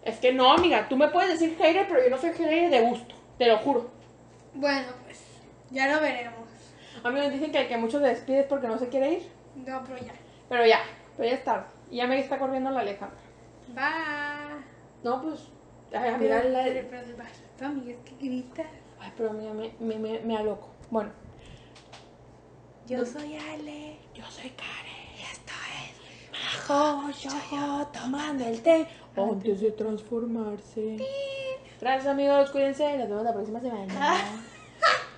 Es 0.04 0.20
que 0.20 0.34
no, 0.34 0.52
amiga, 0.52 0.88
tú 0.90 0.98
me 0.98 1.08
puedes 1.08 1.40
decir 1.40 1.56
hater, 1.58 1.88
pero 1.88 2.04
yo 2.04 2.10
no 2.10 2.18
soy 2.18 2.32
hater 2.32 2.70
de 2.70 2.82
gusto, 2.82 3.16
te 3.38 3.48
lo 3.48 3.58
juro. 3.60 3.90
Bueno, 4.54 4.88
pues 5.06 5.22
ya 5.70 5.88
lo 5.88 6.02
veremos. 6.02 6.44
Amigos, 7.02 7.32
dicen 7.32 7.54
que 7.54 7.62
el 7.62 7.68
que 7.70 7.78
mucho 7.78 8.00
se 8.00 8.08
despide 8.08 8.42
es 8.42 8.46
porque 8.46 8.68
no 8.68 8.78
se 8.78 8.90
quiere 8.90 9.14
ir. 9.14 9.32
No, 9.56 9.82
pero 9.86 9.98
ya. 9.98 10.14
Pero 10.50 10.66
ya, 10.66 10.80
pero 11.16 11.30
ya 11.30 11.36
es 11.36 11.44
tarde. 11.46 11.66
Y 11.94 11.98
ya 11.98 12.08
me 12.08 12.20
está 12.20 12.40
corriendo 12.40 12.72
la 12.72 12.80
Alejandra. 12.80 13.20
Bye. 13.68 14.64
No, 15.04 15.22
pues, 15.22 15.48
ay, 15.94 16.10
amiga, 16.10 16.40
Pero, 16.42 16.50
la... 16.50 16.64
pero, 16.64 16.88
pero, 16.90 17.04
pero, 17.58 17.70
amiga, 17.70 17.92
es 17.92 17.98
que 18.10 18.16
grita. 18.26 18.64
Ay, 19.00 19.12
pero 19.16 19.30
amiga, 19.30 19.54
me, 19.54 19.76
me, 19.80 20.00
me, 20.00 20.20
me 20.22 20.36
aloco. 20.38 20.70
Bueno, 20.90 21.12
Yo 22.88 23.06
soy 23.06 23.38
Ale. 23.38 24.00
yo 24.16 24.24
soy 24.26 24.50
Karen. 24.52 25.04
Y 25.18 25.22
esto 25.22 25.54
es 25.78 26.68
Majo 26.68 27.12
Yoyo 27.12 27.88
tomando 27.94 28.44
el 28.48 28.62
té 28.64 28.88
antes 29.16 29.62
de 29.62 29.72
transformarse. 29.72 30.98
Gracias 31.80 32.08
amigos, 32.08 32.50
cuídense, 32.50 32.98
nos 32.98 33.08
vemos 33.10 33.24
la 33.24 33.34
próxima 33.34 33.60
semana. 33.60 33.94